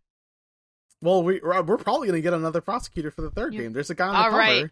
Well, 1.01 1.23
we 1.23 1.41
we're 1.43 1.63
we're 1.63 1.79
probably 1.79 2.09
going 2.09 2.19
to 2.19 2.23
get 2.23 2.35
another 2.35 2.61
prosecutor 2.61 3.11
for 3.11 3.23
the 3.23 3.31
third 3.31 3.55
You- 3.55 3.63
game. 3.63 3.73
There's 3.73 3.89
a 3.91 3.95
guy 3.95 4.09
on 4.09 4.13
the 4.13 4.19
All 4.19 4.25
cover. 4.27 4.37
right. 4.37 4.71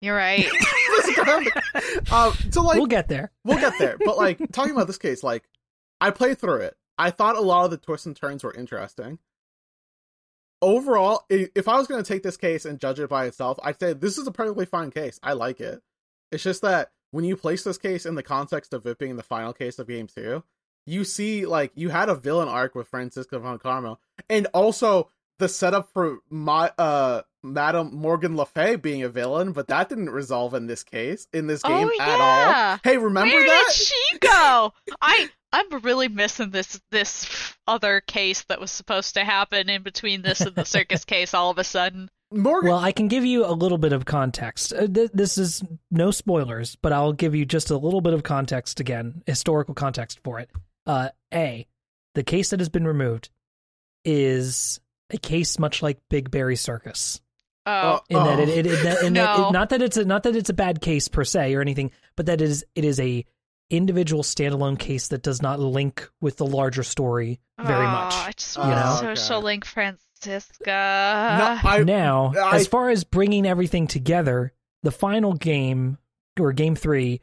You're 0.00 0.16
right. 0.16 0.46
There's 1.02 1.18
a 1.18 1.24
guy 1.24 1.32
on 1.36 1.44
the- 1.44 2.14
um, 2.14 2.32
so 2.52 2.62
like 2.62 2.76
we'll 2.76 2.86
get 2.86 3.08
there. 3.08 3.32
we'll 3.44 3.58
get 3.58 3.74
there. 3.80 3.96
But 4.04 4.16
like 4.16 4.40
talking 4.52 4.72
about 4.72 4.86
this 4.86 4.98
case, 4.98 5.22
like 5.24 5.42
I 6.00 6.10
played 6.10 6.38
through 6.38 6.60
it. 6.60 6.76
I 6.96 7.10
thought 7.10 7.36
a 7.36 7.40
lot 7.40 7.64
of 7.64 7.70
the 7.72 7.76
twists 7.76 8.06
and 8.06 8.14
turns 8.16 8.44
were 8.44 8.54
interesting. 8.54 9.18
Overall, 10.60 11.24
if 11.28 11.68
I 11.68 11.76
was 11.76 11.86
going 11.86 12.02
to 12.02 12.08
take 12.08 12.22
this 12.22 12.36
case 12.36 12.64
and 12.64 12.80
judge 12.80 12.98
it 12.98 13.08
by 13.08 13.26
itself, 13.26 13.58
I'd 13.62 13.78
say 13.78 13.92
this 13.92 14.18
is 14.18 14.26
a 14.26 14.32
perfectly 14.32 14.66
fine 14.66 14.90
case. 14.90 15.20
I 15.22 15.34
like 15.34 15.60
it. 15.60 15.80
It's 16.32 16.42
just 16.42 16.62
that 16.62 16.90
when 17.10 17.24
you 17.24 17.36
place 17.36 17.64
this 17.64 17.78
case 17.78 18.04
in 18.04 18.16
the 18.16 18.22
context 18.22 18.74
of 18.74 18.84
it 18.86 18.98
being 18.98 19.16
the 19.16 19.22
final 19.22 19.52
case 19.52 19.78
of 19.78 19.86
game 19.86 20.08
two, 20.08 20.42
you 20.86 21.04
see 21.04 21.46
like 21.46 21.72
you 21.74 21.90
had 21.90 22.08
a 22.08 22.14
villain 22.14 22.48
arc 22.48 22.74
with 22.74 22.88
Franziska 22.88 23.38
von 23.38 23.58
Karma, 23.58 23.98
and 24.28 24.46
also 24.52 25.10
the 25.38 25.48
setup 25.48 25.92
for 25.92 26.18
my 26.28 26.72
uh 26.76 27.22
Madam 27.42 27.94
Morgan 27.94 28.36
Le 28.36 28.46
Fay 28.46 28.76
being 28.76 29.02
a 29.02 29.08
villain, 29.08 29.52
but 29.52 29.68
that 29.68 29.88
didn't 29.88 30.10
resolve 30.10 30.54
in 30.54 30.66
this 30.66 30.82
case 30.82 31.28
in 31.32 31.46
this 31.46 31.62
game 31.62 31.88
oh, 31.88 32.02
at 32.02 32.08
yeah. 32.08 32.70
all. 32.72 32.78
Hey, 32.82 32.98
remember 32.98 33.34
Where 33.34 33.46
that? 33.46 33.64
did 33.68 33.74
she 33.74 34.18
go? 34.18 34.72
I 35.00 35.28
I'm 35.52 35.80
really 35.82 36.08
missing 36.08 36.50
this 36.50 36.80
this 36.90 37.54
other 37.66 38.00
case 38.00 38.44
that 38.44 38.60
was 38.60 38.70
supposed 38.70 39.14
to 39.14 39.24
happen 39.24 39.68
in 39.68 39.82
between 39.82 40.22
this 40.22 40.40
and 40.40 40.54
the 40.54 40.64
circus 40.66 41.04
case. 41.04 41.34
All 41.34 41.50
of 41.50 41.58
a 41.58 41.64
sudden, 41.64 42.10
Morgan. 42.30 42.70
Well, 42.70 42.78
I 42.78 42.92
can 42.92 43.08
give 43.08 43.24
you 43.24 43.46
a 43.46 43.52
little 43.52 43.78
bit 43.78 43.92
of 43.92 44.04
context. 44.04 44.72
Uh, 44.72 44.86
this 44.88 45.38
is 45.38 45.62
no 45.90 46.10
spoilers, 46.10 46.76
but 46.76 46.92
I'll 46.92 47.12
give 47.12 47.34
you 47.34 47.46
just 47.46 47.70
a 47.70 47.78
little 47.78 48.00
bit 48.00 48.12
of 48.12 48.22
context 48.22 48.80
again, 48.80 49.22
historical 49.26 49.74
context 49.74 50.20
for 50.22 50.38
it. 50.38 50.50
Uh, 50.86 51.08
a, 51.32 51.66
the 52.14 52.22
case 52.22 52.50
that 52.50 52.60
has 52.60 52.68
been 52.68 52.86
removed 52.86 53.30
is 54.04 54.80
a 55.10 55.18
case 55.18 55.58
much 55.58 55.82
like 55.82 55.98
Big 56.10 56.30
Berry 56.30 56.56
Circus. 56.56 57.20
Oh, 57.68 57.90
uh, 57.94 58.00
In 58.08 58.16
that 58.24 58.38
Oh. 58.38 58.42
it, 58.42 58.48
it, 58.48 58.66
it, 58.66 58.82
that- 58.84 59.02
in 59.02 59.12
that 59.14 59.36
No. 59.38 59.48
it- 59.48 59.52
not 59.52 59.68
that 59.70 59.82
it's 59.82 59.96
a, 59.96 60.04
not 60.04 60.22
that 60.24 60.36
it's 60.36 60.50
a 60.50 60.54
bad 60.54 60.80
case 60.80 61.08
per 61.08 61.24
se 61.24 61.54
or 61.54 61.60
anything, 61.60 61.90
but 62.16 62.26
that 62.26 62.40
it 62.40 62.48
is 62.48 62.64
it 62.74 62.84
is 62.84 62.98
a 63.00 63.24
individual 63.70 64.22
standalone 64.22 64.78
case 64.78 65.08
that 65.08 65.22
does 65.22 65.42
not 65.42 65.60
link 65.60 66.08
with 66.22 66.36
the 66.38 66.46
larger 66.46 66.82
story 66.82 67.38
very 67.60 67.84
oh, 67.86 67.90
much. 67.90 68.14
I 68.14 68.32
just 68.36 68.56
you 68.56 68.62
want 68.62 68.76
know? 68.76 69.14
social 69.14 69.36
Okay. 69.38 69.44
link 69.44 69.64
Franziska. 69.66 71.58
no, 71.64 71.68
I 71.70 71.82
now, 71.84 72.32
I- 72.36 72.56
as 72.56 72.66
far 72.66 72.88
as 72.90 73.04
bringing 73.04 73.46
everything 73.46 73.86
together, 73.86 74.52
the 74.82 74.90
final 74.92 75.32
game 75.34 75.98
or 76.40 76.52
game 76.52 76.76
three 76.76 77.20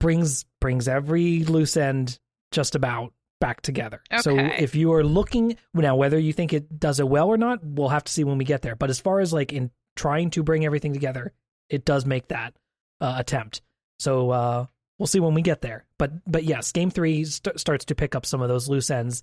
brings 0.00 0.44
brings 0.60 0.88
every 0.88 1.44
loose 1.44 1.76
end 1.76 2.18
just 2.52 2.74
about 2.74 3.12
back 3.40 3.60
together. 3.60 4.02
So 4.20 4.36
if 4.36 4.74
you 4.74 4.92
are 4.92 5.04
looking 5.04 5.56
now, 5.74 5.96
whether 5.96 6.18
you 6.18 6.32
think 6.32 6.52
it 6.52 6.78
does 6.78 7.00
it 7.00 7.08
well 7.08 7.28
or 7.28 7.36
not, 7.36 7.60
we'll 7.62 7.88
have 7.88 8.04
to 8.04 8.12
see 8.12 8.24
when 8.24 8.38
we 8.38 8.44
get 8.44 8.62
there. 8.62 8.76
But 8.76 8.90
as 8.90 9.00
far 9.00 9.20
as 9.20 9.32
like 9.32 9.52
in 9.52 9.70
trying 9.94 10.30
to 10.30 10.42
bring 10.42 10.64
everything 10.64 10.92
together, 10.92 11.32
it 11.68 11.84
does 11.84 12.06
make 12.06 12.28
that 12.28 12.54
uh, 13.00 13.14
attempt. 13.18 13.62
So 13.98 14.30
uh, 14.30 14.66
we'll 14.98 15.06
see 15.06 15.20
when 15.20 15.34
we 15.34 15.42
get 15.42 15.62
there. 15.62 15.84
But 15.98 16.12
but 16.30 16.44
yes, 16.44 16.72
game 16.72 16.90
three 16.90 17.24
st- 17.24 17.58
starts 17.58 17.86
to 17.86 17.94
pick 17.94 18.14
up 18.14 18.26
some 18.26 18.42
of 18.42 18.48
those 18.48 18.68
loose 18.68 18.90
ends 18.90 19.22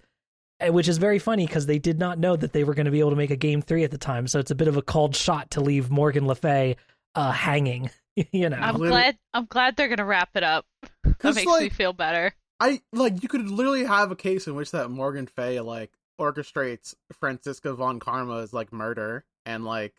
eh, 0.60 0.70
which 0.70 0.88
is 0.88 0.98
very 0.98 1.20
funny 1.20 1.46
because 1.46 1.66
they 1.66 1.80
did 1.80 2.00
not 2.00 2.20
know 2.20 2.36
that 2.36 2.54
they 2.54 2.64
were 2.64 2.74
going 2.74 2.86
to 2.86 2.92
be 2.92 3.00
able 3.00 3.12
to 3.12 3.16
make 3.16 3.32
a 3.32 3.36
game 3.36 3.62
three 3.62 3.84
at 3.84 3.92
the 3.92 3.98
time. 3.98 4.28
So 4.28 4.40
it's 4.40 4.52
a 4.52 4.56
bit 4.56 4.68
of 4.68 4.78
a 4.78 4.82
called 4.82 5.16
shot 5.16 5.52
to 5.52 5.62
leave 5.62 5.90
Morgan 5.90 6.28
Le 6.28 6.36
Fay 6.36 6.78
uh, 7.16 7.32
hanging. 7.32 7.90
you 8.32 8.50
know, 8.50 8.58
I'm 8.58 8.78
glad. 8.78 9.18
I'm 9.34 9.46
glad 9.46 9.76
they're 9.76 9.88
gonna 9.88 10.06
wrap 10.06 10.30
it 10.36 10.44
up. 10.44 10.66
That 11.20 11.36
makes 11.36 11.46
like, 11.46 11.64
me 11.64 11.70
feel 11.70 11.94
better. 11.94 12.34
I 12.66 12.82
like 12.94 13.22
you 13.22 13.28
could 13.28 13.50
literally 13.50 13.84
have 13.84 14.10
a 14.12 14.16
case 14.16 14.48
in 14.48 14.56
which 14.56 14.72
that 14.72 14.90
Morgan 14.90 15.28
Fey 15.28 15.60
like 15.60 15.92
orchestrates 16.20 16.96
Franziska 17.20 17.74
von 17.74 18.00
Karma's 18.00 18.54
like 18.54 18.72
murder 18.72 19.26
and 19.46 19.66
like 19.66 19.94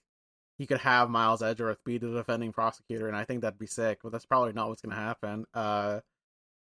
you 0.59 0.67
could 0.67 0.79
have 0.81 1.11
Miles 1.11 1.43
Edgeworth 1.43 1.83
be 1.85 1.99
the 1.99 2.07
defending 2.13 2.53
prosecutor 2.53 3.07
and 3.07 3.17
I 3.17 3.25
think 3.25 3.43
that'd 3.43 3.59
be 3.59 3.67
sick, 3.67 3.99
but 4.03 4.13
that's 4.13 4.25
probably 4.25 4.53
not 4.55 4.69
what's 4.71 4.81
gonna 4.81 4.95
happen. 4.95 5.45
Uh 5.53 6.01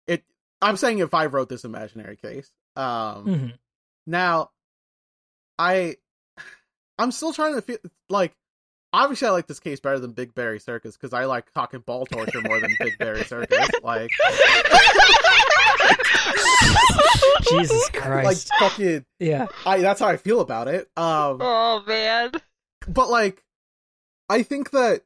it 0.06 0.22
I'm 0.62 0.76
saying 0.76 1.00
if 1.00 1.14
I 1.14 1.26
wrote 1.26 1.48
this 1.48 1.64
imaginary 1.64 2.16
case. 2.16 2.52
Um 2.76 3.24
Mhm. 3.26 3.58
now 4.06 4.50
I 5.58 5.96
I'm 6.98 7.10
still 7.10 7.32
trying 7.32 7.54
to 7.56 7.62
feel 7.62 7.78
like 8.08 8.36
obviously 8.92 9.26
I 9.26 9.32
like 9.32 9.46
this 9.48 9.58
case 9.60 9.80
better 9.80 9.98
than 9.98 10.12
Big 10.12 10.34
Berry 10.34 10.60
Circus 10.60 10.96
because 10.96 11.12
I 11.12 11.24
like 11.24 11.50
talking 11.52 11.80
ball 11.80 12.06
torture 12.06 12.40
more 12.42 12.60
than 12.60 12.76
Big 12.78 12.98
Berry 12.98 13.24
Circus. 13.24 13.68
Like 13.82 14.10
Jesus 17.50 17.88
Christ! 17.90 17.92
like 18.24 18.24
Christ. 18.24 18.50
fucking 18.58 19.04
yeah, 19.20 19.46
I 19.66 19.78
that's 19.78 20.00
how 20.00 20.06
I 20.08 20.16
feel 20.16 20.40
about 20.40 20.68
it. 20.68 20.88
Um 20.96 21.38
oh 21.40 21.82
man. 21.86 22.32
but 22.86 23.08
like 23.10 23.42
I 24.28 24.42
think 24.42 24.70
that 24.72 25.02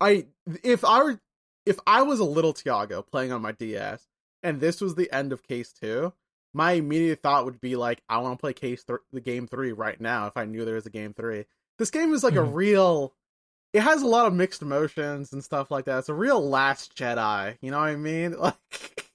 I 0.00 0.26
if 0.62 0.84
I 0.84 1.02
were 1.02 1.20
if 1.66 1.78
I 1.86 2.02
was 2.02 2.20
a 2.20 2.24
little 2.24 2.52
Tiago 2.52 3.02
playing 3.02 3.32
on 3.32 3.42
my 3.42 3.52
DS 3.52 4.06
and 4.42 4.60
this 4.60 4.80
was 4.80 4.94
the 4.94 5.10
end 5.12 5.32
of 5.32 5.42
case 5.42 5.72
2, 5.72 6.12
my 6.54 6.72
immediate 6.72 7.20
thought 7.20 7.44
would 7.44 7.60
be 7.60 7.76
like 7.76 8.02
I 8.08 8.18
want 8.18 8.38
to 8.38 8.40
play 8.40 8.52
case 8.52 8.84
th- 8.84 9.00
the 9.12 9.20
game 9.20 9.46
3 9.46 9.72
right 9.72 10.00
now 10.00 10.26
if 10.26 10.36
I 10.36 10.44
knew 10.44 10.64
there 10.64 10.74
was 10.76 10.86
a 10.86 10.90
game 10.90 11.12
3. 11.14 11.44
This 11.78 11.90
game 11.90 12.12
is 12.14 12.24
like 12.24 12.34
a 12.34 12.38
Mhm. 12.38 12.54
real 12.54 13.14
it 13.74 13.80
has 13.82 14.00
a 14.02 14.06
lot 14.06 14.26
of 14.26 14.32
mixed 14.32 14.62
emotions 14.62 15.32
and 15.34 15.44
stuff 15.44 15.70
like 15.70 15.84
that. 15.84 15.98
It's 15.98 16.08
a 16.08 16.14
real 16.14 16.40
Last 16.48 16.96
Jedi. 16.96 17.58
You 17.60 17.70
know 17.70 17.78
what 17.78 17.88
I 17.88 17.96
mean? 17.96 18.34
Like, 18.38 19.07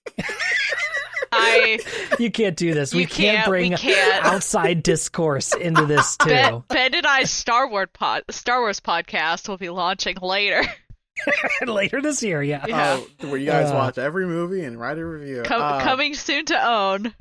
I 1.43 1.79
You 2.19 2.31
can't 2.31 2.55
do 2.55 2.73
this. 2.73 2.93
We 2.93 3.05
can't, 3.05 3.37
can't, 3.37 3.47
we 3.47 3.51
bring 3.51 3.71
can't. 3.77 4.25
outside 4.25 4.83
discourse 4.83 5.53
into 5.53 5.85
this 5.85 6.17
too. 6.21 6.29
Ben, 6.29 6.63
ben 6.69 6.95
and 6.95 7.05
I's 7.05 7.31
Star 7.31 7.69
Wars 7.69 7.89
pod 7.93 8.23
Star 8.29 8.61
Wars 8.61 8.79
podcast 8.79 9.47
will 9.49 9.57
be 9.57 9.69
launching 9.69 10.17
later. 10.21 10.63
Later 11.67 12.01
this 12.01 12.23
year, 12.23 12.41
yeah. 12.41 12.65
Yeah. 12.67 12.99
oh, 13.21 13.27
where 13.27 13.37
you 13.37 13.45
guys 13.45 13.69
Uh, 13.69 13.75
watch 13.75 13.97
every 13.99 14.25
movie 14.25 14.63
and 14.63 14.79
write 14.79 14.97
a 14.97 15.05
review. 15.05 15.43
Com- 15.43 15.61
Uh, 15.61 15.81
coming 15.83 16.15
soon 16.15 16.45
to 16.45 16.67
own. 16.67 17.13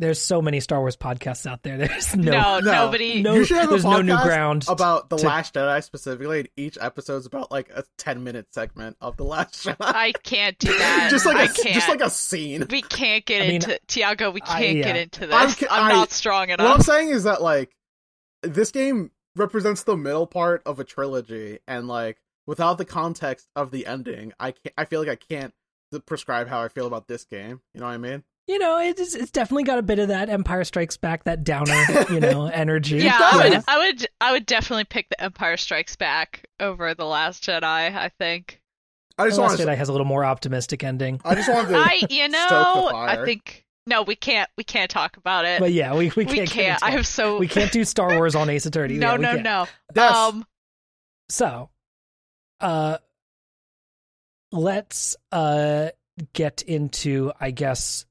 There's 0.00 0.20
so 0.20 0.40
many 0.40 0.60
Star 0.60 0.78
Wars 0.78 0.96
podcasts 0.96 1.44
out 1.44 1.62
there. 1.64 1.76
There's 1.88 2.14
no, 2.14 2.30
No, 2.32 2.58
no. 2.60 2.72
nobody. 2.86 3.20
no, 3.22 3.34
You 3.34 3.44
should 3.44 3.56
have 3.56 3.66
a 3.66 3.70
there's 3.70 3.84
no 3.84 4.00
new 4.00 4.16
ground. 4.22 4.64
about 4.68 5.10
the 5.10 5.16
to- 5.16 5.26
Last 5.26 5.54
Jedi 5.54 5.82
specifically. 5.82 6.38
And 6.40 6.48
each 6.56 6.78
episode's 6.80 7.26
about 7.26 7.50
like 7.50 7.68
a 7.74 7.82
ten 7.96 8.22
minute 8.22 8.46
segment 8.54 8.96
of 9.00 9.16
the 9.16 9.24
Last 9.24 9.64
Jedi. 9.66 9.76
I 9.80 10.12
can't 10.22 10.56
do 10.58 10.68
that. 10.78 11.08
just 11.10 11.26
like 11.26 11.36
I 11.36 11.44
a 11.44 11.48
can't. 11.48 11.74
just 11.74 11.88
like 11.88 12.00
a 12.00 12.10
scene. 12.10 12.66
we 12.70 12.82
can't 12.82 13.24
get 13.26 13.42
I 13.42 13.46
mean, 13.46 13.54
into 13.56 13.78
Tiago. 13.88 14.30
We 14.30 14.40
can't 14.40 14.76
yeah. 14.76 14.84
get 14.84 14.96
into 14.96 15.26
this. 15.26 15.34
I'm 15.34 15.48
I'm, 15.48 15.54
ca- 15.54 15.66
I- 15.70 15.88
not 15.92 16.12
strong 16.12 16.50
enough. 16.50 16.64
What 16.66 16.74
I'm 16.76 16.82
saying 16.82 17.08
is 17.10 17.24
that 17.24 17.42
like 17.42 17.74
this 18.42 18.70
game 18.70 19.10
represents 19.34 19.82
the 19.82 19.96
middle 19.96 20.26
part 20.28 20.62
of 20.64 20.78
a 20.78 20.84
trilogy, 20.84 21.58
and 21.66 21.88
like 21.88 22.18
without 22.46 22.78
the 22.78 22.84
context 22.84 23.48
of 23.56 23.72
the 23.72 23.86
ending, 23.86 24.32
I 24.38 24.52
can't. 24.52 24.74
I 24.78 24.84
feel 24.84 25.00
like 25.00 25.08
I 25.08 25.16
can't 25.16 25.52
prescribe 26.06 26.46
how 26.48 26.62
I 26.62 26.68
feel 26.68 26.86
about 26.86 27.08
this 27.08 27.24
game. 27.24 27.60
You 27.74 27.80
know 27.80 27.86
what 27.86 27.92
I 27.94 27.98
mean? 27.98 28.22
You 28.48 28.58
know, 28.58 28.78
it's 28.80 29.14
it's 29.14 29.30
definitely 29.30 29.64
got 29.64 29.78
a 29.78 29.82
bit 29.82 29.98
of 29.98 30.08
that 30.08 30.28
Empire 30.30 30.64
Strikes 30.64 30.96
Back, 30.96 31.24
that 31.24 31.44
downer, 31.44 31.76
you 32.10 32.18
know, 32.20 32.46
energy. 32.46 32.96
Yeah, 32.98 33.18
I 33.20 33.30
does. 33.50 33.50
would, 33.54 33.64
I 33.68 33.78
would, 33.78 34.06
I 34.20 34.32
would 34.32 34.46
definitely 34.46 34.84
pick 34.84 35.08
the 35.10 35.22
Empire 35.22 35.56
Strikes 35.56 35.94
Back 35.96 36.46
over 36.58 36.94
the 36.94 37.04
Last 37.04 37.44
Jedi. 37.44 37.62
I 37.64 38.10
think. 38.18 38.60
I 39.18 39.24
The 39.24 39.30
just 39.30 39.40
Last 39.40 39.48
want 39.50 39.60
Jedi 39.60 39.64
to. 39.72 39.76
has 39.76 39.88
a 39.88 39.92
little 39.92 40.06
more 40.06 40.24
optimistic 40.24 40.82
ending. 40.82 41.20
I 41.24 41.34
just 41.34 41.48
wanted 41.48 41.68
to. 41.70 41.76
I, 41.76 42.00
you 42.08 42.28
stoke 42.30 42.30
the 42.30 42.30
know, 42.30 42.90
I 42.94 43.24
think 43.24 43.64
no, 43.86 44.02
we 44.02 44.14
can't, 44.16 44.48
we 44.56 44.64
can't 44.64 44.90
talk 44.90 45.16
about 45.16 45.44
it. 45.44 45.60
But 45.60 45.72
yeah, 45.72 45.92
we 45.94 46.12
we 46.16 46.24
we 46.24 46.24
can't. 46.26 46.36
get 46.36 46.50
can't. 46.50 46.82
I 46.82 46.90
have 46.92 47.06
so. 47.06 47.38
We 47.38 47.48
can't 47.48 47.72
do 47.72 47.84
Star 47.84 48.14
Wars 48.16 48.34
on 48.34 48.48
Ace 48.48 48.64
Attorney. 48.66 48.94
no, 48.98 49.12
Yeah, 49.12 49.16
no, 49.16 49.30
can't. 49.32 49.42
no. 49.42 49.66
Yes. 49.96 50.14
Um, 50.16 50.46
So, 51.28 51.68
uh, 52.60 52.98
let's 54.52 55.16
uh 55.32 55.88
get 56.32 56.62
into, 56.62 57.32
I 57.40 57.50
guess, 57.50 58.04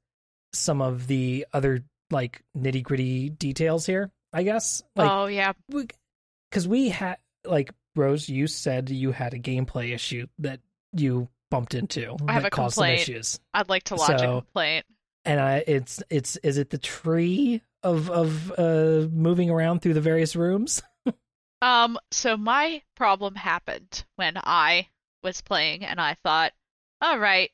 some 0.53 0.81
of 0.81 1.07
the 1.07 1.45
other 1.53 1.83
like 2.11 2.41
nitty 2.57 2.83
gritty 2.83 3.29
details 3.29 3.85
here. 3.85 4.11
I 4.33 4.43
guess, 4.43 4.83
like, 4.95 5.09
oh 5.09 5.25
yeah, 5.27 5.53
because 5.69 6.67
we 6.67 6.89
had 6.89 7.17
like 7.45 7.71
Rose, 7.95 8.27
you 8.29 8.47
said 8.47 8.89
you 8.89 9.11
had 9.11 9.33
a 9.33 9.39
gameplay 9.39 9.93
issue 9.93 10.27
that 10.39 10.59
you 10.93 11.27
bumped 11.49 11.73
into 11.73 12.15
I 12.27 12.33
have 12.33 12.43
that 12.43 12.47
a 12.47 12.51
caused 12.51 12.75
complaint. 12.75 12.99
some 13.05 13.15
issues, 13.15 13.39
I'd 13.53 13.69
like 13.69 13.83
to 13.83 13.95
lodge 13.95 14.19
So- 14.19 14.37
a 14.37 14.41
complaint. 14.41 14.85
and 15.25 15.39
I 15.39 15.63
it's 15.65 16.03
it's 16.09 16.35
is 16.37 16.57
it 16.57 16.69
the 16.69 16.77
tree 16.77 17.61
of 17.83 18.09
of 18.09 18.51
uh 18.57 19.07
moving 19.11 19.49
around 19.49 19.81
through 19.81 19.93
the 19.93 20.01
various 20.01 20.35
rooms? 20.35 20.81
Um, 21.59 21.97
so 22.11 22.37
my 22.37 22.83
problem 22.95 23.33
happened 23.33 24.05
when 24.15 24.33
I 24.37 24.89
was 25.23 25.41
playing, 25.41 25.83
and 25.85 25.99
I 25.99 26.15
thought, 26.23 26.53
all 27.01 27.17
right, 27.17 27.49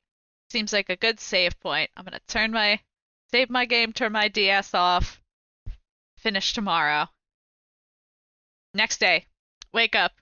seems 0.54 0.72
like 0.72 0.90
a 0.90 0.96
good 0.96 1.20
save 1.20 1.60
point. 1.60 1.90
I'm 1.98 2.06
gonna 2.06 2.22
turn 2.28 2.52
my 2.52 2.80
save 3.32 3.50
my 3.50 3.66
game, 3.66 3.92
turn 3.92 4.12
my 4.12 4.28
DS 4.28 4.74
off, 4.76 5.20
finish 6.20 6.54
tomorrow. 6.54 7.10
Next 8.76 9.00
day, 9.00 9.26
wake 9.74 9.96
up, 9.96 10.14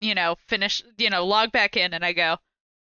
you 0.00 0.14
know, 0.14 0.36
finish, 0.46 0.82
you 0.96 1.10
know, 1.10 1.26
log 1.26 1.50
back 1.50 1.76
in, 1.76 1.92
and 1.92 2.04
I 2.04 2.12
go, 2.12 2.38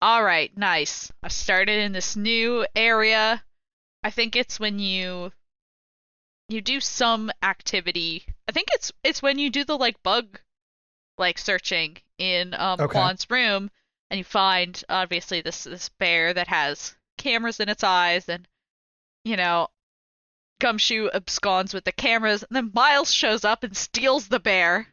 all 0.01 0.23
right, 0.23 0.55
nice. 0.57 1.11
I've 1.21 1.33
started 1.33 1.79
in 1.79 1.91
this 1.91 2.15
new 2.15 2.65
area. 2.75 3.43
I 4.01 4.09
think 4.09 4.35
it's 4.35 4.59
when 4.59 4.79
you 4.79 5.33
you 6.47 6.61
do 6.61 6.79
some 6.79 7.29
activity. 7.41 8.25
I 8.47 8.53
think 8.53 8.69
it's 8.71 8.91
it's 9.03 9.21
when 9.21 9.37
you 9.37 9.49
do 9.49 9.65
the 9.65 9.77
like 9.77 10.01
bug 10.01 10.39
like 11.17 11.37
searching 11.37 11.97
in 12.17 12.53
um 12.53 12.79
Okay. 12.79 12.97
Juan's 12.97 13.29
room 13.29 13.69
and 14.13 14.19
you 14.19 14.23
find 14.23 14.83
obviously 14.89 15.41
this 15.41 15.63
this 15.63 15.89
bear 15.89 16.35
that 16.35 16.47
has 16.47 16.95
cameras 17.17 17.59
in 17.59 17.67
its 17.67 17.83
eyes 17.83 18.29
and 18.29 18.47
you 19.25 19.35
know 19.35 19.67
Gumshoe 20.61 21.09
absconds 21.11 21.73
with 21.73 21.83
the 21.83 21.91
cameras 21.91 22.43
and 22.43 22.55
then 22.55 22.69
Miles 22.75 23.11
shows 23.11 23.43
up 23.43 23.63
and 23.63 23.75
steals 23.75 24.27
the 24.27 24.39
bear. 24.39 24.87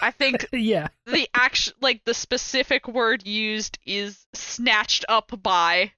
I 0.00 0.12
think 0.12 0.46
yeah, 0.52 0.88
the 1.06 1.28
action 1.34 1.74
like 1.80 2.02
the 2.04 2.14
specific 2.14 2.86
word 2.86 3.26
used 3.26 3.80
is 3.84 4.24
snatched 4.32 5.04
up 5.08 5.32
by 5.42 5.90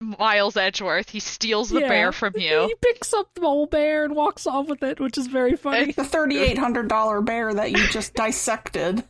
Miles 0.00 0.56
Edgeworth. 0.56 1.10
He 1.10 1.18
steals 1.18 1.70
the 1.70 1.80
Yeah. 1.80 1.88
bear 1.88 2.12
from 2.12 2.34
you. 2.36 2.68
He 2.68 2.74
picks 2.80 3.12
up 3.12 3.34
the 3.34 3.40
whole 3.40 3.66
bear 3.66 4.04
and 4.04 4.14
walks 4.14 4.46
off 4.46 4.68
with 4.68 4.84
it, 4.84 5.00
which 5.00 5.18
is 5.18 5.26
very 5.26 5.56
funny. 5.56 5.90
The 5.90 6.04
thirty-eight 6.04 6.58
hundred 6.58 6.86
dollar 6.88 7.20
bear 7.20 7.52
that 7.54 7.72
you 7.72 7.88
just 7.88 8.14
dissected. 8.14 9.02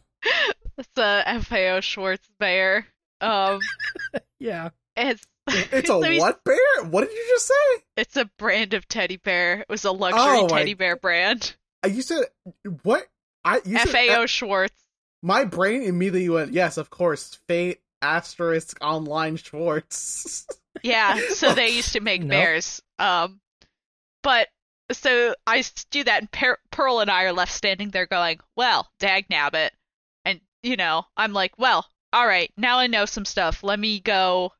It's 0.77 0.97
a 0.99 1.41
FAO 1.41 1.81
Schwarz 1.81 2.18
bear. 2.39 2.87
Um, 3.20 3.61
yeah. 4.41 4.70
it's 4.97 5.25
It's 5.49 5.72
a 5.85 5.87
so 5.87 6.03
he's- 6.03 6.20
what 6.20 6.43
bear? 6.45 6.85
What 6.91 7.03
did 7.09 7.12
you 7.16 7.25
just 7.31 7.47
say? 7.47 7.83
It's 7.97 8.16
a 8.16 8.29
brand 8.39 8.75
of 8.75 8.89
teddy 8.89 9.16
bear. 9.18 9.61
It 9.61 9.68
was 9.68 9.85
a 9.85 9.93
luxury 9.93 10.20
Oh, 10.22 10.49
my- 10.49 10.59
teddy 10.59 10.75
bear 10.75 10.97
brand. 10.97 11.55
Uh, 11.85 11.89
You 11.89 12.03
said 12.03 12.25
what? 12.83 13.07
I 13.45 13.61
you 13.64 13.79
said 13.79 13.89
FAO 13.89 14.27
Schwarz. 14.27 14.70
my 15.22 15.45
brain 15.45 15.83
immediately 15.83 16.29
went 16.29 16.53
yes, 16.53 16.77
of 16.77 16.91
course. 16.91 17.39
Fate 17.47 17.81
asterisk 18.03 18.77
online 18.81 19.37
Schwartz. 19.37 20.47
Yeah, 20.83 21.18
so 21.31 21.55
they 21.55 21.68
used 21.68 21.93
to 21.93 22.01
make 22.01 22.20
Nope. 22.20 22.31
bears. 22.31 22.83
Um, 22.99 23.41
but 24.22 24.49
so 24.93 25.35
I 25.47 25.62
do 25.91 26.03
that, 26.05 26.20
and 26.20 26.31
per- 26.31 26.59
Pearl 26.72 26.99
and 27.01 27.11
I 27.11 27.22
are 27.25 27.33
left 27.33 27.53
standing 27.53 27.89
there 27.91 28.05
going, 28.07 28.41
"Well, 28.57 28.91
dag 28.99 29.27
nabbit," 29.31 29.70
and 29.70 29.70
you 30.64 30.76
know, 30.76 31.06
I'm 31.16 31.32
like, 31.32 31.58
"Well, 31.58 31.86
all 32.12 32.26
right, 32.26 32.50
now 32.56 32.78
I 32.78 32.86
know 32.86 33.04
some 33.06 33.24
stuff. 33.24 33.62
Let 33.62 33.78
me 33.78 34.00
go." 34.00 34.52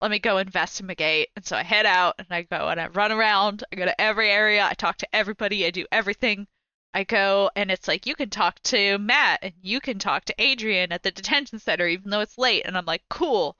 Let 0.00 0.12
me 0.12 0.20
go 0.20 0.38
investigate. 0.38 1.30
And 1.34 1.44
so 1.44 1.56
I 1.56 1.64
head 1.64 1.84
out 1.84 2.14
and 2.18 2.28
I 2.30 2.42
go 2.42 2.68
and 2.68 2.80
I 2.80 2.86
run 2.86 3.10
around. 3.10 3.64
I 3.72 3.76
go 3.76 3.84
to 3.84 4.00
every 4.00 4.30
area. 4.30 4.64
I 4.64 4.74
talk 4.74 4.96
to 4.98 5.08
everybody. 5.12 5.66
I 5.66 5.70
do 5.70 5.86
everything. 5.90 6.46
I 6.94 7.04
go 7.04 7.50
and 7.56 7.70
it's 7.70 7.88
like 7.88 8.06
you 8.06 8.14
can 8.14 8.30
talk 8.30 8.60
to 8.64 8.98
Matt 8.98 9.40
and 9.42 9.54
you 9.60 9.80
can 9.80 9.98
talk 9.98 10.24
to 10.26 10.34
Adrian 10.38 10.92
at 10.92 11.02
the 11.02 11.10
detention 11.10 11.58
center 11.58 11.86
even 11.86 12.10
though 12.10 12.20
it's 12.20 12.38
late. 12.38 12.64
And 12.64 12.78
I'm 12.78 12.86
like, 12.86 13.02
cool. 13.10 13.56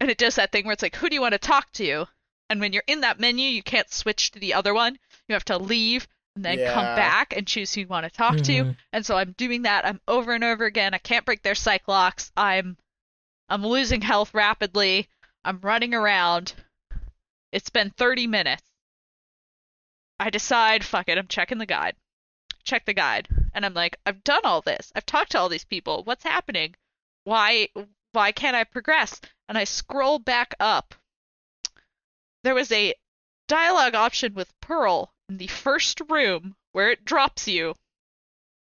And 0.00 0.10
it 0.10 0.18
does 0.18 0.34
that 0.36 0.52
thing 0.52 0.64
where 0.66 0.72
it's 0.72 0.82
like, 0.82 0.96
who 0.96 1.08
do 1.08 1.14
you 1.14 1.20
want 1.20 1.32
to 1.32 1.38
talk 1.38 1.72
to? 1.72 2.06
And 2.50 2.60
when 2.60 2.72
you're 2.72 2.84
in 2.86 3.00
that 3.00 3.18
menu, 3.18 3.48
you 3.48 3.62
can't 3.62 3.90
switch 3.90 4.30
to 4.32 4.38
the 4.38 4.54
other 4.54 4.74
one. 4.74 4.98
You 5.26 5.32
have 5.32 5.44
to 5.46 5.56
leave 5.56 6.06
and 6.34 6.44
then 6.44 6.58
come 6.72 6.96
back 6.96 7.36
and 7.36 7.46
choose 7.46 7.74
who 7.74 7.82
you 7.82 7.86
want 7.86 8.04
to 8.04 8.10
talk 8.10 8.36
to. 8.38 8.64
Mhm. 8.64 8.76
And 8.92 9.04
so 9.04 9.16
I'm 9.16 9.32
doing 9.32 9.62
that. 9.62 9.84
I'm 9.84 10.00
over 10.08 10.32
and 10.32 10.42
over 10.44 10.64
again. 10.64 10.94
I 10.94 10.98
can't 10.98 11.26
break 11.26 11.42
their 11.42 11.54
psych 11.54 11.86
locks. 11.88 12.32
I'm 12.36 12.76
I'm 13.48 13.66
losing 13.66 14.00
health 14.00 14.32
rapidly. 14.32 15.08
I'm 15.44 15.60
running 15.60 15.92
around. 15.92 16.54
It's 17.50 17.68
been 17.68 17.90
30 17.90 18.26
minutes. 18.26 18.62
I 20.18 20.30
decide, 20.30 20.84
fuck 20.84 21.08
it, 21.08 21.18
I'm 21.18 21.26
checking 21.26 21.58
the 21.58 21.66
guide. 21.66 21.96
Check 22.64 22.86
the 22.86 22.94
guide. 22.94 23.28
And 23.52 23.66
I'm 23.66 23.74
like, 23.74 23.98
I've 24.06 24.24
done 24.24 24.42
all 24.44 24.62
this. 24.62 24.90
I've 24.94 25.04
talked 25.04 25.32
to 25.32 25.38
all 25.38 25.48
these 25.48 25.64
people. 25.64 26.02
What's 26.04 26.24
happening? 26.24 26.76
Why 27.24 27.68
why 28.12 28.32
can't 28.32 28.56
I 28.56 28.64
progress? 28.64 29.20
And 29.48 29.58
I 29.58 29.64
scroll 29.64 30.18
back 30.18 30.54
up. 30.60 30.94
There 32.44 32.54
was 32.54 32.70
a 32.72 32.94
dialogue 33.48 33.94
option 33.94 34.34
with 34.34 34.58
Pearl 34.60 35.12
in 35.32 35.38
the 35.38 35.46
first 35.46 35.98
room 36.10 36.54
where 36.72 36.90
it 36.90 37.06
drops 37.06 37.48
you 37.48 37.74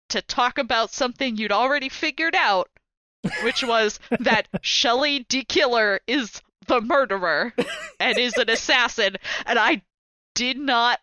to 0.09 0.23
talk 0.23 0.57
about 0.57 0.91
something 0.91 1.37
you'd 1.37 1.53
already 1.53 1.91
figured 1.91 2.35
out, 2.35 2.71
which 3.43 3.63
was 3.63 4.01
that 4.21 4.49
Shelly 4.63 5.27
de 5.29 5.45
Killer 5.45 6.01
is 6.07 6.41
the 6.67 6.81
murderer 6.81 7.53
and 8.01 8.17
is 8.17 8.33
an 8.39 8.49
assassin. 8.49 9.17
And 9.45 9.59
I 9.59 9.83
did 10.35 10.57
not 10.59 11.01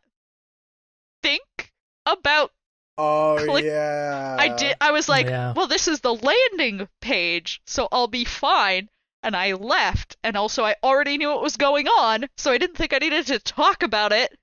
think 1.22 1.72
about 2.08 2.52
Oh 2.98 3.38
Click- 3.48 3.66
yeah. 3.66 4.36
I 4.40 4.50
did 4.50 4.76
I 4.82 4.92
was 4.92 5.08
like, 5.08 5.28
Yeah. 5.28 5.54
well 5.56 5.68
this 5.68 5.88
is 5.88 6.00
the 6.02 6.14
landing 6.16 6.88
page, 7.02 7.62
so 7.68 7.88
I'll 7.92 8.08
be 8.08 8.26
fine. 8.26 8.90
And 9.24 9.36
I 9.36 9.54
left, 9.54 10.18
and 10.24 10.36
also 10.36 10.64
I 10.66 10.76
already 10.82 11.18
knew 11.20 11.30
what 11.30 11.44
was 11.44 11.56
going 11.56 11.88
on, 11.88 12.26
so 12.38 12.52
I 12.52 12.58
didn't 12.58 12.76
think 12.78 12.92
I 12.94 12.98
needed 12.98 13.28
to 13.28 13.38
talk 13.38 13.84
about 13.84 14.12
it 14.12 14.36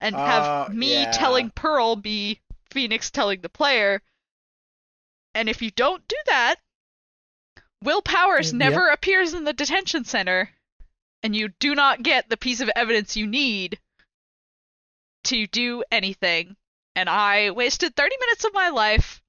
and 0.00 0.16
have 0.16 0.50
Oh, 0.70 0.72
me 0.72 1.02
yeah. 1.02 1.10
telling 1.10 1.50
Pearl 1.50 1.96
be 1.96 2.40
Phoenix 2.70 3.10
telling 3.10 3.40
the 3.40 3.48
player. 3.48 4.02
And 5.34 5.48
if 5.48 5.62
you 5.62 5.70
don't 5.70 6.06
do 6.08 6.16
that, 6.26 6.56
Will 7.82 8.02
Powers 8.02 8.52
uh, 8.52 8.56
Yep. 8.56 8.58
never 8.58 8.88
appears 8.88 9.34
in 9.34 9.44
the 9.44 9.52
detention 9.52 10.04
center, 10.04 10.50
and 11.22 11.34
you 11.34 11.48
do 11.60 11.74
not 11.74 12.02
get 12.02 12.28
the 12.28 12.36
piece 12.36 12.60
of 12.60 12.70
evidence 12.74 13.16
you 13.16 13.26
need 13.26 13.78
to 15.24 15.46
do 15.46 15.84
anything. 15.90 16.56
And 16.96 17.08
I 17.08 17.50
wasted 17.50 17.94
30 17.94 18.16
minutes 18.20 18.44
of 18.44 18.54
my 18.54 18.70
life, 18.70 19.22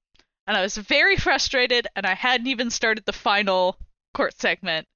and 0.46 0.56
I 0.56 0.62
was 0.62 0.76
very 0.76 1.16
frustrated, 1.16 1.86
and 1.94 2.04
I 2.06 2.14
hadn't 2.14 2.48
even 2.48 2.70
started 2.70 3.04
the 3.04 3.12
final 3.12 3.76
court 4.14 4.38
segment, 4.40 4.88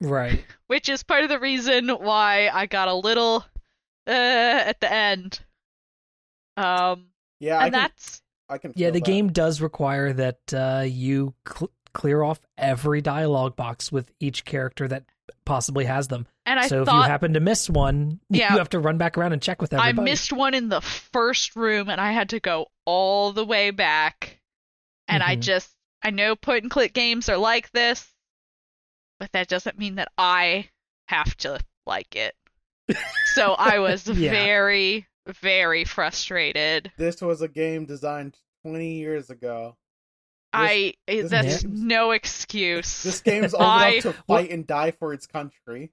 Right. 0.00 0.44
which 0.66 0.88
is 0.90 1.02
part 1.02 1.22
of 1.22 1.30
the 1.30 1.38
reason 1.40 1.88
why 1.88 2.48
I 2.52 2.66
got 2.66 2.88
a 2.88 2.94
little 2.94 3.44
uh, 4.06 4.10
at 4.66 4.80
the 4.80 4.92
end. 4.92 5.40
Um, 6.56 7.06
Yeah, 7.40 7.58
I 7.58 7.66
and 7.66 7.74
can, 7.74 7.82
that's 7.82 8.22
I 8.48 8.58
can. 8.58 8.72
Yeah, 8.76 8.90
the 8.90 9.00
that. 9.00 9.04
game 9.06 9.28
does 9.32 9.60
require 9.60 10.12
that 10.12 10.38
uh, 10.54 10.84
you 10.86 11.34
cl- 11.48 11.70
clear 11.94 12.22
off 12.22 12.40
every 12.58 13.00
dialogue 13.00 13.56
box 13.56 13.90
with 13.92 14.10
each 14.20 14.44
character 14.44 14.88
that 14.88 15.04
possibly 15.44 15.84
has 15.86 16.08
them. 16.08 16.26
and 16.46 16.58
I 16.60 16.68
so 16.68 16.82
if 16.82 16.88
you 16.92 17.02
happen 17.02 17.34
to 17.34 17.40
miss 17.40 17.68
one, 17.68 18.20
Yeah. 18.30 18.52
you 18.52 18.58
have 18.58 18.68
to 18.70 18.78
run 18.78 18.96
back 18.98 19.16
around 19.18 19.32
and 19.32 19.42
check 19.42 19.60
with 19.60 19.72
everybody. 19.72 19.98
I 20.00 20.12
missed 20.12 20.32
one 20.32 20.54
in 20.54 20.68
the 20.68 20.80
first 20.80 21.56
room 21.56 21.88
and 21.88 22.00
I 22.00 22.12
had 22.12 22.30
to 22.30 22.40
go 22.40 22.66
all 22.84 23.32
the 23.32 23.44
way 23.44 23.70
back. 23.70 24.40
And 25.08 25.22
I 25.22 25.36
Mhm. 25.36 25.40
just, 25.40 25.70
I 26.02 26.10
know 26.10 26.36
point 26.36 26.62
and 26.64 26.70
click 26.70 26.92
games 26.94 27.28
are 27.28 27.36
like 27.36 27.70
this, 27.72 28.06
but 29.18 29.32
that 29.32 29.48
doesn't 29.48 29.78
mean 29.78 29.96
that 29.96 30.12
I 30.16 30.70
have 31.08 31.36
to 31.38 31.60
like 31.86 32.14
it. 32.16 32.34
So 33.34 33.52
I 33.52 33.78
was 33.80 34.06
Yeah. 34.08 34.30
very, 34.30 35.06
very 35.40 35.84
frustrated. 35.84 36.90
This 36.98 37.20
was 37.20 37.42
a 37.42 37.48
game 37.48 37.86
designed 37.86 38.36
20 38.64 38.94
years 38.98 39.30
ago. 39.30 39.76
I, 40.52 40.94
this 41.06 41.30
that's 41.30 41.62
game's- 41.62 41.80
no 41.80 42.10
excuse. 42.10 43.02
This 43.02 43.20
game's 43.20 43.54
old 43.54 43.62
I- 43.62 43.88
enough 43.88 44.02
to 44.02 44.12
fight 44.24 44.50
and 44.50 44.66
die 44.66 44.90
for 44.90 45.12
its 45.14 45.26
country. 45.26 45.92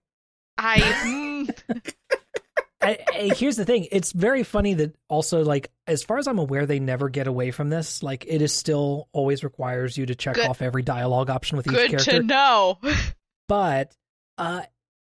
I, 0.57 0.79
mm, 1.69 1.93
I, 2.81 2.97
I- 3.07 3.33
here's 3.35 3.55
the 3.55 3.63
thing 3.65 3.87
it's 3.91 4.11
very 4.11 4.43
funny 4.43 4.73
that 4.73 4.95
also 5.07 5.43
like 5.43 5.69
as 5.87 6.01
far 6.03 6.17
as 6.17 6.27
i'm 6.27 6.39
aware 6.39 6.65
they 6.65 6.79
never 6.79 7.09
get 7.09 7.27
away 7.27 7.51
from 7.51 7.69
this 7.69 8.01
like 8.03 8.25
it 8.27 8.41
is 8.41 8.53
still 8.53 9.09
always 9.11 9.43
requires 9.43 9.97
you 9.97 10.05
to 10.05 10.15
check 10.15 10.35
Good- 10.35 10.47
off 10.47 10.61
every 10.61 10.81
dialogue 10.81 11.29
option 11.29 11.57
with 11.57 11.67
each 11.67 11.73
character. 11.73 11.97
good 11.97 12.11
to 12.11 12.23
know. 12.23 12.77
but 13.49 13.93
uh 14.37 14.61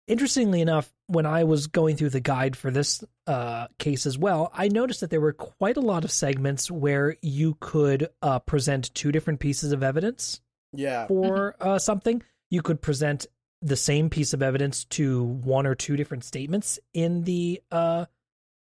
interestingly 0.08 0.62
enough 0.62 0.92
when 1.08 1.26
i 1.26 1.44
was 1.44 1.68
going 1.68 1.96
through 1.96 2.10
the 2.10 2.20
guide 2.20 2.56
for 2.56 2.70
this 2.72 3.04
uh 3.28 3.68
case 3.80 4.06
as 4.06 4.18
well 4.18 4.52
i 4.54 4.68
noticed 4.68 5.02
that 5.02 5.10
there 5.10 5.22
were 5.22 5.34
quite 5.34 5.78
a 5.78 5.82
lot 5.82 6.04
of 6.04 6.12
segments 6.12 6.70
where 6.70 7.16
you 7.22 7.58
could 7.60 8.08
uh 8.22 8.40
present 8.40 8.94
two 8.94 9.12
different 9.12 9.40
pieces 9.40 9.72
of 9.72 9.82
evidence 9.84 10.42
Yeah. 10.74 11.08
for 11.08 11.56
uh, 11.60 11.80
something, 11.80 12.22
you 12.52 12.62
could 12.62 12.82
present 12.82 13.26
the 13.62 13.76
same 13.78 14.10
piece 14.10 14.34
of 14.34 14.44
evidence 14.44 14.86
to 14.86 15.24
one 15.24 15.66
or 15.66 15.74
two 15.74 15.96
different 15.96 16.24
statements 16.24 16.78
in 16.94 17.24
the 17.24 17.62
uh 17.72 18.06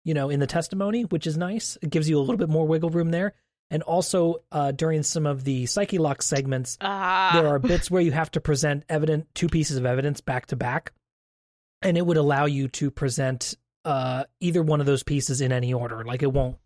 you 0.05 0.13
know 0.13 0.29
in 0.29 0.39
the 0.39 0.47
testimony 0.47 1.03
which 1.03 1.27
is 1.27 1.35
nice. 1.37 1.77
It 1.81 1.89
gives 1.89 2.07
you 2.09 2.17
a 2.17 2.21
little 2.21 2.37
bit 2.37 2.47
more 2.49 2.65
wiggle 2.67 2.91
room 2.91 3.09
there. 3.11 3.33
And 3.71 3.81
also 3.83 4.43
uh 4.51 4.71
during 4.71 5.03
some 5.03 5.25
of 5.25 5.43
the 5.43 5.65
psyche 5.65 5.97
lock 5.97 6.21
segments 6.21 6.77
Ah, 6.79 7.31
there 7.33 7.47
are 7.47 7.59
bits 7.59 7.89
where 7.91 8.01
you 8.01 8.11
have 8.13 8.31
to 8.31 8.39
present 8.39 8.85
evident 8.87 9.27
two 9.33 9.49
pieces 9.49 9.75
of 9.77 9.85
evidence 9.85 10.21
back 10.21 10.45
to 10.47 10.55
back 10.55 10.93
and 11.85 11.97
it 11.97 12.05
would 12.05 12.17
allow 12.17 12.45
you 12.45 12.67
to 12.67 12.91
present 12.91 13.55
uh 13.85 14.23
either 14.41 14.61
one 14.63 14.79
of 14.81 14.85
those 14.85 15.03
pieces 15.03 15.39
in 15.41 15.51
any 15.51 15.73
order 15.73 16.03
like 16.03 16.21
it 16.23 16.31
won't 16.33 16.57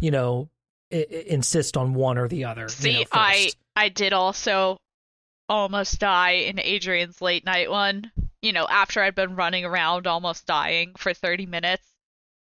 you 0.00 0.10
know 0.10 0.48
I- 0.92 1.06
I- 1.10 1.24
insist 1.26 1.76
on 1.76 1.94
one 1.94 2.18
or 2.18 2.28
the 2.28 2.44
other 2.44 2.62
you 2.62 2.68
See, 2.68 2.98
know, 3.00 3.04
I. 3.12 3.50
I 3.78 3.88
did 3.90 4.12
also 4.12 4.76
almost 5.48 5.98
die 6.00 6.30
in 6.48 6.58
Adrian's 6.58 7.20
late 7.20 7.44
night 7.44 7.70
one. 7.70 8.10
You 8.42 8.52
know, 8.52 8.66
after 8.70 9.02
I'd 9.02 9.14
been 9.14 9.36
running 9.36 9.64
around 9.64 10.06
almost 10.06 10.46
dying 10.46 10.92
for 10.96 11.12
30 11.12 11.46
minutes 11.46 11.82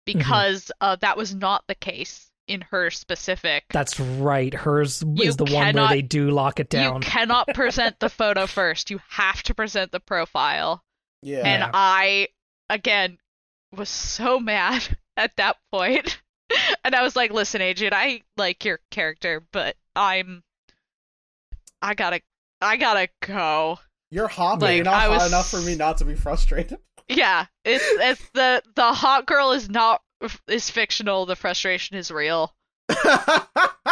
Mm-hmm. 0.07 0.19
because 0.19 0.71
uh, 0.82 0.97
that 1.01 1.17
was 1.17 1.34
not 1.34 1.63
the 1.67 1.73
case 1.73 2.30
in 2.47 2.61
her 2.69 2.91
specific. 2.91 3.63
That's 3.71 3.99
right. 3.99 4.53
Hers 4.53 5.01
You 5.03 5.23
is 5.23 5.36
the 5.38 5.45
one 5.45 5.73
where 5.76 5.88
they 5.88 6.03
do 6.03 6.30
lock 6.30 6.59
it 6.59 6.69
down. 6.69 7.01
you 7.01 7.07
cannot 7.07 7.47
present 7.55 7.99
the 7.99 8.09
photo 8.09 8.45
first. 8.45 8.91
You 8.91 8.99
have 9.09 9.41
to 9.43 9.55
present 9.55 9.91
the 9.91 9.99
profile. 9.99 10.84
Yeah. 11.26 11.41
And 11.43 11.71
I 11.73 12.28
again 12.69 13.17
was 13.76 13.89
so 13.89 14.39
mad 14.39 14.88
at 15.17 15.36
that 15.38 15.57
point. 15.71 16.21
and 16.86 16.93
I 16.93 17.01
was 17.01 17.15
like, 17.15 17.32
"Listen, 17.32 17.61
Adrian, 17.61 17.93
I 17.93 18.21
like 18.38 18.63
your 18.63 18.80
character, 18.91 19.43
but 19.51 19.76
I'm 19.95 20.43
I 21.82 21.95
gotta 21.95 22.21
I 22.61 22.78
gotta 22.78 23.09
go." 23.26 23.80
You're 24.11 24.28
hot, 24.28 24.59
but 24.59 24.67
Like, 24.67 24.76
you're 24.76 24.86
not 24.86 25.01
hot 25.01 25.28
enough 25.28 25.49
for 25.49 25.59
me 25.59 25.76
not 25.76 25.97
to 25.97 26.05
be 26.05 26.15
frustrated. 26.15 26.78
Yeah, 27.07 27.45
it's 27.63 27.84
it's 27.86 28.30
the 28.34 28.63
the 28.76 28.91
hot 28.93 29.28
girl 29.28 29.51
is 29.51 29.69
not 29.69 30.01
is 30.47 30.71
fictional. 30.71 31.28
The 31.28 31.36
frustration 31.36 31.97
is 31.97 32.09
real. 32.09 32.55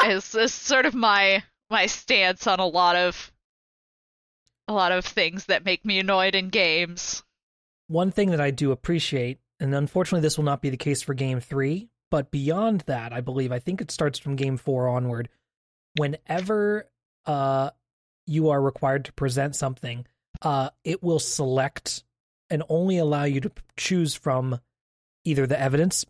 Is 0.05 0.33
is 0.33 0.51
sort 0.51 0.87
of 0.87 0.95
my 0.95 1.43
my 1.69 1.85
stance 1.85 2.47
on 2.47 2.59
a 2.59 2.65
lot 2.65 2.95
of 2.95 3.31
a 4.67 4.73
lot 4.73 4.91
of 4.91 5.05
things 5.05 5.45
that 5.45 5.65
make 5.65 5.85
me 5.85 5.99
annoyed 5.99 6.35
in 6.35 6.49
games. 6.49 7.23
One 7.87 8.11
thing 8.11 8.31
that 8.31 8.41
I 8.41 8.51
do 8.51 8.71
appreciate, 8.71 9.39
and 9.59 9.75
unfortunately 9.75 10.21
this 10.21 10.37
will 10.37 10.45
not 10.45 10.61
be 10.61 10.69
the 10.69 10.77
case 10.77 11.01
for 11.01 11.13
game 11.13 11.39
three, 11.39 11.89
but 12.09 12.31
beyond 12.31 12.81
that, 12.81 13.11
I 13.11 13.21
believe, 13.21 13.51
I 13.51 13.59
think 13.59 13.81
it 13.81 13.91
starts 13.91 14.19
from 14.19 14.35
game 14.35 14.57
four 14.57 14.87
onward. 14.87 15.29
Whenever 15.97 16.89
uh, 17.25 17.71
you 18.25 18.49
are 18.49 18.61
required 18.61 19.05
to 19.05 19.13
present 19.13 19.55
something, 19.55 20.05
uh, 20.41 20.69
it 20.83 21.03
will 21.03 21.19
select 21.19 22.03
and 22.49 22.63
only 22.69 22.97
allow 22.97 23.23
you 23.23 23.41
to 23.41 23.51
choose 23.77 24.15
from 24.15 24.59
either 25.25 25.47
the 25.47 25.59
evidence, 25.59 26.05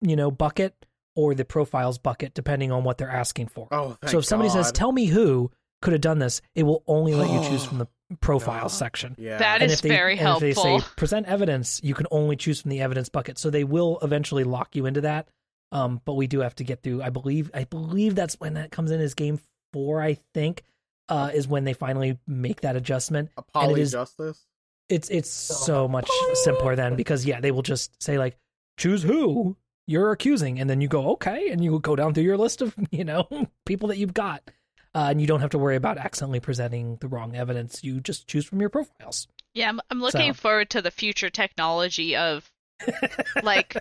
you 0.00 0.16
know, 0.16 0.30
bucket 0.30 0.74
or 1.14 1.34
the 1.34 1.44
profiles 1.44 1.98
bucket, 1.98 2.34
depending 2.34 2.72
on 2.72 2.84
what 2.84 2.98
they're 2.98 3.10
asking 3.10 3.48
for. 3.48 3.68
oh, 3.70 3.96
thank 4.00 4.10
so 4.10 4.18
if 4.18 4.24
somebody 4.24 4.50
says, 4.50 4.72
"Tell 4.72 4.92
me 4.92 5.06
who 5.06 5.50
could 5.86 5.92
have 5.94 6.02
done 6.02 6.18
this," 6.18 6.42
it 6.54 6.64
will 6.64 6.82
only 6.86 7.14
let 7.14 7.30
you 7.30 7.48
choose 7.48 7.64
from 7.64 7.78
the 7.78 7.86
profiles 8.20 8.72
God. 8.72 8.78
section. 8.78 9.14
yeah. 9.18 9.38
That 9.38 9.62
And 9.62 9.70
is 9.72 9.80
they, 9.80 9.88
very 9.88 10.18
and 10.18 10.28
If 10.34 10.40
they 10.40 10.52
say 10.52 10.80
present 10.96 11.26
evidence, 11.26 11.80
you 11.82 11.94
can 11.94 12.06
only 12.10 12.36
choose 12.36 12.60
from 12.60 12.70
the 12.70 12.80
evidence 12.80 13.08
bucket. 13.08 13.38
So 13.38 13.48
they 13.50 13.64
will 13.64 13.98
eventually 14.02 14.44
lock 14.44 14.76
you 14.76 14.86
into 14.86 15.00
that. 15.02 15.28
Um, 15.72 16.00
but 16.04 16.14
we 16.14 16.26
do 16.26 16.40
have 16.40 16.54
to 16.56 16.64
get 16.64 16.82
through. 16.82 17.02
I 17.02 17.10
believe. 17.10 17.50
I 17.54 17.64
believe 17.64 18.14
that's 18.14 18.38
when 18.38 18.54
that 18.54 18.70
comes 18.70 18.90
in 18.90 19.00
as 19.00 19.14
game 19.14 19.40
four. 19.72 20.00
I 20.02 20.18
think 20.34 20.62
uh, 21.08 21.30
is 21.34 21.48
when 21.48 21.64
they 21.64 21.72
finally 21.72 22.18
make 22.26 22.60
that 22.60 22.76
adjustment. 22.76 23.30
a 23.36 23.42
and 23.58 23.72
it 23.72 23.78
is- 23.78 23.94
Apollo 23.94 24.04
Justice. 24.06 24.46
It's 24.88 25.08
it's 25.10 25.30
so 25.30 25.88
much 25.88 26.08
simpler 26.44 26.76
then 26.76 26.94
because 26.94 27.24
yeah, 27.26 27.40
they 27.40 27.50
will 27.50 27.62
just 27.62 28.00
say 28.00 28.18
like 28.18 28.36
choose 28.78 29.02
who 29.02 29.56
you're 29.88 30.12
accusing, 30.12 30.60
and 30.60 30.70
then 30.70 30.80
you 30.80 30.86
go 30.86 31.10
okay, 31.14 31.50
and 31.50 31.62
you 31.64 31.80
go 31.80 31.96
down 31.96 32.14
through 32.14 32.22
your 32.22 32.36
list 32.38 32.62
of 32.62 32.72
you 32.92 33.02
know 33.02 33.26
people 33.64 33.88
that 33.88 33.98
you've 33.98 34.14
got, 34.14 34.48
uh, 34.96 35.08
and 35.10 35.20
you 35.20 35.26
don't 35.26 35.40
have 35.40 35.50
to 35.50 35.58
worry 35.58 35.76
about 35.76 35.98
accidentally 35.98 36.40
presenting 36.40 36.96
the 37.02 37.06
wrong 37.08 37.36
evidence. 37.36 37.84
You 37.84 38.00
just 38.00 38.26
choose 38.26 38.46
from 38.46 38.60
your 38.60 38.70
profiles. 38.70 39.28
Yeah, 39.52 39.68
I'm, 39.68 39.80
I'm 39.90 40.00
looking 40.00 40.32
So- 40.32 40.40
forward 40.40 40.70
to 40.70 40.80
the 40.82 40.90
future 40.90 41.28
technology 41.30 42.16
of 42.16 42.50
like 43.42 43.76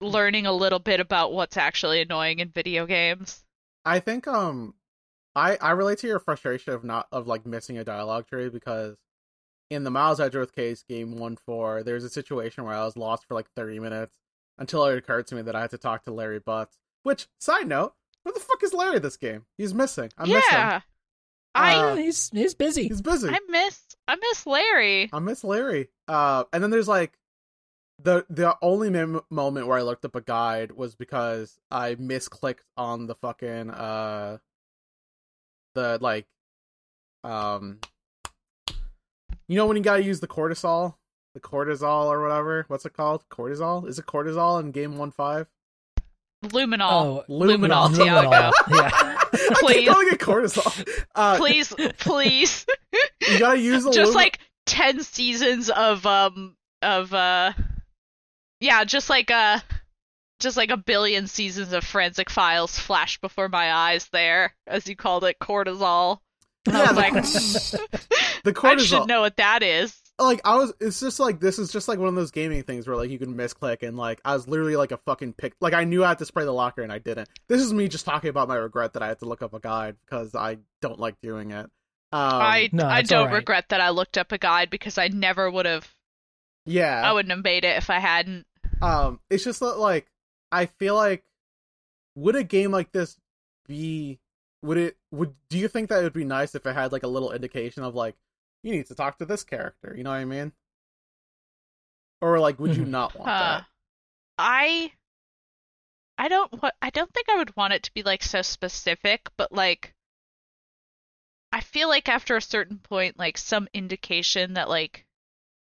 learning 0.00 0.46
a 0.46 0.52
little 0.52 0.78
bit 0.78 1.00
about 1.00 1.32
what's 1.32 1.56
actually 1.56 2.00
annoying 2.00 2.38
in 2.38 2.48
video 2.50 2.86
games. 2.86 3.44
I 3.84 3.98
think 3.98 4.26
um 4.28 4.74
I 5.34 5.56
I 5.60 5.72
relate 5.72 5.98
to 5.98 6.06
your 6.06 6.18
frustration 6.20 6.72
of 6.72 6.84
not 6.84 7.06
of 7.12 7.26
like 7.26 7.44
missing 7.44 7.78
a 7.78 7.84
dialogue 7.84 8.26
tree 8.28 8.48
because 8.48 8.96
in 9.70 9.84
the 9.84 9.90
Miles 9.90 10.20
Edgeworth 10.20 10.54
case, 10.54 10.82
game 10.88 11.18
one 11.18 11.36
four, 11.36 11.82
there's 11.82 12.04
a 12.04 12.10
situation 12.10 12.64
where 12.64 12.74
I 12.74 12.84
was 12.84 12.96
lost 12.96 13.26
for 13.26 13.34
like 13.34 13.48
thirty 13.56 13.78
minutes 13.80 14.16
until 14.58 14.84
it 14.86 14.98
occurred 14.98 15.26
to 15.28 15.34
me 15.34 15.42
that 15.42 15.56
I 15.56 15.62
had 15.62 15.70
to 15.70 15.78
talk 15.78 16.04
to 16.04 16.12
Larry 16.12 16.40
Butz. 16.40 16.72
Which, 17.04 17.26
side 17.40 17.66
note, 17.66 17.94
where 18.22 18.32
the 18.32 18.40
fuck 18.40 18.62
is 18.62 18.72
Larry 18.74 18.98
this 18.98 19.16
game? 19.16 19.44
He's 19.58 19.74
missing. 19.74 20.10
I 20.18 20.22
miss 20.22 20.46
him. 20.48 20.58
yeah, 20.58 20.80
I 21.54 21.74
Uh, 21.76 21.94
he's 21.96 22.30
he's 22.30 22.54
busy. 22.54 22.88
He's 22.88 23.02
busy. 23.02 23.28
I 23.28 23.38
miss 23.48 23.80
I 24.08 24.16
miss 24.16 24.46
Larry. 24.46 25.10
I 25.12 25.18
miss 25.18 25.44
Larry. 25.44 25.88
Uh, 26.08 26.44
and 26.52 26.62
then 26.62 26.70
there's 26.70 26.88
like 26.88 27.12
the 28.02 28.24
the 28.30 28.56
only 28.62 28.90
mem- 28.90 29.20
moment 29.30 29.66
where 29.66 29.78
I 29.78 29.82
looked 29.82 30.04
up 30.04 30.16
a 30.16 30.20
guide 30.20 30.72
was 30.72 30.94
because 30.96 31.58
I 31.70 31.94
misclicked 31.96 32.64
on 32.76 33.06
the 33.06 33.14
fucking 33.14 33.70
uh 33.70 34.38
the 35.74 35.98
like 36.00 36.26
um 37.24 37.78
you 39.48 39.56
know 39.56 39.66
when 39.66 39.76
you 39.76 39.82
gotta 39.82 40.02
use 40.02 40.20
the 40.20 40.26
cortisol 40.28 40.96
the 41.34 41.40
cortisol 41.40 42.06
or 42.06 42.20
whatever 42.20 42.64
what's 42.68 42.84
it 42.84 42.92
called 42.92 43.24
cortisol 43.30 43.86
is 43.88 43.98
it 43.98 44.06
cortisol 44.06 44.60
in 44.60 44.70
game 44.72 44.98
one 44.98 45.10
five 45.12 45.46
Luminol. 46.42 46.90
Oh, 46.90 47.24
Luminol, 47.28 47.88
Luminol. 47.90 47.96
Tiago. 47.96 48.52
Yeah. 48.70 48.90
I 49.32 49.54
Please. 49.60 49.74
keep 49.74 49.88
calling 49.88 50.08
it 50.12 50.18
cortisol 50.18 50.88
uh 51.14 51.36
Please, 51.38 51.72
please. 51.98 52.66
you 53.28 53.38
gotta 53.38 53.58
use 53.60 53.84
just 53.92 54.12
lumi- 54.12 54.14
like 54.16 54.38
10 54.66 55.02
seasons 55.02 55.70
of 55.70 56.04
um 56.06 56.54
of 56.82 57.14
uh 57.14 57.52
yeah, 58.60 58.84
just 58.84 59.08
like 59.08 59.30
uh 59.30 59.58
just 60.40 60.56
like 60.56 60.70
a 60.70 60.76
billion 60.76 61.26
seasons 61.28 61.72
of 61.72 61.84
forensic 61.84 62.28
files 62.28 62.76
flashed 62.78 63.20
before 63.20 63.48
my 63.48 63.72
eyes 63.72 64.08
there, 64.12 64.54
as 64.66 64.86
you 64.88 64.96
called 64.96 65.24
it, 65.24 65.36
cortisol. 65.40 66.18
And 66.66 66.76
I 66.76 66.80
was 66.82 66.90
the- 66.90 67.78
like, 67.82 67.92
the 68.44 68.52
cortisol. 68.52 68.72
I 68.72 68.76
should 68.84 69.08
know 69.08 69.20
what 69.20 69.36
that 69.36 69.62
is. 69.62 69.96
Like 70.22 70.40
I 70.44 70.56
was. 70.56 70.72
It's 70.80 71.00
just 71.00 71.20
like 71.20 71.40
this 71.40 71.58
is 71.58 71.70
just 71.72 71.88
like 71.88 71.98
one 71.98 72.08
of 72.08 72.14
those 72.14 72.30
gaming 72.30 72.62
things 72.62 72.86
where 72.86 72.96
like 72.96 73.10
you 73.10 73.18
can 73.18 73.34
misclick 73.34 73.82
and 73.82 73.96
like 73.96 74.20
I 74.24 74.34
was 74.34 74.48
literally 74.48 74.76
like 74.76 74.92
a 74.92 74.96
fucking 74.96 75.34
pick. 75.34 75.54
Like 75.60 75.74
I 75.74 75.84
knew 75.84 76.04
I 76.04 76.08
had 76.08 76.18
to 76.18 76.24
spray 76.26 76.44
the 76.44 76.52
locker 76.52 76.82
and 76.82 76.92
I 76.92 76.98
didn't. 76.98 77.28
This 77.48 77.60
is 77.60 77.72
me 77.72 77.88
just 77.88 78.04
talking 78.04 78.30
about 78.30 78.48
my 78.48 78.56
regret 78.56 78.94
that 78.94 79.02
I 79.02 79.08
had 79.08 79.18
to 79.20 79.26
look 79.26 79.42
up 79.42 79.54
a 79.54 79.60
guide 79.60 79.96
because 80.04 80.34
I 80.34 80.58
don't 80.80 80.98
like 80.98 81.20
doing 81.20 81.50
it. 81.50 81.66
Um, 81.66 81.70
I 82.12 82.68
no, 82.72 82.86
I 82.86 83.02
don't 83.02 83.20
alright. 83.20 83.36
regret 83.36 83.70
that 83.70 83.80
I 83.80 83.90
looked 83.90 84.18
up 84.18 84.32
a 84.32 84.38
guide 84.38 84.70
because 84.70 84.98
I 84.98 85.08
never 85.08 85.50
would 85.50 85.66
have. 85.66 85.90
yeah. 86.66 87.00
I 87.02 87.12
wouldn't 87.12 87.32
have 87.32 87.42
made 87.44 87.64
it 87.64 87.76
if 87.78 87.88
I 87.90 87.98
hadn't. 87.98 88.46
Um, 88.82 89.20
it's 89.30 89.44
just 89.44 89.60
that 89.60 89.78
like 89.78 90.06
I 90.50 90.66
feel 90.66 90.94
like 90.94 91.22
would 92.14 92.36
a 92.36 92.44
game 92.44 92.70
like 92.70 92.92
this 92.92 93.16
be 93.66 94.18
would 94.62 94.76
it 94.76 94.96
would 95.10 95.34
do 95.48 95.58
you 95.58 95.68
think 95.68 95.88
that 95.88 96.00
it 96.00 96.02
would 96.04 96.12
be 96.12 96.24
nice 96.24 96.54
if 96.54 96.66
it 96.66 96.74
had 96.74 96.92
like 96.92 97.02
a 97.02 97.08
little 97.08 97.32
indication 97.32 97.82
of 97.82 97.94
like 97.94 98.14
you 98.62 98.72
need 98.72 98.86
to 98.86 98.94
talk 98.94 99.18
to 99.18 99.24
this 99.26 99.44
character, 99.44 99.94
you 99.96 100.02
know 100.04 100.10
what 100.10 100.16
I 100.16 100.24
mean? 100.24 100.52
Or 102.20 102.38
like 102.38 102.58
would 102.58 102.76
you 102.76 102.84
Mhm. 102.84 102.88
not 102.88 103.14
want 103.14 103.28
Huh. 103.30 103.38
that? 103.38 103.66
I 104.38 104.92
I 106.18 106.28
don't 106.28 106.52
wa- 106.62 106.70
I 106.80 106.90
don't 106.90 107.12
think 107.12 107.28
I 107.28 107.36
would 107.38 107.56
want 107.56 107.72
it 107.72 107.82
to 107.84 107.92
be 107.94 108.02
like 108.02 108.22
so 108.22 108.42
specific, 108.42 109.28
but 109.36 109.50
like 109.52 109.94
I 111.52 111.60
feel 111.60 111.88
like 111.88 112.08
after 112.08 112.36
a 112.36 112.40
certain 112.42 112.78
point 112.78 113.18
like 113.18 113.36
some 113.38 113.68
indication 113.74 114.54
that 114.54 114.68
like 114.68 115.06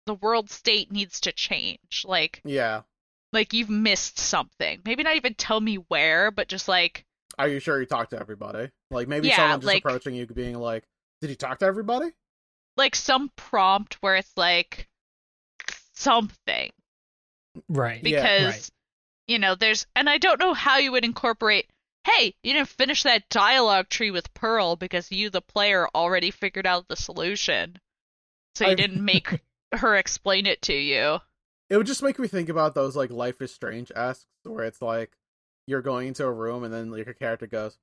the 0.06 0.14
world 0.16 0.50
state 0.50 0.92
needs 0.92 1.20
to 1.22 1.32
change. 1.32 2.04
Like 2.06 2.42
Yeah. 2.44 2.84
like 3.32 3.54
you've 3.54 3.70
missed 3.70 4.18
something. 4.20 4.82
Maybe 4.84 5.04
not 5.04 5.16
even 5.16 5.36
tell 5.36 5.62
me 5.62 5.76
where, 5.76 6.32
but 6.32 6.48
just 6.50 6.68
like 6.68 7.06
Are 7.40 7.48
you 7.48 7.60
sure 7.60 7.80
you 7.80 7.86
talked 7.86 8.10
to 8.12 8.20
everybody? 8.20 8.72
Like 8.90 9.08
maybe 9.08 9.30
Yeah, 9.30 9.38
someone 9.38 9.62
just 9.62 9.68
like- 9.68 9.86
approaching 9.86 10.14
you 10.16 10.26
being 10.28 10.56
like, 10.60 10.84
"Did 11.22 11.30
you 11.30 11.36
talk 11.38 11.60
to 11.60 11.66
everybody?" 11.66 12.12
Like 12.78 12.96
some 12.96 13.30
prompt 13.36 13.96
where 14.02 14.16
it's 14.16 14.32
like 14.38 14.88
something 15.94 16.72
Right. 17.68 18.02
Yeah, 18.04 18.22
because 18.22 18.46
right. 18.46 18.70
you 19.28 19.40
know 19.40 19.56
there's 19.56 19.86
and 19.96 20.10
I 20.10 20.18
don't 20.18 20.40
know 20.40 20.54
how 20.54 20.78
you 20.78 20.92
would 20.94 21.04
incorporate 21.04 21.70
hey 22.06 22.34
you 22.44 22.54
didn't 22.54 22.70
finish 22.70 23.04
that 23.04 23.28
dialogue 23.30 23.90
tree 23.90 24.10
with 24.10 24.34
Pearl 24.34 24.76
because 24.78 25.12
you 25.12 25.30
the 25.30 25.42
player 25.42 25.88
already 25.94 26.32
figured 26.32 26.66
out 26.66 26.88
the 26.88 26.96
solution 26.96 27.78
so 28.56 28.66
you 28.66 28.72
I- 28.72 28.76
didn't 28.76 29.04
make 29.04 29.42
her 29.74 29.96
explain 29.96 30.46
it 30.46 30.62
to 30.64 30.74
you 30.74 31.20
It 31.70 31.78
would 31.78 31.88
just 31.88 32.04
make 32.04 32.20
me 32.20 32.28
think 32.30 32.48
about 32.50 32.74
those 32.74 32.96
like 32.96 33.12
Life 33.12 33.42
is 33.42 33.54
Strange 33.54 33.92
esques 33.96 34.26
where 34.44 34.64
it's 34.66 34.82
like 34.82 35.12
you're 35.68 35.82
going 35.82 36.08
into 36.08 36.26
a 36.26 36.32
room 36.32 36.64
and 36.64 36.74
then 36.74 36.90
like 36.90 37.06
your 37.06 37.14
character 37.14 37.48
goes, 37.48 37.78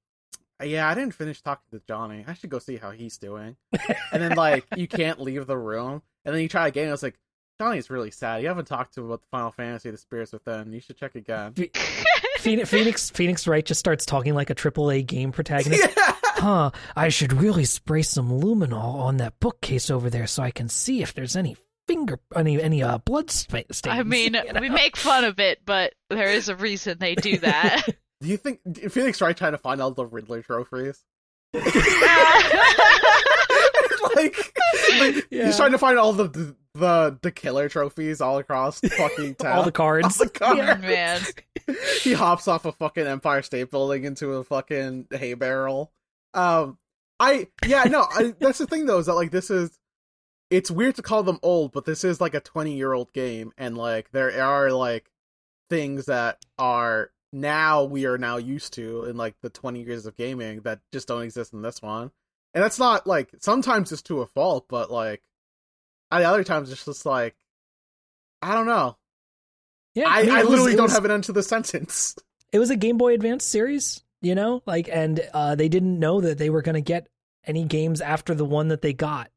"Yeah, 0.62 0.88
I 0.88 0.94
didn't 0.94 1.14
finish 1.14 1.40
talking 1.40 1.78
to 1.78 1.84
Johnny. 1.86 2.24
I 2.26 2.34
should 2.34 2.50
go 2.50 2.58
see 2.58 2.76
how 2.76 2.90
he's 2.90 3.18
doing." 3.18 3.56
and 4.12 4.22
then 4.22 4.36
like 4.36 4.64
you 4.76 4.88
can't 4.88 5.20
leave 5.20 5.46
the 5.46 5.56
room, 5.56 6.02
and 6.24 6.34
then 6.34 6.42
you 6.42 6.48
try 6.48 6.68
again. 6.68 6.84
And 6.84 6.92
it's 6.94 7.02
like 7.02 7.18
Johnny's 7.60 7.90
really 7.90 8.10
sad. 8.10 8.42
You 8.42 8.48
haven't 8.48 8.66
talked 8.66 8.94
to 8.94 9.00
him 9.00 9.06
about 9.06 9.22
the 9.22 9.28
Final 9.30 9.50
Fantasy: 9.50 9.90
The 9.90 9.98
Spirits 9.98 10.32
Within. 10.32 10.72
You 10.72 10.80
should 10.80 10.96
check 10.96 11.14
again. 11.14 11.54
Phoenix, 12.38 12.70
Phoenix 12.70 13.10
Phoenix 13.10 13.46
Wright 13.46 13.64
just 13.64 13.80
starts 13.80 14.06
talking 14.06 14.34
like 14.34 14.50
a 14.50 14.54
AAA 14.54 15.06
game 15.06 15.32
protagonist. 15.32 15.88
yeah. 15.96 16.14
Huh, 16.22 16.70
I 16.94 17.08
should 17.08 17.32
really 17.32 17.64
spray 17.64 18.02
some 18.02 18.30
luminol 18.30 18.94
on 18.94 19.16
that 19.16 19.40
bookcase 19.40 19.90
over 19.90 20.08
there 20.08 20.28
so 20.28 20.44
I 20.44 20.52
can 20.52 20.68
see 20.68 21.02
if 21.02 21.14
there's 21.14 21.34
any 21.34 21.56
finger 21.88 22.20
any 22.36 22.62
any 22.62 22.82
uh 22.82 22.98
blood 22.98 23.30
spa- 23.30 23.62
stains. 23.72 23.98
I 23.98 24.02
mean 24.02 24.34
you 24.34 24.52
know? 24.52 24.60
we 24.60 24.68
make 24.68 24.96
fun 24.96 25.24
of 25.24 25.40
it 25.40 25.62
but 25.64 25.94
there 26.10 26.30
is 26.30 26.48
a 26.48 26.54
reason 26.54 26.98
they 26.98 27.14
do 27.14 27.38
that 27.38 27.86
Do 28.20 28.28
you 28.28 28.36
think 28.36 28.60
Phoenix 28.90 29.20
Wright 29.20 29.36
trying 29.36 29.52
to 29.52 29.58
find 29.58 29.80
all 29.80 29.92
the 29.92 30.04
Riddler 30.06 30.42
trophies? 30.42 31.04
like, 31.54 31.72
like, 34.14 35.26
Yeah. 35.30 35.46
he's 35.46 35.56
trying 35.56 35.72
to 35.72 35.78
find 35.78 35.98
all 35.98 36.12
the 36.12 36.28
the 36.28 36.56
the, 36.74 37.18
the 37.22 37.32
killer 37.32 37.68
trophies 37.68 38.20
all 38.20 38.38
across 38.38 38.80
fucking 38.96 39.34
town. 39.36 39.56
all 39.56 39.62
the 39.64 39.72
cards. 39.72 40.20
All 40.20 40.26
the 40.26 40.30
cards. 40.30 40.58
Yeah. 40.58 40.74
man 40.76 41.20
he 42.02 42.12
hops 42.12 42.46
off 42.48 42.64
a 42.64 42.72
fucking 42.72 43.06
Empire 43.06 43.42
State 43.42 43.70
Building 43.70 44.04
into 44.04 44.32
a 44.34 44.44
fucking 44.44 45.06
hay 45.10 45.34
barrel. 45.34 45.92
Um, 46.34 46.78
I 47.20 47.48
yeah 47.66 47.84
no, 47.84 48.06
I, 48.10 48.34
that's 48.38 48.58
the 48.58 48.66
thing 48.66 48.86
though 48.86 48.98
is 48.98 49.06
that 49.06 49.14
like 49.14 49.30
this 49.30 49.50
is, 49.50 49.78
it's 50.50 50.70
weird 50.70 50.94
to 50.96 51.02
call 51.02 51.22
them 51.22 51.38
old, 51.42 51.72
but 51.72 51.84
this 51.84 52.04
is 52.04 52.20
like 52.20 52.34
a 52.34 52.40
twenty 52.40 52.76
year 52.76 52.92
old 52.92 53.12
game, 53.12 53.52
and 53.58 53.76
like 53.76 54.10
there 54.12 54.42
are 54.42 54.70
like 54.70 55.10
things 55.68 56.06
that 56.06 56.38
are 56.58 57.10
now 57.32 57.84
we 57.84 58.06
are 58.06 58.18
now 58.18 58.36
used 58.36 58.72
to 58.74 59.04
in 59.04 59.16
like 59.16 59.34
the 59.42 59.50
twenty 59.50 59.82
years 59.82 60.06
of 60.06 60.16
gaming 60.16 60.60
that 60.62 60.80
just 60.92 61.08
don't 61.08 61.22
exist 61.22 61.52
in 61.52 61.62
this 61.62 61.82
one, 61.82 62.10
and 62.54 62.64
that's 62.64 62.78
not 62.78 63.06
like 63.06 63.30
sometimes 63.40 63.92
it's 63.92 64.02
to 64.02 64.20
a 64.22 64.26
fault, 64.26 64.66
but 64.68 64.90
like 64.90 65.22
at 66.10 66.22
other 66.22 66.44
times 66.44 66.70
it's 66.72 66.84
just 66.84 67.04
like 67.06 67.36
I 68.40 68.54
don't 68.54 68.66
know. 68.66 68.96
Yeah, 69.94 70.08
I, 70.08 70.22
mean, 70.22 70.30
I 70.30 70.40
it 70.40 70.42
was- 70.44 70.50
literally 70.50 70.76
don't 70.76 70.84
was- 70.84 70.92
have 70.92 71.04
an 71.04 71.10
end 71.10 71.24
to 71.24 71.32
the 71.32 71.42
sentence. 71.42 72.16
it 72.52 72.58
was 72.58 72.70
a 72.70 72.76
Game 72.76 72.98
Boy 72.98 73.14
Advance 73.14 73.44
series, 73.44 74.02
you 74.22 74.34
know, 74.34 74.62
like, 74.64 74.88
and 74.90 75.20
uh, 75.34 75.54
they 75.54 75.68
didn't 75.68 75.98
know 75.98 76.20
that 76.20 76.38
they 76.38 76.50
were 76.50 76.62
going 76.62 76.76
to 76.76 76.80
get 76.80 77.08
any 77.44 77.64
games 77.64 78.00
after 78.00 78.34
the 78.34 78.44
one 78.44 78.68
that 78.68 78.80
they 78.82 78.92
got. 78.92 79.30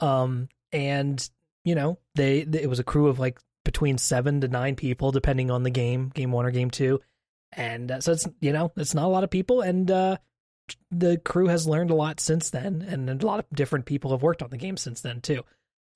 Um, 0.00 0.48
and 0.72 1.28
you 1.64 1.74
know, 1.74 1.98
they 2.14 2.38
it 2.40 2.68
was 2.68 2.78
a 2.80 2.84
crew 2.84 3.06
of 3.08 3.18
like 3.18 3.38
between 3.64 3.98
seven 3.98 4.40
to 4.40 4.48
nine 4.48 4.74
people, 4.76 5.12
depending 5.12 5.50
on 5.50 5.62
the 5.62 5.70
game, 5.70 6.10
game 6.14 6.32
one 6.32 6.46
or 6.46 6.50
game 6.50 6.70
two, 6.70 7.00
and 7.52 7.90
uh, 7.90 8.00
so 8.00 8.12
it's 8.12 8.28
you 8.40 8.52
know 8.52 8.72
it's 8.76 8.94
not 8.94 9.06
a 9.06 9.08
lot 9.08 9.24
of 9.24 9.30
people, 9.30 9.60
and 9.60 9.90
uh, 9.90 10.16
the 10.90 11.18
crew 11.18 11.48
has 11.48 11.66
learned 11.66 11.90
a 11.90 11.94
lot 11.94 12.20
since 12.20 12.50
then, 12.50 12.82
and 12.82 13.08
a 13.22 13.26
lot 13.26 13.40
of 13.40 13.46
different 13.54 13.86
people 13.86 14.12
have 14.12 14.22
worked 14.22 14.42
on 14.42 14.50
the 14.50 14.56
game 14.56 14.76
since 14.76 15.00
then 15.00 15.20
too. 15.20 15.42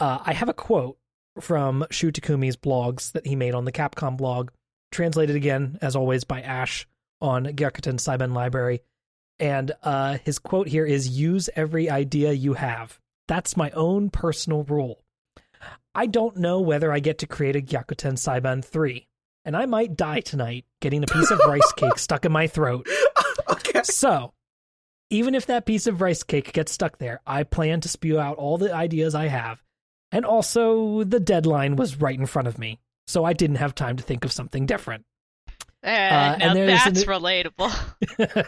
Uh, 0.01 0.19
I 0.25 0.33
have 0.33 0.49
a 0.49 0.55
quote 0.55 0.99
from 1.41 1.87
Shu 1.91 2.11
Takumi's 2.11 2.57
blogs 2.57 3.13
that 3.13 3.27
he 3.27 3.37
made 3.37 3.55
on 3.55 3.65
the 3.65 3.73
Capcom 3.73 4.17
blog 4.17 4.51
translated 4.91 5.37
again, 5.37 5.79
as 5.83 5.97
always, 5.97 6.25
by 6.25 6.41
Ash 6.41 6.87
on 7.21 7.45
Gyakuten 7.47 7.99
Saiban 7.99 8.33
Library. 8.33 8.81
And 9.39 9.73
uh, 9.83 10.19
his 10.25 10.39
quote 10.39 10.69
here 10.69 10.87
is 10.87 11.09
Use 11.09 11.51
every 11.57 11.91
idea 11.91 12.33
you 12.33 12.55
have. 12.55 12.99
That's 13.27 13.57
my 13.57 13.71
own 13.71 14.11
personal 14.11 14.63
rule. 14.65 15.03
I 15.95 16.07
don't 16.07 16.37
know 16.37 16.61
whether 16.61 16.93
I 16.93 17.01
get 17.01 17.19
to 17.19 17.27
create 17.27 17.57
a 17.57 17.61
Gyakuten 17.61 18.15
Saiban 18.15 18.65
3, 18.65 19.07
and 19.45 19.57
I 19.57 19.67
might 19.67 19.97
die 19.97 20.21
tonight 20.21 20.65
getting 20.81 21.03
a 21.03 21.07
piece 21.07 21.31
of 21.31 21.41
rice 21.47 21.73
cake 21.77 21.99
stuck 21.99 22.25
in 22.25 22.33
my 22.33 22.47
throat. 22.47 22.89
okay. 23.51 23.83
So, 23.85 24.33
even 25.11 25.35
if 25.35 25.47
that 25.47 25.67
piece 25.67 25.87
of 25.87 26.01
rice 26.01 26.23
cake 26.23 26.53
gets 26.53 26.73
stuck 26.73 26.99
there, 26.99 27.21
I 27.27 27.43
plan 27.43 27.81
to 27.83 27.89
spew 27.89 28.19
out 28.19 28.39
all 28.39 28.59
the 28.59 28.75
ideas 28.75 29.15
I 29.15 29.29
have. 29.29 29.63
And 30.13 30.25
also, 30.25 31.05
the 31.05 31.21
deadline 31.21 31.77
was 31.77 32.01
right 32.01 32.19
in 32.19 32.27
front 32.27 32.49
of 32.49 32.59
me, 32.59 32.79
so 33.07 33.25
I 33.25 33.33
didn't 33.33 33.57
have 33.57 33.75
time 33.75 33.97
to 33.97 34.03
think 34.03 34.25
of 34.25 34.33
something 34.33 34.67
different. 34.67 35.05
Uh, 35.85 36.37
and 36.41 36.59
now 36.59 36.67
that's 36.67 37.03
an- 37.03 37.09
relatable. 37.09 37.73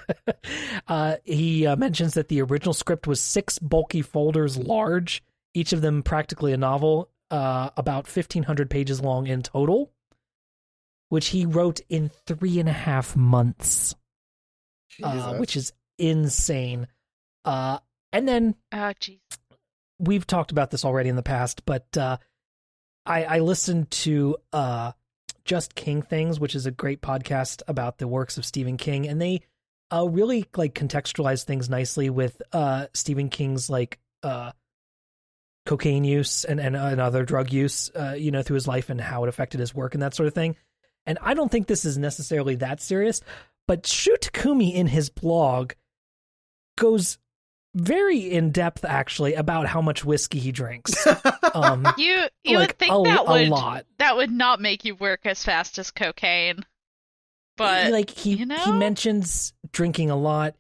uh, 0.89 1.17
he 1.25 1.67
uh, 1.67 1.77
mentions 1.77 2.15
that 2.15 2.29
the 2.29 2.41
original 2.41 2.73
script 2.73 3.07
was 3.07 3.21
six 3.21 3.59
bulky 3.59 4.01
folders 4.01 4.57
large, 4.57 5.23
each 5.53 5.73
of 5.75 5.83
them 5.83 6.03
practically 6.03 6.53
a 6.53 6.57
novel, 6.57 7.11
uh, 7.31 7.71
about 7.77 8.07
1,500 8.07 8.71
pages 8.71 9.01
long 9.03 9.27
in 9.27 9.43
total, 9.43 9.91
which 11.09 11.29
he 11.29 11.47
wrote 11.47 11.81
in 11.89 12.11
three 12.27 12.59
and 12.59 12.69
a 12.69 12.73
half 12.73 13.17
months, 13.17 13.95
uh, 15.03 15.35
which 15.37 15.57
is 15.57 15.73
insane. 15.99 16.87
Uh, 17.45 17.79
and 18.13 18.27
then 18.27 18.55
Oh, 18.73 18.93
jeez. 19.01 19.21
we've 19.99 20.27
talked 20.27 20.51
about 20.51 20.71
this 20.71 20.85
already 20.85 21.09
in 21.09 21.17
the 21.17 21.23
past, 21.23 21.65
but 21.65 21.97
uh, 21.97 22.17
I, 23.05 23.25
I 23.25 23.39
listened 23.41 23.91
to 23.93 24.37
uh, 24.53 24.93
Just 25.45 25.75
King 25.75 26.03
Things, 26.03 26.41
which 26.41 26.55
is 26.55 26.67
a 26.67 26.71
great 26.71 27.01
podcast 27.03 27.63
about 27.69 27.99
the 27.99 28.09
works 28.09 28.37
of 28.37 28.45
Stephen 28.45 28.77
King, 28.77 29.07
and 29.07 29.21
they 29.21 29.43
uh, 29.93 30.09
really 30.09 30.45
like 30.57 30.75
contextualize 30.75 31.45
things 31.45 31.71
nicely 31.71 32.11
with 32.11 32.43
uh, 32.53 32.87
Stephen 32.95 33.29
King's 33.29 33.71
like 33.71 34.01
uh, 34.25 34.51
cocaine 35.67 36.05
use 36.05 36.45
and, 36.45 36.59
and 36.59 36.77
and 36.77 37.01
other 37.01 37.25
drug 37.25 37.53
use, 37.53 37.91
uh, 37.95 38.15
you 38.19 38.31
know, 38.33 38.43
through 38.43 38.55
his 38.55 38.67
life 38.67 38.91
and 38.91 39.01
how 39.01 39.23
it 39.25 39.29
affected 39.29 39.61
his 39.61 39.75
work 39.75 39.95
and 39.95 40.03
that 40.03 40.15
sort 40.15 40.27
of 40.27 40.35
thing. 40.35 40.57
And 41.07 41.19
I 41.23 41.35
don't 41.35 41.51
think 41.51 41.67
this 41.67 41.85
is 41.85 41.97
necessarily 41.97 42.57
that 42.57 42.81
serious, 42.81 43.21
but 43.69 43.87
Shu 43.87 44.17
Takumi 44.21 44.75
in 44.75 44.87
his 44.89 45.09
blog 45.11 45.73
goes 46.77 47.19
very 47.75 48.19
in 48.33 48.51
depth 48.53 48.85
actually 48.85 49.35
about 49.35 49.67
how 49.67 49.81
much 49.83 50.05
whiskey 50.05 50.39
he 50.39 50.53
drinks. 50.53 50.95
Um, 51.55 51.87
You 51.97 52.27
you 52.45 52.59
like 52.59 52.69
would 52.69 52.79
think 52.79 52.93
a, 52.93 53.03
that 53.05 53.21
a 53.27 53.33
would 53.33 53.49
lot. 53.49 53.87
that 53.99 54.15
would 54.17 54.31
not 54.31 54.61
make 54.61 54.85
you 54.85 54.95
work 54.95 55.21
as 55.25 55.43
fast 55.43 55.79
as 55.79 55.91
cocaine. 55.91 56.67
But 57.57 57.91
like 57.93 58.11
he 58.11 58.35
you 58.35 58.47
he 58.47 58.73
mentions 58.73 59.55
drinking 59.73 60.11
a 60.11 60.17
lot. 60.17 60.55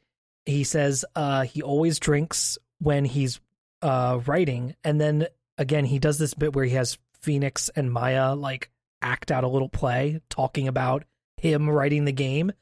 He 0.46 0.64
says 0.64 1.04
uh 1.14 1.42
he 1.42 1.60
always 1.60 1.98
drinks 1.98 2.56
when 2.78 3.04
he's 3.04 3.40
uh 3.82 4.20
writing 4.24 4.74
and 4.84 4.98
then 4.98 5.26
again 5.58 5.84
he 5.84 5.98
does 5.98 6.18
this 6.18 6.32
bit 6.32 6.54
where 6.54 6.64
he 6.64 6.74
has 6.76 6.96
Phoenix 7.20 7.68
and 7.76 7.92
Maya 7.92 8.34
like 8.34 8.70
act 9.06 9.30
out 9.30 9.44
a 9.44 9.48
little 9.48 9.68
play 9.68 10.20
talking 10.28 10.68
about 10.68 11.04
him 11.36 11.68
writing 11.68 12.04
the 12.04 12.12
game 12.12 12.52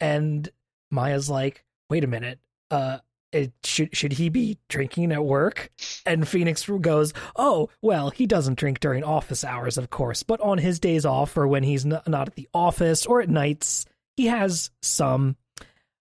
and 0.00 0.48
Maya's 0.90 1.30
like, 1.30 1.64
"Wait 1.88 2.04
a 2.04 2.08
minute. 2.08 2.40
Uh 2.70 2.98
it, 3.32 3.52
should 3.64 3.96
should 3.96 4.12
he 4.14 4.28
be 4.28 4.58
drinking 4.68 5.12
at 5.12 5.24
work? 5.24 5.70
And 6.04 6.26
Phoenix 6.26 6.66
goes, 6.66 7.12
"Oh, 7.36 7.68
well, 7.80 8.10
he 8.10 8.26
doesn't 8.26 8.58
drink 8.58 8.80
during 8.80 9.04
office 9.04 9.44
hours, 9.44 9.78
of 9.78 9.90
course, 9.90 10.22
but 10.22 10.40
on 10.40 10.58
his 10.58 10.80
days 10.80 11.06
off 11.06 11.36
or 11.36 11.46
when 11.46 11.62
he's 11.62 11.84
not 11.84 12.08
at 12.08 12.34
the 12.34 12.48
office 12.52 13.06
or 13.06 13.20
at 13.20 13.28
nights, 13.28 13.86
he 14.16 14.26
has 14.26 14.70
some." 14.82 15.36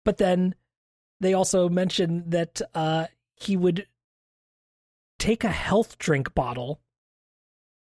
But 0.03 0.17
then 0.17 0.55
they 1.21 1.33
also 1.33 1.69
mention 1.69 2.29
that 2.31 2.61
uh, 2.75 3.07
he 3.35 3.55
would 3.55 3.87
take 5.17 5.45
a 5.45 5.49
health 5.49 5.97
drink 5.97 6.35
bottle 6.35 6.81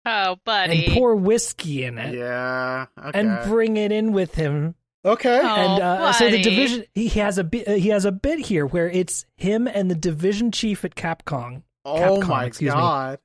Oh, 0.04 0.36
buddy. 0.44 0.86
and 0.86 0.94
pour 0.94 1.14
whiskey 1.14 1.84
in 1.84 1.98
it 1.98 2.14
Yeah. 2.16 2.86
Okay. 2.98 3.20
and 3.20 3.48
bring 3.48 3.76
it 3.76 3.92
in 3.92 4.12
with 4.12 4.34
him 4.34 4.74
okay. 5.04 5.40
Oh, 5.42 5.46
and 5.46 5.82
uh, 5.82 6.12
so 6.12 6.28
the 6.30 6.42
division 6.42 6.84
he 6.94 7.08
has 7.10 7.38
a 7.38 7.44
bit 7.44 7.68
uh, 7.68 7.72
he 7.74 7.88
has 7.90 8.04
a 8.04 8.12
bit 8.12 8.38
here 8.40 8.66
where 8.66 8.88
it's 8.90 9.26
him 9.36 9.66
and 9.66 9.90
the 9.90 9.94
division 9.94 10.50
chief 10.52 10.84
at 10.84 10.94
Capcom 10.94 11.62
oh 11.84 12.18
Capcom, 12.20 12.28
my 12.28 12.44
excuse 12.46 12.72
me. 12.72 12.80
god. 12.80 13.18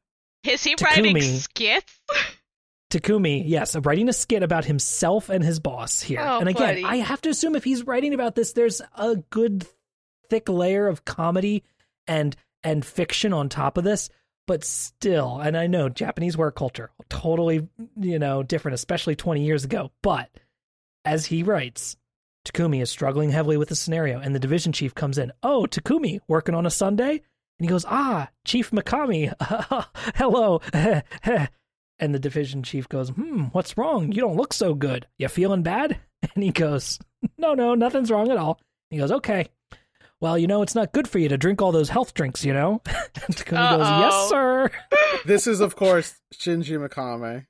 Is 0.43 0.63
he 0.63 0.75
writing 0.81 1.19
skits? 1.21 1.99
Takumi, 2.89 3.43
yes, 3.45 3.75
writing 3.75 4.07
a 4.07 4.13
skit 4.13 4.43
about 4.43 4.63
himself 4.63 5.29
and 5.29 5.43
his 5.43 5.59
boss 5.59 6.01
here. 6.01 6.21
Oh, 6.23 6.39
and 6.39 6.47
again, 6.47 6.81
buddy. 6.81 6.83
I 6.85 6.97
have 6.97 7.19
to 7.23 7.29
assume 7.29 7.55
if 7.57 7.65
he's 7.65 7.85
writing 7.85 8.13
about 8.13 8.35
this, 8.35 8.53
there's 8.53 8.81
a 8.95 9.17
good 9.29 9.67
thick 10.29 10.47
layer 10.47 10.87
of 10.87 11.03
comedy 11.03 11.63
and 12.07 12.33
and 12.63 12.85
fiction 12.85 13.33
on 13.33 13.49
top 13.49 13.77
of 13.77 13.83
this. 13.83 14.09
But 14.47 14.63
still, 14.63 15.39
and 15.39 15.57
I 15.57 15.67
know 15.67 15.89
Japanese 15.89 16.37
work 16.37 16.55
culture 16.55 16.89
totally, 17.09 17.67
you 17.99 18.17
know, 18.17 18.43
different, 18.43 18.75
especially 18.75 19.15
20 19.15 19.43
years 19.43 19.65
ago. 19.65 19.91
But 20.01 20.29
as 21.03 21.25
he 21.25 21.43
writes, 21.43 21.97
Takumi 22.45 22.81
is 22.81 22.89
struggling 22.89 23.29
heavily 23.29 23.57
with 23.57 23.67
the 23.69 23.75
scenario, 23.75 24.19
and 24.19 24.33
the 24.33 24.39
division 24.39 24.71
chief 24.71 24.95
comes 24.95 25.17
in. 25.17 25.33
Oh, 25.43 25.67
Takumi, 25.69 26.21
working 26.29 26.55
on 26.55 26.65
a 26.65 26.71
Sunday? 26.71 27.11
And 27.11 27.65
he 27.65 27.67
goes, 27.67 27.85
Ah, 27.87 28.29
Chief 28.45 28.71
Mikami, 28.71 29.33
hello. 30.15 30.61
and 31.99 32.15
the 32.15 32.19
division 32.19 32.63
chief 32.63 32.87
goes, 32.87 33.09
Hmm, 33.09 33.45
what's 33.51 33.77
wrong? 33.77 34.11
You 34.13 34.21
don't 34.21 34.37
look 34.37 34.53
so 34.53 34.73
good. 34.73 35.07
You 35.17 35.27
feeling 35.27 35.63
bad? 35.63 35.99
And 36.33 36.43
he 36.43 36.51
goes, 36.51 36.97
No, 37.37 37.53
no, 37.53 37.75
nothing's 37.75 38.09
wrong 38.09 38.31
at 38.31 38.37
all. 38.37 38.59
He 38.89 38.97
goes, 38.97 39.11
Okay. 39.11 39.49
Well, 40.19 40.37
you 40.37 40.47
know, 40.47 40.61
it's 40.63 40.73
not 40.75 40.93
good 40.93 41.07
for 41.07 41.19
you 41.19 41.29
to 41.29 41.37
drink 41.37 41.61
all 41.61 41.71
those 41.71 41.89
health 41.89 42.13
drinks, 42.13 42.43
you 42.43 42.53
know? 42.53 42.81
And 43.27 43.35
Takumi 43.35 43.77
goes, 43.77 43.87
Uh-oh. 43.87 43.99
Yes, 43.99 44.29
sir. 44.29 44.71
This 45.25 45.47
is 45.47 45.59
of 45.59 45.75
course 45.75 46.15
Shinji 46.33 46.77
Mikami. 46.77 47.45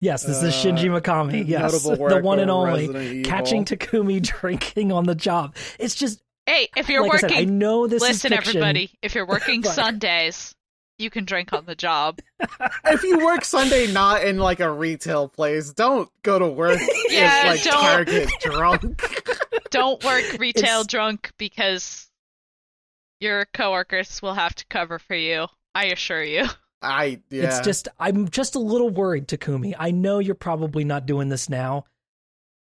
Yes, 0.00 0.22
this 0.24 0.42
is 0.42 0.54
Uh, 0.54 0.56
Shinji 0.68 1.00
Mikami. 1.00 1.46
Yes, 1.46 1.82
the 1.82 2.20
one 2.22 2.38
and 2.38 2.50
only. 2.50 3.22
Catching 3.22 3.64
Takumi 3.64 4.20
drinking 4.40 4.92
on 4.92 5.04
the 5.04 5.14
job. 5.14 5.54
It's 5.78 5.94
just, 5.94 6.22
Hey, 6.46 6.68
if 6.76 6.88
you're 6.88 7.02
like 7.02 7.14
I 7.24 7.28
said, 7.28 7.32
I 7.32 7.44
know 7.44 7.86
this 7.86 8.02
listen, 8.02 8.32
is 8.32 8.38
fiction. 8.38 8.56
everybody. 8.56 8.90
If 9.02 9.14
you're 9.14 9.26
working 9.26 9.62
Sundays, 9.64 10.54
you 11.00 11.10
can 11.10 11.24
drink 11.24 11.52
on 11.52 11.64
the 11.66 11.74
job. 11.74 12.20
If 12.84 13.02
you 13.04 13.24
work 13.24 13.44
Sunday 13.44 13.92
not 13.92 14.24
in 14.24 14.38
like 14.38 14.60
a 14.60 14.70
retail 14.70 15.28
place, 15.28 15.72
don't 15.72 16.10
go 16.22 16.38
to 16.38 16.48
work 16.48 16.80
Yeah, 17.08 17.52
if 17.52 17.64
like 17.64 17.72
don't. 17.72 17.82
Target 17.82 18.30
drunk. 18.40 19.20
Don't 19.70 20.02
work 20.04 20.24
retail 20.40 20.80
It's- 20.80 20.86
drunk 20.88 21.30
because 21.38 22.08
your 23.20 23.46
coworkers 23.54 24.20
will 24.20 24.34
have 24.34 24.54
to 24.56 24.66
cover 24.66 24.98
for 24.98 25.14
you. 25.14 25.46
I 25.74 25.86
assure 25.86 26.24
you. 26.24 26.46
I 26.82 27.20
yeah. 27.30 27.44
It's 27.44 27.60
just 27.60 27.86
I'm 27.98 28.28
just 28.30 28.56
a 28.56 28.58
little 28.58 28.90
worried, 28.90 29.28
Takumi. 29.28 29.74
I 29.78 29.92
know 29.92 30.18
you're 30.18 30.34
probably 30.34 30.82
not 30.82 31.06
doing 31.06 31.28
this 31.28 31.48
now, 31.48 31.84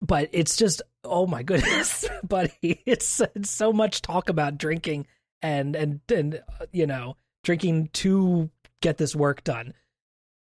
but 0.02 0.30
it's 0.34 0.58
just 0.58 0.82
oh 1.06 1.28
my 1.28 1.44
goodness, 1.44 2.06
buddy. 2.28 2.82
It's, 2.86 3.22
it's 3.36 3.50
so 3.50 3.72
much 3.72 4.02
talk 4.02 4.28
about 4.30 4.58
drinking 4.58 5.08
and 5.42 5.76
and 5.76 6.02
and 6.12 6.42
uh, 6.60 6.66
you 6.74 6.88
know 6.88 7.16
drinking 7.44 7.90
to 7.94 8.50
get 8.82 8.98
this 8.98 9.16
work 9.16 9.44
done. 9.44 9.74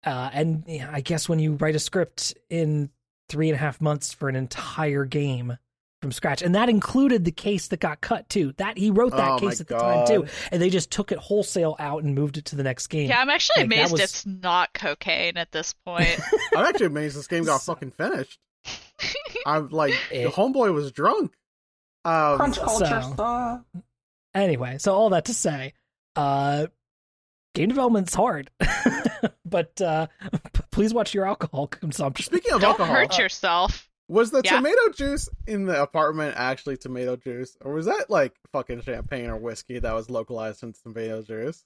Uh, 0.06 0.30
and 0.34 0.64
yeah, 0.68 0.90
I 0.92 1.02
guess 1.02 1.28
when 1.28 1.40
you 1.40 1.54
write 1.54 1.76
a 1.76 1.80
script 1.80 2.36
in 2.50 2.90
three 3.30 3.50
and 3.50 3.56
a 3.56 3.60
half 3.60 3.82
months 3.82 4.14
for 4.14 4.30
an 4.30 4.36
entire 4.36 5.04
game 5.06 5.58
from 6.02 6.12
scratch, 6.12 6.44
and 6.44 6.54
that 6.54 6.70
included 6.70 7.26
the 7.26 7.32
case 7.32 7.70
that 7.70 7.80
got 7.80 8.02
cut 8.02 8.30
too. 8.30 8.54
That 8.58 8.78
he 8.78 8.92
wrote 8.92 9.14
that 9.16 9.32
Oh 9.32 9.40
case 9.40 9.62
at 9.62 9.68
the 9.68 9.78
time 9.78 10.06
too, 10.06 10.28
and 10.52 10.62
they 10.62 10.70
just 10.70 10.92
took 10.92 11.12
it 11.12 11.18
wholesale 11.18 11.76
out 11.80 12.04
and 12.04 12.14
moved 12.14 12.38
it 12.38 12.46
to 12.46 12.56
the 12.56 12.62
next 12.62 12.88
game. 12.88 13.10
Yeah, 13.10 13.20
I'm 13.20 13.30
actually 13.32 13.64
Like, 13.64 13.74
amazed 13.74 13.92
was- 13.94 14.02
it's 14.02 14.26
not 14.28 14.74
cocaine 14.74 15.38
at 15.38 15.52
this 15.52 15.74
point. 15.74 16.20
I'm 16.56 16.66
actually 16.66 16.88
amazed 16.88 17.18
this 17.18 17.28
game 17.28 17.44
got 17.46 17.62
fucking 17.64 17.92
finished. 17.92 18.38
I'm 19.48 19.70
like 19.70 19.96
It- 20.12 20.26
the 20.26 20.30
homeboy 20.30 20.72
was 20.74 20.92
drunk. 20.92 21.34
Um, 22.04 22.38
Crunch 22.38 22.60
culture 22.60 23.02
so- 23.18 23.66
Anyway, 24.36 24.78
so 24.78 24.94
all 24.94 25.10
that 25.12 25.26
to 25.26 25.34
say, 25.34 25.74
uh, 26.16 26.68
game 27.56 27.70
development's 27.70 28.14
hard, 28.14 28.52
but 29.46 29.82
uh, 29.82 30.06
p- 30.54 30.62
please 30.72 30.94
watch 30.94 31.14
your 31.16 31.26
alcohol 31.26 31.66
consumption. 31.72 32.26
speaking 32.26 32.54
of 32.54 32.62
Don't 32.62 32.72
alcohol, 32.72 32.94
hurt 32.96 33.18
yourself. 33.18 33.90
was 34.08 34.30
the 34.30 34.42
Yeah. 34.46 34.58
tomato 34.58 34.90
juice 34.94 35.28
in 35.48 35.66
the 35.66 35.82
apartment 35.82 36.36
actually 36.38 36.78
tomato 36.78 37.16
juice, 37.16 37.58
or 37.62 37.74
was 37.74 37.88
that 37.88 38.06
like 38.10 38.34
fucking 38.52 38.82
champagne 38.84 39.30
or 39.32 39.38
whiskey 39.38 39.80
that 39.80 39.94
was 39.96 40.10
localized 40.12 40.62
into 40.62 40.80
tomato 40.84 41.24
juice? 41.24 41.66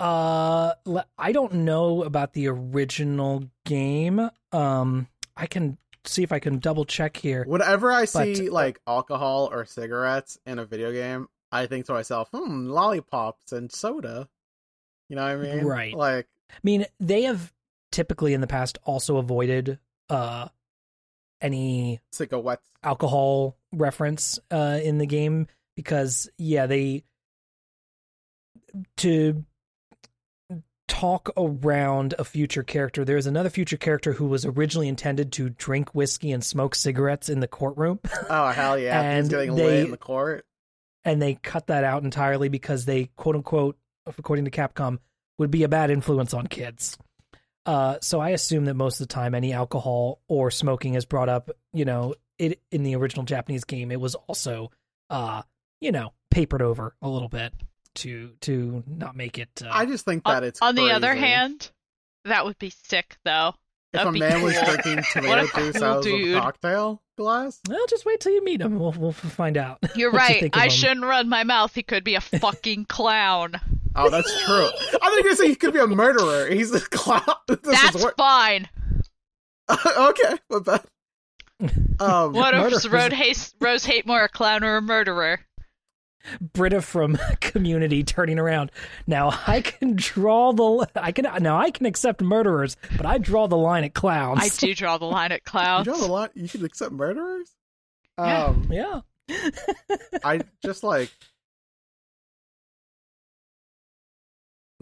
Uh, 0.00 0.74
I 1.18 1.32
don't 1.32 1.54
know 1.54 2.04
about 2.04 2.32
the 2.32 2.46
original 2.48 3.44
game. 3.64 4.30
Um, 4.52 5.08
I 5.36 5.46
can 5.48 5.76
see 6.04 6.22
if 6.22 6.30
I 6.30 6.38
can 6.38 6.60
double 6.60 6.84
check 6.84 7.16
here. 7.16 7.44
Whenever 7.46 7.90
I 7.90 8.02
But- 8.02 8.08
see 8.36 8.48
like 8.48 8.80
alcohol 8.86 9.48
or 9.52 9.64
cigarettes 9.64 10.38
in 10.46 10.58
a 10.60 10.64
video 10.64 10.92
game, 10.92 11.26
I 11.50 11.66
think 11.66 11.86
to 11.86 11.92
myself, 11.92 12.28
hmm, 12.32 12.66
lollipops 12.68 13.52
and 13.52 13.70
soda. 13.72 14.28
You 15.08 15.16
know 15.16 15.22
what 15.22 15.46
I 15.46 15.54
mean? 15.54 15.64
Right. 15.64 15.94
Like, 15.94 16.26
I 16.50 16.58
mean, 16.62 16.84
they 17.00 17.22
have 17.22 17.52
typically 17.90 18.34
in 18.34 18.40
the 18.42 18.46
past 18.46 18.76
also 18.84 19.16
avoided 19.16 19.78
uh 20.10 20.48
any 21.40 22.00
cigarettes. 22.12 22.62
alcohol 22.82 23.56
reference 23.72 24.38
uh 24.50 24.78
in 24.82 24.98
the 24.98 25.06
game 25.06 25.46
because 25.76 26.28
yeah 26.36 26.66
they 26.66 27.02
to 28.98 29.44
talk 30.88 31.30
around 31.36 32.14
a 32.18 32.24
future 32.24 32.62
character 32.62 33.04
there's 33.04 33.26
another 33.26 33.50
future 33.50 33.76
character 33.76 34.12
who 34.12 34.26
was 34.26 34.44
originally 34.44 34.88
intended 34.88 35.30
to 35.32 35.48
drink 35.50 35.94
whiskey 35.94 36.32
and 36.32 36.42
smoke 36.44 36.74
cigarettes 36.74 37.28
in 37.28 37.40
the 37.40 37.48
courtroom 37.48 38.00
Oh 38.28 38.48
hell 38.48 38.78
yeah! 38.78 39.00
He's 39.16 39.18
And 39.20 39.30
getting 39.30 39.54
they- 39.54 39.64
lit 39.64 39.84
in 39.86 39.90
the 39.92 39.96
court. 39.96 40.44
And 41.04 41.20
they 41.20 41.34
cut 41.34 41.66
that 41.68 41.84
out 41.84 42.02
entirely 42.02 42.48
because 42.48 42.84
they 42.84 43.06
quote 43.16 43.36
unquote 43.36 43.76
according 44.06 44.44
to 44.44 44.50
capcom 44.50 44.98
would 45.38 45.50
be 45.50 45.62
a 45.62 45.68
bad 45.68 45.90
influence 45.90 46.34
on 46.34 46.46
kids 46.46 46.98
uh, 47.66 47.98
so 48.00 48.20
i 48.20 48.30
assume 48.30 48.64
that 48.64 48.74
most 48.74 49.00
of 49.00 49.08
the 49.08 49.12
time 49.12 49.34
any 49.34 49.52
alcohol 49.52 50.20
or 50.28 50.50
smoking 50.50 50.94
is 50.94 51.04
brought 51.04 51.28
up 51.28 51.50
you 51.72 51.84
know 51.84 52.14
it 52.38 52.60
in 52.70 52.82
the 52.82 52.96
original 52.96 53.24
japanese 53.24 53.64
game 53.64 53.90
it 53.90 54.00
was 54.00 54.14
also 54.14 54.70
uh, 55.10 55.42
you 55.80 55.92
know 55.92 56.12
papered 56.30 56.62
over 56.62 56.94
a 57.02 57.08
little 57.08 57.28
bit 57.28 57.52
to 57.94 58.32
to 58.40 58.82
not 58.86 59.16
make 59.16 59.38
it 59.38 59.48
uh, 59.64 59.68
I 59.70 59.84
just 59.86 60.04
think 60.04 60.24
that 60.24 60.38
On, 60.38 60.44
it's 60.44 60.62
on 60.62 60.74
the 60.74 60.90
other 60.92 61.14
hand, 61.14 61.70
that 62.24 62.44
would 62.44 62.58
be 62.58 62.70
sick 62.70 63.16
though. 63.24 63.54
If 63.92 63.98
that'd 63.98 64.08
a 64.08 64.12
be 64.12 64.20
man 64.20 64.42
was 64.42 64.54
drinking 64.60 65.02
tomato 65.12 65.46
juice 65.54 65.76
cool 65.76 65.84
out 65.84 65.98
of 65.98 66.02
dude. 66.04 66.36
a 66.36 66.40
cocktail 66.40 67.02
glass, 67.16 67.60
well 67.68 67.86
just 67.88 68.04
wait 68.04 68.20
till 68.20 68.32
you 68.32 68.44
meet 68.44 68.60
him 68.60 68.78
we'll, 68.78 68.92
we'll 68.92 69.12
find 69.12 69.56
out 69.56 69.78
You're 69.96 70.12
what 70.12 70.28
you 70.28 70.34
right. 70.46 70.50
I 70.56 70.64
him. 70.64 70.70
shouldn't 70.70 71.04
run 71.04 71.28
my 71.28 71.44
mouth. 71.44 71.74
He 71.74 71.82
could 71.82 72.04
be 72.04 72.14
a 72.14 72.20
fucking 72.20 72.84
clown. 72.86 73.54
oh, 73.96 74.10
that's 74.10 74.44
true. 74.44 74.68
I 75.00 75.08
think 75.10 75.14
you're 75.14 75.22
gonna 75.24 75.36
say 75.36 75.48
he 75.48 75.54
could 75.56 75.72
be 75.74 75.80
a 75.80 75.86
murderer. 75.86 76.48
He's 76.48 76.72
a 76.74 76.80
clown. 76.80 77.22
This 77.48 77.58
That's 77.64 77.96
is 77.96 78.04
what. 78.04 78.16
fine. 78.16 78.68
okay, 79.70 80.36
but 80.48 80.64
that. 80.66 80.84
Um, 82.00 82.32
What 82.34 82.54
if 82.54 82.60
Murderers. 82.60 82.88
Rose, 82.88 83.12
Haste, 83.12 83.54
Rose 83.60 83.84
Hatemore 83.84 84.24
a 84.24 84.28
clown 84.28 84.62
or 84.62 84.76
a 84.76 84.82
murderer? 84.82 85.40
Britta 86.40 86.80
from 86.82 87.18
Community 87.40 88.04
turning 88.04 88.38
around. 88.38 88.70
Now 89.06 89.30
I 89.46 89.60
can 89.60 89.94
draw 89.96 90.52
the 90.52 90.88
I 90.96 91.12
can 91.12 91.26
now 91.42 91.58
I 91.58 91.70
can 91.70 91.86
accept 91.86 92.20
murderers, 92.22 92.76
but 92.96 93.06
I 93.06 93.18
draw 93.18 93.46
the 93.46 93.56
line 93.56 93.84
at 93.84 93.94
clowns. 93.94 94.40
I 94.42 94.48
do 94.48 94.74
draw 94.74 94.98
the 94.98 95.06
line 95.06 95.32
at 95.32 95.40
you 95.40 95.50
clowns. 95.50 95.86
know 95.86 95.98
the 96.00 96.06
lot. 96.06 96.30
You 96.34 96.48
can 96.48 96.64
accept 96.64 96.92
murderers. 96.92 97.50
Yeah. 98.18 98.46
Um, 98.46 98.68
Yeah. 98.72 99.00
I 100.24 100.40
just 100.64 100.82
like. 100.82 101.10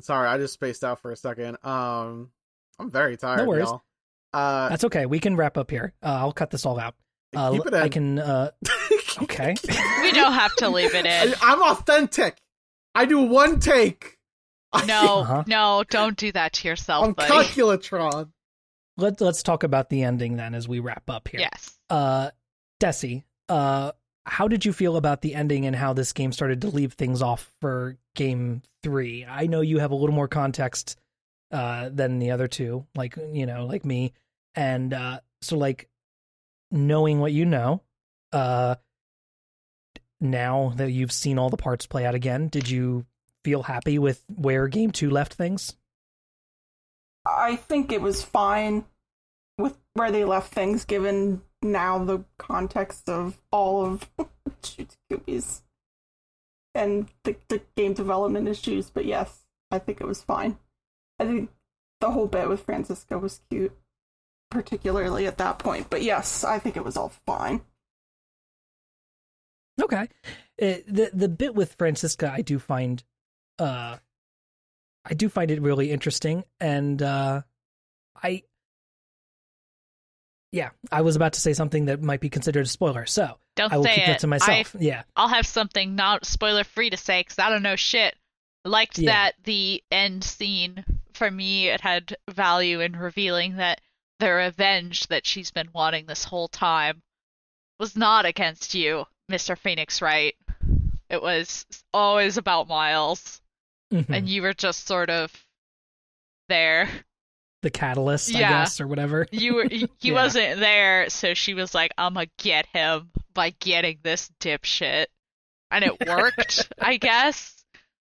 Sorry, 0.00 0.28
I 0.28 0.38
just 0.38 0.54
spaced 0.54 0.84
out 0.84 1.00
for 1.00 1.10
a 1.10 1.16
second. 1.16 1.56
Um, 1.64 2.30
I'm 2.78 2.90
very 2.90 3.16
tired, 3.16 3.38
No 3.38 3.44
worries. 3.46 3.64
y'all. 3.64 3.82
Uh, 4.32 4.68
That's 4.68 4.84
okay. 4.84 5.06
We 5.06 5.20
can 5.20 5.36
wrap 5.36 5.56
up 5.56 5.70
here. 5.70 5.94
Uh, 6.02 6.16
I'll 6.20 6.32
cut 6.32 6.50
this 6.50 6.66
all 6.66 6.78
out. 6.78 6.94
Uh, 7.34 7.52
keep 7.52 7.66
it 7.66 7.74
in. 7.74 7.82
I 7.82 7.88
can. 7.88 8.18
Okay. 9.22 9.54
We 10.02 10.12
don't 10.12 10.32
have 10.34 10.54
to 10.56 10.68
leave 10.68 10.94
it 10.94 11.04
in. 11.06 11.34
I'm 11.42 11.62
authentic. 11.62 12.36
I 12.94 13.06
do 13.06 13.20
one 13.22 13.58
take. 13.60 14.18
No, 14.86 15.20
Uh-huh. 15.20 15.44
no, 15.46 15.84
don't 15.88 16.16
do 16.16 16.30
that 16.32 16.52
to 16.54 16.68
yourself, 16.68 17.06
I'm 17.06 17.12
buddy. 17.12 17.30
calculatron. 17.32 18.30
Let's 18.96 19.20
let's 19.20 19.42
talk 19.42 19.62
about 19.62 19.88
the 19.90 20.02
ending 20.04 20.36
then 20.36 20.54
as 20.54 20.68
we 20.68 20.78
wrap 20.80 21.08
up 21.10 21.28
here. 21.28 21.40
Yes. 21.40 21.76
Uh, 21.90 22.30
Dessy. 22.80 23.24
Uh, 23.48 23.92
how 24.24 24.48
did 24.48 24.64
you 24.64 24.72
feel 24.72 24.96
about 24.96 25.22
the 25.22 25.34
ending 25.34 25.66
and 25.66 25.74
how 25.76 25.92
this 25.92 26.12
game 26.12 26.32
started 26.32 26.60
to 26.62 26.68
leave 26.68 26.92
things 26.94 27.20
off 27.22 27.52
for 27.60 27.96
game 28.14 28.62
three? 28.82 29.24
I 29.28 29.46
know 29.46 29.60
you 29.60 29.78
have 29.78 29.90
a 29.90 29.94
little 29.94 30.14
more 30.14 30.28
context 30.28 30.96
uh, 31.50 31.88
than 31.92 32.18
the 32.18 32.30
other 32.32 32.48
two, 32.48 32.86
like 32.94 33.16
you 33.32 33.46
know, 33.46 33.66
like 33.66 33.84
me, 33.84 34.12
and 34.54 34.92
uh, 34.94 35.20
so 35.42 35.56
like 35.58 35.88
knowing 36.70 37.20
what 37.20 37.32
you 37.32 37.44
know, 37.44 37.82
uh, 38.32 38.76
now 40.20 40.72
that 40.76 40.90
you've 40.90 41.12
seen 41.12 41.38
all 41.38 41.50
the 41.50 41.56
parts 41.56 41.86
play 41.86 42.06
out 42.06 42.14
again, 42.14 42.48
did 42.48 42.68
you 42.68 43.06
feel 43.44 43.62
happy 43.62 43.98
with 43.98 44.22
where 44.28 44.68
game 44.68 44.90
two 44.90 45.10
left 45.10 45.34
things? 45.34 45.76
I 47.26 47.56
think 47.56 47.92
it 47.92 48.00
was 48.00 48.22
fine 48.22 48.84
with 49.58 49.76
where 49.94 50.12
they 50.12 50.24
left 50.24 50.52
things, 50.52 50.84
given 50.84 51.42
now 51.62 51.98
the 52.04 52.24
context 52.38 53.08
of 53.08 53.40
all 53.50 53.84
of 53.84 54.10
Shoots 54.64 54.96
Coopies 55.10 55.62
and 56.74 57.08
the, 57.24 57.36
the 57.48 57.60
game 57.76 57.94
development 57.94 58.48
issues. 58.48 58.90
But 58.90 59.06
yes, 59.06 59.44
I 59.70 59.78
think 59.78 60.00
it 60.00 60.06
was 60.06 60.22
fine. 60.22 60.58
I 61.18 61.24
think 61.24 61.50
the 62.00 62.10
whole 62.10 62.26
bit 62.26 62.48
with 62.48 62.62
Franziska 62.64 63.18
was 63.18 63.40
cute, 63.50 63.76
particularly 64.50 65.26
at 65.26 65.38
that 65.38 65.58
point. 65.58 65.88
But 65.90 66.02
yes, 66.02 66.44
I 66.44 66.58
think 66.58 66.76
it 66.76 66.84
was 66.84 66.96
all 66.96 67.12
fine. 67.26 67.62
Okay. 69.82 70.08
Uh, 70.60 70.80
the 70.88 71.10
the 71.12 71.28
bit 71.28 71.54
with 71.54 71.74
Franziska 71.74 72.32
I 72.32 72.40
do 72.42 72.58
find 72.58 73.02
uh 73.58 73.96
I 75.04 75.14
do 75.14 75.28
find 75.28 75.50
it 75.50 75.60
really 75.60 75.90
interesting 75.90 76.44
and 76.60 77.00
uh 77.02 77.42
I 78.22 78.42
yeah, 80.52 80.70
I 80.90 81.02
was 81.02 81.16
about 81.16 81.34
to 81.34 81.40
say 81.40 81.52
something 81.52 81.86
that 81.86 82.00
might 82.02 82.20
be 82.20 82.30
considered 82.30 82.64
a 82.64 82.68
spoiler. 82.68 83.04
So, 83.04 83.38
Don't 83.56 83.72
I 83.72 83.76
will 83.76 83.84
say 83.84 83.94
keep 83.96 84.04
it. 84.04 84.06
that 84.06 84.18
to 84.20 84.26
myself. 84.26 84.74
I, 84.74 84.78
yeah. 84.80 85.02
I'll 85.14 85.28
have 85.28 85.46
something 85.46 85.94
not 85.96 86.24
spoiler 86.24 86.64
free 86.64 86.88
to 86.90 86.96
say 86.96 87.20
because 87.20 87.38
I 87.38 87.50
don't 87.50 87.62
know 87.62 87.76
shit. 87.76 88.14
I 88.64 88.68
liked 88.68 88.98
Yeah. 88.98 89.10
that 89.12 89.32
the 89.44 89.82
end 89.90 90.24
scene 90.24 90.84
for 91.12 91.30
me 91.30 91.68
it 91.68 91.80
had 91.82 92.16
value 92.30 92.80
in 92.80 92.96
revealing 92.96 93.56
that 93.56 93.80
the 94.18 94.32
revenge 94.32 95.08
that 95.08 95.26
she's 95.26 95.50
been 95.50 95.68
wanting 95.74 96.06
this 96.06 96.24
whole 96.24 96.48
time 96.48 97.02
was 97.78 97.94
not 97.96 98.24
against 98.24 98.74
you, 98.74 99.04
Mr. 99.30 99.56
Phoenix 99.58 100.00
Wright. 100.02 100.34
It 101.08 101.22
was 101.22 101.66
always 101.94 102.36
about 102.36 102.68
Miles, 102.68 103.40
Mhm. 103.92 104.08
and 104.10 104.28
you 104.28 104.42
were 104.42 104.54
just 104.54 104.86
sort 104.86 105.10
of 105.10 105.32
there. 106.48 106.88
the 107.62 107.70
catalyst, 107.70 108.32
I 108.34 108.38
guess, 108.38 108.80
or 108.80 108.86
whatever. 108.86 109.26
You 109.32 109.54
were 109.54 109.64
he, 109.68 109.88
he 109.98 110.08
Yeah. 110.08 110.14
wasn't 110.14 110.60
there, 110.60 111.08
so 111.10 111.34
she 111.34 111.54
was 111.54 111.74
like, 111.74 111.90
"I'm 111.98 112.14
gonna 112.14 112.26
get 112.38 112.66
him 112.66 113.10
by 113.34 113.50
getting 113.58 113.98
this 114.02 114.30
dipshit," 114.38 115.06
and 115.72 115.82
it 115.84 116.06
worked, 116.06 116.68
I 116.80 116.96
guess. 116.96 117.64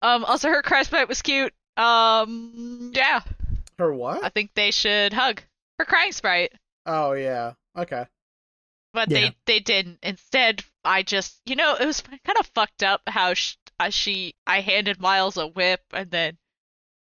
Um, 0.04 0.24
also 0.26 0.50
her 0.50 0.62
cry 0.62 0.84
sprite 0.84 1.08
was 1.08 1.24
cute. 1.24 1.54
Um, 1.78 2.92
yeah, 2.94 3.22
Her 3.80 3.92
what? 3.92 4.24
I 4.24 4.30
think 4.30 4.52
they 4.54 4.70
should 4.70 5.14
hug 5.14 5.42
her 5.80 5.86
crying 5.86 6.12
sprite, 6.12 6.52
Oh 6.86 7.14
yeah. 7.14 7.54
Okay. 7.76 8.06
but 8.94 9.10
Yeah. 9.10 9.20
they 9.20 9.36
they 9.46 9.60
didn't. 9.62 9.98
Instead, 10.04 10.64
I 10.84 11.04
just 11.04 11.42
you 11.46 11.56
know 11.56 11.76
it 11.76 11.86
was 11.86 12.02
kind 12.26 12.38
of 12.40 12.48
fucked 12.48 12.84
up 12.84 13.02
how 13.08 13.34
she, 13.34 13.56
uh, 13.80 13.90
she 13.90 14.36
I 14.48 14.62
handed 14.62 15.00
Miles 15.00 15.38
a 15.38 15.48
whip 15.48 15.82
and 15.94 16.10
then 16.12 16.38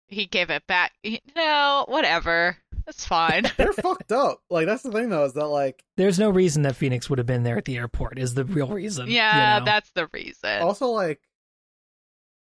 he 0.07 0.25
gave 0.25 0.49
it 0.49 0.65
back. 0.67 0.93
You 1.03 1.19
know, 1.35 1.85
whatever, 1.87 2.57
it's 2.87 3.05
fine. 3.05 3.43
They're 3.57 3.73
fucked 3.73 4.11
up. 4.11 4.41
Like 4.49 4.65
that's 4.65 4.83
the 4.83 4.91
thing 4.91 5.09
though, 5.09 5.25
is 5.25 5.33
that 5.33 5.47
like 5.47 5.83
There's 5.97 6.19
no 6.19 6.29
reason 6.29 6.63
that 6.63 6.75
Phoenix 6.75 7.09
would 7.09 7.19
have 7.19 7.27
been 7.27 7.43
there 7.43 7.57
at 7.57 7.65
the 7.65 7.77
airport. 7.77 8.19
Is 8.19 8.33
the 8.33 8.45
real 8.45 8.67
reason? 8.67 9.07
you 9.07 9.15
yeah, 9.15 9.59
know? 9.59 9.65
that's 9.65 9.91
the 9.91 10.09
reason. 10.13 10.61
also 10.61 10.87
like 10.87 11.21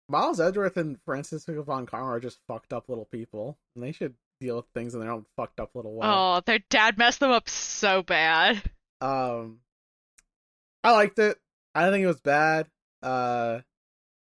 Miles 0.09 0.41
Edgeworth 0.41 0.77
and 0.77 0.97
Franziska 1.05 1.63
von 1.63 1.87
Karma 1.87 2.13
are 2.13 2.21
just 2.21 2.39
fucked 2.47 2.73
up 2.73 2.89
little 2.89 3.05
people, 3.05 3.59
and 3.75 3.85
they 3.85 3.93
should 3.93 4.15
deal 4.41 4.57
with 4.57 4.67
things 4.75 4.95
in 4.95 5.01
their 5.01 5.11
own 5.11 5.27
fucked 5.37 5.61
up 5.61 5.75
little 5.75 5.95
way. 5.95 6.07
Oh, 6.09 6.41
their 6.47 6.61
dad 6.71 6.97
messed 6.97 7.21
them 7.21 7.31
up 7.31 7.49
so 7.49 8.03
bad. 8.03 8.63
Um, 9.01 9.59
I 10.85 10.93
liked 10.93 11.19
it. 11.19 11.39
I 11.75 11.81
didn't 11.83 11.95
think 11.95 12.05
it 12.05 12.09
was 12.09 12.21
bad. 12.21 12.69
Uh, 13.03 13.61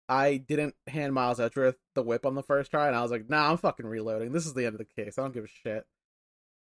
I 0.09 0.39
didn't 0.39 0.75
hand 0.87 1.15
Miles 1.15 1.41
Edgeworth 1.41 1.77
the 1.95 2.03
whip 2.03 2.27
on 2.27 2.35
the 2.35 2.43
first 2.43 2.71
try, 2.71 2.87
and 2.89 2.97
I 2.97 3.03
was 3.03 3.11
like, 3.11 3.29
"Nah, 3.29 3.51
I'm 3.51 3.57
fucking 3.59 3.87
reloading. 3.87 4.33
This 4.33 4.47
is 4.47 4.55
the 4.55 4.67
end 4.67 4.75
of 4.75 4.79
the 4.79 4.85
case. 5.03 5.19
I 5.19 5.23
don't 5.23 5.35
give 5.35 5.45
a 5.45 5.49
shit." 5.49 5.87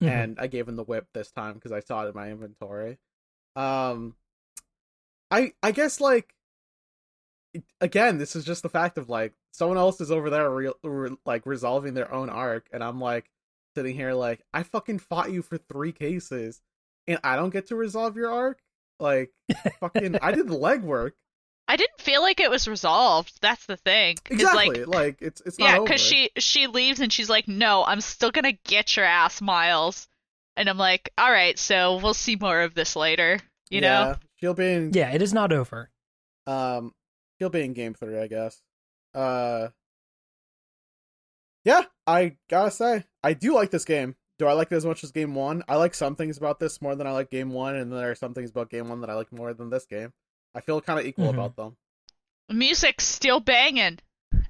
Mhm. 0.02 0.08
And 0.10 0.40
I 0.40 0.48
gave 0.48 0.68
him 0.68 0.76
the 0.76 0.84
whip 0.84 1.08
this 1.14 1.32
time 1.32 1.56
because 1.56 1.72
I 1.72 1.80
saw 1.80 2.06
it 2.06 2.10
in 2.10 2.16
my 2.16 2.30
inventory. 2.32 3.00
Um, 3.56 4.16
I 5.32 5.54
I 5.64 5.72
guess 5.72 6.00
like 6.00 6.34
again, 7.82 8.18
this 8.18 8.36
is 8.36 8.46
just 8.46 8.64
the 8.64 8.70
fact 8.70 8.98
of 8.98 9.10
like 9.10 9.34
someone 9.52 9.78
else 9.78 10.02
is 10.02 10.12
over 10.12 10.30
there 10.30 10.50
re- 10.50 10.74
re- 10.84 11.18
like 11.26 11.46
resolving 11.46 11.94
their 11.94 12.12
own 12.14 12.30
arc, 12.30 12.68
and 12.72 12.84
I'm 12.84 13.00
like 13.00 13.30
sitting 13.76 13.96
here 13.96 14.14
like 14.14 14.42
I 14.54 14.64
fucking 14.64 15.00
fought 15.00 15.32
you 15.32 15.42
for 15.42 15.58
three 15.58 15.92
cases, 15.92 16.62
and 17.08 17.20
I 17.24 17.36
don't 17.36 17.50
get 17.52 17.68
to 17.68 17.76
resolve 17.76 18.16
your 18.18 18.32
arc. 18.32 18.60
Like 19.00 19.32
fucking, 19.80 20.18
I 20.22 20.32
did 20.32 20.48
the 20.48 20.56
legwork. 20.58 21.12
I 21.68 21.76
didn't 21.76 22.00
feel 22.00 22.22
like 22.22 22.40
it 22.40 22.50
was 22.50 22.68
resolved. 22.68 23.40
That's 23.42 23.66
the 23.66 23.76
thing. 23.76 24.16
Exactly. 24.30 24.86
Like, 24.86 24.88
Like, 24.88 25.18
it's 25.22 25.42
it's 25.42 25.60
not 25.60 25.66
yeah, 25.66 25.80
because 25.80 26.02
she 26.02 26.30
she 26.38 26.68
leaves 26.68 27.00
and 27.02 27.12
she's 27.12 27.30
like, 27.30 27.48
"No, 27.48 27.84
I'm 27.84 28.00
still 28.00 28.32
gonna 28.32 28.54
get 28.64 28.96
your 28.96 29.06
ass, 29.06 29.42
Miles." 29.42 30.08
And 30.56 30.70
I'm 30.70 30.78
like, 30.78 31.12
"All 31.18 31.30
right, 31.30 31.60
so 31.60 31.98
we'll 31.98 32.14
see 32.14 32.38
more 32.38 32.62
of 32.62 32.74
this 32.74 32.96
later." 32.96 33.40
You 33.70 33.82
know? 33.82 33.88
Yeah, 33.88 34.16
she'll 34.38 34.54
be 34.54 34.72
in 34.72 34.94
yeah, 34.94 35.12
it 35.12 35.22
is 35.22 35.34
not 35.34 35.52
over. 35.52 35.90
Um, 36.46 36.94
he'll 37.38 37.50
be 37.50 37.64
in 37.64 37.74
game 37.74 37.94
three, 37.94 38.18
I 38.18 38.28
guess. 38.28 38.62
Uh, 39.14 39.70
yeah, 41.66 41.84
I 42.06 42.38
gotta 42.50 42.72
say, 42.72 43.04
I 43.22 43.34
do 43.34 43.54
like 43.54 43.72
this 43.72 43.84
game. 43.84 44.16
Do 44.40 44.46
I 44.46 44.54
like 44.54 44.72
it 44.72 44.76
as 44.76 44.86
much 44.86 45.04
as 45.04 45.12
game 45.12 45.34
one? 45.36 45.64
I 45.68 45.76
like 45.78 45.94
some 45.96 46.16
things 46.16 46.38
about 46.38 46.60
this 46.60 46.82
more 46.82 46.96
than 46.96 47.08
I 47.08 47.12
like 47.12 47.30
game 47.32 47.52
one, 47.52 47.76
and 47.76 47.92
there 47.92 48.12
are 48.12 48.16
some 48.16 48.34
things 48.34 48.52
about 48.52 48.70
game 48.70 48.88
one 48.90 49.02
that 49.02 49.10
I 49.10 49.16
like 49.16 49.32
more 49.32 49.54
than 49.54 49.70
this 49.70 49.86
game. 49.86 50.14
I 50.54 50.62
feel 50.62 50.80
kind 50.82 51.00
of 51.00 51.06
equal 51.06 51.26
Mhm. 51.26 51.34
about 51.34 51.56
them. 51.56 51.78
Music's 52.50 53.04
still 53.06 53.40
banging. 53.40 54.00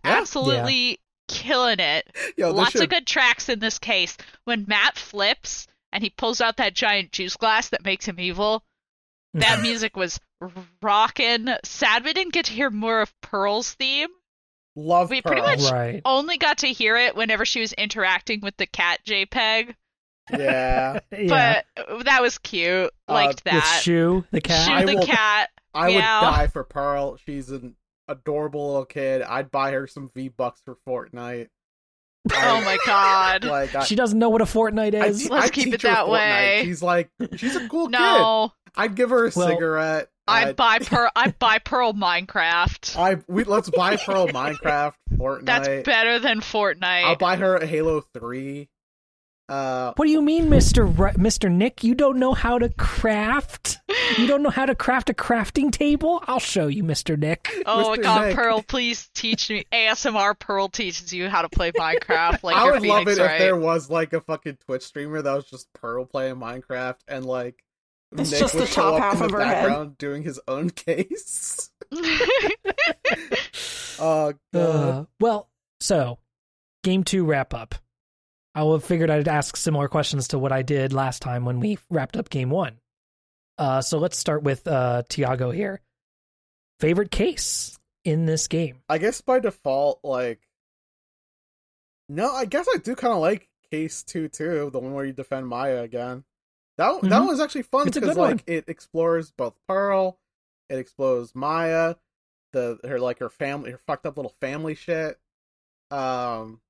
Absolutely 0.04 1.00
killing 1.28 1.80
it. 1.80 2.16
Yo, 2.38 2.52
Lots 2.52 2.72
should, 2.72 2.84
of 2.84 2.90
good 2.90 3.08
tracks 3.08 3.50
in 3.50 3.60
this 3.60 3.80
case. 3.80 4.18
When 4.46 4.66
Matt 4.68 4.98
flips 4.98 5.68
and 5.92 6.04
he 6.04 6.10
pulls 6.10 6.42
out 6.42 6.58
that 6.58 6.74
giant 6.74 7.12
juice 7.12 7.36
glass 7.36 7.70
that 7.70 7.84
makes 7.84 8.06
him 8.08 8.20
evil, 8.20 8.64
that 9.34 9.62
music 9.62 9.96
was 9.96 10.20
rocking. 10.82 11.48
Sad 11.64 12.04
we 12.06 12.14
didn't 12.14 12.34
get 12.34 12.46
to 12.46 12.54
hear 12.54 12.70
more 12.70 13.02
of 13.02 13.14
Pearl's 13.22 13.74
theme. 13.74 14.10
Love 14.78 15.10
we 15.10 15.22
pretty 15.22 15.42
much- 15.42 15.70
right. 15.72 16.02
Only 16.06 16.38
got 16.38 16.60
to 16.60 16.68
hear 16.68 16.96
it 16.98 17.16
whenever 17.16 17.44
she 17.46 17.60
was 17.60 17.74
interacting 17.74 18.40
with 18.42 18.56
the 18.58 18.68
cat 18.68 19.00
JPEG, 19.06 19.74
Yeah, 20.32 21.00
yeah. 21.12 21.62
but 21.76 22.06
that 22.06 22.22
was 22.22 22.38
cute. 22.38 22.92
Uh, 23.10 23.14
Liked 23.14 23.44
With 23.44 23.54
that. 23.54 23.82
Shu, 23.84 24.24
the 24.32 24.40
cat. 24.42 24.66
Shoot 24.68 24.74
I 24.74 24.86
the 24.86 24.96
will- 24.96 25.06
cat. 25.06 25.50
I 25.74 25.90
would 25.90 26.00
die 26.00 26.48
for 26.48 26.64
Pearl. 26.64 27.18
She's 27.18 27.50
an 27.50 27.76
adorable 28.08 28.68
little 28.68 28.86
kid. 28.86 29.22
I'd 29.22 29.52
buy 29.52 29.72
her 29.74 29.86
some 29.86 30.10
V 30.16 30.30
bucks 30.30 30.62
for 30.66 30.78
Fortnite. 30.88 31.48
Oh 32.36 32.62
my 32.64 32.78
god. 32.86 33.44
Like, 33.46 33.76
I, 33.76 33.84
she 33.84 33.96
doesn't 33.96 34.18
know 34.20 34.30
what 34.30 34.42
a 34.42 34.46
Fortnite 34.46 34.94
is. 34.94 35.24
te- 35.24 35.30
Let's 35.30 35.48
I 35.48 35.50
keep 35.50 35.74
it 35.74 35.82
that 35.84 36.06
Fortnite. 36.06 36.12
way. 36.12 36.62
She's 36.66 36.82
like, 36.82 37.10
she's 37.36 37.56
a 37.56 37.68
cool 37.70 37.88
kid. 37.88 37.92
no, 37.94 38.52
I'd 38.76 38.96
give 38.96 39.10
her 39.12 39.26
a 39.28 39.32
Well, 39.36 39.48
cigarette. 39.50 40.10
I'd 40.28 40.48
I'd- 40.50 40.54
buy 40.56 40.80
Pearl. 40.80 41.10
I'd 41.16 41.40
buy 41.40 41.60
Pearl 41.60 41.94
Minecraft. 41.94 42.96
I 43.00 43.18
we 43.28 43.44
let's 43.46 43.70
buy 43.70 43.96
Pearl 43.98 44.28
Minecraft, 44.28 44.94
Fortnite. 45.16 45.46
That's 45.46 45.68
better 45.86 46.20
than 46.20 46.42
Fortnite. 46.42 47.04
I'll 47.06 47.16
buy 47.16 47.38
her 47.38 47.56
a 47.56 47.66
Halo 47.66 48.02
Three. 48.14 48.70
Uh, 49.50 49.94
What 49.96 50.06
do 50.06 50.12
you 50.12 50.22
mean, 50.22 50.50
Mister 50.50 50.86
Ri- 50.86 51.14
Mister 51.18 51.50
Nick? 51.50 51.84
You 51.84 51.96
don't 51.96 52.18
know 52.20 52.34
how 52.34 52.58
to 52.60 52.68
craft? 52.70 53.78
You 54.18 54.28
don't 54.28 54.44
know 54.44 54.50
how 54.50 54.66
to 54.66 54.76
craft 54.76 55.10
a 55.10 55.14
crafting 55.14 55.72
table? 55.72 56.22
I'll 56.28 56.40
show 56.40 56.68
you, 56.68 56.84
Mister 56.84 57.16
Nick. 57.16 57.50
oh 57.66 57.92
my 57.92 57.98
Mr. 57.98 58.04
god, 58.04 58.26
Nick. 58.28 58.36
Pearl, 58.36 58.62
please 58.62 59.10
teach 59.14 59.50
me. 59.50 59.64
ASMR 59.72 60.38
Pearl 60.38 60.68
teaches 60.68 61.14
you 61.14 61.30
how 61.30 61.44
to 61.44 61.50
play 61.50 61.72
Minecraft 61.72 62.44
like 62.44 62.56
I 62.58 62.66
your 62.66 62.74
would 62.74 62.82
love 62.86 63.08
it 63.08 63.18
right? 63.20 63.34
if 63.36 63.40
there 63.40 63.56
was 63.56 63.90
like 63.90 64.12
a 64.14 64.20
fucking 64.22 64.58
Twitch 64.66 64.84
streamer 64.84 65.22
that 65.22 65.34
was 65.34 65.46
just 65.50 65.72
Pearl 65.74 66.04
playing 66.06 66.36
Minecraft 66.36 66.98
and 67.08 67.26
like 67.26 67.64
It's 68.18 68.32
Nick 68.32 68.40
just 68.42 68.54
would 68.56 68.64
the 68.64 68.68
show 68.68 68.82
top 68.82 68.94
up 68.96 69.00
half 69.02 69.14
in 69.14 69.20
the 69.20 69.26
of 69.28 69.32
her 69.32 69.46
head. 69.46 69.64
background 69.68 69.98
doing 69.98 70.24
his 70.24 70.40
own 70.48 70.70
case. 70.72 71.70
Oh 74.00 74.34
god. 74.54 74.60
Uh, 74.60 75.06
well, 75.20 75.50
so 75.80 76.20
game 76.84 77.04
two 77.04 77.26
wrap 77.26 77.54
up. 77.54 77.74
I 78.58 78.80
figured 78.80 79.10
I'd 79.12 79.28
ask 79.28 79.56
similar 79.56 79.88
questions 79.88 80.30
to 80.30 80.40
what 80.40 80.52
I 80.52 80.62
did 80.64 80.92
last 80.94 81.22
time 81.22 81.46
when 81.46 81.60
we 81.60 81.78
wrapped 81.90 82.18
up 82.18 82.30
game 82.30 82.50
one. 82.50 82.80
Uh, 83.58 83.82
so 83.82 83.98
let's 84.00 84.18
start 84.18 84.44
with 84.44 84.68
uh, 84.68 85.04
Tiago 85.10 85.52
here. 85.52 85.82
Favorite 86.80 87.12
case 87.12 87.78
in 88.04 88.26
this 88.26 88.48
game? 88.48 88.82
I 88.90 88.98
guess 88.98 89.22
by 89.22 89.40
default, 89.40 90.00
like, 90.04 90.40
no, 92.10 92.32
I 92.34 92.46
guess 92.46 92.68
I 92.74 92.78
do 92.78 92.96
kind 92.96 93.14
of 93.14 93.20
like 93.20 93.50
Case 93.72 94.02
Two 94.04 94.28
too, 94.30 94.70
the 94.72 94.80
one 94.80 94.94
where 94.94 95.06
you 95.06 95.14
defend 95.14 95.48
Maya 95.48 95.82
again. 95.82 96.24
That 96.78 97.02
that 97.02 97.10
Mhm. 97.22 97.28
was 97.28 97.40
actually 97.40 97.64
fun 97.64 97.86
because 97.88 98.02
good 98.02 98.16
one. 98.18 98.32
like 98.32 98.44
it 98.48 98.66
explores 98.70 99.32
both 99.32 99.56
Pearl 99.68 100.20
It 100.70 100.78
explores 100.80 101.34
Maya, 101.36 101.96
the 102.54 102.80
her 102.84 103.00
like 103.00 103.20
her 103.20 103.30
family, 103.30 103.72
her 103.72 103.78
fucked 103.80 104.06
up 104.06 104.16
little 104.18 104.36
family 104.40 104.76
shit. 104.76 105.20
Um, 105.92 106.62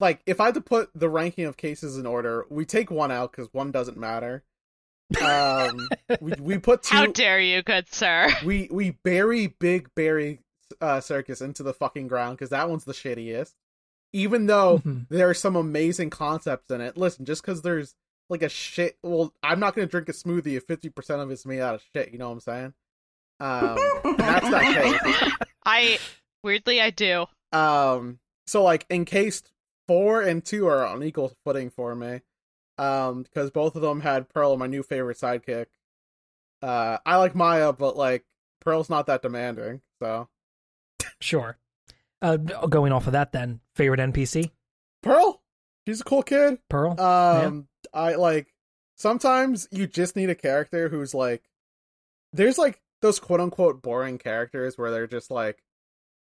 like 0.00 0.20
if 0.26 0.40
I 0.40 0.46
had 0.46 0.54
to 0.54 0.60
put 0.60 0.90
the 0.94 1.08
ranking 1.08 1.44
of 1.44 1.56
cases 1.56 1.96
in 1.96 2.06
order, 2.06 2.46
we 2.50 2.64
take 2.64 2.90
one 2.90 3.10
out 3.12 3.30
because 3.32 3.48
one 3.52 3.70
doesn't 3.70 3.96
matter. 3.96 4.42
Um, 5.20 5.88
we 6.20 6.32
we 6.40 6.58
put 6.58 6.82
two. 6.82 6.96
How 6.96 7.06
dare 7.06 7.40
you, 7.40 7.62
good 7.62 7.92
sir? 7.92 8.28
we 8.44 8.68
we 8.70 8.90
bury 9.04 9.48
Big 9.48 9.88
Berry 9.94 10.40
uh, 10.80 11.00
Circus 11.00 11.40
into 11.40 11.62
the 11.62 11.74
fucking 11.74 12.08
ground 12.08 12.36
because 12.36 12.50
that 12.50 12.68
one's 12.68 12.84
the 12.84 12.92
shittiest. 12.92 13.54
Even 14.12 14.46
though 14.46 14.78
Mhm. 14.78 15.06
there 15.08 15.28
are 15.28 15.34
some 15.34 15.54
amazing 15.56 16.10
concepts 16.10 16.70
in 16.70 16.80
it. 16.80 16.96
Listen, 16.96 17.24
just 17.24 17.42
because 17.42 17.62
there's 17.62 17.94
like 18.28 18.42
a 18.42 18.48
shit, 18.48 18.96
well, 19.02 19.32
I'm 19.42 19.60
not 19.60 19.74
gonna 19.74 19.86
drink 19.86 20.08
a 20.08 20.12
smoothie 20.12 20.56
if 20.56 20.64
fifty 20.64 20.88
percent 20.88 21.20
of 21.20 21.30
it's 21.30 21.46
made 21.46 21.60
out 21.60 21.74
of 21.76 21.82
shit. 21.94 22.10
You 22.12 22.18
know 22.18 22.28
what 22.28 22.34
I'm 22.34 22.40
saying? 22.40 22.74
Um, 23.40 23.78
that's 24.16 24.50
that 24.50 25.00
case. 25.02 25.32
I 25.66 25.98
weirdly 26.44 26.80
I 26.80 26.90
do. 26.90 27.26
Um, 27.52 28.18
so 28.46 28.62
like 28.62 28.86
encased 28.90 29.50
four 29.90 30.22
and 30.22 30.44
two 30.44 30.68
are 30.68 30.86
on 30.86 31.02
equal 31.02 31.32
footing 31.44 31.68
for 31.68 31.96
me. 31.96 32.20
Um, 32.78 33.24
because 33.24 33.50
both 33.50 33.74
of 33.74 33.82
them 33.82 34.00
had 34.02 34.28
Pearl, 34.28 34.56
my 34.56 34.68
new 34.68 34.84
favorite 34.84 35.18
sidekick. 35.18 35.66
Uh, 36.62 36.98
I 37.04 37.16
like 37.16 37.34
Maya, 37.34 37.72
but 37.72 37.96
like 37.96 38.24
Pearl's 38.60 38.88
not 38.88 39.06
that 39.06 39.22
demanding, 39.22 39.80
so. 39.98 40.28
Sure. 41.20 41.58
Uh, 42.22 42.36
going 42.36 42.92
off 42.92 43.08
of 43.08 43.14
that, 43.14 43.32
then 43.32 43.58
favorite 43.74 43.98
NPC 43.98 44.52
Pearl, 45.02 45.42
she's 45.88 46.02
a 46.02 46.04
cool 46.04 46.22
kid. 46.22 46.60
Pearl. 46.68 46.98
Um, 47.00 47.66
I 47.92 48.14
like 48.14 48.54
sometimes 48.96 49.66
you 49.72 49.88
just 49.88 50.14
need 50.14 50.30
a 50.30 50.36
character 50.36 50.88
who's 50.88 51.14
like, 51.14 51.42
there's 52.32 52.58
like 52.58 52.80
those 53.02 53.18
quote 53.18 53.40
unquote 53.40 53.82
boring 53.82 54.18
characters 54.18 54.78
where 54.78 54.92
they're 54.92 55.08
just 55.08 55.32
like, 55.32 55.64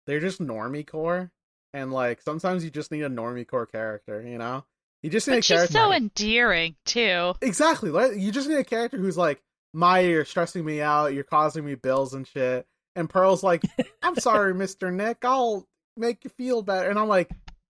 they're 0.07 0.19
just 0.19 0.41
normie 0.41 0.87
core, 0.87 1.31
and 1.73 1.91
like 1.91 2.21
sometimes 2.21 2.63
you 2.63 2.69
just 2.69 2.91
need 2.91 3.01
a 3.03 3.09
normie 3.09 3.47
core 3.47 3.65
character, 3.65 4.21
you 4.21 4.37
know. 4.37 4.65
You 5.03 5.09
just 5.09 5.27
need 5.27 5.35
But 5.35 5.39
a 5.39 5.41
she's 5.43 5.55
character. 5.57 5.73
so 5.73 5.91
endearing 5.93 6.75
too. 6.85 7.33
exactly. 7.41 7.89
like, 7.89 8.15
You 8.17 8.31
just 8.31 8.49
need 8.49 8.57
a 8.57 8.63
character 8.65 8.97
who's 8.97 9.17
like, 9.17 9.41
Maya, 9.73 10.07
you're 10.07 10.25
stressing 10.25 10.65
me 10.65 10.81
out. 10.81 11.13
You're 11.13 11.23
causing 11.23 11.63
me 11.65 11.75
bills 11.75 12.13
and 12.13 12.27
shit. 12.27 12.65
And 12.95 13.09
Pearl's 13.09 13.43
like, 13.43 13.61
I'm 14.01 14.15
sorry, 14.19 14.53
Mister 14.53 14.91
Nick. 14.91 15.23
I'll 15.23 15.65
make 15.95 16.23
you 16.23 16.29
feel 16.31 16.61
better. 16.63 16.89
And 16.89 16.97
I'm 16.99 17.07
like, 17.07 17.29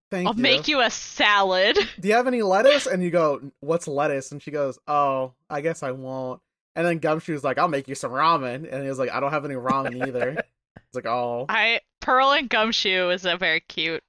thank 0.09 0.23
you. 0.23 0.29
I'll 0.29 0.35
you. 0.35 0.41
make 0.41 0.67
you 0.67 0.79
a 0.81 0.89
salad. 0.89 1.77
do 1.99 2.07
you 2.07 2.13
have 2.15 2.25
any 2.27 2.41
lettuce? 2.41 2.87
And 2.91 3.03
you 3.03 3.11
go, 3.11 3.41
what's 3.59 3.87
lettuce? 3.87 4.31
And 4.31 4.41
she 4.41 4.49
goes, 4.51 4.79
oh, 4.87 5.33
I 5.49 5.61
guess 5.61 5.83
I 5.83 5.91
won't. 5.91 6.41
And 6.75 6.87
then 6.87 6.99
Gumshoe's 6.99 7.43
like, 7.43 7.57
I'll 7.57 7.67
make 7.67 7.87
you 7.89 7.95
some 7.95 8.11
ramen. 8.11 8.71
And 8.71 8.81
he 8.83 8.89
was 8.89 8.97
like, 8.97 9.11
I 9.11 9.19
don't 9.19 9.31
have 9.31 9.45
any 9.45 9.55
ramen 9.55 10.07
either. 10.07 10.37
It's 10.77 10.95
like, 10.95 11.05
oh. 11.05 11.45
I 11.49 11.81
Pearl 12.01 12.31
and 12.31 12.49
Gumshoe 12.49 13.09
is 13.09 13.25
a 13.25 13.37
very 13.37 13.59
cute. 13.61 14.03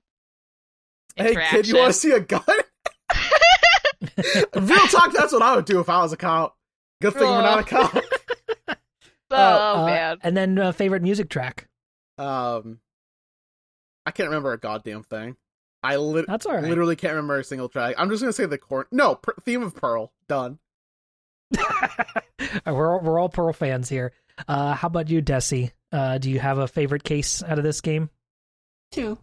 Hey, 1.17 1.35
kid, 1.51 1.67
you 1.69 1.77
want 1.77 1.93
to 1.93 1.99
see 1.99 2.13
a 2.13 2.21
gun? 2.21 2.43
Real 4.55 4.87
talk, 4.89 5.13
that's 5.13 5.33
what 5.33 5.43
I 5.43 5.57
would 5.57 5.65
do 5.65 5.81
if 5.81 5.89
I 5.89 6.03
was 6.03 6.13
a 6.13 6.17
cop. 6.17 6.57
Good 7.03 7.15
thing 7.15 7.23
we're 7.23 7.43
not 7.43 7.61
a 7.61 7.65
cop. 7.65 7.95
Oh 9.33 9.83
Uh, 9.83 9.87
man. 9.87 10.19
And 10.25 10.37
then 10.37 10.59
uh, 10.59 10.73
favorite 10.73 11.03
music 11.03 11.29
track. 11.31 11.69
Um, 12.19 12.81
I 14.05 14.11
can't 14.11 14.29
remember 14.29 14.53
a 14.53 14.59
goddamn 14.59 15.05
thing. 15.05 15.37
I 15.85 15.97
lit- 15.97 16.27
That's 16.27 16.47
all 16.47 16.55
right. 16.55 16.65
literally 16.65 16.97
can't 16.97 17.13
remember 17.13 17.39
a 17.39 17.45
single 17.45 17.69
track. 17.69 17.95
I'm 17.97 18.11
just 18.11 18.23
gonna 18.23 18.33
say 18.33 18.47
the 18.47 18.59
corn. 18.59 18.87
No, 18.91 19.15
per- 19.15 19.35
theme 19.45 19.63
of 19.63 19.75
Pearl. 19.77 20.13
Done. 20.29 20.59
we're 22.67 22.93
all, 22.95 23.01
we're 23.01 23.19
all 23.21 23.29
Pearl 23.29 23.53
fans 23.53 23.89
here. 23.89 24.13
Uh, 24.49 24.75
how 24.75 24.87
about 24.87 25.09
you, 25.11 25.23
Dessy? 25.23 25.73
Uh, 25.93 26.19
do 26.19 26.31
you 26.31 26.39
have 26.39 26.59
a 26.59 26.69
favorite 26.69 27.05
case 27.05 27.43
out 27.43 27.59
of 27.59 27.65
this 27.65 27.81
game? 27.81 28.11
Two. 28.93 29.19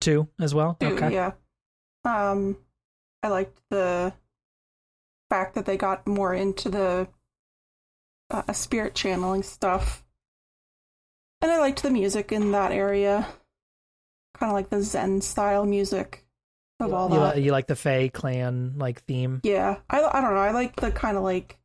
Two 0.00 0.28
as 0.40 0.54
well. 0.54 0.76
Two, 0.80 0.88
okay. 0.88 1.12
yeah. 1.12 1.32
Um, 2.04 2.56
I 3.22 3.28
liked 3.28 3.60
the 3.70 4.12
fact 5.28 5.54
that 5.54 5.66
they 5.66 5.76
got 5.76 6.06
more 6.06 6.34
into 6.34 6.70
the 6.70 7.08
uh, 8.30 8.52
spirit 8.52 8.94
channeling 8.94 9.42
stuff, 9.42 10.04
and 11.42 11.50
I 11.50 11.58
liked 11.58 11.82
the 11.82 11.90
music 11.90 12.32
in 12.32 12.52
that 12.52 12.72
area, 12.72 13.26
kind 14.34 14.50
of 14.50 14.54
like 14.54 14.70
the 14.70 14.82
Zen 14.82 15.20
style 15.20 15.66
music 15.66 16.24
of 16.80 16.94
all 16.94 17.10
You, 17.10 17.20
that. 17.20 17.42
you 17.42 17.52
like 17.52 17.66
the 17.66 17.76
Fey 17.76 18.08
clan 18.08 18.74
like 18.78 19.02
theme? 19.02 19.40
Yeah, 19.42 19.76
I 19.90 19.98
I 19.98 20.20
don't 20.22 20.32
know. 20.34 20.40
I 20.40 20.52
like 20.52 20.76
the 20.76 20.90
kind 20.90 21.18
of 21.18 21.22
like 21.22 21.58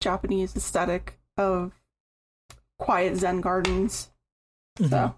Japanese 0.00 0.56
aesthetic 0.56 1.18
of 1.36 1.72
quiet 2.78 3.16
Zen 3.16 3.40
gardens. 3.40 4.10
So 4.78 5.14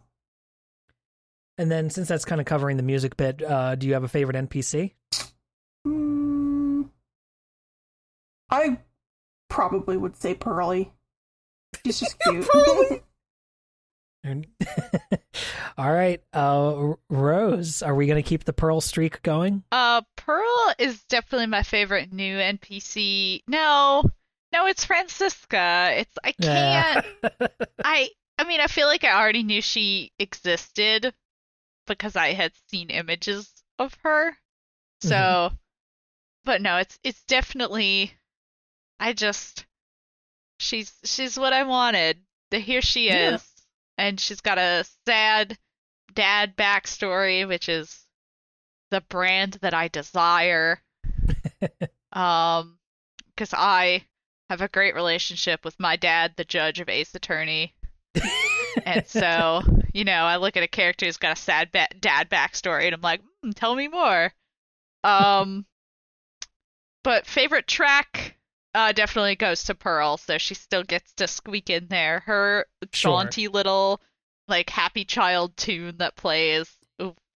And 1.59 1.71
then 1.71 1.91
since 1.91 2.09
that's 2.09 2.25
kind 2.25 2.41
of 2.41 2.47
covering 2.47 2.77
the 2.77 2.83
music 2.83 3.17
bit, 3.17 3.43
uh, 3.43 3.75
do 3.77 3.87
you 3.87 3.95
have 3.95 4.05
a 4.05 4.09
favorite 4.09 4.37
NPC? 4.37 4.93
mm, 5.87 6.89
I 8.51 8.79
probably 9.49 9.97
would 9.97 10.17
say 10.17 10.35
Pearly. 10.35 10.93
She's 11.85 12.01
just 12.01 12.19
cute. 12.29 12.49
Pearly? 12.49 13.03
All 15.77 15.93
right, 15.93 16.23
uh, 16.33 16.95
Rose, 17.11 17.83
are 17.83 17.95
we 17.95 18.07
going 18.07 18.23
to 18.23 18.27
keep 18.27 18.45
the 18.45 18.55
Pearl 18.55 18.81
streak 18.81 19.21
going? 19.23 19.63
Uh, 19.71 20.01
Pearl 20.17 20.75
is 20.79 21.05
definitely 21.05 21.47
my 21.47 21.63
favorite 21.63 22.11
new 22.11 22.37
NPC. 22.39 23.43
No, 23.47 24.03
no, 24.55 24.67
it's 24.67 24.85
Franziska. 24.87 25.91
It's 25.97 26.17
I 26.25 26.33
can't. 26.33 27.05
I 27.85 28.11
I 28.39 28.45
mean, 28.45 28.61
I 28.61 28.69
feel 28.69 28.87
like 28.87 29.05
I 29.05 29.21
already 29.21 29.43
knew 29.43 29.61
she 29.61 30.13
existed 30.19 31.13
because 31.87 32.17
I 32.17 32.33
had 32.33 32.53
seen 32.71 32.91
images 32.91 33.65
of 33.79 33.95
her. 34.03 34.39
So, 35.01 35.51
Mhm. 35.53 35.59
but 36.45 36.63
no, 36.63 36.79
it's 36.79 36.99
it's 37.03 37.25
definitely 37.25 38.13
I 39.01 39.13
just 39.13 39.67
she's 40.59 40.93
she's 41.05 41.39
what 41.39 41.53
I 41.53 41.65
wanted. 41.65 42.25
The 42.51 42.61
here 42.61 42.83
she 42.83 43.09
Yeah. 43.09 43.35
is. 43.35 43.51
And 43.99 44.21
she's 44.21 44.41
got 44.41 44.59
a 44.59 44.85
sad 45.07 45.59
dad 46.15 46.57
backstory, 46.57 47.47
which 47.47 47.69
is 47.69 48.07
the 48.91 49.01
brand 49.03 49.55
that 49.63 49.75
I 49.75 49.89
desire. 49.89 50.83
um 52.13 52.79
because 53.35 53.53
I 53.53 54.07
have 54.51 54.61
a 54.61 54.69
great 54.69 54.95
relationship 54.95 55.65
with 55.65 55.79
my 55.81 55.97
dad, 55.97 56.35
the 56.37 56.45
judge 56.45 56.81
of 56.81 56.89
Ace 56.89 57.15
Attorney. 57.15 57.75
And 58.87 59.07
so, 59.07 59.63
you 59.95 60.05
know, 60.05 60.25
I 60.25 60.37
look 60.37 60.57
at 60.57 60.63
a 60.65 60.69
character 60.69 61.07
who's 61.07 61.17
got 61.17 61.39
a 61.39 61.41
sad 61.41 61.71
ba- 61.73 61.89
dad 62.01 62.29
backstory, 62.29 62.85
and 62.87 62.95
I'm 62.95 63.01
like, 63.01 63.21
hmm, 63.43 63.51
tell 63.53 63.75
me 63.75 63.89
more. 63.89 64.33
Um, 65.05 65.65
but 67.05 67.25
favorite 67.25 67.67
track 67.69 68.37
uh, 68.75 68.93
definitely 68.93 69.37
goes 69.37 69.65
to 69.65 69.75
Pearl, 69.75 70.17
so 70.17 70.39
she 70.39 70.55
still 70.55 70.83
gets 70.83 71.13
to 71.15 71.29
squeak 71.29 71.71
in 71.71 71.87
there. 71.89 72.21
Her 72.27 72.67
Sure. 72.93 73.13
jaunty 73.23 73.49
little, 73.49 74.03
like, 74.49 74.69
happy 74.71 75.05
child 75.05 75.57
tune 75.57 75.99
that 75.99 76.17
plays 76.17 76.69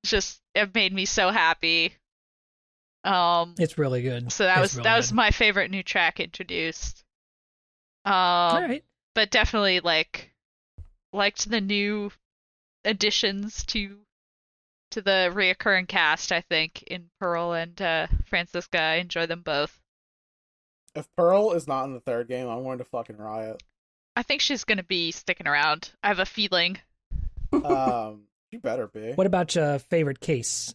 just 0.06 0.42
it 0.54 0.74
made 0.74 0.94
me 0.94 1.06
so 1.06 1.32
happy. 1.32 1.96
Um, 3.06 3.56
It's 3.60 3.78
really 3.78 4.02
good. 4.02 4.32
so 4.32 4.44
that 4.46 4.58
It's 4.58 4.62
was 4.62 4.76
really 4.78 4.84
that 4.86 4.98
was 4.98 5.14
my 5.14 5.32
favorite 5.32 5.70
new 5.72 5.84
track 5.84 6.20
introduced. 6.20 7.04
Um, 8.04 8.14
all 8.14 8.62
right. 8.62 8.84
but 9.14 9.32
definitely 9.32 9.80
like 9.80 10.32
liked 11.14 11.50
the 11.50 11.62
new 11.62 12.12
additions 12.84 13.64
to 13.66 13.98
to 14.92 15.02
the 15.02 15.32
reoccurring 15.34 15.88
cast. 15.88 16.32
I 16.32 16.42
think 16.42 16.84
in 16.84 17.10
Pearl 17.20 17.54
and 17.54 17.80
uh, 17.82 18.08
Franziska, 18.26 18.80
I 18.80 18.96
enjoy 18.96 19.26
them 19.26 19.42
both. 19.42 19.80
If 20.96 21.08
Pearl 21.18 21.52
is 21.54 21.68
not 21.68 21.86
in 21.86 21.94
the 21.94 22.00
third 22.00 22.28
game, 22.28 22.48
I'm 22.48 22.64
going 22.64 22.78
to 22.78 22.84
fucking 22.86 23.18
riot. 23.18 23.62
I 24.16 24.24
think 24.24 24.42
she's 24.42 24.64
gonna 24.64 24.84
be 24.84 25.12
sticking 25.12 25.48
around. 25.48 25.92
I 26.02 26.08
have 26.08 26.20
a 26.20 26.26
feeling. 26.26 26.78
Um, 27.52 28.24
you 28.52 28.60
better 28.60 28.88
be. 28.88 29.12
What 29.14 29.28
about 29.28 29.56
your 29.56 29.78
favorite 29.80 30.20
case? 30.22 30.74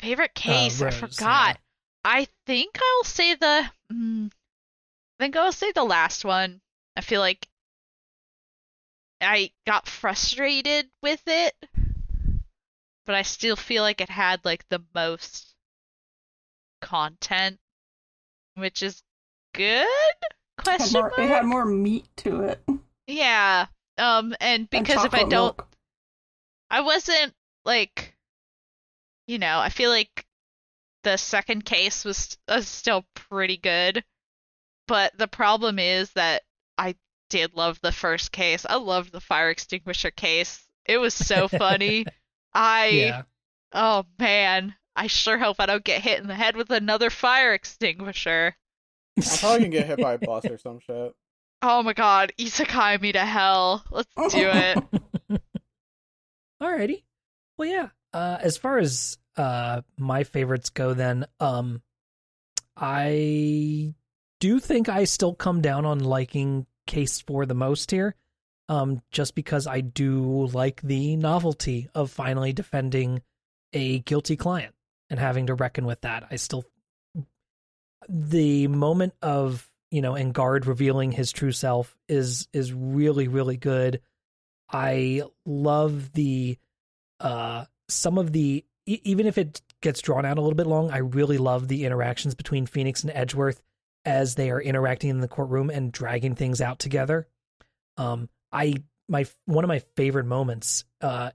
Favorite 0.00 0.34
case? 0.34 0.80
I 0.80 0.86
Rose, 0.86 0.94
forgot. 0.96 1.58
I 2.04 2.28
think 2.46 2.78
I'll 2.80 3.04
say 3.04 3.34
the. 3.34 3.70
Mm, 3.92 4.30
I 5.18 5.22
think 5.24 5.36
I'll 5.36 5.52
say 5.52 5.72
the 5.72 5.84
last 5.84 6.24
one. 6.24 6.60
I 6.96 7.00
feel 7.00 7.20
like 7.20 7.48
I 9.20 9.50
got 9.66 9.88
frustrated 9.88 10.88
with 11.02 11.22
it, 11.26 11.54
but 13.06 13.14
I 13.14 13.22
still 13.22 13.56
feel 13.56 13.82
like 13.82 14.00
it 14.00 14.10
had 14.10 14.44
like 14.44 14.68
the 14.68 14.82
most 14.94 15.54
content, 16.82 17.58
which 18.54 18.82
is 18.82 19.02
good. 19.54 19.86
Had 20.58 20.64
Question 20.78 21.00
more, 21.00 21.10
mark. 21.10 21.18
it 21.18 21.28
had 21.28 21.44
more 21.44 21.64
meat 21.64 22.06
to 22.18 22.42
it. 22.42 22.60
Yeah. 23.06 23.66
Um, 23.98 24.34
and 24.40 24.60
and 24.60 24.70
because 24.70 25.04
if 25.04 25.14
I 25.14 25.20
don't 25.20 25.30
milk. 25.30 25.68
I 26.70 26.80
wasn't 26.80 27.32
like, 27.64 28.15
you 29.26 29.38
know, 29.38 29.58
I 29.58 29.68
feel 29.68 29.90
like 29.90 30.26
the 31.02 31.16
second 31.16 31.64
case 31.64 32.04
was, 32.04 32.36
was 32.48 32.68
still 32.68 33.04
pretty 33.14 33.56
good, 33.56 34.04
but 34.88 35.16
the 35.18 35.28
problem 35.28 35.78
is 35.78 36.10
that 36.12 36.42
I 36.78 36.94
did 37.30 37.54
love 37.54 37.80
the 37.80 37.92
first 37.92 38.32
case. 38.32 38.66
I 38.68 38.76
loved 38.76 39.12
the 39.12 39.20
fire 39.20 39.50
extinguisher 39.50 40.10
case. 40.10 40.64
It 40.84 40.98
was 40.98 41.14
so 41.14 41.48
funny. 41.48 42.06
I 42.54 42.86
yeah. 42.86 43.22
oh 43.72 44.04
man, 44.18 44.74
I 44.94 45.08
sure 45.08 45.38
hope 45.38 45.56
I 45.58 45.66
don't 45.66 45.84
get 45.84 46.02
hit 46.02 46.20
in 46.20 46.26
the 46.26 46.34
head 46.34 46.56
with 46.56 46.70
another 46.70 47.10
fire 47.10 47.52
extinguisher. 47.52 48.56
I'm 49.18 49.38
probably 49.38 49.58
gonna 49.58 49.68
get 49.68 49.86
hit 49.86 50.00
by 50.00 50.14
a 50.14 50.18
bus 50.18 50.46
or 50.46 50.58
some 50.58 50.78
shit. 50.78 51.14
Oh 51.62 51.82
my 51.82 51.92
god, 51.92 52.32
isekai 52.38 53.00
me 53.00 53.12
to 53.12 53.24
hell. 53.24 53.84
Let's 53.90 54.08
do 54.32 54.48
it. 54.50 55.40
Alrighty. 56.62 57.02
Well, 57.58 57.68
yeah. 57.68 57.88
Uh, 58.16 58.38
as 58.40 58.56
far 58.56 58.78
as 58.78 59.18
uh, 59.36 59.82
my 59.98 60.24
favorites 60.24 60.70
go, 60.70 60.94
then 60.94 61.26
um, 61.38 61.82
I 62.74 63.92
do 64.40 64.58
think 64.58 64.88
I 64.88 65.04
still 65.04 65.34
come 65.34 65.60
down 65.60 65.84
on 65.84 65.98
liking 65.98 66.64
Case 66.86 67.20
Four 67.20 67.44
the 67.44 67.52
most 67.52 67.90
here, 67.90 68.14
um, 68.70 69.02
just 69.10 69.34
because 69.34 69.66
I 69.66 69.82
do 69.82 70.46
like 70.46 70.80
the 70.80 71.16
novelty 71.16 71.90
of 71.94 72.10
finally 72.10 72.54
defending 72.54 73.20
a 73.74 73.98
guilty 73.98 74.36
client 74.36 74.74
and 75.10 75.20
having 75.20 75.48
to 75.48 75.54
reckon 75.54 75.84
with 75.84 76.00
that. 76.00 76.26
I 76.30 76.36
still 76.36 76.64
the 78.08 78.66
moment 78.66 79.12
of 79.20 79.70
you 79.90 80.00
know 80.00 80.14
Engarde 80.14 80.66
revealing 80.66 81.12
his 81.12 81.32
true 81.32 81.52
self 81.52 81.94
is 82.08 82.48
is 82.54 82.72
really 82.72 83.28
really 83.28 83.58
good. 83.58 84.00
I 84.72 85.20
love 85.44 86.12
the 86.12 86.56
uh 87.20 87.66
some 87.88 88.18
of 88.18 88.32
the 88.32 88.64
even 88.86 89.26
if 89.26 89.36
it 89.36 89.62
gets 89.80 90.00
drawn 90.00 90.24
out 90.24 90.38
a 90.38 90.40
little 90.40 90.56
bit 90.56 90.66
long, 90.66 90.90
I 90.90 90.98
really 90.98 91.38
love 91.38 91.66
the 91.66 91.84
interactions 91.84 92.36
between 92.36 92.66
Phoenix 92.66 93.02
and 93.02 93.12
Edgeworth 93.12 93.60
as 94.04 94.36
they 94.36 94.50
are 94.50 94.60
interacting 94.60 95.10
in 95.10 95.20
the 95.20 95.28
courtroom 95.28 95.70
and 95.70 95.90
dragging 95.90 96.36
things 96.36 96.60
out 96.60 96.78
together. 96.78 97.26
Um, 97.96 98.28
I 98.52 98.74
my 99.08 99.26
one 99.46 99.64
of 99.64 99.68
my 99.68 99.80
favorite 99.96 100.26
moments 100.26 100.84
uh 101.00 101.30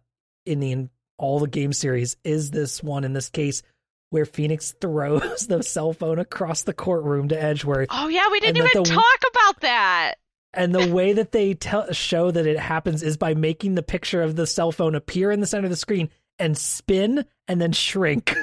in 0.45 0.59
the 0.59 0.71
in 0.71 0.89
all 1.17 1.39
the 1.39 1.47
game 1.47 1.71
series 1.71 2.17
is 2.23 2.51
this 2.51 2.81
one 2.81 3.03
in 3.03 3.13
this 3.13 3.29
case 3.29 3.61
where 4.09 4.25
Phoenix 4.25 4.73
throws 4.81 5.47
the 5.47 5.63
cell 5.63 5.93
phone 5.93 6.19
across 6.19 6.63
the 6.63 6.73
courtroom 6.73 7.29
to 7.29 7.41
Edgeworth. 7.41 7.89
Oh 7.91 8.07
yeah, 8.07 8.29
we 8.31 8.39
didn't 8.39 8.57
even 8.57 8.83
the- 8.83 8.89
talk 8.89 9.19
about 9.33 9.61
that. 9.61 10.15
And 10.53 10.75
the 10.75 10.87
way 10.93 11.13
that 11.13 11.31
they 11.31 11.53
tell 11.53 11.91
show 11.93 12.31
that 12.31 12.47
it 12.47 12.59
happens 12.59 13.03
is 13.03 13.17
by 13.17 13.33
making 13.33 13.75
the 13.75 13.83
picture 13.83 14.21
of 14.21 14.35
the 14.35 14.47
cell 14.47 14.71
phone 14.71 14.95
appear 14.95 15.31
in 15.31 15.39
the 15.39 15.47
center 15.47 15.65
of 15.65 15.71
the 15.71 15.77
screen 15.77 16.09
and 16.41 16.57
spin 16.57 17.25
and 17.47 17.61
then 17.61 17.71
shrink. 17.71 18.35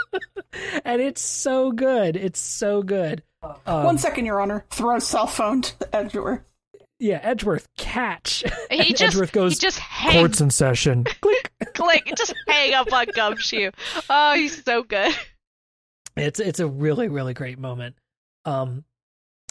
and 0.84 1.00
it's 1.00 1.20
so 1.22 1.70
good. 1.70 2.16
It's 2.16 2.40
so 2.40 2.82
good. 2.82 3.22
Um, 3.66 3.84
One 3.84 3.98
second, 3.98 4.24
Your 4.26 4.40
Honor. 4.40 4.64
Throw 4.70 4.98
cell 4.98 5.26
phone 5.26 5.62
to 5.62 5.94
Edgeworth. 5.94 6.40
yeah, 6.98 7.20
Edgeworth 7.22 7.68
catch. 7.76 8.42
He 8.70 8.88
just 8.92 9.02
Edgeworth 9.02 9.32
goes 9.32 9.52
he 9.52 9.58
just 9.58 9.78
hangs 9.78 10.14
courts 10.14 10.40
in 10.40 10.50
session. 10.50 11.04
Click. 11.20 11.52
click, 11.74 12.12
just 12.16 12.34
hang 12.48 12.74
up 12.74 12.92
on 12.92 13.06
Gumshoe. 13.14 13.70
Oh, 14.10 14.34
he's 14.34 14.64
so 14.64 14.82
good. 14.82 15.14
It's 16.16 16.40
it's 16.40 16.60
a 16.60 16.66
really 16.66 17.08
really 17.08 17.34
great 17.34 17.58
moment. 17.58 17.96
Um, 18.46 18.84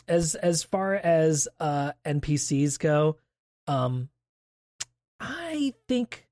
as 0.07 0.35
as 0.35 0.63
far 0.63 0.95
as 0.95 1.47
uh 1.59 1.91
NPCs 2.05 2.79
go, 2.79 3.17
um, 3.67 4.09
I 5.19 5.73
think 5.87 6.21
as 6.21 6.24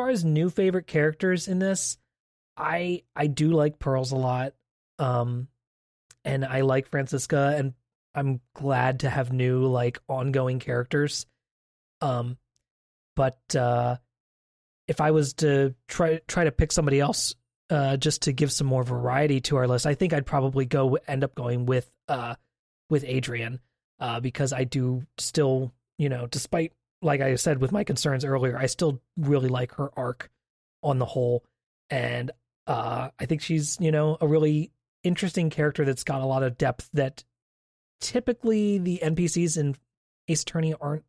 far 0.00 0.08
as 0.08 0.24
new 0.24 0.48
favorite 0.48 0.86
characters 0.86 1.46
in 1.46 1.58
this, 1.58 1.98
I 2.56 3.02
I 3.14 3.26
do 3.26 3.50
like 3.50 3.78
Pearls 3.78 4.12
a 4.12 4.16
lot. 4.16 4.54
Um, 4.98 5.48
and 6.24 6.42
I 6.42 6.62
like 6.62 6.88
Franziska, 6.88 7.54
and 7.58 7.74
I'm 8.14 8.40
glad 8.54 9.00
to 9.00 9.10
have 9.10 9.30
new 9.30 9.66
like 9.66 9.98
ongoing 10.08 10.58
characters. 10.58 11.26
Um, 12.00 12.38
but 13.14 13.40
uh, 13.54 13.96
if 14.88 15.02
I 15.02 15.10
was 15.10 15.34
to 15.34 15.74
try 15.86 16.20
try 16.26 16.44
to 16.44 16.52
pick 16.52 16.72
somebody 16.72 16.98
else 16.98 17.34
uh, 17.68 17.98
just 17.98 18.22
to 18.22 18.32
give 18.32 18.50
some 18.50 18.66
more 18.66 18.84
variety 18.84 19.42
to 19.42 19.56
our 19.56 19.68
list, 19.68 19.86
I 19.86 19.96
think 19.96 20.14
I'd 20.14 20.24
probably 20.24 20.64
go 20.64 20.96
end 21.06 21.24
up 21.24 21.34
going 21.34 21.66
with 21.66 21.90
uh, 22.08 22.36
with 22.88 23.04
Adrian 23.06 23.60
uh, 23.98 24.20
because 24.20 24.54
I 24.54 24.64
do 24.64 25.02
still, 25.18 25.74
you 25.98 26.08
know, 26.08 26.26
despite 26.26 26.72
like 27.02 27.20
I 27.20 27.34
said 27.36 27.60
with 27.60 27.72
my 27.72 27.84
concerns 27.84 28.24
earlier, 28.24 28.58
I 28.58 28.66
still 28.66 29.00
really 29.16 29.48
like 29.48 29.74
her 29.74 29.90
arc 29.96 30.30
on 30.82 30.98
the 30.98 31.06
whole, 31.06 31.44
and 31.88 32.30
uh, 32.66 33.10
I 33.18 33.26
think 33.26 33.42
she's 33.42 33.78
you 33.80 33.92
know 33.92 34.16
a 34.20 34.28
really 34.28 34.70
interesting 35.02 35.50
character 35.50 35.84
that's 35.84 36.04
got 36.04 36.20
a 36.20 36.26
lot 36.26 36.42
of 36.42 36.58
depth 36.58 36.90
that 36.92 37.24
typically 38.00 38.78
the 38.78 39.00
NPCs 39.02 39.58
in 39.58 39.76
Ace 40.28 40.42
Attorney 40.42 40.74
aren't. 40.80 41.04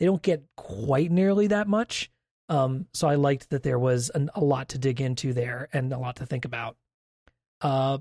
They 0.00 0.06
don't 0.06 0.22
get 0.22 0.44
quite 0.56 1.10
nearly 1.10 1.46
that 1.48 1.68
much. 1.68 2.10
Um, 2.48 2.86
so 2.92 3.08
I 3.08 3.14
liked 3.14 3.50
that 3.50 3.62
there 3.62 3.78
was 3.78 4.10
an, 4.10 4.30
a 4.34 4.42
lot 4.42 4.70
to 4.70 4.78
dig 4.78 5.00
into 5.00 5.32
there 5.32 5.68
and 5.72 5.92
a 5.92 5.98
lot 5.98 6.16
to 6.16 6.26
think 6.26 6.44
about. 6.44 6.76
Uh, 7.60 7.98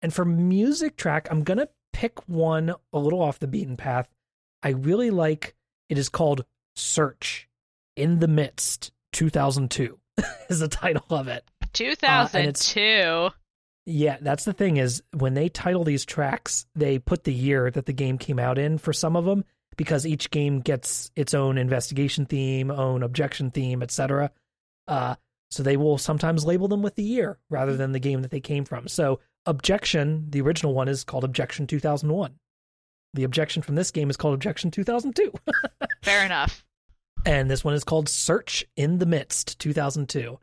and 0.00 0.12
for 0.12 0.24
music 0.24 0.96
track, 0.96 1.28
I'm 1.30 1.42
gonna 1.42 1.68
pick 1.92 2.26
one 2.28 2.74
a 2.92 2.98
little 2.98 3.20
off 3.20 3.38
the 3.38 3.46
beaten 3.46 3.76
path. 3.76 4.08
I 4.62 4.70
really 4.70 5.10
like. 5.10 5.54
It 5.88 5.98
is 5.98 6.08
called 6.08 6.44
"Search 6.76 7.48
in 7.96 8.20
the 8.20 8.28
Midst." 8.28 8.90
2002 9.12 9.98
is 10.48 10.60
the 10.60 10.68
title 10.68 11.06
of 11.10 11.28
it. 11.28 11.44
2002. 11.72 13.30
Yeah, 13.86 14.16
that's 14.20 14.44
the 14.44 14.52
thing 14.52 14.78
is 14.78 15.02
when 15.12 15.34
they 15.34 15.48
title 15.48 15.84
these 15.84 16.04
tracks, 16.04 16.66
they 16.74 16.98
put 16.98 17.24
the 17.24 17.32
year 17.32 17.70
that 17.70 17.86
the 17.86 17.92
game 17.92 18.18
came 18.18 18.38
out 18.38 18.58
in 18.58 18.78
for 18.78 18.92
some 18.92 19.14
of 19.14 19.24
them 19.24 19.44
because 19.76 20.06
each 20.06 20.30
game 20.30 20.60
gets 20.60 21.10
its 21.16 21.34
own 21.34 21.58
investigation 21.58 22.26
theme, 22.26 22.70
own 22.70 23.02
objection 23.02 23.50
theme, 23.50 23.82
etc. 23.82 24.30
Uh, 24.88 25.16
so 25.50 25.62
they 25.62 25.76
will 25.76 25.98
sometimes 25.98 26.44
label 26.44 26.68
them 26.68 26.82
with 26.82 26.94
the 26.94 27.02
year 27.02 27.38
rather 27.50 27.76
than 27.76 27.92
the 27.92 27.98
game 28.00 28.22
that 28.22 28.30
they 28.30 28.40
came 28.40 28.64
from. 28.64 28.88
So 28.88 29.20
objection, 29.46 30.26
the 30.30 30.40
original 30.40 30.74
one 30.74 30.88
is 30.88 31.04
called 31.04 31.24
Objection 31.24 31.66
2001. 31.66 32.34
The 33.14 33.24
objection 33.24 33.62
from 33.62 33.74
this 33.76 33.90
game 33.90 34.10
is 34.10 34.16
called 34.16 34.34
Objection 34.34 34.70
2002. 34.70 35.32
Fair 36.02 36.24
enough. 36.26 36.64
and 37.24 37.50
this 37.50 37.64
one 37.64 37.74
is 37.74 37.84
called 37.84 38.08
Search 38.08 38.64
in 38.76 38.98
the 38.98 39.06
Midst 39.06 39.58
2002. 39.60 40.38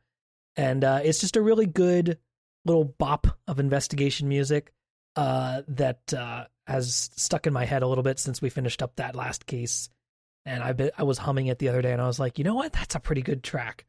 And 0.55 0.83
uh, 0.83 1.01
it's 1.03 1.19
just 1.19 1.35
a 1.35 1.41
really 1.41 1.65
good 1.65 2.17
little 2.65 2.83
bop 2.85 3.27
of 3.47 3.59
investigation 3.59 4.27
music 4.27 4.71
uh, 5.15 5.61
that 5.67 6.13
uh, 6.13 6.45
has 6.67 7.09
stuck 7.15 7.45
in 7.45 7.53
my 7.53 7.65
head 7.65 7.83
a 7.83 7.87
little 7.87 8.03
bit 8.03 8.19
since 8.19 8.41
we 8.41 8.49
finished 8.49 8.81
up 8.81 8.95
that 8.95 9.15
last 9.15 9.45
case. 9.45 9.89
And 10.45 10.63
I 10.63 10.91
I 10.97 11.03
was 11.03 11.19
humming 11.19 11.47
it 11.47 11.59
the 11.59 11.69
other 11.69 11.81
day, 11.83 11.91
and 11.91 12.01
I 12.01 12.07
was 12.07 12.19
like, 12.19 12.39
you 12.39 12.43
know 12.43 12.55
what? 12.55 12.73
That's 12.73 12.95
a 12.95 12.99
pretty 12.99 13.21
good 13.21 13.43
track. 13.43 13.85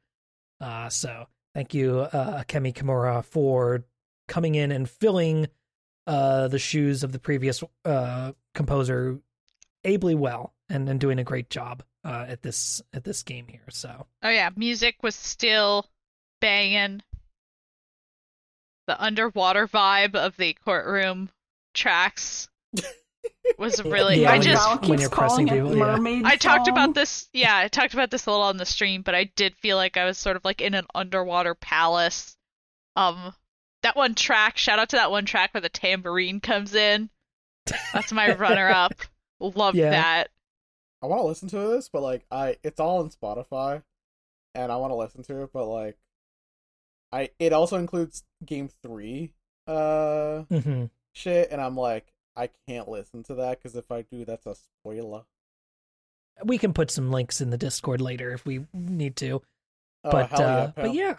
Uh, 0.61 0.89
so 0.91 1.27
thank 1.55 1.73
you, 1.73 2.01
uh, 2.01 2.43
Kemi 2.45 2.75
Kimura, 2.75 3.25
for 3.25 3.85
coming 4.29 4.55
in 4.55 4.71
and 4.71 4.89
filling 4.89 5.47
uh, 6.07 6.49
the 6.49 6.59
shoes 6.59 7.03
of 7.05 7.13
the 7.13 7.19
previous 7.19 7.65
uh, 7.87 8.33
composer 8.55 9.19
ably 9.85 10.15
well 10.15 10.55
and, 10.69 10.89
and 10.89 11.01
doing 11.01 11.19
a 11.19 11.25
great 11.25 11.51
job 11.51 11.83
uh, 12.05 12.27
at 12.29 12.43
this 12.43 12.83
at 12.93 13.05
this 13.05 13.23
game 13.23 13.47
here. 13.49 13.65
So 13.71 14.07
Oh 14.23 14.31
yeah, 14.31 14.51
music 14.57 14.97
was 15.03 15.15
still 15.15 15.87
banging. 16.41 17.03
The 18.87 19.01
underwater 19.01 19.69
vibe 19.69 20.15
of 20.15 20.37
the 20.37 20.55
courtroom 20.65 21.31
tracks 21.75 22.49
was 23.59 23.83
really. 23.85 24.23
Yeah, 24.23 24.31
I 24.31 24.33
when 24.35 24.43
just 24.43 24.69
Val 24.69 24.91
when 24.91 25.01
you're 25.01 25.11
pressing 25.11 25.49
people, 25.49 25.77
yeah. 25.77 25.85
mermaid 25.85 26.25
I 26.25 26.37
talked 26.37 26.67
song. 26.67 26.75
about 26.75 26.95
this. 26.95 27.29
Yeah, 27.33 27.57
I 27.57 27.69
talked 27.69 27.95
about 27.95 28.11
this 28.11 28.27
a 28.27 28.31
little 28.31 28.45
on 28.45 28.57
the 28.57 28.67
stream, 28.67 29.03
but 29.03 29.15
I 29.15 29.25
did 29.25 29.57
feel 29.57 29.77
like 29.77 29.97
I 29.97 30.05
was 30.05 30.19
sort 30.19 30.37
of 30.37 30.45
like 30.45 30.61
in 30.61 30.75
an 30.75 30.87
underwater 30.95 31.55
palace. 31.55 32.37
Um, 32.97 33.35
that 33.83 33.97
one 33.97 34.15
track. 34.15 34.59
Shout 34.59 34.79
out 34.79 34.91
to 34.91 34.97
that 34.97 35.11
one 35.11 35.25
track 35.25 35.55
where 35.55 35.61
the 35.61 35.69
tambourine 35.69 36.41
comes 36.41 36.75
in. 36.75 37.11
That's 37.93 38.13
my 38.13 38.35
runner-up. 38.35 38.95
Love 39.41 39.75
Yeah. 39.75 39.91
that. 39.91 40.31
I 41.03 41.07
want 41.07 41.21
to 41.21 41.27
listen 41.27 41.49
to 41.49 41.59
this, 41.59 41.89
but 41.89 42.03
like 42.03 42.25
I, 42.31 42.57
it's 42.63 42.79
all 42.79 43.01
on 43.01 43.11
Spotify, 43.11 43.83
and 44.55 44.71
I 44.71 44.77
want 44.77 44.93
to 44.93 44.97
listen 44.97 45.25
to 45.25 45.43
it, 45.43 45.51
but 45.53 45.67
like, 45.67 45.99
I 47.11 47.31
it 47.41 47.53
also 47.53 47.77
includes 47.77 48.23
Game 48.45 48.71
Three, 48.83 49.33
uh, 49.67 50.45
mm-hmm. 50.49 50.85
shit, 51.13 51.51
and 51.51 51.61
I'm 51.61 51.77
like, 51.77 52.13
I 52.37 52.51
can't 52.69 52.89
listen 52.89 53.25
to 53.25 53.35
that 53.35 53.59
because 53.59 53.77
if 53.77 53.91
I 53.91 54.03
do, 54.03 54.25
that's 54.25 54.47
a 54.47 54.55
spoiler. 54.55 55.25
we 56.45 56.57
can 56.57 56.73
put 56.73 56.91
some 56.91 57.11
links 57.11 57.41
in 57.41 57.51
the 57.51 57.59
Discord 57.59 58.01
later 58.01 58.33
if 58.33 58.47
we 58.47 58.67
need 58.73 59.17
to. 59.17 59.43
Oh, 60.05 60.11
but 60.11 60.31
hell 60.31 60.43
uh, 60.43 60.73
but 60.75 60.95
yeah. 60.95 61.19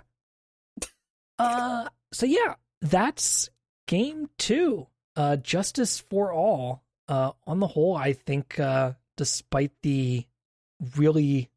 Uh, 1.39 1.89
so 2.11 2.25
yeah, 2.25 2.55
that's 2.81 3.49
game 3.87 4.29
two. 4.37 4.87
Uh, 5.15 5.35
justice 5.37 5.99
for 5.99 6.31
all. 6.33 6.83
Uh, 7.07 7.31
on 7.45 7.59
the 7.59 7.67
whole, 7.67 7.95
I 7.95 8.13
think 8.13 8.59
uh, 8.59 8.93
despite 9.17 9.71
the 9.81 10.25
really, 10.95 11.49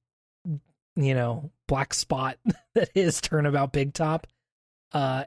you 0.97 1.15
know, 1.15 1.51
black 1.69 1.95
spot 1.95 2.39
that 2.75 2.91
is 2.95 3.21
Turnabout 3.21 3.73
Big 3.73 3.95
Top, 3.95 4.27
uh, 4.93 5.25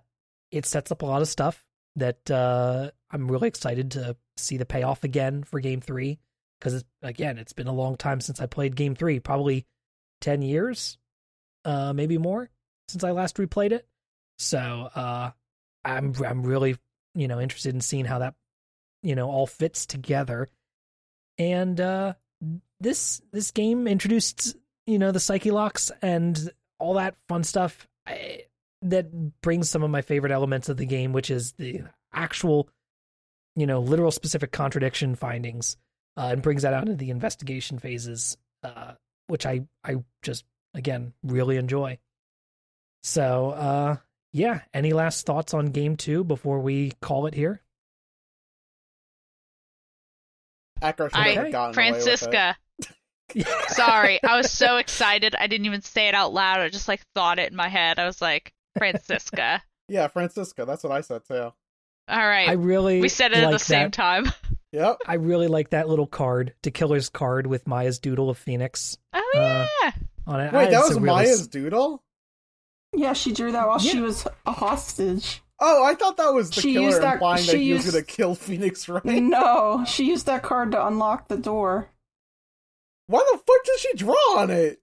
it 0.51 0.65
sets 0.65 0.91
up 0.91 1.01
a 1.01 1.05
lot 1.05 1.21
of 1.21 1.27
stuff. 1.29 1.63
that 1.95 2.29
uh, 2.29 2.91
I'm 3.11 3.31
really 3.31 3.47
excited 3.47 3.91
to 3.91 4.17
see 4.37 4.57
the 4.57 4.65
payoff 4.65 5.03
again 5.03 5.43
for 5.43 5.59
Game 5.59 5.81
Three 5.81 6.19
because 6.59 6.83
again, 7.01 7.37
it's 7.37 7.53
been 7.53 7.67
a 7.67 7.73
long 7.73 7.95
time 7.95 8.21
since 8.21 8.41
I 8.41 8.45
played 8.45 8.75
Game 8.75 8.95
Three, 8.95 9.19
probably 9.19 9.65
ten 10.21 10.41
years, 10.41 10.97
uh, 11.65 11.93
maybe 11.93 12.17
more 12.17 12.49
since 12.89 13.03
I 13.03 13.11
last 13.11 13.37
replayed 13.37 13.71
it. 13.71 13.87
So 14.37 14.89
uh, 14.93 15.31
I'm 15.85 16.13
I'm 16.25 16.43
really 16.43 16.75
you 17.19 17.27
know 17.27 17.39
interested 17.39 17.75
in 17.75 17.81
seeing 17.81 18.05
how 18.05 18.19
that 18.19 18.33
you 19.03 19.15
know 19.15 19.29
all 19.29 19.45
fits 19.45 19.85
together. 19.85 20.47
And 21.37 21.79
uh, 21.79 22.13
this 22.79 23.21
this 23.31 23.51
game 23.51 23.87
introduced 23.87 24.55
you 24.87 24.97
know 24.97 25.11
the 25.11 25.19
psyche 25.19 25.51
locks 25.51 25.91
and 26.01 26.51
all 26.79 26.93
that 26.95 27.15
fun 27.27 27.43
stuff 27.43 27.87
I, 28.07 28.43
that 28.81 29.41
brings 29.41 29.69
some 29.69 29.83
of 29.83 29.89
my 29.89 30.01
favorite 30.01 30.31
elements 30.31 30.69
of 30.69 30.77
the 30.77 30.85
game, 30.85 31.11
which 31.11 31.29
is 31.29 31.51
the 31.53 31.81
actual 32.13 32.69
you 33.55 33.67
know 33.67 33.81
literal 33.81 34.11
specific 34.11 34.51
contradiction 34.51 35.15
findings, 35.15 35.75
uh, 36.15 36.29
and 36.31 36.41
brings 36.41 36.61
that 36.61 36.73
out 36.73 36.83
into 36.83 36.95
the 36.95 37.09
investigation 37.09 37.79
phases, 37.79 38.37
uh, 38.63 38.93
which 39.27 39.45
I 39.45 39.61
I 39.83 39.97
just 40.23 40.45
again 40.73 41.13
really 41.23 41.57
enjoy. 41.57 41.99
So 43.03 43.51
uh, 43.51 43.97
yeah, 44.31 44.61
any 44.73 44.93
last 44.93 45.25
thoughts 45.25 45.53
on 45.53 45.67
game 45.67 45.95
two 45.97 46.23
before 46.23 46.59
we 46.59 46.91
call 47.01 47.25
it 47.25 47.33
here? 47.33 47.61
Echo 50.81 51.07
should 51.09 51.17
I 51.17 51.29
have 51.29 51.51
gotten 51.51 51.77
away 51.77 51.91
with 51.91 52.07
it. 52.07 52.19
Franziska. 52.19 52.55
Sorry, 53.73 54.19
I 54.23 54.37
was 54.37 54.51
so 54.51 54.77
excited. 54.77 55.35
I 55.37 55.47
didn't 55.47 55.65
even 55.65 55.81
say 55.81 56.07
it 56.07 56.15
out 56.15 56.33
loud. 56.33 56.61
I 56.61 56.69
just 56.69 56.87
like 56.87 57.01
thought 57.13 57.37
it 57.39 57.51
in 57.51 57.55
my 57.57 57.67
head. 57.67 57.99
I 57.99 58.05
was 58.05 58.21
like, 58.21 58.53
Franziska. 58.77 59.61
Yeah, 59.91 60.07
Franziska. 60.07 60.65
That's 60.65 60.83
what 60.83 60.91
I 60.93 61.01
said 61.01 61.23
too. 61.27 61.33
All 61.41 61.53
right. 62.07 62.47
I 62.47 62.51
really 62.51 63.01
we 63.01 63.09
said 63.09 63.31
it 63.31 63.39
at 63.39 63.45
like 63.45 63.53
the 63.53 63.59
same 63.59 63.89
time. 63.91 64.25
Yep. 64.71 64.97
I 65.07 65.15
really 65.15 65.47
like 65.47 65.71
that 65.71 65.89
little 65.89 66.05
card, 66.05 66.53
de 66.61 66.69
Killer's 66.69 67.09
card 67.09 67.47
with 67.47 67.65
Maya's 67.67 67.97
doodle 67.97 68.29
of 68.29 68.37
Phoenix 68.37 68.99
Oh 69.13 69.31
Uh, 69.35 69.65
yeah. 69.81 69.91
on 70.27 70.41
it. 70.41 70.53
Wait, 70.53 70.67
I- 70.67 70.69
that 70.69 70.81
was 70.81 70.91
a 70.91 70.99
really 70.99 71.05
Maya's 71.23 71.47
doodle. 71.47 72.03
Yeah, 72.93 73.13
she 73.13 73.31
drew 73.33 73.51
that 73.51 73.67
while 73.67 73.79
she 73.79 73.99
was 74.01 74.27
a 74.45 74.51
hostage. 74.51 75.41
Oh, 75.59 75.83
I 75.83 75.93
thought 75.95 76.17
that 76.17 76.33
was 76.33 76.49
the 76.49 76.61
She 76.61 76.73
killer 76.73 76.87
used 76.87 77.01
that- 77.01 77.13
implying 77.15 77.45
that 77.45 77.51
she 77.51 77.63
he 77.65 77.73
was 77.73 77.89
gonna 77.91 78.03
kill 78.03 78.33
Phoenix 78.35 78.87
Wright. 78.89 79.03
No, 79.05 79.83
she 79.87 80.05
used 80.05 80.25
that 80.27 80.41
card 80.43 80.71
to 80.71 80.87
unlock 80.87 81.27
the 81.27 81.37
door. 81.37 81.89
Why 83.07 83.19
the 83.31 83.37
fuck 83.37 83.65
did 83.65 83.79
she 83.79 83.93
draw 83.95 84.37
on 84.37 84.49
it? 84.51 84.81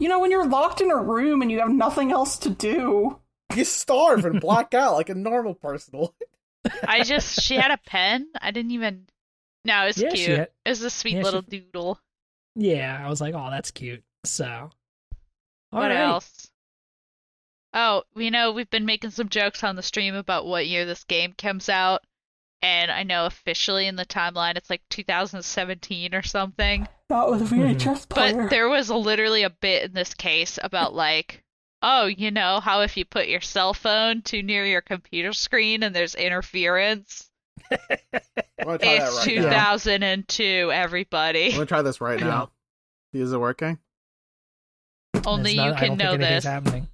You 0.00 0.08
know, 0.08 0.20
when 0.20 0.30
you're 0.30 0.46
locked 0.48 0.80
in 0.80 0.90
a 0.90 0.96
room 0.96 1.42
and 1.42 1.50
you 1.50 1.58
have 1.60 1.70
nothing 1.70 2.12
else 2.12 2.38
to 2.38 2.50
do. 2.50 3.18
You 3.54 3.64
starve 3.64 4.24
and 4.24 4.40
black 4.40 4.74
out 4.74 4.94
like 4.94 5.08
a 5.08 5.14
normal 5.14 5.54
person. 5.54 6.08
I 6.86 7.02
just 7.02 7.40
she 7.42 7.56
had 7.56 7.70
a 7.70 7.78
pen. 7.78 8.28
I 8.40 8.50
didn't 8.50 8.72
even. 8.72 9.06
No, 9.64 9.84
it 9.84 9.86
was 9.88 9.98
Yeah, 9.98 10.10
cute. 10.10 10.38
had- 10.38 10.48
It 10.64 10.68
was 10.68 10.82
a 10.82 10.90
sweet 10.90 11.14
yeah, 11.14 11.20
she- 11.20 11.24
little 11.24 11.42
doodle. 11.42 11.98
Yeah, 12.56 13.00
I 13.04 13.08
was 13.08 13.20
like, 13.20 13.34
oh, 13.34 13.48
that's 13.50 13.70
cute. 13.70 14.02
So, 14.24 14.44
all 14.46 14.70
what 15.80 15.88
right. 15.90 15.96
else? 15.98 16.37
Oh, 17.74 18.02
you 18.16 18.30
know, 18.30 18.52
we've 18.52 18.70
been 18.70 18.86
making 18.86 19.10
some 19.10 19.28
jokes 19.28 19.62
on 19.62 19.76
the 19.76 19.82
stream 19.82 20.14
about 20.14 20.46
what 20.46 20.66
year 20.66 20.84
this 20.86 21.04
game 21.04 21.34
comes 21.36 21.68
out, 21.68 22.02
and 22.62 22.90
I 22.90 23.02
know 23.02 23.26
officially 23.26 23.86
in 23.86 23.96
the 23.96 24.06
timeline 24.06 24.56
it's 24.56 24.70
like 24.70 24.82
2017 24.90 26.14
or 26.14 26.22
something. 26.22 26.88
That 27.10 27.28
was 27.28 27.42
a 27.42 27.44
VHS 27.54 28.08
player. 28.08 28.42
But 28.42 28.50
there 28.50 28.68
was 28.68 28.90
literally 28.90 29.42
a 29.42 29.50
bit 29.50 29.84
in 29.84 29.92
this 29.92 30.14
case 30.14 30.58
about 30.62 30.94
like, 30.94 31.42
oh, 31.82 32.06
you 32.06 32.30
know 32.30 32.60
how 32.60 32.80
if 32.80 32.96
you 32.96 33.04
put 33.04 33.28
your 33.28 33.40
cell 33.42 33.74
phone 33.74 34.22
too 34.22 34.42
near 34.42 34.64
your 34.64 34.80
computer 34.80 35.32
screen 35.32 35.82
and 35.82 35.94
there's 35.94 36.14
interference. 36.14 37.30
I'm 37.70 37.78
try 37.78 38.74
It's 38.80 38.80
that 38.80 39.26
right 39.26 39.36
now. 39.36 39.76
2002, 39.76 40.70
I'm 40.70 40.70
everybody. 40.70 41.52
gonna 41.52 41.66
try 41.66 41.82
this 41.82 42.00
right 42.00 42.18
now. 42.20 42.50
Is 43.12 43.32
it 43.32 43.38
working? 43.38 43.78
Only 45.26 45.52
It's 45.56 45.64
you 45.64 45.74
can 45.74 45.96
know 45.98 46.16
this. 46.16 46.44
happening. 46.44 46.88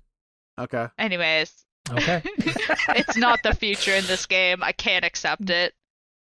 Okay. 0.58 0.86
Anyways, 0.98 1.52
Okay. 1.90 2.22
it's 2.38 3.16
not 3.16 3.42
the 3.42 3.54
future 3.54 3.92
in 3.92 4.04
this 4.06 4.26
game. 4.26 4.62
I 4.62 4.72
can't 4.72 5.04
accept 5.04 5.50
it. 5.50 5.74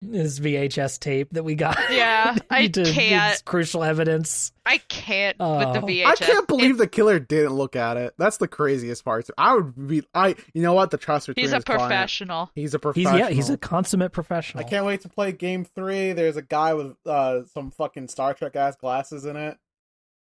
this 0.02 0.39
VHS 0.40 0.98
tape 1.01 1.28
that 1.32 1.43
we 1.43 1.55
got. 1.55 1.77
Yeah, 1.90 2.35
I 2.51 2.69
to- 2.69 2.85
can't. 2.85 3.35
It's 3.35 3.43
crucial 3.43 3.85
evidence. 3.85 4.51
I 4.65 4.78
can't 4.78 5.36
Oh. 5.40 5.59
with 5.59 5.74
the 5.74 5.81
VHS. 5.81 6.07
I 6.07 6.15
can't 6.15 6.48
believe 6.48 6.77
It- 6.77 6.78
the 6.78 6.86
killer 6.86 7.19
didn't 7.19 7.52
look 7.52 7.77
at 7.77 7.98
it. 7.98 8.15
That's 8.16 8.39
the 8.39 8.48
craziest 8.48 9.05
part. 9.05 9.28
I 9.36 9.55
would 9.57 9.89
be. 9.89 10.02
I. 10.15 10.36
You 10.55 10.62
know 10.62 10.73
what? 10.73 10.90
The 10.90 10.97
trust 10.97 11.27
between 11.27 11.44
he's 11.44 11.52
a 11.52 11.57
his 11.57 11.65
client- 11.65 11.82
professional. 11.82 12.51
He's 12.55 12.73
a 12.73 12.78
He's 12.78 12.81
professional. 12.81 13.19
yeah, 13.19 13.28
he's 13.28 13.51
a 13.51 13.59
consummate 13.59 14.12
professional. 14.12 14.65
I 14.65 14.69
can't 14.69 14.86
wait 14.86 15.02
to 15.02 15.11
play 15.11 15.32
game 15.32 15.66
three. 15.66 16.12
There's 16.15 16.36
a 16.39 16.43
guy 16.43 16.73
with 16.73 16.97
uh 17.05 17.44
some 17.52 17.70
fucking 17.73 18.09
Star 18.09 18.32
Trek 18.32 18.57
ass 18.57 18.77
glasses 18.77 19.27
in 19.27 19.36
it. 19.36 19.59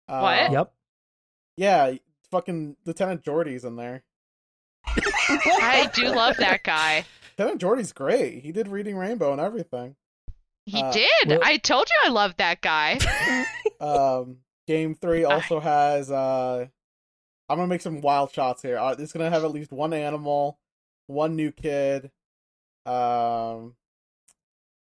Uh, 0.07 0.19
What? 0.19 0.51
Yep. 0.51 0.73
Yeah, 1.57 1.93
fucking 2.33 2.75
Lieutenant 2.85 3.23
Geordi's 3.23 3.63
in 3.63 3.75
there. 3.75 4.03
I 4.87 5.89
do 5.93 6.05
love 6.13 6.37
that 6.37 6.63
guy. 6.63 7.05
Lieutenant 7.37 7.61
Geordi's 7.61 7.93
great. 7.93 8.41
He 8.43 8.51
did 8.51 8.67
Reading 8.67 8.97
Rainbow 8.97 9.31
and 9.31 9.39
everything. 9.39 9.95
He 10.65 10.81
Uh, 10.81 10.91
did. 10.91 11.27
well- 11.27 11.39
I 11.43 11.57
told 11.57 11.87
you 11.89 12.09
I 12.09 12.11
love 12.13 12.35
that 12.37 12.61
guy. 12.61 12.99
Um, 13.79 14.37
game 14.65 14.95
three 14.95 15.25
also 15.25 15.59
has. 15.59 16.09
uh 16.09 16.65
I'm 17.49 17.57
gonna 17.57 17.67
make 17.67 17.81
some 17.81 17.99
wild 17.99 18.31
shots 18.31 18.61
here. 18.61 18.77
Uh, 18.77 18.95
it's 18.97 19.11
gonna 19.11 19.29
have 19.29 19.43
at 19.43 19.51
least 19.51 19.73
one 19.73 19.91
animal, 19.93 20.57
one 21.07 21.35
new 21.35 21.51
kid. 21.51 22.09
Um, 22.85 23.75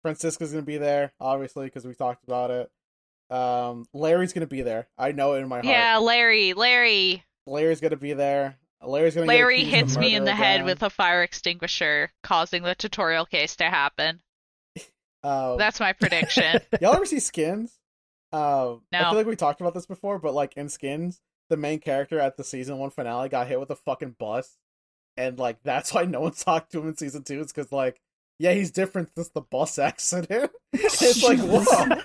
Franziska's 0.03 0.51
gonna 0.51 0.63
be 0.65 0.79
there, 0.79 1.13
obviously, 1.21 1.67
because 1.67 1.85
we 1.87 1.95
talked 1.95 2.25
about 2.25 2.51
it. 2.51 2.71
Um, 3.35 3.87
Larry's 3.95 4.33
gonna 4.33 4.47
be 4.49 4.63
there. 4.63 4.89
I 4.99 5.13
know 5.13 5.35
it 5.35 5.39
in 5.43 5.49
my 5.49 5.57
heart. 5.57 5.67
yeah, 5.67 5.99
Larry. 5.99 6.53
Larry. 6.55 7.23
Larry's 7.51 7.81
gonna 7.81 7.97
be 7.97 8.13
there. 8.13 8.57
Larry's 8.83 9.15
gonna. 9.15 9.27
Larry 9.27 9.59
accused 9.59 9.75
hits 9.75 9.99
me 9.99 10.15
in 10.15 10.23
murder 10.23 10.33
the 10.33 10.37
head 10.37 10.65
with 10.65 10.83
a 10.83 10.91
fire 10.91 11.23
extinguisher, 11.23 12.11
causing 12.23 12.63
the 12.63 12.75
tutorial 12.75 13.27
case 13.27 13.57
to 13.57 13.65
happen. 13.65 14.21
Um, 15.23 15.59
That's 15.59 15.79
my 15.79 15.93
prediction. 15.93 16.63
y'all 16.81 16.95
ever 16.95 17.05
see 17.05 17.21
Skins? 17.21 17.79
Um, 18.33 18.81
I 18.91 19.01
feel 19.03 19.17
like 19.17 19.27
we 19.27 19.37
talked 19.37 19.61
about 19.61 19.75
this 19.75 19.85
before, 19.85 20.19
but 20.19 20.33
like 20.33 20.57
in 20.57 20.71
Skins, 20.71 21.21
the 21.51 21.59
main 21.59 21.79
character 21.79 22.19
at 22.19 22.39
the 22.39 22.43
season 22.43 22.79
one 22.79 22.89
finale 22.89 23.29
got 23.29 23.47
hit 23.47 23.61
with 23.61 23.69
a 23.71 23.77
fucking 23.77 24.17
bus, 24.19 24.57
and 25.19 25.39
like 25.39 25.59
that's 25.63 25.93
why 25.93 26.05
no 26.05 26.21
one 26.23 26.33
talked 26.33 26.73
to 26.73 26.81
him 26.81 26.89
in 26.89 26.97
season 26.97 27.23
two. 27.23 27.43
It's 27.43 27.53
because 27.53 27.71
like, 27.71 28.01
yeah, 28.39 28.55
he's 28.55 28.71
different 28.71 29.11
since 29.15 29.29
the 29.29 29.43
bus 29.43 29.79
accident. 29.79 30.53
it's 30.73 31.23
like, 31.23 31.41
whoa, 31.41 32.01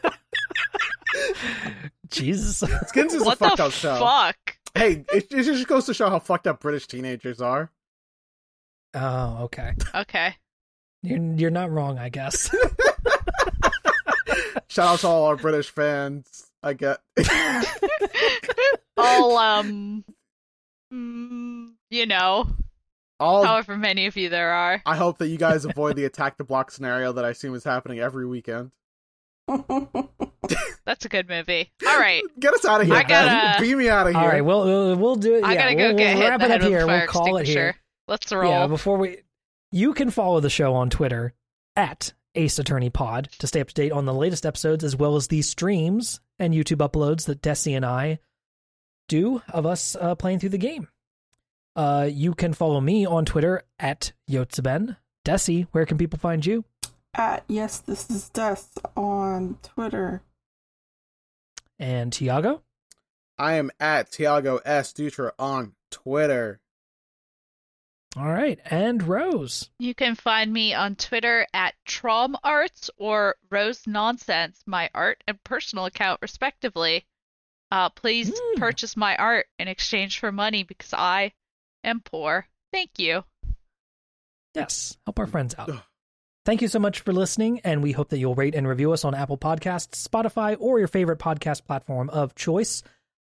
Jesus. 2.09 2.69
Skins 2.87 3.13
is 3.13 3.23
what 3.23 3.35
a 3.35 3.37
fucked 3.37 3.57
the 3.57 3.65
up 3.65 3.71
show. 3.71 3.95
fuck? 3.95 4.54
Hey, 4.75 5.05
it, 5.13 5.31
it 5.31 5.43
just 5.43 5.67
goes 5.67 5.85
to 5.85 5.93
show 5.93 6.09
how 6.09 6.19
fucked 6.19 6.47
up 6.47 6.59
British 6.59 6.87
teenagers 6.87 7.41
are. 7.41 7.71
Oh, 8.93 9.43
okay. 9.43 9.73
Okay. 9.93 10.35
You're 11.01 11.35
you're 11.35 11.51
not 11.51 11.71
wrong, 11.71 11.97
I 11.97 12.09
guess. 12.09 12.49
Shout 14.67 14.87
out 14.87 14.99
to 14.99 15.07
all 15.07 15.25
our 15.25 15.35
British 15.35 15.69
fans. 15.69 16.51
I 16.63 16.73
get. 16.73 16.97
All 18.97 19.37
um, 19.37 20.03
mm, 20.91 21.67
you 21.89 22.05
know, 22.05 22.47
all 23.19 23.45
however 23.45 23.77
many 23.77 24.05
of 24.05 24.15
you 24.15 24.29
there 24.29 24.53
are. 24.53 24.81
I 24.85 24.95
hope 24.95 25.17
that 25.17 25.27
you 25.27 25.37
guys 25.37 25.65
avoid 25.65 25.97
the 25.97 26.05
attack 26.05 26.37
the 26.37 26.45
block 26.45 26.71
scenario 26.71 27.11
that 27.11 27.25
I 27.25 27.29
assume 27.29 27.55
is 27.55 27.63
happening 27.65 27.99
every 27.99 28.25
weekend. 28.25 28.71
That's 30.85 31.05
a 31.05 31.09
good 31.09 31.27
movie. 31.27 31.71
All 31.87 31.99
right. 31.99 32.23
Get 32.39 32.53
us 32.53 32.65
out 32.65 32.81
of 32.81 32.87
here. 32.87 32.95
I 32.95 33.03
gotta- 33.03 33.61
Beam 33.61 33.77
me 33.79 33.89
out 33.89 34.07
of 34.07 34.13
here. 34.13 34.21
All 34.21 34.27
right, 34.27 34.43
we'll 34.45 34.63
we'll, 34.65 34.95
we'll 34.95 35.15
do 35.15 35.35
it. 35.35 35.43
I 35.43 35.53
yeah, 35.53 35.63
gotta 35.63 35.75
we'll, 35.75 35.91
go 35.93 35.97
get 35.97 36.15
we'll 36.15 36.23
hit 36.23 36.25
in 36.25 36.29
wrap 36.31 36.39
the 36.39 36.45
it 36.45 36.49
head 36.51 36.61
up 36.61 36.63
with 36.63 36.69
here. 36.71 36.85
fire 36.85 36.97
We'll 36.99 37.07
call 37.07 37.37
it 37.37 37.41
extinguisher. 37.41 37.59
here. 37.59 37.75
Let's 38.07 38.31
roll. 38.31 38.51
Yeah, 38.51 38.67
before 38.67 38.97
we, 38.97 39.17
you 39.71 39.93
can 39.93 40.11
follow 40.11 40.39
the 40.39 40.49
show 40.49 40.73
on 40.75 40.89
Twitter 40.89 41.33
at 41.75 42.13
Ace 42.35 42.59
Attorney 42.59 42.89
Pod 42.89 43.29
to 43.39 43.47
stay 43.47 43.61
up 43.61 43.67
to 43.69 43.73
date 43.73 43.91
on 43.91 44.05
the 44.05 44.13
latest 44.13 44.45
episodes 44.45 44.83
as 44.83 44.95
well 44.95 45.15
as 45.15 45.27
the 45.27 45.41
streams 45.41 46.19
and 46.37 46.53
YouTube 46.53 46.87
uploads 46.87 47.25
that 47.25 47.41
Dessy 47.41 47.75
and 47.75 47.85
I 47.85 48.19
do 49.07 49.41
of 49.49 49.65
us 49.65 49.95
uh, 49.99 50.15
playing 50.15 50.39
through 50.39 50.49
the 50.49 50.57
game. 50.57 50.87
Uh, 51.75 52.07
you 52.11 52.33
can 52.35 52.53
follow 52.53 52.79
me 52.79 53.05
on 53.05 53.25
Twitter 53.25 53.63
at 53.79 54.13
Yotsuben. 54.29 54.97
Dessy, 55.25 55.67
where 55.71 55.85
can 55.85 55.97
people 55.97 56.19
find 56.19 56.45
you? 56.45 56.63
At 57.17 57.45
yes, 57.47 57.77
this 57.79 58.09
is 58.09 58.29
Des 58.29 58.57
on 58.95 59.57
Twitter. 59.63 60.21
And 61.79 62.11
Tiago? 62.11 62.61
I 63.37 63.53
am 63.53 63.71
at 63.79 64.11
Tiago 64.11 64.57
S. 64.65 64.91
Dutra 64.93 65.31
on 65.39 65.73
Twitter. 65.91 66.59
All 68.17 68.27
right, 68.31 68.59
and 68.65 69.03
Rose. 69.03 69.69
You 69.77 69.93
can 69.93 70.15
find 70.15 70.51
me 70.51 70.73
on 70.73 70.95
Twitter 70.95 71.45
at 71.53 71.73
Trom 71.85 72.35
Arts 72.43 72.89
or 72.97 73.35
Rose 73.49 73.85
Nonsense, 73.85 74.61
my 74.65 74.89
art 74.93 75.21
and 75.27 75.41
personal 75.43 75.85
account, 75.85 76.21
respectively. 76.21 77.05
Uh, 77.71 77.89
please 77.89 78.31
Hmm. 78.33 78.59
purchase 78.59 78.95
my 78.95 79.15
art 79.17 79.47
in 79.59 79.67
exchange 79.67 80.19
for 80.19 80.31
money 80.31 80.63
because 80.63 80.93
I 80.93 81.33
am 81.83 81.99
poor. 81.99 82.47
Thank 82.71 82.99
you. 82.99 83.25
Yes, 84.53 84.97
help 85.05 85.19
our 85.19 85.27
friends 85.27 85.55
out. 85.57 85.69
Thank 86.45 86.61
you 86.61 86.67
so 86.67 86.77
much 86.77 86.99
for 86.99 87.11
listening, 87.11 87.59
and 87.63 87.81
we 87.81 87.91
hope 87.91 88.09
that 88.09 88.19
you'll 88.19 88.35
rate 88.35 88.53
and 88.53 88.67
review 88.67 88.91
us 88.91 89.03
on 89.03 89.15
Apple 89.15 89.37
Podcasts, 89.37 90.07
Spotify, 90.07 90.55
or 90.59 90.77
your 90.77 90.87
favorite 90.87 91.17
podcast 91.17 91.65
platform 91.65 92.07
of 92.11 92.35
choice. 92.35 92.83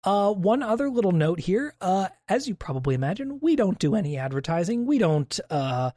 Uh, 0.02 0.32
one 0.32 0.64
other 0.64 0.90
little 0.90 1.12
note 1.12 1.38
here. 1.38 1.74
Uh, 1.80 2.08
as 2.28 2.48
you 2.48 2.56
probably 2.56 2.96
imagine, 2.96 3.38
we 3.40 3.54
don't 3.54 3.78
do 3.78 3.94
any 3.94 4.18
advertising. 4.18 4.84
We 4.84 4.98
don't, 4.98 5.38
uh, 5.48 5.92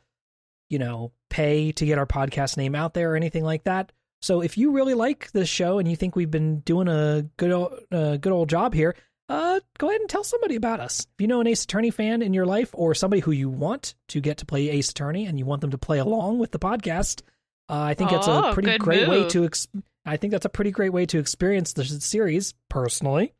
you 0.70 0.78
know, 0.78 1.12
pay 1.32 1.72
to 1.72 1.86
get 1.88 1.98
our 1.98 2.06
podcast 2.06 2.56
name 2.56 2.76
out 2.76 2.94
there 2.94 3.14
or 3.14 3.16
anything 3.16 3.44
like 3.44 3.64
that. 3.64 3.92
So 4.22 4.42
if 4.42 4.56
you 4.56 4.72
really 4.72 4.94
like 4.94 5.32
this 5.32 5.50
show 5.50 5.80
and 5.80 5.90
you 5.90 5.96
think 5.96 6.16
we've 6.16 6.30
been 6.30 6.60
doing 6.60 6.88
a 6.88 7.26
good, 7.38 7.52
uh, 7.92 8.18
good 8.18 8.32
old 8.32 8.48
job 8.48 8.76
here, 8.76 8.96
uh, 9.30 9.60
go 9.78 9.90
ahead 9.90 10.02
and 10.02 10.10
tell 10.10 10.24
somebody 10.24 10.56
about 10.56 10.80
us. 10.80 11.02
If 11.02 11.22
you 11.22 11.28
know 11.28 11.42
an 11.42 11.48
Ace 11.48 11.64
Attorney 11.64 11.92
fan 11.92 12.22
in 12.22 12.34
your 12.34 12.46
life 12.46 12.70
or 12.74 12.96
somebody 12.96 13.20
who 13.22 13.32
you 13.32 13.50
want 13.50 13.96
to 14.10 14.22
get 14.22 14.38
to 14.38 14.46
play 14.46 14.70
Ace 14.70 14.90
Attorney 14.92 15.26
and 15.26 15.38
you 15.38 15.46
want 15.46 15.62
them 15.62 15.72
to 15.72 15.78
play 15.78 16.00
along 16.00 16.40
with 16.40 16.52
the 16.52 16.60
podcast, 16.60 17.22
uh, 17.70 17.80
I 17.82 17.94
think 17.94 18.12
it's 18.12 18.28
a 18.28 18.50
Oh, 18.50 18.54
pretty 18.54 18.78
great 18.78 19.08
way 19.10 19.28
to. 19.30 19.46
Ex- 19.46 19.68
I 20.06 20.16
think 20.18 20.32
that's 20.32 20.46
a 20.46 20.50
pretty 20.50 20.72
great 20.72 20.94
way 20.94 21.06
to 21.08 21.20
experience 21.20 21.74
the 21.74 21.84
series 21.84 22.54
personally. 22.70 23.34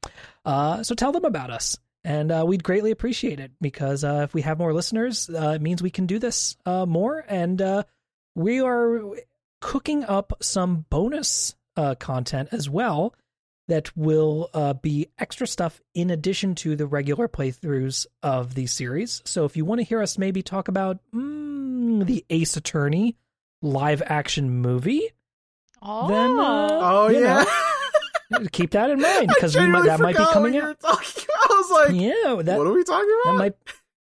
Uh, 0.44 0.84
so 0.84 0.96
tell 0.96 1.14
them 1.14 1.24
about 1.24 1.50
us, 1.50 1.78
and 2.04 2.30
uh, 2.32 2.44
we'd 2.46 2.64
greatly 2.64 2.92
appreciate 2.92 3.40
it 3.40 3.52
because 3.62 4.04
uh, 4.04 4.22
if 4.24 4.34
we 4.34 4.42
have 4.42 4.60
more 4.60 4.74
listeners, 4.74 5.30
uh, 5.30 5.52
it 5.56 5.62
means 5.62 5.82
we 5.82 5.90
can 5.92 6.06
do 6.08 6.20
this 6.20 6.58
uh, 6.66 6.86
more, 6.86 7.24
and 7.30 7.62
uh, 7.62 7.84
we 8.36 8.60
are 8.62 9.02
cooking 9.62 10.04
up 10.04 10.34
some 10.42 10.86
bonus 10.90 11.56
uh, 11.78 11.96
content 11.96 12.50
as 12.52 12.70
well 12.70 13.16
that 13.68 13.96
will 13.98 14.50
uh, 14.54 14.74
be 14.74 15.08
extra 15.20 15.46
stuff 15.46 15.82
in 15.94 16.10
addition 16.10 16.56
to 16.56 16.76
the 16.76 16.88
regular 16.88 17.28
playthroughs 17.28 18.06
of 18.24 18.56
the 18.56 18.66
series. 18.66 19.22
So 19.26 19.46
if 19.46 19.58
you 19.58 19.66
want 19.66 19.80
to 19.80 19.86
hear 19.86 20.02
us 20.02 20.18
maybe 20.18 20.42
talk 20.42 20.68
about 20.70 21.00
mm, 21.14 22.06
the 22.06 22.26
Ace 22.30 22.56
Attorney 22.58 23.18
live 23.62 24.02
action 24.06 24.50
movie, 24.50 25.10
Oh, 25.82 26.08
Then, 26.08 26.40
uh, 26.40 26.68
Oh 26.82 27.08
You 27.10 27.20
yeah. 27.22 27.46
keep 28.52 28.72
that 28.72 28.90
in 28.90 29.00
mind 29.02 29.28
because 29.36 29.56
we 29.56 29.68
might, 29.68 29.86
that 29.86 30.00
might 30.00 30.18
be 30.18 30.26
coming 30.34 30.54
what 30.54 30.64
out. 30.64 30.80
talking. 30.80 31.24
I 31.34 31.48
was 31.50 31.72
like, 31.72 32.02
yeah, 32.02 32.42
that 32.44 32.58
what 32.58 32.68
are 32.68 32.74
we 32.74 32.84
talking 32.84 33.08
that 33.08 33.22
about? 33.26 33.38
might 33.38 33.54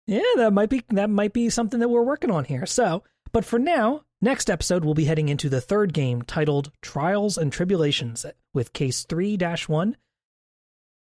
yeah 0.08 0.20
that 0.36 0.52
might 0.52 0.68
be 0.70 0.82
that 0.90 1.10
might 1.10 1.32
be 1.32 1.50
something 1.50 1.80
that 1.80 1.88
we're 1.88 2.02
working 2.04 2.30
on 2.30 2.44
here 2.44 2.64
so 2.64 3.02
but 3.32 3.44
for 3.44 3.58
now 3.58 4.02
next 4.20 4.50
episode 4.50 4.84
we'll 4.84 4.94
be 4.94 5.04
heading 5.04 5.28
into 5.28 5.48
the 5.48 5.60
third 5.60 5.92
game 5.92 6.22
titled 6.22 6.70
trials 6.82 7.36
and 7.38 7.52
tribulations 7.52 8.24
with 8.54 8.72
case 8.72 9.04
3-1 9.06 9.94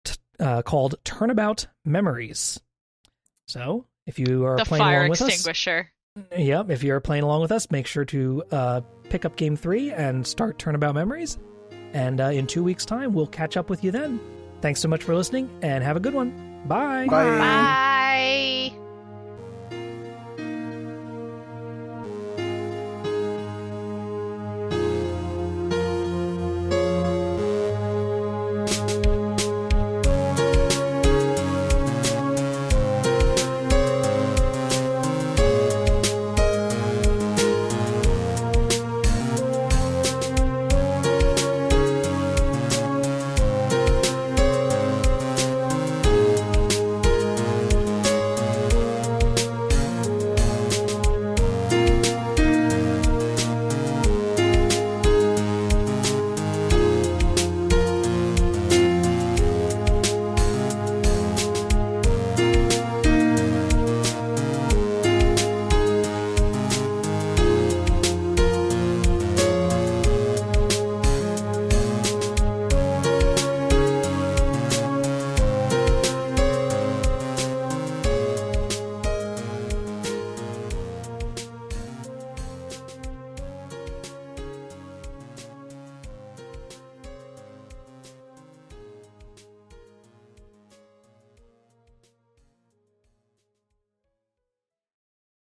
t- 0.03 0.15
uh, 0.39 0.61
called 0.61 0.95
turnabout 1.03 1.67
memories 1.85 2.59
so 3.47 3.85
if 4.05 4.19
you 4.19 4.45
are 4.45 4.57
the 4.57 4.65
playing 4.65 4.83
fire 4.83 4.97
along 4.99 5.09
with 5.11 5.21
us 5.21 5.29
extinguisher. 5.29 5.91
Yep, 6.35 6.71
if 6.71 6.83
you're 6.83 6.99
playing 6.99 7.23
along 7.23 7.41
with 7.41 7.51
us, 7.51 7.69
make 7.69 7.85
sure 7.85 8.05
to 8.05 8.43
uh, 8.51 8.81
pick 9.09 9.23
up 9.25 9.35
game 9.35 9.55
three 9.55 9.91
and 9.91 10.25
start 10.25 10.57
Turnabout 10.57 10.95
Memories. 10.95 11.37
And 11.93 12.19
uh, 12.19 12.25
in 12.25 12.47
two 12.47 12.63
weeks' 12.63 12.85
time, 12.85 13.13
we'll 13.13 13.27
catch 13.27 13.55
up 13.55 13.69
with 13.69 13.83
you 13.83 13.91
then. 13.91 14.19
Thanks 14.61 14.79
so 14.79 14.87
much 14.87 15.03
for 15.03 15.15
listening 15.15 15.49
and 15.61 15.83
have 15.83 15.95
a 15.95 15.99
good 15.99 16.13
one. 16.15 16.63
Bye. 16.65 17.05
Bye. 17.07 17.37
Bye. 17.37 18.86